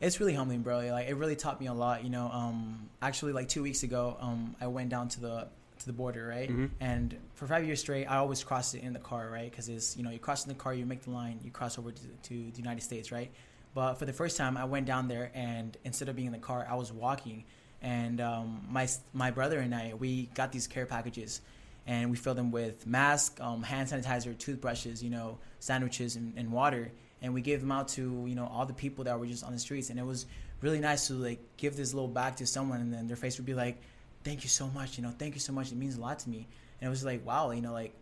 it's 0.00 0.20
really 0.20 0.34
humbling, 0.34 0.60
bro. 0.62 0.80
Like 0.90 1.08
it 1.08 1.14
really 1.14 1.36
taught 1.36 1.60
me 1.60 1.66
a 1.68 1.74
lot. 1.74 2.04
You 2.04 2.10
know, 2.10 2.28
um, 2.32 2.88
actually, 3.00 3.32
like 3.32 3.48
two 3.48 3.62
weeks 3.62 3.82
ago, 3.82 4.16
um, 4.20 4.54
I 4.60 4.66
went 4.66 4.90
down 4.90 5.08
to 5.08 5.20
the 5.20 5.48
to 5.78 5.86
the 5.86 5.92
border, 5.92 6.26
right? 6.26 6.50
Mhm. 6.50 6.70
And 6.80 7.16
for 7.34 7.46
five 7.46 7.64
years 7.64 7.80
straight, 7.80 8.06
I 8.06 8.16
always 8.16 8.42
crossed 8.44 8.74
it 8.74 8.82
in 8.82 8.92
the 8.92 8.98
car, 8.98 9.28
right? 9.30 9.50
Because 9.50 9.68
it's 9.68 9.96
you 9.96 10.02
know 10.04 10.10
you 10.10 10.18
cross 10.18 10.44
in 10.44 10.48
the 10.50 10.54
car, 10.54 10.74
you 10.74 10.84
make 10.86 11.02
the 11.02 11.10
line, 11.10 11.40
you 11.42 11.50
cross 11.50 11.78
over 11.78 11.90
to, 11.90 12.00
to 12.24 12.50
the 12.50 12.58
United 12.58 12.82
States, 12.82 13.10
right? 13.10 13.30
But 13.76 13.98
for 13.98 14.06
the 14.06 14.12
first 14.14 14.38
time, 14.38 14.56
I 14.56 14.64
went 14.64 14.86
down 14.86 15.06
there, 15.06 15.30
and 15.34 15.76
instead 15.84 16.08
of 16.08 16.16
being 16.16 16.28
in 16.28 16.32
the 16.32 16.38
car, 16.38 16.66
I 16.66 16.76
was 16.76 16.90
walking. 16.90 17.44
And 17.82 18.22
um, 18.22 18.66
my 18.70 18.88
my 19.12 19.30
brother 19.30 19.58
and 19.58 19.74
I, 19.74 19.92
we 19.92 20.30
got 20.34 20.50
these 20.50 20.66
care 20.66 20.86
packages, 20.86 21.42
and 21.86 22.10
we 22.10 22.16
filled 22.16 22.38
them 22.38 22.50
with 22.50 22.86
mask, 22.86 23.38
um, 23.38 23.62
hand 23.62 23.90
sanitizer, 23.90 24.36
toothbrushes, 24.38 25.02
you 25.02 25.10
know, 25.10 25.36
sandwiches, 25.60 26.16
and, 26.16 26.32
and 26.38 26.50
water. 26.50 26.90
And 27.20 27.34
we 27.34 27.42
gave 27.42 27.60
them 27.60 27.70
out 27.70 27.88
to 27.88 28.24
you 28.26 28.34
know 28.34 28.46
all 28.46 28.64
the 28.64 28.72
people 28.72 29.04
that 29.04 29.20
were 29.20 29.26
just 29.26 29.44
on 29.44 29.52
the 29.52 29.58
streets, 29.58 29.90
and 29.90 29.98
it 29.98 30.06
was 30.06 30.24
really 30.62 30.80
nice 30.80 31.08
to 31.08 31.12
like 31.12 31.40
give 31.58 31.76
this 31.76 31.92
little 31.92 32.08
bag 32.08 32.36
to 32.36 32.46
someone, 32.46 32.80
and 32.80 32.90
then 32.90 33.06
their 33.06 33.16
face 33.16 33.36
would 33.36 33.44
be 33.44 33.52
like, 33.52 33.76
"Thank 34.24 34.42
you 34.42 34.48
so 34.48 34.68
much," 34.68 34.96
you 34.96 35.02
know, 35.04 35.12
"Thank 35.18 35.34
you 35.34 35.40
so 35.40 35.52
much." 35.52 35.70
It 35.70 35.76
means 35.76 35.98
a 35.98 36.00
lot 36.00 36.18
to 36.20 36.30
me, 36.30 36.48
and 36.80 36.86
it 36.86 36.90
was 36.90 37.04
like, 37.04 37.26
wow, 37.26 37.50
you 37.50 37.60
know, 37.60 37.74
like 37.74 37.92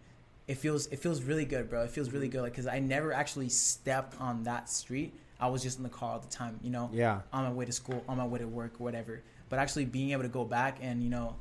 it 0.46 0.54
feels 0.54 0.86
it 0.86 1.00
feels 1.00 1.20
really 1.24 1.44
good, 1.44 1.68
bro. 1.68 1.82
It 1.82 1.90
feels 1.90 2.12
really 2.12 2.28
good, 2.28 2.42
like 2.42 2.52
because 2.52 2.68
I 2.68 2.78
never 2.78 3.12
actually 3.12 3.48
stepped 3.48 4.20
on 4.20 4.44
that 4.44 4.68
street. 4.68 5.14
I 5.40 5.48
was 5.48 5.62
just 5.62 5.78
in 5.78 5.82
the 5.82 5.88
car 5.90 6.12
all 6.12 6.18
the 6.20 6.28
time, 6.28 6.58
you 6.62 6.70
know 6.70 6.90
Yeah. 6.92 7.20
on 7.32 7.44
my 7.44 7.52
way 7.52 7.64
to 7.64 7.72
school, 7.72 8.02
on 8.08 8.18
my 8.18 8.26
way 8.26 8.38
to 8.38 8.46
work, 8.46 8.78
whatever. 8.78 9.22
But 9.48 9.58
actually 9.58 9.84
being 9.84 10.10
able 10.12 10.22
to 10.22 10.28
go 10.28 10.44
back 10.44 10.78
and 10.80 11.02
you 11.02 11.10
know 11.10 11.36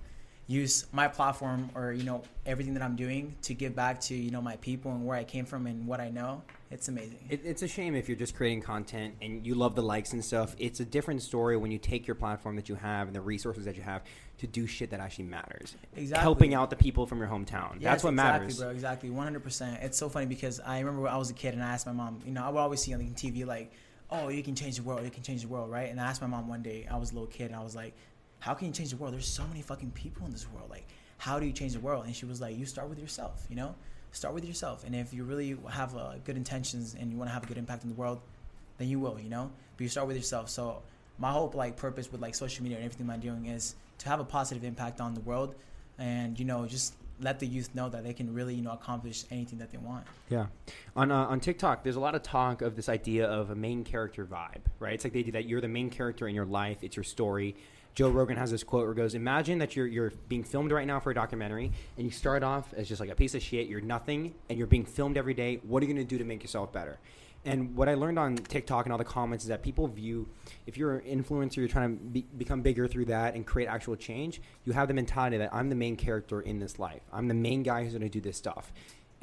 use 0.48 0.88
my 0.92 1.08
platform 1.08 1.70
or 1.74 1.94
you 1.94 2.04
know 2.04 2.22
everything 2.46 2.74
that 2.74 2.84
I'm 2.84 2.96
doing 2.96 3.36
to 3.44 3.54
give 3.54 3.76
back 3.76 4.00
to 4.02 4.16
you 4.16 4.30
know 4.32 4.42
my 4.42 4.58
people 4.58 4.92
and 4.92 5.06
where 5.06 5.18
I 5.18 5.24
came 5.24 5.46
from 5.46 5.68
and 5.68 5.88
what 5.88 6.00
I 6.02 6.10
know, 6.10 6.42
it's 6.70 6.88
amazing. 6.90 7.20
It, 7.30 7.42
it's 7.46 7.62
a 7.62 7.68
shame 7.68 7.96
if 7.96 8.10
you're 8.10 8.18
just 8.18 8.36
creating 8.36 8.62
content 8.62 9.16
and 9.22 9.46
you 9.46 9.56
love 9.56 9.76
the 9.76 9.82
likes 9.82 10.12
and 10.14 10.24
stuff. 10.24 10.56
It's 10.60 10.80
a 10.82 10.86
different 10.86 11.22
story 11.22 11.56
when 11.56 11.72
you 11.72 11.78
take 11.78 12.06
your 12.08 12.16
platform 12.16 12.56
that 12.58 12.68
you 12.68 12.76
have 12.76 13.08
and 13.08 13.16
the 13.16 13.22
resources 13.22 13.64
that 13.66 13.78
you 13.78 13.84
have 13.84 14.04
to 14.40 14.48
do 14.48 14.68
shit 14.68 14.90
that 14.90 15.00
actually 15.00 15.26
matters. 15.26 15.78
Exactly. 15.96 16.22
Helping 16.22 16.54
out 16.54 16.70
the 16.70 16.76
people 16.76 17.06
from 17.06 17.20
your 17.20 17.28
hometown. 17.28 17.76
Yes, 17.76 17.84
That's 17.84 18.04
what 18.04 18.14
matters. 18.14 18.46
exactly, 18.46 18.46
matters. 18.46 18.60
bro. 18.60 18.70
Exactly, 18.72 19.10
one 19.12 19.24
hundred 19.26 19.44
percent. 19.44 19.80
It's 19.82 19.98
so 19.98 20.10
funny 20.10 20.26
because 20.26 20.60
I 20.60 20.80
remember 20.80 21.02
when 21.04 21.14
I 21.14 21.18
was 21.18 21.30
a 21.30 21.34
kid 21.34 21.54
and 21.54 21.64
I 21.64 21.68
asked 21.70 21.86
my 21.86 21.94
mom. 21.94 22.20
You 22.26 22.34
know, 22.34 22.44
I 22.44 22.50
would 22.50 22.60
always 22.60 22.82
see 22.82 22.94
on 22.94 23.00
the 23.00 23.06
TV 23.06 23.46
like, 23.46 23.72
"Oh, 24.12 24.28
you 24.28 24.44
can 24.44 24.56
change 24.56 24.76
the 24.76 24.84
world. 24.84 25.04
You 25.06 25.12
can 25.12 25.24
change 25.24 25.44
the 25.44 25.48
world," 25.48 25.72
right? 25.72 25.90
And 25.90 26.02
I 26.02 26.06
asked 26.06 26.22
my 26.22 26.28
mom 26.28 26.50
one 26.50 26.64
day. 26.64 26.86
I 26.92 26.98
was 26.98 27.12
a 27.12 27.14
little 27.14 27.28
kid 27.28 27.46
and 27.46 27.56
I 27.56 27.64
was 27.64 27.76
like, 27.76 27.94
"How 28.44 28.54
can 28.54 28.68
you 28.68 28.74
change 28.74 28.90
the 28.90 28.98
world? 28.98 29.14
There's 29.14 29.28
so 29.28 29.48
many 29.48 29.62
fucking 29.62 29.92
people 29.92 30.26
in 30.26 30.34
this 30.34 30.48
world. 30.52 30.70
Like, 30.70 30.86
how 31.18 31.40
do 31.40 31.46
you 31.46 31.54
change 31.54 31.74
the 31.74 31.80
world?" 31.80 32.06
And 32.06 32.14
she 32.16 32.26
was 32.26 32.42
like, 32.42 32.58
"You 32.58 32.66
start 32.66 32.90
with 32.90 33.00
yourself. 33.00 33.46
You 33.50 33.56
know, 33.56 33.76
start 34.12 34.34
with 34.34 34.46
yourself. 34.46 34.84
And 34.86 34.94
if 34.96 35.14
you 35.14 35.24
really 35.24 35.58
have 35.70 35.96
uh, 35.96 36.16
good 36.26 36.38
intentions 36.38 36.96
and 37.00 37.12
you 37.12 37.18
want 37.18 37.30
to 37.30 37.34
have 37.34 37.44
a 37.44 37.48
good 37.48 37.58
impact 37.58 37.84
in 37.84 37.90
the 37.90 37.96
world, 37.96 38.20
then 38.78 38.88
you 38.90 39.00
will. 39.00 39.18
You 39.20 39.30
know, 39.30 39.52
but 39.78 39.84
you 39.84 39.90
start 39.90 40.08
with 40.08 40.18
yourself. 40.18 40.50
So 40.50 40.82
my 41.18 41.32
whole 41.32 41.52
like 41.54 41.76
purpose 41.76 42.12
with 42.12 42.22
like 42.22 42.36
social 42.36 42.64
media 42.64 42.78
and 42.78 42.86
everything 42.86 43.10
I'm 43.10 43.20
doing 43.20 43.46
is 43.46 43.76
to 44.00 44.10
have 44.10 44.20
a 44.20 44.26
positive 44.26 44.64
impact 44.64 45.02
on 45.02 45.14
the 45.14 45.22
world, 45.22 45.56
and 45.98 46.38
you 46.40 46.46
know 46.46 46.66
just 46.66 46.96
let 47.20 47.40
the 47.40 47.48
youth 47.48 47.74
know 47.76 47.90
that 47.90 48.04
they 48.04 48.14
can 48.14 48.34
really 48.34 48.56
you 48.56 48.62
know 48.62 48.72
accomplish 48.72 49.24
anything 49.32 49.60
that 49.60 49.72
they 49.72 49.78
want. 49.78 50.06
Yeah, 50.30 50.48
on 50.96 51.12
uh, 51.12 51.26
on 51.26 51.40
TikTok, 51.40 51.84
there's 51.84 51.96
a 51.96 52.00
lot 52.00 52.16
of 52.16 52.24
talk 52.24 52.62
of 52.62 52.76
this 52.76 52.90
idea 52.90 53.26
of 53.26 53.50
a 53.50 53.56
main 53.56 53.84
character 53.84 54.26
vibe, 54.26 54.62
right? 54.80 54.94
It's 54.94 55.04
like 55.04 55.14
they 55.14 55.24
do 55.24 55.32
that. 55.32 55.46
You're 55.46 55.62
the 55.62 55.68
main 55.68 55.90
character 55.90 56.28
in 56.28 56.36
your 56.36 56.46
life. 56.46 56.78
It's 56.82 56.96
your 56.96 57.04
story. 57.04 57.56
Joe 57.96 58.10
Rogan 58.10 58.38
has 58.38 58.50
this 58.50 58.64
quote 58.64 58.86
where 58.86 58.94
goes, 58.94 59.14
"Imagine 59.14 59.60
that 59.60 59.76
you're 59.76 59.88
you're 59.88 60.12
being 60.28 60.44
filmed 60.44 60.72
right 60.72 60.88
now 60.88 61.00
for 61.00 61.12
a 61.12 61.14
documentary, 61.14 61.72
and 61.98 62.06
you 62.06 62.12
start 62.12 62.44
off 62.44 62.74
as 62.74 62.90
just 62.90 63.00
like 63.00 63.10
a 63.10 63.16
piece 63.16 63.36
of 63.36 63.44
shit. 63.44 63.68
You're 63.68 63.82
nothing, 63.82 64.34
and 64.50 64.58
you're 64.58 64.68
being 64.68 64.86
filmed 64.86 65.18
every 65.18 65.34
day. 65.34 65.60
What 65.64 65.84
are 65.84 65.86
you 65.86 65.94
going 65.94 66.06
to 66.06 66.10
do 66.10 66.18
to 66.18 66.24
make 66.24 66.42
yourself 66.42 66.74
better?" 66.74 67.00
And 67.46 67.76
what 67.76 67.90
I 67.90 67.96
learned 67.96 68.18
on 68.18 68.38
TikTok 68.38 68.86
and 68.86 68.94
all 68.94 68.98
the 68.98 69.04
comments 69.04 69.44
is 69.44 69.50
that 69.50 69.64
people 69.64 69.88
view 69.88 70.30
if 70.66 70.78
you're 70.78 70.98
an 70.98 71.24
influencer, 71.24 71.58
you're 71.58 71.68
trying 71.68 71.98
to 71.98 72.04
be, 72.04 72.26
become 72.38 72.62
bigger 72.62 72.88
through 72.88 73.06
that 73.06 73.36
and 73.36 73.46
create 73.46 73.68
actual 73.68 73.98
change. 73.98 74.42
You 74.64 74.72
have 74.72 74.88
the 74.88 74.94
mentality 74.94 75.38
that 75.38 75.54
I'm 75.54 75.68
the 75.68 75.76
main 75.76 75.98
character 75.98 76.40
in 76.40 76.60
this 76.60 76.80
life. 76.80 77.02
I'm 77.12 77.28
the 77.28 77.34
main 77.34 77.62
guy 77.62 77.84
who's 77.84 77.92
going 77.92 78.04
to 78.04 78.10
do 78.10 78.22
this 78.22 78.38
stuff. 78.38 78.72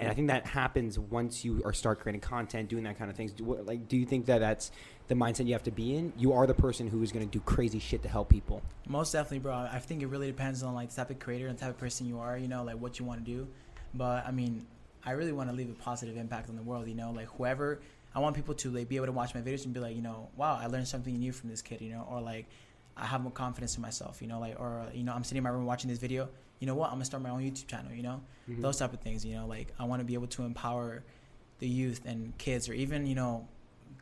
And 0.00 0.08
I 0.08 0.14
think 0.14 0.28
that 0.28 0.46
happens 0.46 0.98
once 0.98 1.44
you 1.44 1.62
are 1.64 1.74
start 1.74 2.00
creating 2.00 2.22
content, 2.22 2.68
doing 2.70 2.84
that 2.84 2.98
kind 2.98 3.10
of 3.10 3.16
things. 3.16 3.32
Do, 3.32 3.44
what- 3.44 3.66
like, 3.66 3.86
do 3.86 3.96
you 3.98 4.06
think 4.06 4.26
that 4.26 4.38
that's 4.38 4.70
the 5.08 5.14
mindset 5.14 5.46
you 5.46 5.52
have 5.52 5.62
to 5.64 5.70
be 5.70 5.94
in? 5.94 6.12
You 6.16 6.32
are 6.32 6.46
the 6.46 6.54
person 6.54 6.88
who 6.88 7.02
is 7.02 7.12
going 7.12 7.24
to 7.24 7.30
do 7.30 7.40
crazy 7.40 7.78
shit 7.78 8.02
to 8.02 8.08
help 8.08 8.30
people. 8.30 8.62
Most 8.88 9.12
definitely, 9.12 9.40
bro. 9.40 9.54
I 9.54 9.78
think 9.78 10.02
it 10.02 10.06
really 10.06 10.28
depends 10.28 10.62
on 10.62 10.74
like 10.74 10.88
the 10.88 10.96
type 10.96 11.10
of 11.10 11.18
creator 11.18 11.48
and 11.48 11.58
type 11.58 11.70
of 11.70 11.78
person 11.78 12.06
you 12.06 12.18
are. 12.18 12.38
You 12.38 12.48
know, 12.48 12.64
like 12.64 12.76
what 12.76 12.98
you 12.98 13.04
want 13.04 13.24
to 13.24 13.30
do. 13.30 13.46
But 13.92 14.26
I 14.26 14.30
mean, 14.30 14.66
I 15.04 15.12
really 15.12 15.32
want 15.32 15.50
to 15.50 15.56
leave 15.56 15.68
a 15.70 15.74
positive 15.74 16.16
impact 16.16 16.48
on 16.48 16.56
the 16.56 16.62
world. 16.62 16.88
You 16.88 16.94
know, 16.94 17.10
like 17.10 17.28
whoever 17.36 17.80
I 18.14 18.20
want 18.20 18.34
people 18.34 18.54
to 18.54 18.70
like 18.70 18.88
be 18.88 18.96
able 18.96 19.06
to 19.06 19.12
watch 19.12 19.34
my 19.34 19.42
videos 19.42 19.64
and 19.66 19.74
be 19.74 19.80
like, 19.80 19.94
you 19.94 20.02
know, 20.02 20.28
wow, 20.36 20.58
I 20.60 20.66
learned 20.66 20.88
something 20.88 21.16
new 21.18 21.32
from 21.32 21.50
this 21.50 21.60
kid. 21.60 21.82
You 21.82 21.90
know, 21.90 22.06
or 22.10 22.22
like 22.22 22.46
I 22.96 23.04
have 23.04 23.20
more 23.20 23.32
confidence 23.32 23.76
in 23.76 23.82
myself. 23.82 24.22
You 24.22 24.28
know, 24.28 24.40
like 24.40 24.58
or 24.58 24.86
you 24.94 25.04
know, 25.04 25.12
I'm 25.12 25.24
sitting 25.24 25.38
in 25.38 25.44
my 25.44 25.50
room 25.50 25.66
watching 25.66 25.90
this 25.90 25.98
video. 25.98 26.30
You 26.60 26.66
know 26.66 26.74
what? 26.74 26.86
I'm 26.90 26.94
gonna 26.94 27.04
start 27.06 27.22
my 27.22 27.30
own 27.30 27.40
YouTube 27.42 27.66
channel. 27.66 27.92
You 27.92 28.02
know, 28.04 28.20
Mhm. 28.48 28.60
those 28.62 28.78
type 28.78 28.92
of 28.92 29.00
things. 29.00 29.24
You 29.24 29.34
know, 29.34 29.46
like 29.46 29.72
I 29.78 29.84
want 29.84 30.00
to 30.00 30.04
be 30.04 30.14
able 30.14 30.28
to 30.28 30.44
empower 30.44 31.02
the 31.58 31.68
youth 31.68 32.02
and 32.06 32.36
kids, 32.38 32.68
or 32.68 32.74
even 32.74 33.06
you 33.06 33.14
know, 33.14 33.48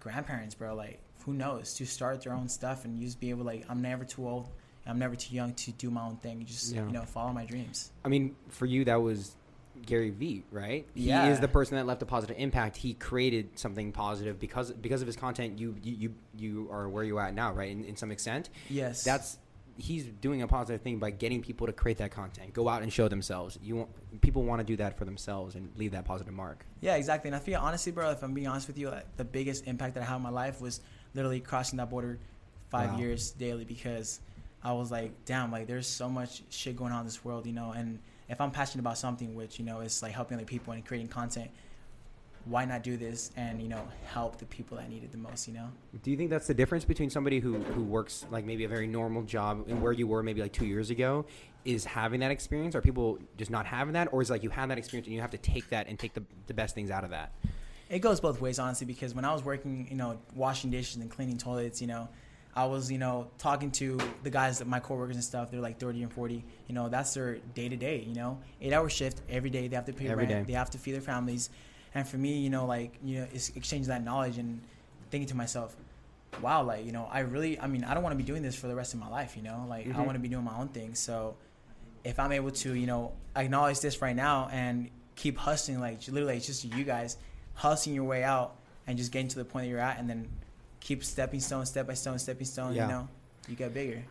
grandparents, 0.00 0.54
bro. 0.54 0.74
Like 0.74 1.00
who 1.24 1.32
knows 1.34 1.74
to 1.74 1.86
start 1.86 2.22
their 2.22 2.32
own 2.32 2.48
stuff 2.48 2.84
and 2.84 3.00
just 3.00 3.20
be 3.20 3.30
able 3.30 3.44
like 3.44 3.64
I'm 3.68 3.80
never 3.82 4.04
too 4.04 4.26
old. 4.28 4.48
I'm 4.86 4.98
never 4.98 5.16
too 5.16 5.34
young 5.34 5.52
to 5.54 5.72
do 5.72 5.90
my 5.90 6.02
own 6.02 6.16
thing. 6.16 6.44
Just 6.46 6.74
Yeah. 6.74 6.86
you 6.86 6.92
know, 6.92 7.02
follow 7.02 7.32
my 7.32 7.44
dreams. 7.44 7.92
I 8.04 8.08
mean, 8.08 8.34
for 8.48 8.64
you, 8.64 8.84
that 8.86 9.02
was 9.02 9.36
Gary 9.84 10.10
Vee, 10.10 10.42
right? 10.50 10.86
Yeah. 10.94 11.26
He 11.26 11.32
is 11.32 11.40
the 11.40 11.46
person 11.48 11.76
that 11.76 11.86
left 11.86 12.02
a 12.02 12.06
positive 12.06 12.36
impact. 12.38 12.78
He 12.78 12.94
created 12.94 13.58
something 13.58 13.92
positive 13.92 14.40
because 14.40 14.72
because 14.72 15.02
of 15.02 15.06
his 15.06 15.16
content. 15.16 15.58
You 15.58 15.76
you 15.82 15.92
you, 15.98 16.14
you 16.36 16.68
are 16.72 16.88
where 16.88 17.04
you're 17.04 17.20
at 17.20 17.34
now, 17.34 17.52
right? 17.52 17.70
In, 17.70 17.84
in 17.84 17.96
some 17.96 18.10
extent, 18.10 18.48
Yes, 18.70 19.04
that's 19.04 19.38
he's 19.78 20.04
doing 20.06 20.42
a 20.42 20.48
positive 20.48 20.82
thing 20.82 20.98
by 20.98 21.10
getting 21.10 21.40
people 21.40 21.66
to 21.66 21.72
create 21.72 21.98
that 21.98 22.10
content, 22.10 22.52
go 22.52 22.68
out 22.68 22.82
and 22.82 22.92
show 22.92 23.06
themselves. 23.08 23.58
You 23.62 23.76
want 23.76 24.20
people 24.20 24.42
want 24.42 24.58
to 24.60 24.64
do 24.64 24.76
that 24.76 24.98
for 24.98 25.04
themselves 25.04 25.54
and 25.54 25.70
leave 25.76 25.92
that 25.92 26.04
positive 26.04 26.34
mark. 26.34 26.66
Yeah, 26.80 26.96
exactly. 26.96 27.28
And 27.28 27.36
I 27.36 27.38
feel 27.38 27.60
honestly, 27.60 27.92
bro, 27.92 28.10
if 28.10 28.22
I'm 28.22 28.34
being 28.34 28.48
honest 28.48 28.66
with 28.66 28.76
you, 28.76 28.90
like, 28.90 29.16
the 29.16 29.24
biggest 29.24 29.66
impact 29.66 29.94
that 29.94 30.02
I 30.02 30.06
had 30.06 30.16
in 30.16 30.22
my 30.22 30.30
life 30.30 30.60
was 30.60 30.80
literally 31.14 31.40
crossing 31.40 31.76
that 31.76 31.90
border 31.90 32.18
five 32.70 32.92
Wow. 32.92 32.98
years 32.98 33.30
daily 33.30 33.64
because 33.64 34.20
I 34.62 34.72
was 34.72 34.90
like, 34.90 35.12
damn, 35.24 35.52
like 35.52 35.66
there's 35.68 35.86
so 35.86 36.08
much 36.08 36.42
shit 36.50 36.76
going 36.76 36.92
on 36.92 37.00
in 37.00 37.06
this 37.06 37.24
world, 37.24 37.46
you 37.46 37.52
know. 37.52 37.70
And 37.72 38.00
if 38.28 38.40
I'm 38.40 38.50
passionate 38.50 38.82
about 38.82 38.98
something, 38.98 39.34
which 39.36 39.58
you 39.60 39.64
know 39.64 39.80
is 39.80 40.02
like 40.02 40.12
helping 40.12 40.36
other 40.36 40.44
people 40.44 40.72
and 40.72 40.84
creating 40.84 41.08
content, 41.08 41.50
why 42.44 42.64
not 42.64 42.82
do 42.82 42.96
this 42.96 43.30
and 43.36 43.60
you 43.60 43.68
know 43.68 43.86
help 44.06 44.38
the 44.38 44.46
people 44.46 44.76
that 44.76 44.88
need 44.88 45.04
it 45.04 45.12
the 45.12 45.18
most, 45.18 45.46
you 45.48 45.54
know? 45.54 45.68
Do 46.02 46.10
you 46.10 46.16
think 46.16 46.30
that's 46.30 46.46
the 46.46 46.54
difference 46.54 46.84
between 46.84 47.10
somebody 47.10 47.40
who, 47.40 47.58
who 47.58 47.82
works 47.82 48.24
like 48.30 48.44
maybe 48.44 48.64
a 48.64 48.68
very 48.68 48.86
normal 48.86 49.22
job 49.22 49.64
and 49.68 49.82
where 49.82 49.92
you 49.92 50.06
were 50.06 50.22
maybe 50.22 50.40
like 50.40 50.52
two 50.52 50.66
years 50.66 50.90
ago 50.90 51.26
is 51.64 51.84
having 51.84 52.20
that 52.20 52.30
experience? 52.30 52.74
Are 52.74 52.80
people 52.80 53.18
just 53.36 53.50
not 53.50 53.66
having 53.66 53.92
that? 53.94 54.08
Or 54.12 54.22
is 54.22 54.30
it 54.30 54.32
like 54.34 54.42
you 54.42 54.50
have 54.50 54.68
that 54.70 54.78
experience 54.78 55.06
and 55.06 55.14
you 55.14 55.20
have 55.20 55.32
to 55.32 55.38
take 55.38 55.68
that 55.70 55.88
and 55.88 55.98
take 55.98 56.14
the, 56.14 56.22
the 56.46 56.54
best 56.54 56.74
things 56.74 56.90
out 56.90 57.04
of 57.04 57.10
that? 57.10 57.32
It 57.90 58.00
goes 58.00 58.20
both 58.20 58.40
ways, 58.40 58.58
honestly, 58.58 58.86
because 58.86 59.14
when 59.14 59.24
I 59.24 59.32
was 59.32 59.44
working, 59.44 59.88
you 59.90 59.96
know, 59.96 60.18
washing 60.34 60.70
dishes 60.70 60.96
and 60.96 61.10
cleaning 61.10 61.38
toilets, 61.38 61.80
you 61.80 61.86
know, 61.86 62.08
I 62.54 62.64
was, 62.66 62.90
you 62.90 62.98
know, 62.98 63.28
talking 63.38 63.70
to 63.72 63.98
the 64.24 64.30
guys, 64.30 64.58
that 64.58 64.66
my 64.66 64.80
coworkers 64.80 65.16
and 65.16 65.24
stuff. 65.24 65.50
They're 65.50 65.60
like 65.60 65.78
30 65.78 66.02
and 66.02 66.12
40. 66.12 66.44
You 66.66 66.74
know, 66.74 66.88
that's 66.88 67.14
their 67.14 67.36
day 67.54 67.68
to 67.68 67.76
day, 67.76 68.04
you 68.06 68.14
know, 68.14 68.38
eight 68.60 68.72
hour 68.72 68.88
shift 68.88 69.22
every 69.28 69.50
day. 69.50 69.68
They 69.68 69.76
have 69.76 69.84
to 69.86 69.92
pay 69.92 70.08
Every 70.08 70.26
rent. 70.26 70.46
day. 70.46 70.52
They 70.52 70.58
have 70.58 70.70
to 70.70 70.78
feed 70.78 70.92
their 70.92 71.00
families. 71.00 71.50
And 71.94 72.06
for 72.06 72.16
me, 72.18 72.38
you 72.38 72.50
know, 72.50 72.66
like, 72.66 72.92
you 73.02 73.20
know, 73.20 73.26
it's 73.32 73.50
exchanging 73.50 73.88
that 73.88 74.04
knowledge 74.04 74.38
and 74.38 74.60
thinking 75.10 75.28
to 75.28 75.36
myself, 75.36 75.74
wow, 76.42 76.62
like, 76.62 76.84
you 76.84 76.92
know, 76.92 77.08
I 77.10 77.20
really, 77.20 77.58
I 77.58 77.66
mean, 77.66 77.84
I 77.84 77.94
don't 77.94 78.02
want 78.02 78.12
to 78.12 78.16
be 78.16 78.22
doing 78.24 78.42
this 78.42 78.54
for 78.54 78.66
the 78.68 78.74
rest 78.74 78.94
of 78.94 79.00
my 79.00 79.08
life, 79.08 79.36
you 79.36 79.42
know, 79.42 79.64
like, 79.68 79.86
I 79.86 79.90
Mhm. 79.90 80.04
want 80.04 80.12
to 80.14 80.18
be 80.20 80.28
doing 80.28 80.44
my 80.44 80.56
own 80.58 80.68
thing. 80.68 80.94
So 80.94 81.36
if 82.04 82.18
I'm 82.18 82.30
able 82.32 82.50
to, 82.50 82.74
you 82.74 82.86
know, 82.86 83.12
acknowledge 83.34 83.80
this 83.80 84.00
right 84.02 84.14
now 84.14 84.48
and 84.52 84.90
keep 85.16 85.38
hustling, 85.38 85.80
like 85.80 86.06
literally, 86.08 86.36
it's 86.36 86.46
just 86.46 86.64
you 86.64 86.84
guys 86.84 87.16
hustling 87.54 87.94
your 87.96 88.04
way 88.04 88.22
out 88.22 88.56
and 88.86 88.96
just 88.96 89.10
getting 89.10 89.28
to 89.28 89.36
the 89.38 89.44
point 89.44 89.64
that 89.64 89.70
you're 89.70 89.80
at, 89.80 89.98
and 89.98 90.08
then 90.08 90.28
keep 90.80 91.02
stepping 91.04 91.40
stone, 91.40 91.66
step 91.66 91.86
by 91.86 91.94
stone, 91.94 92.18
stepping 92.18 92.46
stone. 92.46 92.74
Yeah. 92.74 92.82
You 92.86 92.88
know, 92.92 93.08
you 93.48 93.56
get 93.56 93.74
bigger. 93.74 94.02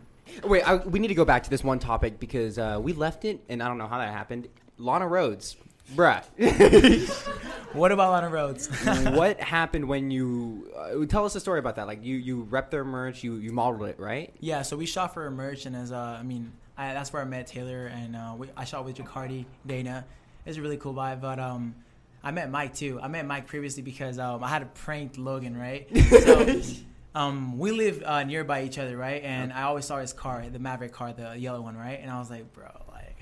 Wait, 0.43 0.61
I, 0.67 0.75
we 0.75 0.99
need 0.99 1.07
to 1.07 1.15
go 1.15 1.23
back 1.25 1.43
to 1.43 1.49
this 1.49 1.63
one 1.63 1.79
topic 1.79 2.19
because 2.19 2.57
uh, 2.59 2.77
we 2.81 2.91
left 2.93 3.23
it 3.23 3.41
and 3.47 3.63
I 3.63 3.67
don't 3.69 3.77
know 3.77 3.87
how 3.87 3.99
that 3.99 4.11
happened. 4.11 4.49
Lana 4.77 5.05
Rhoades, 5.05 5.55
bruh. 5.95 6.23
What 7.77 7.91
about 7.91 8.11
Lana 8.11 8.29
Rhoades? 8.29 9.15
what 9.15 9.39
happened 9.39 9.87
when 9.87 10.09
you 10.09 10.71
uh, 10.75 11.05
tell 11.05 11.25
us 11.25 11.35
a 11.35 11.39
story 11.39 11.59
about 11.59 11.75
that? 11.75 11.85
Like 11.85 12.03
you 12.03 12.15
you 12.17 12.41
rep 12.41 12.71
their 12.71 12.83
merch, 12.83 13.23
you 13.23 13.35
you 13.35 13.51
modeled 13.51 13.87
it, 13.87 13.99
right? 13.99 14.33
yeah, 14.39 14.63
so 14.63 14.75
we 14.75 14.87
shot 14.87 15.13
for 15.13 15.27
a 15.27 15.31
merch, 15.31 15.67
and 15.67 15.75
as 15.75 15.91
uh, 15.91 16.17
I 16.19 16.23
mean, 16.23 16.51
I, 16.75 16.93
that's 16.93 17.13
where 17.13 17.21
I 17.21 17.25
met 17.25 17.45
Taylor, 17.45 17.85
and 17.85 18.15
uh, 18.15 18.33
we, 18.35 18.47
I 18.57 18.65
shot 18.65 18.83
with 18.83 18.97
Jacardi, 18.97 19.45
Dana. 19.65 20.05
It's 20.45 20.57
a 20.57 20.61
really 20.61 20.77
cool 20.77 20.93
vibe, 20.93 21.21
but 21.21 21.39
um. 21.39 21.75
I 22.23 22.31
met 22.31 22.49
Mike 22.49 22.73
too. 22.73 22.99
I 23.01 23.07
met 23.07 23.25
Mike 23.25 23.45
previously 23.47 23.83
because 23.83 24.17
um, 24.19 24.43
I 24.43 24.49
had 24.49 24.63
a 24.63 24.65
pranked 24.65 25.17
Logan, 25.17 25.55
right? 25.55 25.87
So, 26.09 26.61
um, 27.15 27.57
we 27.57 27.71
live 27.71 28.03
uh, 28.03 28.23
nearby 28.23 28.63
each 28.63 28.77
other, 28.79 28.97
right? 28.97 29.23
And 29.23 29.53
I 29.53 29.61
always 29.61 29.85
saw 29.85 29.99
his 29.99 30.13
car, 30.13 30.43
the 30.51 30.59
Maverick 30.59 30.91
car, 30.91 31.13
the 31.13 31.37
yellow 31.37 31.61
one, 31.61 31.77
right? 31.77 31.99
And 32.01 32.11
I 32.11 32.19
was 32.19 32.29
like, 32.29 32.51
bro, 32.53 32.65
like, 32.91 33.17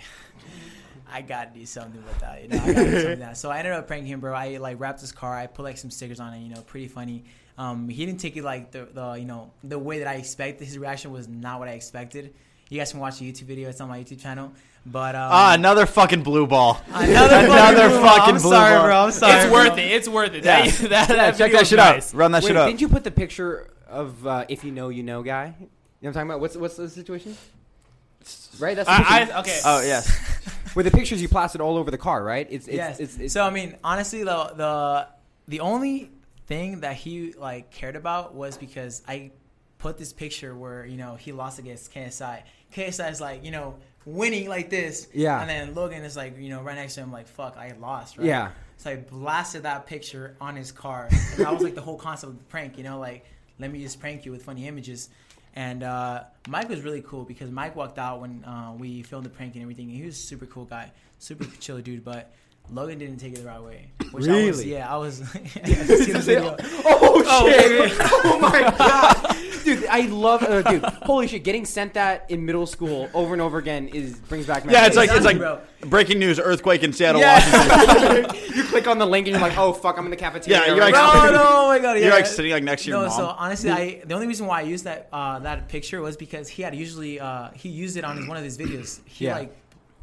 I 1.12 1.22
gotta 1.22 1.52
do 1.54 1.66
something 1.66 2.04
with 2.04 2.20
that, 2.20 2.42
you 2.44 2.50
know? 2.50 2.56
I 2.58 2.60
gotta 2.74 2.74
do 2.74 2.92
something 2.92 3.10
with 3.12 3.20
that. 3.20 3.38
So 3.38 3.52
I 3.52 3.60
ended 3.60 3.74
up 3.74 3.88
pranking 3.88 4.08
him, 4.12 4.20
bro. 4.20 4.34
I 4.34 4.58
like 4.58 4.80
wrapped 4.80 5.02
his 5.02 5.12
car. 5.12 5.36
I 5.38 5.48
put 5.48 5.64
like 5.64 5.78
some 5.78 5.92
stickers 5.92 6.20
on 6.20 6.34
it, 6.34 6.40
you 6.42 6.54
know, 6.54 6.62
pretty 6.62 6.88
funny. 6.88 7.24
Um, 7.58 7.88
he 7.88 8.06
didn't 8.06 8.20
take 8.20 8.36
it 8.36 8.44
like 8.44 8.72
the, 8.72 8.88
the 8.92 9.14
you 9.14 9.26
know 9.26 9.52
the 9.64 9.80
way 9.80 10.00
that 10.00 10.08
I 10.08 10.16
expected. 10.16 10.66
His 10.66 10.78
reaction 10.78 11.12
was 11.12 11.28
not 11.28 11.60
what 11.60 11.68
I 11.70 11.74
expected. 11.74 12.34
You 12.70 12.80
guys 12.80 12.92
can 12.92 13.00
watch 13.00 13.20
the 13.20 13.32
YouTube 13.32 13.44
video. 13.44 13.70
It's 13.70 13.80
on 13.80 13.88
my 13.90 14.00
YouTube 14.04 14.20
channel. 14.22 14.52
But 14.88 15.16
um, 15.16 15.30
Ah, 15.32 15.54
another 15.54 15.86
fucking 15.86 16.22
blue 16.24 16.46
ball. 16.48 16.82
another, 16.88 17.46
another 17.46 17.90
blue 17.90 18.02
ball. 18.02 18.18
fucking 18.18 18.36
I'm 18.36 18.42
blue 18.42 18.52
sorry, 18.52 18.76
ball. 18.76 18.86
bro. 18.86 18.96
I'm 19.06 19.12
sorry. 19.12 19.34
it's 19.34 19.46
bro. 19.46 19.54
worth 19.54 19.78
it. 19.78 19.92
It's 19.92 20.08
worth 20.10 20.34
it. 20.34 20.44
Yeah. 20.44 20.66
That, 20.68 20.90
that, 20.90 20.90
Yeah, 21.10 21.16
that 21.16 21.38
check 21.38 21.52
that 21.54 21.68
shit 21.68 21.78
nice. 21.78 22.14
out. 22.14 22.18
Run 22.18 22.32
that 22.34 22.44
Wait, 22.44 22.48
shit 22.50 22.58
up. 22.58 22.68
didn't 22.68 22.82
you 22.82 22.90
put 22.90 23.04
the 23.04 23.12
picture 23.12 23.70
of 23.88 24.26
uh, 24.28 24.46
if 24.50 24.64
you 24.64 24.72
know 24.72 24.90
you 24.90 25.04
know 25.04 25.24
guy? 25.24 25.46
You 25.46 25.52
know 25.62 25.68
what 26.02 26.08
I'm 26.10 26.14
talking 26.14 26.30
about? 26.30 26.40
What's 26.42 26.58
what's 26.58 26.76
the 26.76 26.90
situation? 26.90 27.38
Right, 28.60 28.76
that's 28.76 28.88
the 28.88 28.94
I. 28.94 29.30
I, 29.34 29.40
okay. 29.40 29.60
Oh 29.66 29.82
yes. 29.82 30.08
with 30.76 30.86
the 30.86 30.92
pictures 30.92 31.22
you 31.22 31.28
plastered 31.30 31.62
all 31.62 31.78
over 31.78 31.90
the 31.90 31.98
car, 31.98 32.24
right? 32.24 32.48
It's 32.50 32.68
it's, 32.68 32.76
yes. 32.76 33.00
it's, 33.00 33.18
it's 33.18 33.34
so 33.34 33.44
I 33.44 33.50
mean, 33.50 33.76
honestly, 33.84 34.24
the 34.24 34.54
the 34.56 35.08
the 35.48 35.60
only 35.62 36.12
thing 36.48 36.82
that 36.82 36.96
he 36.96 37.34
like 37.34 37.72
cared 37.72 37.96
about 37.96 38.36
was 38.36 38.58
because 38.58 39.02
I 39.08 39.32
put 39.78 39.98
this 39.98 40.14
picture 40.14 40.56
where 40.56 40.86
you 40.86 40.98
know 40.98 41.16
he 41.16 41.32
lost 41.32 41.60
against 41.60 41.94
KSI. 41.94 42.44
KSI 42.74 43.12
is 43.12 43.22
like 43.22 43.44
you 43.44 43.52
know 43.52 43.76
winning 44.06 44.48
like 44.48 44.70
this, 44.70 45.08
Yeah. 45.14 45.40
and 45.42 45.50
then 45.50 45.74
Logan 45.74 46.04
is 46.04 46.16
like 46.16 46.38
you 46.38 46.50
know 46.50 46.62
right 46.62 46.76
next 46.76 46.96
to 46.96 47.02
him 47.02 47.12
like 47.12 47.28
fuck 47.28 47.58
I 47.58 47.74
lost, 47.80 48.18
right? 48.18 48.28
yeah. 48.28 48.52
So 48.78 48.92
I 48.92 48.98
blasted 48.98 49.64
that 49.64 49.86
picture 49.88 50.36
on 50.42 50.56
his 50.56 50.72
car. 50.72 51.08
And 51.38 51.46
that 51.46 51.54
was 51.54 51.64
like 51.64 51.76
the 51.76 51.82
whole 51.82 51.98
concept 51.98 52.34
of 52.34 52.38
the 52.38 52.44
prank, 52.46 52.78
you 52.78 52.84
know, 52.84 53.00
like 53.00 53.26
let 53.58 53.72
me 53.72 53.82
just 53.82 54.00
prank 54.02 54.26
you 54.26 54.32
with 54.32 54.44
funny 54.44 54.68
images. 54.68 55.10
And 55.56 55.84
uh, 55.84 56.24
Mike 56.50 56.68
was 56.68 56.82
really 56.82 57.02
cool 57.02 57.24
because 57.24 57.50
Mike 57.50 57.76
walked 57.76 57.98
out 57.98 58.22
when 58.22 58.44
uh, 58.44 58.74
we 58.78 59.04
filmed 59.04 59.26
the 59.26 59.30
prank 59.30 59.54
and 59.54 59.62
everything. 59.62 59.90
And 59.90 59.98
he 59.98 60.06
was 60.06 60.18
a 60.18 60.22
super 60.22 60.46
cool 60.46 60.66
guy, 60.66 60.92
super 61.20 61.46
chill 61.60 61.80
dude. 61.80 62.04
But 62.04 62.34
Logan 62.72 62.98
didn't 63.00 63.18
take 63.18 63.34
it 63.34 63.40
the 63.42 63.48
right 63.48 63.62
way. 63.62 63.90
Which 64.12 64.28
I 64.28 64.46
was, 64.48 64.58
Really? 64.60 64.72
yeah, 64.74 64.92
I 64.94 64.98
was. 64.98 65.20
yeah, 65.56 65.62
I 65.64 65.86
see 65.86 66.12
video. 66.14 66.56
Oh, 66.60 67.24
Oh, 67.28 67.50
shit! 67.50 67.92
okay. 67.92 67.96
oh 68.26 68.40
my 68.40 68.62
god, 68.78 69.36
dude! 69.64 69.86
I 69.88 70.02
love, 70.02 70.44
uh, 70.44 70.62
dude. 70.62 70.84
Holy 70.84 71.28
shit! 71.28 71.44
Getting 71.44 71.66
sent 71.66 71.94
that 71.96 72.30
in 72.30 72.46
middle 72.46 72.66
school 72.68 73.10
over 73.14 73.34
and 73.34 73.42
over 73.42 73.58
again 73.58 73.88
is 73.90 74.16
brings 74.20 74.46
back. 74.46 74.64
Yeah, 74.70 74.86
it's 74.86 74.96
like 74.96 75.10
it's 75.12 75.26
like 75.26 75.38
bro. 75.38 75.60
breaking 75.82 76.20
news: 76.20 76.40
earthquake 76.40 76.84
in 76.84 76.94
Seattle, 76.94 77.22
Yeah. 77.22 77.40
Washington. 77.40 78.56
you 78.56 78.64
click 78.66 78.88
on 78.88 79.00
the 79.00 79.06
link 79.08 79.28
and 79.28 79.36
you're 79.36 79.48
like, 79.48 79.58
oh 79.58 79.74
fuck, 79.74 79.98
I'm 79.98 80.06
in 80.06 80.12
the 80.12 80.18
cafeteria. 80.18 80.60
Yeah, 80.62 80.68
you're 80.68 80.78
like- 80.84 80.94
oh 80.96 81.26
No, 81.26 81.32
no, 81.32 81.44
oh 81.48 81.68
my 81.68 81.80
god, 81.80 81.94
yeah. 81.98 82.06
You're 82.06 82.14
like 82.16 82.26
sitting 82.28 82.52
like 82.52 82.64
next 82.64 82.84
to 82.84 82.90
your 82.92 83.02
no, 83.02 83.08
mom. 83.08 83.18
so 83.18 83.26
honestly, 83.28 83.72
I 83.72 84.02
the 84.06 84.14
only 84.14 84.28
reason 84.28 84.46
why 84.46 84.60
I 84.60 84.64
used 84.64 84.84
that 84.86 85.10
uh, 85.12 85.40
that 85.40 85.68
picture 85.68 86.02
was 86.02 86.16
because 86.18 86.48
he 86.48 86.62
had 86.62 86.76
usually 86.76 87.20
uh, 87.20 87.50
he 87.56 87.70
used 87.70 87.98
it 87.98 88.04
on 88.04 88.18
his, 88.18 88.28
one 88.28 88.38
of 88.38 88.44
his 88.44 88.58
videos. 88.58 89.00
He 89.06 89.26
Yeah. 89.26 89.36
like 89.36 89.56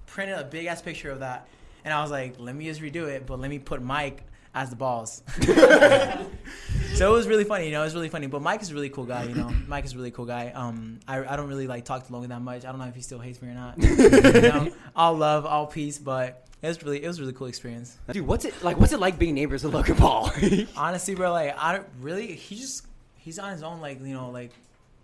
printed 0.06 0.38
a 0.38 0.44
big 0.44 0.66
ass 0.66 0.82
picture 0.82 1.10
of 1.10 1.20
that, 1.20 1.46
and 1.84 1.92
I 1.92 2.02
was 2.02 2.10
like, 2.10 2.34
let 2.38 2.54
me 2.54 2.66
just 2.66 2.80
redo 2.80 3.08
it, 3.08 3.26
but 3.26 3.40
let 3.40 3.50
me 3.50 3.58
put 3.58 3.82
Mike 3.82 4.24
as 4.54 4.70
the 4.70 4.76
balls. 4.76 5.22
so 5.40 5.54
it 5.54 7.16
was 7.16 7.26
really 7.26 7.44
funny, 7.44 7.66
you 7.66 7.72
know, 7.72 7.80
it 7.80 7.84
was 7.84 7.94
really 7.94 8.08
funny. 8.08 8.26
But 8.26 8.42
Mike 8.42 8.62
is 8.62 8.70
a 8.70 8.74
really 8.74 8.90
cool 8.90 9.04
guy, 9.04 9.24
you 9.24 9.34
know. 9.34 9.50
Mike 9.66 9.84
is 9.84 9.94
a 9.94 9.96
really 9.96 10.10
cool 10.10 10.26
guy. 10.26 10.50
Um, 10.50 11.00
I, 11.08 11.24
I 11.24 11.36
don't 11.36 11.48
really 11.48 11.66
like 11.66 11.84
talk 11.84 12.06
to 12.06 12.12
Logan 12.12 12.30
that 12.30 12.42
much. 12.42 12.64
I 12.64 12.70
don't 12.70 12.78
know 12.78 12.86
if 12.86 12.94
he 12.94 13.02
still 13.02 13.18
hates 13.18 13.40
me 13.40 13.48
or 13.48 13.54
not. 13.54 13.82
you 13.82 14.40
know, 14.42 14.72
all 14.94 15.14
love, 15.14 15.46
all 15.46 15.66
peace, 15.66 15.98
but 15.98 16.46
it 16.60 16.68
was 16.68 16.82
really 16.82 17.02
it 17.02 17.08
was 17.08 17.18
a 17.18 17.22
really 17.22 17.32
cool 17.32 17.46
experience. 17.46 17.96
Dude, 18.10 18.26
what's 18.26 18.44
it 18.44 18.62
like? 18.62 18.78
What's 18.78 18.92
it 18.92 19.00
like 19.00 19.18
being 19.18 19.34
neighbors 19.34 19.64
with 19.64 19.74
Logan 19.74 19.96
Paul? 19.96 20.30
honestly, 20.76 21.14
bro, 21.14 21.32
like 21.32 21.56
I 21.58 21.72
don't 21.72 21.86
really. 22.00 22.34
He 22.34 22.56
just 22.56 22.86
he's 23.16 23.38
on 23.38 23.52
his 23.52 23.62
own, 23.62 23.80
like 23.80 24.00
you 24.00 24.14
know, 24.14 24.30
like 24.30 24.52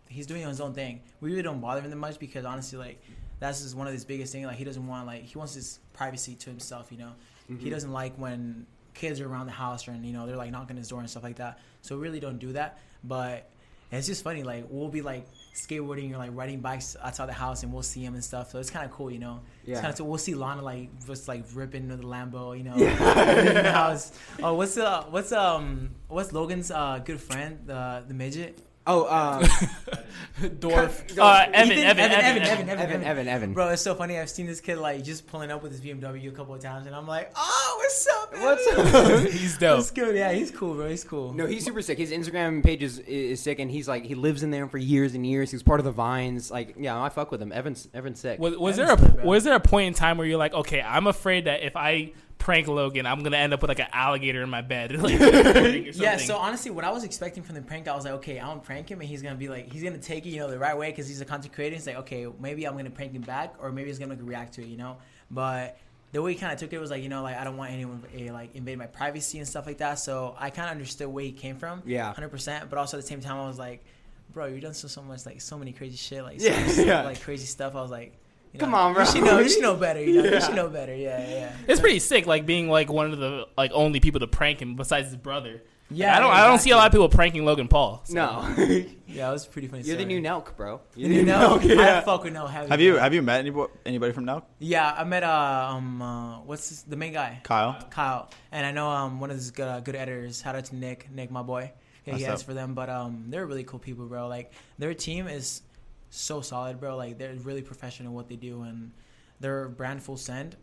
he's 0.09 0.26
doing 0.26 0.47
his 0.47 0.61
own 0.61 0.74
thing. 0.74 1.01
We 1.20 1.31
really 1.31 1.43
don't 1.43 1.61
bother 1.61 1.81
him 1.81 1.91
that 1.91 1.97
much 1.97 2.18
because 2.18 2.45
honestly, 2.45 2.79
like 2.79 3.03
that's 3.41 3.62
just 3.62 3.74
one 3.74 3.86
of 3.86 3.93
his 3.93 4.05
biggest 4.05 4.32
things. 4.32 4.47
Like 4.47 4.57
he 4.57 4.64
doesn't 4.64 4.86
want 4.86 5.07
like 5.07 5.22
he 5.22 5.39
wants 5.39 5.55
his 5.55 5.78
privacy 5.93 6.34
to 6.36 6.51
himself. 6.51 6.91
You 6.91 6.99
know, 6.99 7.12
he 7.59 7.70
doesn't 7.70 7.93
like 7.93 8.14
when 8.16 8.66
kids 8.95 9.20
are 9.20 9.28
around 9.28 9.47
the 9.47 9.53
house 9.53 9.86
and 9.86 10.05
you 10.05 10.12
know 10.12 10.26
they're 10.26 10.36
like 10.36 10.51
knocking 10.51 10.76
his 10.76 10.89
door 10.89 11.01
and 11.01 11.09
stuff 11.09 11.22
like 11.22 11.36
that. 11.36 11.61
So 11.82 11.97
really 11.97 12.20
don't 12.20 12.39
do 12.39 12.53
that. 12.53 12.78
But 13.05 13.49
it's 13.91 14.07
just 14.07 14.22
funny. 14.22 14.43
Like 14.43 14.66
we'll 14.68 14.89
be 14.89 15.03
like 15.03 15.26
skateboarding 15.55 16.12
or 16.12 16.18
like 16.18 16.30
riding 16.34 16.61
bikes 16.61 16.97
outside 17.03 17.26
the 17.26 17.32
house 17.32 17.62
and 17.62 17.72
we'll 17.72 17.82
see 17.82 18.05
him 18.05 18.14
and 18.14 18.22
stuff. 18.22 18.51
So 18.51 18.59
it's 18.59 18.70
kind 18.70 18.84
of 18.84 18.91
cool, 18.91 19.11
you 19.11 19.18
know. 19.18 19.41
Yeah. 19.64 19.72
It's 19.72 19.80
kind 19.80 19.93
of 19.93 19.97
so 19.97 20.05
we'll 20.05 20.18
see 20.18 20.34
Lana 20.34 20.62
like 20.62 20.89
just 21.07 21.28
like 21.28 21.45
ripping 21.55 21.89
the 21.89 21.97
Lambo, 21.97 22.57
you 22.57 22.64
know. 22.64 22.74
in 22.76 23.55
the 23.55 23.72
house. 23.72 24.12
Oh, 24.43 24.55
what's 24.55 24.76
uh 24.76 25.05
what's 25.11 25.32
um 25.32 25.91
what's 26.09 26.32
Logan's 26.32 26.70
uh 26.70 27.01
good 27.05 27.20
friend 27.20 27.61
the 27.66 28.05
the 28.07 28.14
midget. 28.14 28.61
Oh, 28.91 29.07
um, 29.07 29.43
Dwarf. 30.41 31.18
Uh, 31.18 31.47
Evan, 31.53 31.72
Ethan? 31.72 31.84
Evan, 31.84 32.11
Evan, 32.11 32.12
Evan, 32.12 32.43
Evan, 32.43 32.68
Evan, 32.68 32.80
Evan, 32.80 33.03
Evan, 33.05 33.28
Evan. 33.28 33.53
Bro, 33.53 33.68
it's 33.68 33.82
so 33.82 33.95
funny. 33.95 34.18
I've 34.18 34.30
seen 34.30 34.47
this 34.47 34.62
kid 34.62 34.78
like 34.78 35.05
just 35.05 35.26
pulling 35.26 35.51
up 35.51 35.62
with 35.62 35.72
his 35.72 35.82
BMW 35.82 36.28
a 36.28 36.30
couple 36.32 36.55
of 36.55 36.62
times, 36.62 36.86
and 36.86 36.97
I'm 36.97 37.07
like, 37.07 37.30
oh, 37.36 37.74
what's 37.76 38.09
up? 38.09 38.32
Man? 38.32 38.43
What's 38.43 38.66
up? 38.66 39.30
He's 39.30 39.59
dope. 39.59 39.76
That's 39.78 39.91
good. 39.91 40.16
Yeah, 40.16 40.32
he's 40.32 40.51
cool, 40.51 40.74
bro. 40.74 40.89
He's 40.89 41.05
cool. 41.05 41.34
No, 41.34 41.45
he's 41.45 41.66
super 41.66 41.82
sick. 41.82 41.99
His 41.99 42.12
Instagram 42.12 42.64
page 42.64 42.82
is, 42.82 42.99
is 43.01 43.43
sick, 43.43 43.59
and 43.59 43.70
he's 43.70 43.86
like 43.89 44.05
he 44.05 44.14
lives 44.14 44.43
in 44.43 44.51
there 44.51 44.66
for 44.68 44.78
years 44.78 45.14
and 45.14 45.26
years. 45.26 45.51
He's 45.51 45.62
part 45.62 45.80
of 45.80 45.84
the 45.84 45.93
vines. 45.93 46.51
Like, 46.51 46.76
yeah, 46.78 47.01
I 47.01 47.11
fuck 47.11 47.30
with 47.30 47.43
him. 47.43 47.53
Evan's 47.53 47.89
Evan's 47.93 48.20
sick. 48.20 48.41
Was, 48.41 48.57
was 48.57 48.76
That 48.76 48.86
there 48.86 48.95
is 48.95 49.12
a 49.12 49.16
good, 49.16 49.24
was 49.24 49.45
there 49.45 49.55
a 49.55 49.61
point 49.61 49.89
in 49.89 49.95
time 49.95 50.16
where 50.16 50.26
you're 50.26 50.39
like, 50.39 50.55
okay, 50.55 50.80
I'm 50.80 51.07
afraid 51.07 51.45
that 51.45 51.62
if 51.62 51.76
I 51.76 52.12
prank 52.39 52.66
Logan, 52.68 53.05
I'm 53.07 53.22
gonna 53.22 53.36
end 53.36 53.53
up 53.53 53.61
with 53.61 53.68
like 53.68 53.80
an 53.80 53.89
alligator 53.93 54.43
in 54.43 54.49
my 54.49 54.62
bed, 54.62 54.93
like, 55.03 55.18
Yeah, 55.95 56.16
so 56.16 56.36
honestly, 56.36 56.70
what 56.70 56.84
I 56.84 56.91
was 56.91 57.05
expecting 57.05 57.43
from 57.43 57.55
the 57.57 57.62
prank, 57.62 57.89
I 57.89 57.95
was 57.95 58.05
like, 58.05 58.14
okay, 58.14 58.39
I'm 58.39 58.47
gonna 58.49 58.61
prank 58.61 58.91
him, 58.91 59.01
and 59.01 59.09
he's 59.09 59.22
gonna 59.22 59.34
be 59.36 59.49
like, 59.49 59.72
he's 59.72 59.82
gonna 59.82 59.99
take 59.99 60.24
it, 60.26 60.30
you 60.30 60.39
know, 60.39 60.49
the 60.51 60.59
right 60.59 60.76
way, 60.76 60.91
because 60.91 61.09
he's 61.09 61.20
a 61.20 61.24
content 61.24 61.53
creator. 61.53 61.74
He's 61.76 61.86
like, 61.86 61.97
okay, 61.97 62.26
maybe 62.41 62.66
I'm 62.66 62.76
gonna 62.76 62.91
prank 62.91 63.12
him 63.12 63.22
back, 63.22 63.55
or 63.61 63.70
maybe 63.72 63.89
he's 63.89 63.99
gonna 63.99 64.14
like, 64.14 64.22
react 64.22 64.55
to 64.55 64.62
it, 64.62 64.68
you 64.68 64.76
know. 64.76 64.97
But 65.30 65.78
the 66.12 66.22
way 66.22 66.32
he 66.32 66.39
kind 66.39 66.53
of 66.53 66.59
took 66.59 66.72
it 66.72 66.78
was 66.78 66.91
like, 66.91 67.03
you 67.03 67.09
know, 67.11 67.22
like 67.22 67.36
I 67.36 67.45
don't 67.45 67.57
want 67.59 67.72
anyone 67.72 68.03
to 68.16 68.32
like 68.32 68.55
invade 68.55 68.78
my 68.78 68.86
privacy 68.86 69.39
and 69.39 69.47
stuff 69.47 69.66
like 69.66 69.78
that. 69.78 69.99
So 69.99 70.34
I 70.39 70.49
kind 70.51 70.68
of 70.68 70.72
understood 70.72 71.09
where 71.09 71.24
he 71.24 71.32
came 71.32 71.57
from, 71.57 71.82
Yeah. 71.84 72.12
hundred 72.14 72.30
percent. 72.30 72.70
But 72.70 72.78
also 72.78 72.97
at 72.97 73.03
the 73.03 73.07
same 73.07 73.20
time, 73.20 73.36
I 73.36 73.47
was 73.47 73.59
like, 73.59 73.84
bro, 74.32 74.47
you've 74.47 74.62
done 74.62 74.72
so 74.74 74.89
so 74.89 75.03
much, 75.03 75.26
like 75.26 75.41
so 75.43 75.59
many 75.59 75.72
crazy 75.72 75.97
shit, 75.99 76.22
like 76.22 76.41
so 76.41 76.47
Yeah, 76.49 76.64
much, 76.66 76.76
yeah. 76.78 77.03
like 77.05 77.20
crazy 77.20 77.47
stuff. 77.47 77.74
I 77.74 77.82
was 77.82 77.91
like. 77.91 78.14
You 78.53 78.61
Come 78.61 78.74
on, 78.74 78.94
bro. 78.94 79.05
She 79.05 79.20
know. 79.20 79.38
You 79.38 79.49
should 79.49 79.62
know 79.62 79.76
better. 79.86 80.03
You 80.03 80.14
know. 80.22 80.24
Yeah. 80.24 80.34
You 80.34 80.40
should 80.40 80.55
know 80.55 80.68
better. 80.68 80.94
Yeah, 80.94 81.18
yeah. 81.20 81.28
yeah. 81.30 81.53
it's 81.66 81.80
pretty 81.80 81.99
sick, 81.99 82.26
like 82.26 82.46
being 82.46 82.68
like 82.68 82.90
one 82.90 83.12
of 83.12 83.18
the 83.18 83.46
like 83.57 83.70
only 83.74 84.01
people 84.01 84.20
to 84.20 84.26
prank 84.26 84.61
him 84.61 84.76
besides 84.76 85.09
his 85.09 85.16
brother. 85.16 85.62
Yeah, 85.90 86.14
I 86.14 86.20
don't 86.20 86.30
I 86.30 86.46
don't 86.46 86.59
see 86.59 86.70
a 86.70 86.76
lot 86.76 86.86
of 86.86 86.92
people 86.92 87.09
pranking 87.09 87.46
Logan 87.46 87.66
Paul. 87.66 88.03
so- 88.05 88.12
no, 88.14 88.55
Yeah, 89.07 89.30
it 89.30 89.32
was 89.32 89.46
pretty 89.46 89.68
funny. 89.68 89.84
you're 89.84 89.96
the 89.96 90.05
new 90.05 90.20
Nelk, 90.20 90.55
bro. 90.55 90.82
You're 90.94 91.09
the 91.09 91.14
new 91.14 91.24
know, 91.24 91.59
Nelk. 91.59 91.78
I 91.80 92.03
fuck 92.03 92.24
with 92.24 92.34
no 92.34 92.46
heavy. 92.46 92.68
Have 92.68 92.80
you 92.82 92.96
have 92.96 93.14
you 93.14 93.22
met 93.22 93.40
anybody 93.40 93.72
anybody 93.86 94.12
from 94.12 94.26
now? 94.26 94.44
Yeah, 94.59 94.94
I 94.94 95.05
met 95.05 95.22
uh 95.24 95.68
um 95.72 96.03
uh, 96.03 96.40
what's 96.40 96.68
his, 96.68 96.82
the 96.82 96.96
main 96.96 97.14
guy 97.14 97.40
Kyle. 97.42 97.78
Kyle, 97.90 98.28
and 98.53 98.66
I 98.66 98.70
know 98.72 98.88
um 98.90 99.18
one 99.18 99.30
of 99.30 99.36
his 99.36 99.51
good 99.51 99.66
uh, 99.66 99.80
good 99.80 99.96
editors. 99.96 100.42
Shout 100.42 100.57
out 100.57 100.66
to 100.66 100.76
Nick, 100.76 101.11
Nick, 101.11 101.30
my 101.30 101.42
boy. 101.42 101.72
Yeah, 102.05 102.14
he 102.16 102.20
What's 102.20 102.24
edits 102.24 102.42
up? 102.42 102.46
for 102.49 102.55
them, 102.55 102.74
but 102.74 102.90
um 102.90 103.24
they're 103.28 103.46
really 103.46 103.64
cool 103.64 103.78
people, 103.78 104.05
bro. 104.05 104.28
Like 104.28 104.53
their 104.78 104.92
team 104.92 105.26
is 105.26 105.62
so 106.11 106.40
solid, 106.40 106.80
bro. 106.80 106.96
Like 106.96 107.18
they're 107.18 107.34
really 107.34 107.62
professional 107.62 108.11
in 108.11 108.14
what 108.14 108.28
they 108.28 108.36
do, 108.36 108.62
and 108.62 108.92
their 109.40 109.68
brand 109.68 110.02
full 110.02 110.16
send. 110.16 110.56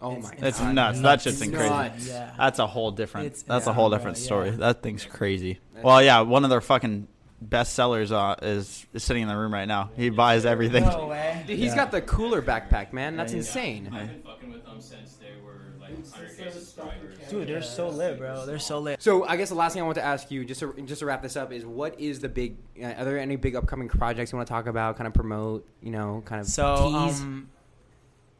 Oh 0.00 0.14
my 0.16 0.20
god. 0.30 0.44
It's 0.44 0.60
Nuts. 0.60 0.74
nuts. 0.74 0.96
That 0.98 1.02
Nuts. 1.02 1.22
shit's 1.24 1.46
Nuts. 1.48 1.90
crazy. 1.90 2.10
Yeah. 2.10 2.32
That's 2.38 2.58
a 2.60 2.66
whole 2.66 2.90
different. 2.92 3.26
It's- 3.26 3.42
that's 3.42 3.66
a 3.66 3.70
yeah, 3.70 3.74
whole 3.74 3.88
bro, 3.88 3.98
different 3.98 4.18
yeah. 4.18 4.24
story. 4.24 4.50
That 4.50 4.82
thing's 4.82 5.04
crazy. 5.04 5.58
Well, 5.82 6.02
yeah, 6.02 6.20
one 6.20 6.44
of 6.44 6.50
their 6.50 6.60
fucking 6.60 7.08
best 7.40 7.74
sellers 7.74 8.10
uh, 8.12 8.36
is, 8.42 8.86
is 8.92 9.02
sitting 9.02 9.22
in 9.22 9.28
the 9.28 9.36
room 9.36 9.52
right 9.52 9.66
now. 9.66 9.90
He 9.96 10.10
buys 10.10 10.44
everything. 10.46 10.84
No 10.84 11.06
way. 11.08 11.42
Dude, 11.46 11.58
he's 11.58 11.74
got 11.74 11.90
the 11.90 12.00
cooler 12.00 12.42
backpack, 12.42 12.92
man. 12.92 13.16
That's 13.16 13.32
Yeah, 13.32 13.36
he's- 13.38 13.46
insane. 13.48 13.88
Yeah. 13.92 13.98
I've 14.00 14.08
been 14.08 14.22
fucking 14.22 14.52
with 14.52 14.64
them 14.64 14.80
since 14.80 15.14
they 15.14 15.32
were 15.44 15.72
like 15.80 15.96
100k 15.98 16.52
subscribers. 16.52 17.17
Dude, 17.28 17.48
they're 17.48 17.62
so 17.62 17.88
lit, 17.88 18.18
bro. 18.18 18.46
They're 18.46 18.58
so 18.58 18.78
lit. 18.78 19.02
So 19.02 19.24
I 19.24 19.36
guess 19.36 19.48
the 19.48 19.54
last 19.54 19.72
thing 19.74 19.82
I 19.82 19.84
want 19.84 19.96
to 19.96 20.04
ask 20.04 20.30
you, 20.30 20.44
just 20.44 20.60
to 20.60 20.74
just 20.84 21.00
to 21.00 21.06
wrap 21.06 21.22
this 21.22 21.36
up, 21.36 21.52
is 21.52 21.64
what 21.64 21.98
is 22.00 22.20
the 22.20 22.28
big? 22.28 22.56
Uh, 22.80 22.86
are 22.98 23.04
there 23.04 23.18
any 23.18 23.36
big 23.36 23.54
upcoming 23.56 23.88
projects 23.88 24.32
you 24.32 24.36
want 24.38 24.46
to 24.46 24.52
talk 24.52 24.66
about? 24.66 24.96
Kind 24.96 25.06
of 25.06 25.14
promote, 25.14 25.66
you 25.82 25.90
know, 25.90 26.22
kind 26.24 26.40
of 26.40 26.46
So 26.46 26.90
tease. 27.06 27.20
um, 27.20 27.48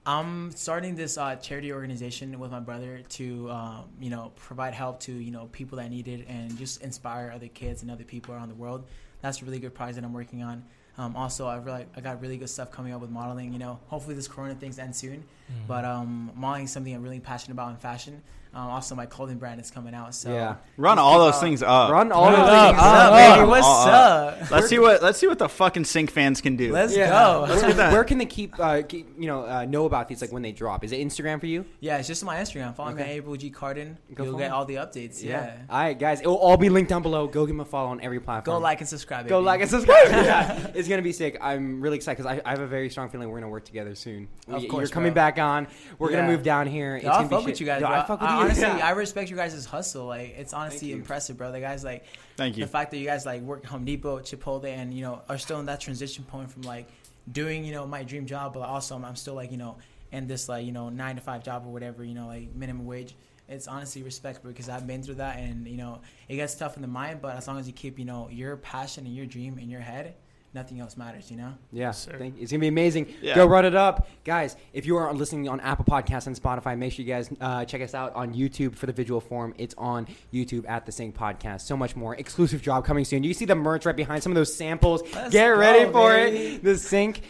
I'm 0.06 0.50
starting 0.52 0.94
this 0.96 1.18
uh, 1.18 1.36
charity 1.36 1.70
organization 1.72 2.38
with 2.38 2.50
my 2.50 2.60
brother 2.60 3.02
to 3.10 3.50
um, 3.50 3.84
you 4.00 4.08
know 4.10 4.32
provide 4.36 4.72
help 4.74 5.00
to 5.00 5.12
you 5.12 5.30
know 5.30 5.48
people 5.52 5.76
that 5.78 5.90
need 5.90 6.08
it 6.08 6.26
and 6.28 6.56
just 6.56 6.82
inspire 6.82 7.30
other 7.34 7.48
kids 7.48 7.82
and 7.82 7.90
other 7.90 8.04
people 8.04 8.34
around 8.34 8.48
the 8.48 8.54
world. 8.54 8.84
That's 9.20 9.42
a 9.42 9.44
really 9.44 9.58
good 9.58 9.74
project 9.74 9.96
that 9.96 10.04
I'm 10.04 10.12
working 10.14 10.42
on. 10.42 10.64
Um, 10.96 11.14
also, 11.14 11.46
I 11.46 11.56
really 11.58 11.84
I 11.96 12.00
got 12.00 12.20
really 12.22 12.38
good 12.38 12.48
stuff 12.48 12.72
coming 12.72 12.92
up 12.92 13.00
with 13.00 13.10
modeling. 13.10 13.52
You 13.52 13.58
know, 13.58 13.78
hopefully 13.88 14.14
this 14.16 14.26
Corona 14.28 14.54
thing's 14.54 14.78
end 14.78 14.96
soon. 14.96 15.24
But 15.66 15.84
um, 15.84 16.30
modeling 16.34 16.64
is 16.64 16.72
something 16.72 16.94
I'm 16.94 17.02
really 17.02 17.20
passionate 17.20 17.54
about 17.54 17.70
in 17.70 17.76
fashion. 17.76 18.22
Um, 18.54 18.68
also, 18.70 18.94
my 18.94 19.06
clothing 19.06 19.38
brand 19.38 19.60
is 19.60 19.70
coming 19.70 19.94
out. 19.94 20.14
So 20.14 20.32
Yeah. 20.32 20.56
Run 20.76 20.98
all 20.98 21.18
those 21.18 21.34
out- 21.34 21.40
things 21.40 21.62
up. 21.62 21.90
Run 21.90 22.10
all 22.12 22.26
those 22.30 22.36
things 22.38 22.48
up, 22.48 22.74
up, 22.78 22.82
up, 22.82 23.12
baby. 23.12 23.34
baby. 23.40 23.48
What's 23.48 23.66
All 23.66 23.88
up? 23.88 24.50
Let's 24.50 24.68
see 24.68 24.78
what 24.78 25.02
let's 25.02 25.18
see 25.18 25.26
what 25.26 25.38
the 25.38 25.48
fucking 25.48 25.84
sync 25.84 26.10
fans 26.10 26.40
can 26.40 26.56
do. 26.56 26.72
Let's 26.72 26.96
Yeah. 26.96 27.10
go. 27.10 27.46
Let's 27.48 27.62
do 27.62 27.72
that. 27.74 27.92
Where 27.92 28.04
can 28.04 28.18
they 28.18 28.26
keep, 28.38 28.58
uh, 28.58 28.82
keep 28.82 29.08
you 29.18 29.26
know, 29.26 29.44
uh, 29.46 29.64
know 29.64 29.84
about 29.84 30.08
these 30.08 30.20
like 30.20 30.32
when 30.32 30.42
they 30.42 30.52
drop? 30.52 30.82
Is 30.84 30.92
it 30.92 31.00
Instagram 31.00 31.40
for 31.40 31.46
you? 31.46 31.64
Yeah, 31.80 31.98
it's 31.98 32.08
just 32.08 32.24
my 32.24 32.36
Instagram. 32.36 32.74
Follow 32.74 32.90
me 32.92 33.02
Okay. 33.02 33.10
at 33.10 33.16
April 33.16 33.36
G 33.36 33.50
Carden. 33.50 33.98
Go 34.14 34.24
You'll 34.24 34.38
get 34.38 34.48
him. 34.48 34.54
all 34.54 34.64
the 34.64 34.76
updates. 34.76 35.22
Yeah. 35.22 35.52
All 35.70 35.78
right, 35.80 35.98
guys. 35.98 36.20
It 36.20 36.26
will 36.26 36.36
all 36.36 36.56
be 36.56 36.68
linked 36.68 36.88
down 36.90 37.02
below. 37.02 37.26
Go 37.26 37.44
give 37.44 37.54
them 37.54 37.60
a 37.60 37.64
follow 37.64 37.90
on 37.90 38.00
every 38.00 38.20
platform. 38.20 38.56
Go 38.56 38.60
like 38.62 38.80
and 38.80 38.88
subscribe. 38.88 39.28
Go 39.28 39.40
like 39.40 39.60
and 39.60 39.70
subscribe. 39.70 40.08
yeah, 40.10 40.68
it's 40.74 40.88
gonna 40.88 41.02
be 41.02 41.12
sick. 41.12 41.36
I'm 41.40 41.80
really 41.80 41.96
excited 41.96 42.22
because 42.22 42.40
I, 42.44 42.48
I 42.48 42.50
have 42.52 42.60
a 42.60 42.66
very 42.66 42.88
strong 42.90 43.08
feeling 43.10 43.28
we're 43.28 43.38
gonna 43.40 43.50
work 43.50 43.64
together 43.64 43.94
soon. 43.94 44.28
Of 44.48 44.62
We- 44.62 44.68
course, 44.68 44.88
You're 44.88 44.94
coming 44.94 45.12
bro. 45.12 45.22
back 45.22 45.38
on. 45.38 45.66
We're 45.98 46.10
Yeah. 46.10 46.18
gonna 46.22 46.28
move 46.32 46.42
down 46.42 46.66
here. 46.66 46.96
It's 46.96 47.04
Yo, 47.04 47.10
gonna 47.10 47.20
I 47.20 47.28
be 47.28 47.28
fuck 47.30 47.40
shit. 47.40 47.46
with 47.50 47.60
you 47.60 47.66
guys, 47.66 47.80
Yo. 47.82 47.86
I 47.88 48.02
fuck 48.04 48.20
with 48.20 48.30
you. 48.30 48.47
Honestly, 48.50 48.78
Yeah. 48.78 48.86
I 48.86 48.90
respect 48.90 49.30
you 49.30 49.36
guys' 49.36 49.64
hustle. 49.66 50.06
Like, 50.06 50.34
it's 50.38 50.52
honestly 50.52 50.92
impressive, 50.92 51.36
bro. 51.36 51.52
The 51.52 51.60
guys 51.60 51.84
like 51.84 52.04
Thank 52.36 52.56
you. 52.56 52.64
the 52.64 52.70
fact 52.70 52.90
that 52.90 52.98
you 52.98 53.06
guys 53.06 53.24
like 53.26 53.42
work 53.42 53.60
at 53.64 53.70
Home 53.70 53.84
Depot, 53.84 54.18
Chipotle, 54.20 54.64
and 54.66 54.92
you 54.92 55.02
know 55.02 55.22
are 55.28 55.38
still 55.38 55.60
in 55.60 55.66
that 55.66 55.80
transition 55.80 56.24
point 56.24 56.50
from 56.50 56.62
like 56.62 56.88
doing 57.30 57.64
you 57.64 57.72
know 57.72 57.86
my 57.86 58.02
dream 58.02 58.26
job, 58.26 58.54
but 58.54 58.60
also 58.60 58.94
I'm, 58.96 59.04
I'm 59.04 59.16
still 59.16 59.34
like 59.34 59.50
you 59.50 59.58
know 59.58 59.76
in 60.12 60.26
this 60.26 60.48
like 60.48 60.64
you 60.64 60.72
know 60.72 60.88
nine 60.88 61.16
to 61.16 61.20
five 61.22 61.42
job 61.44 61.64
or 61.66 61.72
whatever 61.72 62.04
you 62.04 62.14
know 62.14 62.26
like 62.26 62.54
minimum 62.54 62.86
wage. 62.86 63.14
It's 63.50 63.66
honestly 63.66 64.02
respect 64.02 64.44
because 64.44 64.68
I've 64.68 64.86
been 64.86 65.02
through 65.02 65.16
that, 65.16 65.38
and 65.38 65.66
you 65.66 65.76
know 65.78 66.00
it 66.28 66.36
gets 66.36 66.54
tough 66.54 66.76
in 66.76 66.82
the 66.82 66.88
mind, 66.88 67.20
but 67.22 67.36
as 67.36 67.46
long 67.48 67.58
as 67.58 67.66
you 67.66 67.72
keep 67.72 67.98
you 67.98 68.04
know 68.04 68.28
your 68.30 68.56
passion 68.56 69.06
and 69.06 69.14
your 69.14 69.26
dream 69.26 69.58
in 69.58 69.70
your 69.70 69.80
head, 69.80 70.14
nothing 70.54 70.80
else 70.80 70.96
matters. 70.96 71.30
You 71.30 71.36
know. 71.36 71.54
Yeah, 71.72 71.90
Sir. 71.92 72.16
thank 72.18 72.38
It's 72.40 72.50
gonna 72.52 72.60
be 72.60 72.68
amazing. 72.68 73.12
Yeah. 73.20 73.34
Go 73.34 73.46
run 73.46 73.64
it 73.64 73.74
up, 73.74 74.08
guys. 74.24 74.56
If 74.72 74.86
you 74.86 74.96
are 74.96 75.12
listening 75.12 75.48
on 75.48 75.60
Apple 75.60 75.84
Podcasts 75.84 76.26
and 76.26 76.40
Spotify, 76.40 76.76
make 76.78 76.92
sure 76.92 77.04
you 77.04 77.12
guys 77.12 77.30
uh, 77.40 77.64
check 77.64 77.80
us 77.82 77.94
out 77.94 78.14
on 78.14 78.34
YouTube 78.34 78.74
for 78.76 78.86
the 78.86 78.92
visual 78.92 79.20
form. 79.20 79.54
It's 79.58 79.74
on 79.78 80.06
YouTube 80.32 80.68
at 80.68 80.86
the 80.86 80.92
Sync 80.92 81.16
Podcast. 81.16 81.62
So 81.62 81.76
much 81.76 81.96
more 81.96 82.14
exclusive 82.16 82.62
job 82.62 82.84
coming 82.84 83.04
soon. 83.04 83.24
You 83.24 83.34
see 83.34 83.44
the 83.44 83.54
merch 83.54 83.86
right 83.86 83.96
behind 83.96 84.22
some 84.22 84.32
of 84.32 84.36
those 84.36 84.54
samples. 84.54 85.02
Let's 85.14 85.30
Get 85.32 85.48
go, 85.48 85.56
ready 85.58 85.90
for 85.90 86.10
baby. 86.12 86.54
it. 86.56 86.64
The 86.64 86.76
Sync. 86.78 87.22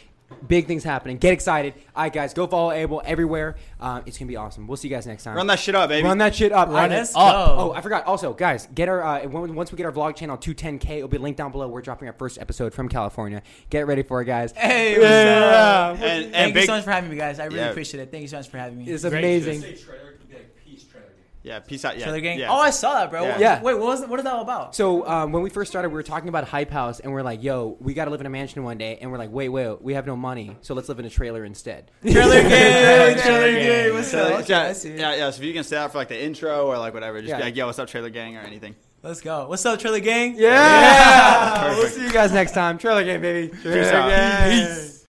Big 0.46 0.66
things 0.66 0.84
happening. 0.84 1.16
Get 1.16 1.32
excited. 1.32 1.74
All 1.96 2.02
right, 2.02 2.12
guys, 2.12 2.34
go 2.34 2.46
follow 2.46 2.70
Abel 2.70 3.00
everywhere. 3.04 3.56
Um, 3.80 4.02
it's 4.04 4.18
gonna 4.18 4.28
be 4.28 4.36
awesome. 4.36 4.66
We'll 4.66 4.76
see 4.76 4.88
you 4.88 4.94
guys 4.94 5.06
next 5.06 5.24
time. 5.24 5.34
Run 5.34 5.46
that 5.46 5.58
shit 5.58 5.74
up, 5.74 5.88
baby. 5.88 6.06
Run 6.06 6.18
that 6.18 6.34
shit 6.34 6.52
up. 6.52 6.68
Run 6.68 6.92
I- 6.92 6.98
us 7.00 7.12
oh, 7.16 7.20
up. 7.20 7.58
oh, 7.58 7.72
I 7.72 7.80
forgot. 7.80 8.04
Also, 8.06 8.34
guys, 8.34 8.68
get 8.74 8.88
our 8.90 9.02
uh, 9.02 9.26
once 9.26 9.72
we 9.72 9.76
get 9.76 9.86
our 9.86 9.92
vlog 9.92 10.16
channel 10.16 10.36
to 10.36 10.54
10k, 10.54 10.90
it'll 10.98 11.08
be 11.08 11.16
linked 11.18 11.38
down 11.38 11.50
below. 11.50 11.66
We're 11.68 11.80
dropping 11.80 12.08
our 12.08 12.14
first 12.14 12.38
episode 12.38 12.74
from 12.74 12.88
California. 12.90 13.42
Get 13.70 13.86
ready 13.86 14.02
for 14.02 14.20
it, 14.20 14.26
guys. 14.26 14.52
Hey, 14.52 14.92
what's 14.98 15.02
Yeah. 15.10 15.90
up? 15.94 16.00
And, 16.00 16.24
and 16.24 16.32
Thank 16.34 16.56
you 16.56 16.62
so 16.66 16.72
much 16.72 16.84
for 16.84 16.90
having 16.92 17.10
me, 17.10 17.16
guys. 17.16 17.40
I 17.40 17.46
really 17.46 17.58
Yeah. 17.58 17.70
appreciate 17.70 18.02
it. 18.02 18.10
Thank 18.10 18.22
you 18.22 18.28
so 18.28 18.36
much 18.36 18.48
for 18.48 18.58
having 18.58 18.78
me. 18.78 18.84
It's 18.90 19.04
Great. 19.04 19.18
amazing. 19.18 19.62
Say 19.62 19.74
trailer 19.76 20.12
could 20.12 20.28
be 20.28 20.34
like 20.34 20.56
peace 20.64 20.84
trailer 20.84 21.06
game. 21.08 21.16
Yeah, 21.48 21.58
peace 21.60 21.84
out. 21.84 21.96
Yeah, 21.98 22.04
Trailer 22.04 22.20
Gang. 22.20 22.38
Yeah. 22.38 22.50
Oh, 22.52 22.58
I 22.58 22.70
saw 22.70 22.94
that, 22.94 23.10
bro. 23.10 23.24
Yeah. 23.24 23.38
Yeah. 23.38 23.62
Wait, 23.62 23.74
what 23.74 23.82
was 23.86 24.06
what 24.06 24.20
is 24.20 24.24
that 24.24 24.32
all 24.34 24.42
about? 24.42 24.76
So 24.76 25.06
um, 25.06 25.32
when 25.32 25.42
we 25.42 25.50
first 25.50 25.70
started, 25.70 25.88
we 25.88 25.94
were 25.94 26.02
talking 26.02 26.28
about 26.28 26.44
Hype 26.46 26.70
House, 26.70 27.00
and 27.00 27.12
we're 27.12 27.22
like, 27.22 27.42
"Yo, 27.42 27.76
we 27.80 27.94
got 27.94 28.04
to 28.04 28.10
live 28.10 28.20
in 28.20 28.26
a 28.26 28.30
mansion 28.30 28.62
one 28.62 28.78
day," 28.78 28.98
and 29.00 29.10
we're 29.10 29.18
like, 29.18 29.32
"Wait, 29.32 29.48
wait, 29.48 29.82
we 29.82 29.94
have 29.94 30.06
no 30.06 30.14
money, 30.16 30.56
so 30.60 30.74
let's 30.74 30.88
live 30.88 30.98
in 31.00 31.04
a 31.06 31.10
trailer 31.10 31.44
instead." 31.44 31.90
Trailer 32.02 32.42
Gang. 32.42 33.18
Trailer 33.18 33.52
Gang. 33.52 33.66
Gang. 33.66 33.94
What's 33.94 34.08
So, 34.10 34.18
up? 34.20 34.48
Yeah, 34.48 34.74
yeah, 34.84 35.14
yeah. 35.16 35.30
So 35.30 35.40
if 35.40 35.44
you 35.46 35.52
can 35.54 35.64
say 35.64 35.76
that 35.76 35.90
for 35.92 35.98
like 35.98 36.08
the 36.08 36.22
intro 36.22 36.66
or 36.66 36.78
like 36.78 36.94
whatever, 36.94 37.20
just 37.20 37.30
Yeah. 37.30 37.38
be 37.38 37.44
like, 37.44 37.56
"Yo, 37.56 37.66
what's 37.66 37.78
up, 37.78 37.88
Trailer 37.88 38.10
Gang?" 38.10 38.36
or 38.36 38.40
anything. 38.40 38.74
Let's 39.02 39.20
go. 39.20 39.48
What's 39.48 39.64
up, 39.64 39.78
Trailer 39.78 40.00
Gang? 40.00 40.34
Yeah. 40.36 41.76
we'll 41.76 41.86
see 41.88 42.02
you 42.02 42.12
guys 42.12 42.32
next 42.32 42.52
time. 42.52 42.78
Trailer 42.78 43.04
game, 43.04 43.20
baby. 43.20 43.56
Trailer. 43.62 43.90
Gang. 44.10 44.66
Peace. 44.66 44.97